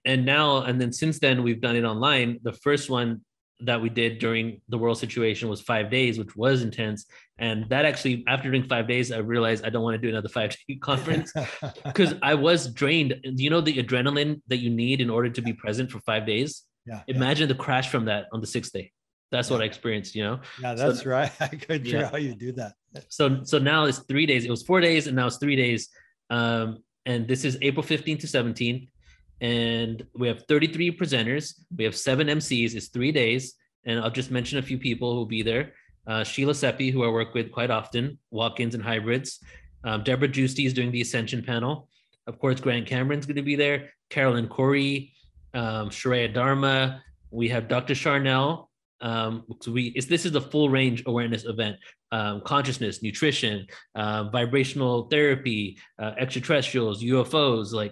And 0.05 0.25
now, 0.25 0.63
and 0.63 0.79
then 0.79 0.91
since 0.91 1.19
then, 1.19 1.43
we've 1.43 1.61
done 1.61 1.75
it 1.75 1.83
online. 1.83 2.39
The 2.43 2.53
first 2.53 2.89
one 2.89 3.21
that 3.61 3.81
we 3.81 3.89
did 3.89 4.19
during 4.19 4.61
the 4.69 4.77
world 4.77 4.97
situation 4.97 5.47
was 5.47 5.61
five 5.61 5.89
days, 5.89 6.19
which 6.19 6.35
was 6.35 6.61
intense. 6.61 7.05
And 7.37 7.67
that 7.69 7.85
actually, 7.85 8.23
after 8.27 8.51
doing 8.51 8.67
five 8.67 8.87
days, 8.87 9.11
I 9.11 9.17
realized 9.17 9.65
I 9.65 9.69
don't 9.69 9.83
want 9.83 9.95
to 9.95 10.01
do 10.01 10.09
another 10.09 10.29
five 10.39 10.55
day 10.67 10.75
conference 10.75 11.33
because 11.85 12.15
I 12.21 12.35
was 12.35 12.71
drained. 12.71 13.15
You 13.23 13.49
know, 13.49 13.61
the 13.61 13.77
adrenaline 13.77 14.41
that 14.47 14.57
you 14.57 14.69
need 14.69 15.01
in 15.01 15.09
order 15.09 15.29
to 15.29 15.41
be 15.41 15.53
present 15.53 15.91
for 15.91 15.99
five 16.01 16.25
days. 16.25 16.63
Yeah. 16.85 17.01
Imagine 17.07 17.47
yeah. 17.49 17.55
the 17.55 17.59
crash 17.59 17.89
from 17.89 18.05
that 18.05 18.27
on 18.31 18.41
the 18.41 18.47
sixth 18.47 18.71
day. 18.71 18.91
That's 19.31 19.49
yeah. 19.49 19.55
what 19.55 19.63
I 19.63 19.65
experienced, 19.65 20.13
you 20.15 20.23
know? 20.23 20.39
Yeah, 20.61 20.75
that's 20.75 21.01
so, 21.01 21.09
right. 21.09 21.31
I 21.39 21.47
couldn't 21.47 21.85
yeah. 21.85 22.09
how 22.09 22.17
you 22.17 22.35
do 22.35 22.51
that. 22.53 22.73
So, 23.09 23.43
so 23.43 23.57
now 23.57 23.85
it's 23.85 23.99
three 23.99 24.25
days. 24.25 24.45
It 24.45 24.51
was 24.51 24.63
four 24.63 24.81
days 24.81 25.07
and 25.07 25.15
now 25.15 25.27
it's 25.27 25.37
three 25.37 25.55
days. 25.55 25.89
Um, 26.29 26.77
and 27.05 27.27
this 27.27 27.43
is 27.43 27.57
April 27.61 27.83
15 27.83 28.19
to 28.19 28.27
17 28.27 28.87
and 29.41 30.05
we 30.15 30.27
have 30.27 30.43
33 30.47 30.97
presenters. 30.97 31.53
We 31.75 31.83
have 31.83 31.95
seven 31.95 32.27
MCs. 32.27 32.75
It's 32.75 32.87
three 32.87 33.11
days, 33.11 33.55
and 33.85 33.99
I'll 33.99 34.11
just 34.11 34.31
mention 34.31 34.59
a 34.59 34.61
few 34.61 34.77
people 34.77 35.11
who 35.11 35.17
will 35.17 35.25
be 35.25 35.43
there. 35.43 35.73
Uh, 36.07 36.23
Sheila 36.23 36.53
Seppi, 36.53 36.91
who 36.91 37.03
I 37.03 37.09
work 37.09 37.33
with 37.33 37.51
quite 37.51 37.71
often, 37.71 38.17
walk-ins 38.31 38.75
and 38.75 38.83
hybrids. 38.83 39.39
Um, 39.83 40.03
Deborah 40.03 40.27
Giusti 40.27 40.65
is 40.65 40.73
doing 40.73 40.91
the 40.91 41.01
Ascension 41.01 41.43
panel. 41.43 41.89
Of 42.27 42.39
course, 42.39 42.59
Grant 42.59 42.87
Cameron's 42.87 43.25
going 43.25 43.35
to 43.35 43.41
be 43.41 43.55
there. 43.55 43.91
Caroline 44.09 44.47
Cory, 44.47 45.13
um, 45.53 45.89
Sharaya 45.89 46.33
Dharma. 46.33 47.03
We 47.31 47.49
have 47.49 47.67
Dr. 47.67 47.95
Charnel. 47.95 48.69
Um, 49.01 49.43
so 49.61 49.71
we 49.71 49.93
this 49.93 50.25
is 50.25 50.33
a 50.35 50.41
full 50.41 50.69
range 50.69 51.03
awareness 51.05 51.45
event. 51.45 51.77
Um, 52.11 52.41
consciousness, 52.41 53.03
nutrition, 53.03 53.67
uh, 53.95 54.29
vibrational 54.29 55.07
therapy, 55.09 55.77
uh, 55.99 56.13
extraterrestrials, 56.17 57.03
UFOs, 57.03 57.73
like 57.73 57.91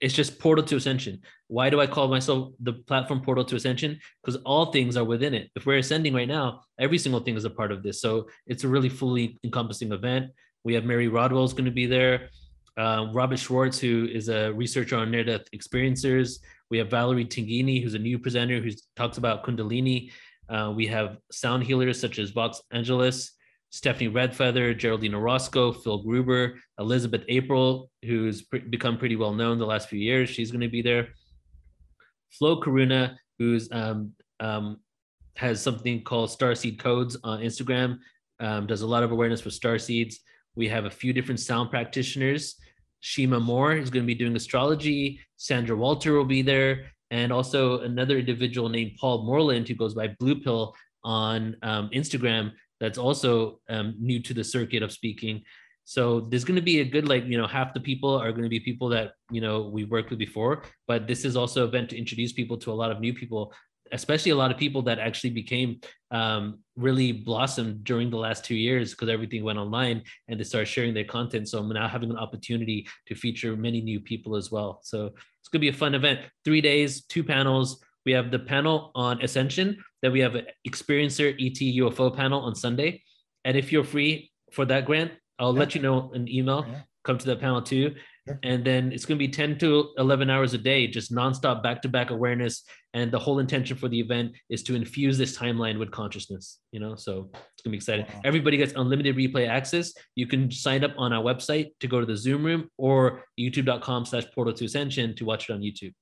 it's 0.00 0.14
just 0.14 0.38
portal 0.38 0.64
to 0.64 0.76
ascension. 0.76 1.20
Why 1.48 1.70
do 1.70 1.80
I 1.80 1.86
call 1.86 2.08
myself 2.08 2.52
the 2.60 2.74
platform 2.74 3.20
portal 3.20 3.44
to 3.44 3.56
ascension? 3.56 3.98
Because 4.22 4.40
all 4.44 4.72
things 4.72 4.96
are 4.96 5.04
within 5.04 5.34
it. 5.34 5.50
If 5.56 5.66
we're 5.66 5.78
ascending 5.78 6.14
right 6.14 6.28
now, 6.28 6.62
every 6.78 6.98
single 6.98 7.20
thing 7.20 7.36
is 7.36 7.44
a 7.44 7.50
part 7.50 7.72
of 7.72 7.82
this. 7.82 8.00
So 8.00 8.28
it's 8.46 8.64
a 8.64 8.68
really 8.68 8.88
fully 8.88 9.38
encompassing 9.44 9.92
event. 9.92 10.30
We 10.64 10.74
have 10.74 10.84
Mary 10.84 11.08
Rodwell 11.08 11.44
is 11.44 11.52
going 11.52 11.64
to 11.64 11.70
be 11.70 11.86
there. 11.86 12.30
Uh, 12.76 13.08
Robert 13.12 13.38
Schwartz, 13.38 13.78
who 13.78 14.08
is 14.12 14.28
a 14.28 14.52
researcher 14.52 14.96
on 14.96 15.10
near-death 15.10 15.50
experiencers. 15.54 16.38
We 16.70 16.78
have 16.78 16.90
Valerie 16.90 17.24
Tingini, 17.24 17.82
who's 17.82 17.94
a 17.94 17.98
new 17.98 18.18
presenter 18.18 18.60
who 18.60 18.70
talks 18.94 19.18
about 19.18 19.44
Kundalini. 19.44 20.12
Uh, 20.48 20.72
we 20.74 20.86
have 20.86 21.18
sound 21.32 21.64
healers 21.64 22.00
such 22.00 22.18
as 22.18 22.30
Vox 22.30 22.62
Angeles. 22.70 23.32
Stephanie 23.70 24.10
Redfeather, 24.10 24.76
Geraldine 24.76 25.14
Orozco, 25.14 25.72
Phil 25.72 26.02
Gruber, 26.02 26.54
Elizabeth 26.78 27.22
April, 27.28 27.90
who's 28.02 28.42
pre- 28.42 28.60
become 28.60 28.96
pretty 28.96 29.16
well 29.16 29.34
known 29.34 29.58
the 29.58 29.66
last 29.66 29.88
few 29.88 29.98
years. 29.98 30.30
She's 30.30 30.50
going 30.50 30.62
to 30.62 30.68
be 30.68 30.82
there. 30.82 31.08
Flo 32.30 32.60
Karuna, 32.60 33.16
who's 33.38 33.70
um, 33.72 34.12
um, 34.40 34.78
has 35.36 35.60
something 35.62 36.02
called 36.02 36.30
Starseed 36.30 36.78
Codes 36.78 37.16
on 37.24 37.40
Instagram, 37.40 37.98
um, 38.40 38.66
does 38.66 38.82
a 38.82 38.86
lot 38.86 39.02
of 39.02 39.12
awareness 39.12 39.40
for 39.40 39.50
star 39.50 39.78
seeds. 39.78 40.20
We 40.54 40.68
have 40.68 40.86
a 40.86 40.90
few 40.90 41.12
different 41.12 41.40
sound 41.40 41.70
practitioners. 41.70 42.56
Shima 43.00 43.38
Moore 43.38 43.74
is 43.74 43.90
going 43.90 44.04
to 44.04 44.06
be 44.06 44.14
doing 44.14 44.34
astrology. 44.34 45.20
Sandra 45.36 45.76
Walter 45.76 46.14
will 46.14 46.24
be 46.24 46.42
there. 46.42 46.86
And 47.10 47.32
also 47.32 47.80
another 47.80 48.18
individual 48.18 48.68
named 48.68 48.92
Paul 49.00 49.24
Moreland, 49.24 49.68
who 49.68 49.74
goes 49.74 49.94
by 49.94 50.08
Blue 50.18 50.40
Pill 50.40 50.74
on 51.04 51.56
um, 51.62 51.88
Instagram, 51.94 52.52
that's 52.80 52.98
also 52.98 53.60
um, 53.68 53.94
new 53.98 54.20
to 54.22 54.34
the 54.34 54.44
circuit 54.44 54.82
of 54.82 54.92
speaking. 54.92 55.42
So 55.84 56.20
there's 56.20 56.44
going 56.44 56.56
to 56.56 56.62
be 56.62 56.80
a 56.80 56.84
good 56.84 57.08
like 57.08 57.24
you 57.24 57.38
know 57.38 57.46
half 57.46 57.72
the 57.72 57.80
people 57.80 58.14
are 58.14 58.30
going 58.30 58.42
to 58.42 58.48
be 58.48 58.60
people 58.60 58.88
that 58.90 59.12
you 59.30 59.40
know 59.40 59.62
we've 59.62 59.90
worked 59.90 60.10
with 60.10 60.18
before, 60.18 60.62
but 60.86 61.06
this 61.06 61.24
is 61.24 61.36
also 61.36 61.62
an 61.62 61.68
event 61.68 61.90
to 61.90 61.98
introduce 61.98 62.32
people 62.32 62.58
to 62.58 62.72
a 62.72 62.74
lot 62.74 62.90
of 62.90 63.00
new 63.00 63.14
people 63.14 63.52
especially 63.92 64.30
a 64.30 64.36
lot 64.36 64.50
of 64.50 64.56
people 64.56 64.82
that 64.82 64.98
actually 64.98 65.30
became 65.30 65.80
um, 66.10 66.58
really 66.76 67.12
blossomed 67.12 67.84
during 67.84 68.10
the 68.10 68.16
last 68.16 68.44
two 68.44 68.54
years 68.54 68.92
because 68.92 69.08
everything 69.08 69.44
went 69.44 69.58
online 69.58 70.02
and 70.28 70.38
they 70.38 70.44
started 70.44 70.66
sharing 70.66 70.94
their 70.94 71.04
content. 71.04 71.48
So 71.48 71.58
I'm 71.58 71.68
now 71.68 71.88
having 71.88 72.10
an 72.10 72.18
opportunity 72.18 72.86
to 73.06 73.14
feature 73.14 73.56
many 73.56 73.80
new 73.80 74.00
people 74.00 74.36
as 74.36 74.50
well. 74.50 74.80
So 74.82 75.06
it's 75.06 75.48
going 75.48 75.60
to 75.60 75.66
be 75.66 75.68
a 75.68 75.72
fun 75.72 75.94
event. 75.94 76.20
Three 76.44 76.60
days, 76.60 77.04
two 77.04 77.24
panels. 77.24 77.82
We 78.04 78.12
have 78.12 78.30
the 78.30 78.38
panel 78.38 78.90
on 78.94 79.20
Ascension. 79.22 79.82
Then 80.02 80.12
we 80.12 80.20
have 80.20 80.34
an 80.34 80.46
Experiencer 80.66 81.34
ET 81.34 81.58
UFO 81.58 82.14
panel 82.14 82.40
on 82.40 82.54
Sunday. 82.54 83.02
And 83.44 83.56
if 83.56 83.72
you're 83.72 83.84
free 83.84 84.30
for 84.52 84.64
that 84.66 84.84
grant, 84.84 85.12
I'll 85.38 85.52
yeah. 85.54 85.60
let 85.60 85.74
you 85.74 85.82
know 85.82 86.10
an 86.14 86.28
email. 86.28 86.64
Yeah. 86.68 86.80
Come 87.04 87.18
to 87.18 87.26
that 87.26 87.40
panel 87.40 87.62
too. 87.62 87.94
Sure. 88.26 88.38
And 88.42 88.64
then 88.64 88.92
it's 88.92 89.06
going 89.06 89.18
to 89.18 89.26
be 89.26 89.32
10 89.32 89.58
to 89.58 89.90
11 89.96 90.28
hours 90.28 90.52
a 90.52 90.58
day, 90.58 90.86
just 90.86 91.12
nonstop 91.12 91.62
back 91.62 91.80
to 91.82 91.88
back 91.88 92.10
awareness. 92.10 92.64
And 92.92 93.10
the 93.10 93.18
whole 93.18 93.38
intention 93.38 93.76
for 93.76 93.88
the 93.88 93.98
event 93.98 94.32
is 94.50 94.62
to 94.64 94.74
infuse 94.74 95.16
this 95.16 95.36
timeline 95.36 95.78
with 95.78 95.90
consciousness, 95.90 96.58
you 96.72 96.80
know? 96.80 96.94
So 96.96 97.30
it's 97.32 97.62
going 97.62 97.64
to 97.64 97.70
be 97.70 97.76
exciting. 97.76 98.06
Wow. 98.06 98.20
Everybody 98.24 98.58
gets 98.58 98.74
unlimited 98.74 99.16
replay 99.16 99.48
access. 99.48 99.94
You 100.14 100.26
can 100.26 100.50
sign 100.50 100.84
up 100.84 100.92
on 100.98 101.12
our 101.12 101.22
website 101.22 101.68
to 101.80 101.86
go 101.86 102.00
to 102.00 102.06
the 102.06 102.16
Zoom 102.16 102.44
room 102.44 102.68
or 102.76 103.24
youtube.com 103.38 104.04
slash 104.04 104.24
portal 104.34 104.52
to 104.54 104.64
ascension 104.66 105.16
to 105.16 105.24
watch 105.24 105.48
it 105.48 105.52
on 105.54 105.60
YouTube. 105.60 105.94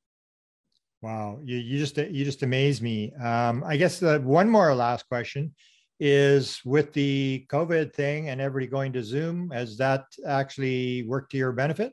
Wow. 1.02 1.40
You, 1.44 1.56
you 1.56 1.78
just, 1.78 1.96
you 1.98 2.24
just 2.24 2.42
amaze 2.42 2.80
me. 2.80 3.12
Um, 3.14 3.62
I 3.64 3.76
guess 3.76 4.00
the 4.00 4.20
one 4.20 4.48
more 4.48 4.74
last 4.74 5.08
question 5.08 5.54
is 5.98 6.60
with 6.64 6.92
the 6.92 7.46
COVID 7.50 7.94
thing 7.94 8.28
and 8.28 8.40
everybody 8.40 8.66
going 8.66 8.92
to 8.94 9.02
Zoom, 9.02 9.50
has 9.50 9.76
that 9.78 10.04
actually 10.26 11.04
worked 11.04 11.32
to 11.32 11.38
your 11.38 11.52
benefit? 11.52 11.92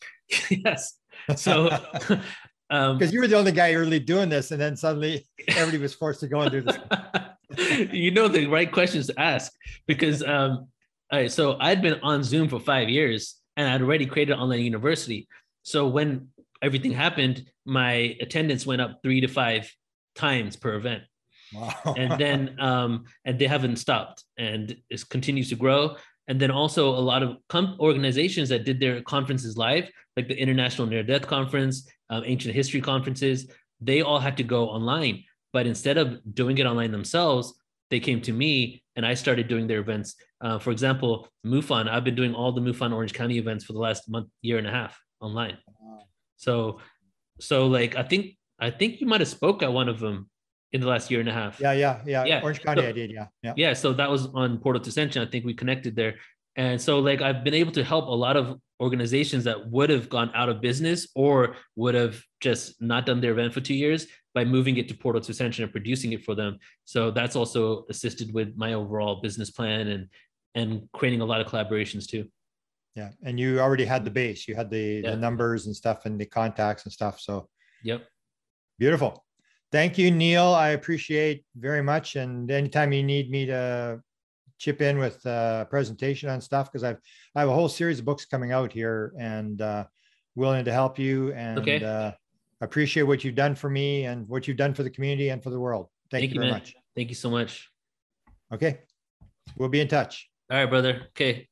yes. 0.50 0.98
So, 1.36 1.70
um, 2.70 2.98
because 2.98 3.12
you 3.12 3.20
were 3.20 3.28
the 3.28 3.36
only 3.36 3.52
guy 3.52 3.72
really 3.72 4.00
doing 4.00 4.28
this, 4.28 4.50
and 4.50 4.60
then 4.60 4.76
suddenly 4.76 5.26
everybody 5.48 5.78
was 5.78 5.94
forced 5.94 6.20
to 6.20 6.28
go 6.28 6.40
and 6.40 6.50
do 6.50 6.62
this. 6.62 6.78
you 7.92 8.10
know 8.10 8.28
the 8.28 8.46
right 8.46 8.70
questions 8.70 9.06
to 9.08 9.20
ask 9.20 9.52
because, 9.86 10.22
um, 10.22 10.68
all 11.10 11.20
right. 11.20 11.30
So 11.30 11.56
I'd 11.60 11.82
been 11.82 12.00
on 12.02 12.24
Zoom 12.24 12.48
for 12.48 12.58
five 12.58 12.88
years, 12.88 13.36
and 13.56 13.68
I'd 13.68 13.82
already 13.82 14.06
created 14.06 14.34
online 14.34 14.60
university. 14.60 15.28
So 15.62 15.86
when 15.86 16.28
everything 16.62 16.92
happened, 16.92 17.44
my 17.66 18.16
attendance 18.20 18.64
went 18.64 18.80
up 18.80 19.00
three 19.02 19.20
to 19.20 19.28
five 19.28 19.70
times 20.14 20.56
per 20.56 20.74
event. 20.74 21.02
Wow. 21.54 21.94
and 21.98 22.18
then 22.18 22.56
um, 22.60 23.04
and 23.24 23.38
they 23.38 23.46
haven't 23.46 23.76
stopped 23.76 24.24
and 24.38 24.74
it 24.88 25.08
continues 25.10 25.50
to 25.50 25.56
grow 25.56 25.96
and 26.28 26.40
then 26.40 26.50
also 26.50 26.88
a 26.88 27.00
lot 27.00 27.22
of 27.22 27.36
com- 27.48 27.76
organizations 27.78 28.48
that 28.48 28.64
did 28.64 28.80
their 28.80 29.02
conferences 29.02 29.56
live 29.56 29.90
like 30.16 30.28
the 30.28 30.38
international 30.40 30.86
near 30.86 31.02
death 31.02 31.26
conference 31.26 31.86
um, 32.10 32.22
ancient 32.24 32.54
history 32.54 32.80
conferences 32.80 33.50
they 33.80 34.00
all 34.00 34.18
had 34.18 34.36
to 34.38 34.42
go 34.42 34.68
online 34.68 35.22
but 35.52 35.66
instead 35.66 35.98
of 35.98 36.20
doing 36.34 36.56
it 36.58 36.64
online 36.64 36.90
themselves 36.90 37.52
they 37.90 38.00
came 38.00 38.22
to 38.22 38.32
me 38.32 38.82
and 38.96 39.04
i 39.04 39.12
started 39.12 39.46
doing 39.48 39.66
their 39.66 39.80
events 39.80 40.14
uh, 40.40 40.58
for 40.58 40.70
example 40.70 41.28
mufon 41.44 41.88
i've 41.88 42.04
been 42.04 42.14
doing 42.14 42.34
all 42.34 42.52
the 42.52 42.60
mufon 42.62 42.94
orange 42.94 43.12
county 43.12 43.36
events 43.36 43.64
for 43.64 43.74
the 43.74 43.78
last 43.78 44.08
month 44.08 44.28
year 44.40 44.58
and 44.58 44.66
a 44.66 44.70
half 44.70 44.98
online 45.20 45.58
so 46.42 46.80
so 47.40 47.66
like 47.66 47.96
i 47.96 48.02
think 48.02 48.36
i 48.58 48.70
think 48.70 49.00
you 49.00 49.06
might 49.06 49.20
have 49.20 49.28
spoke 49.38 49.62
at 49.62 49.72
one 49.72 49.88
of 49.88 49.98
them 50.00 50.28
in 50.72 50.80
the 50.80 50.86
last 50.86 51.10
year 51.10 51.20
and 51.20 51.28
a 51.28 51.32
half. 51.32 51.60
Yeah, 51.60 51.72
yeah, 51.72 52.00
yeah. 52.06 52.24
yeah. 52.24 52.40
Orange 52.42 52.62
County, 52.62 52.82
so, 52.82 52.88
I 52.88 52.92
did. 52.92 53.10
Yeah, 53.10 53.26
yeah. 53.42 53.52
Yeah. 53.56 53.72
So 53.74 53.92
that 53.92 54.10
was 54.10 54.28
on 54.34 54.58
Portal 54.58 54.80
to 54.80 54.88
Ascension. 54.88 55.22
I 55.26 55.30
think 55.30 55.44
we 55.44 55.54
connected 55.54 55.94
there. 55.94 56.14
And 56.56 56.80
so, 56.80 56.98
like, 56.98 57.22
I've 57.22 57.44
been 57.44 57.54
able 57.54 57.72
to 57.72 57.84
help 57.84 58.06
a 58.08 58.10
lot 58.10 58.36
of 58.36 58.58
organizations 58.80 59.44
that 59.44 59.70
would 59.70 59.90
have 59.90 60.08
gone 60.08 60.30
out 60.34 60.48
of 60.48 60.60
business 60.60 61.08
or 61.14 61.56
would 61.76 61.94
have 61.94 62.22
just 62.40 62.80
not 62.80 63.06
done 63.06 63.20
their 63.20 63.32
event 63.32 63.54
for 63.54 63.60
two 63.60 63.74
years 63.74 64.06
by 64.34 64.44
moving 64.44 64.76
it 64.76 64.88
to 64.88 64.94
Portal 64.94 65.20
to 65.20 65.30
Ascension 65.30 65.62
and 65.62 65.72
producing 65.72 66.12
it 66.12 66.24
for 66.24 66.34
them. 66.34 66.58
So 66.84 67.10
that's 67.10 67.36
also 67.36 67.84
assisted 67.88 68.32
with 68.34 68.54
my 68.56 68.72
overall 68.74 69.20
business 69.20 69.50
plan 69.50 69.88
and 69.88 70.08
and 70.54 70.82
creating 70.92 71.22
a 71.22 71.24
lot 71.24 71.40
of 71.40 71.46
collaborations 71.46 72.06
too. 72.06 72.28
Yeah, 72.94 73.10
and 73.24 73.40
you 73.40 73.58
already 73.58 73.84
had 73.84 74.04
the 74.04 74.10
base. 74.10 74.46
You 74.46 74.54
had 74.54 74.70
the 74.70 75.00
yeah. 75.02 75.10
the 75.10 75.16
numbers 75.16 75.66
and 75.66 75.74
stuff 75.74 76.04
and 76.04 76.20
the 76.20 76.26
contacts 76.26 76.84
and 76.84 76.92
stuff. 76.92 77.20
So. 77.20 77.48
Yep. 77.84 78.06
Beautiful. 78.78 79.24
Thank 79.70 79.96
you, 79.96 80.10
Neil. 80.10 80.44
I 80.44 80.70
appreciate 80.70 81.44
very 81.56 81.82
much. 81.82 82.16
And 82.16 82.50
anytime 82.50 82.92
you 82.92 83.02
need 83.02 83.30
me 83.30 83.46
to 83.46 84.00
chip 84.58 84.82
in 84.82 84.98
with 84.98 85.24
a 85.24 85.66
presentation 85.70 86.28
on 86.28 86.40
stuff, 86.40 86.70
because 86.70 86.84
I've 86.84 86.98
I 87.34 87.40
have 87.40 87.48
a 87.48 87.54
whole 87.54 87.68
series 87.68 87.98
of 87.98 88.04
books 88.04 88.24
coming 88.24 88.52
out 88.52 88.72
here 88.72 89.14
and 89.18 89.60
uh, 89.62 89.84
willing 90.34 90.64
to 90.64 90.72
help 90.72 90.98
you. 90.98 91.32
And 91.32 91.58
okay. 91.58 91.82
uh, 91.82 92.12
appreciate 92.60 93.04
what 93.04 93.24
you've 93.24 93.34
done 93.34 93.54
for 93.54 93.70
me 93.70 94.04
and 94.04 94.28
what 94.28 94.46
you've 94.46 94.58
done 94.58 94.74
for 94.74 94.82
the 94.82 94.90
community 94.90 95.30
and 95.30 95.42
for 95.42 95.50
the 95.50 95.58
world. 95.58 95.88
Thank, 96.10 96.22
Thank 96.22 96.34
you, 96.34 96.40
very 96.40 96.50
man. 96.50 96.60
much. 96.60 96.74
Thank 96.94 97.08
you 97.08 97.16
so 97.16 97.30
much. 97.30 97.70
Okay. 98.52 98.80
We'll 99.56 99.70
be 99.70 99.80
in 99.80 99.88
touch. 99.88 100.28
All 100.50 100.58
right, 100.58 100.66
brother. 100.66 101.06
Okay. 101.10 101.48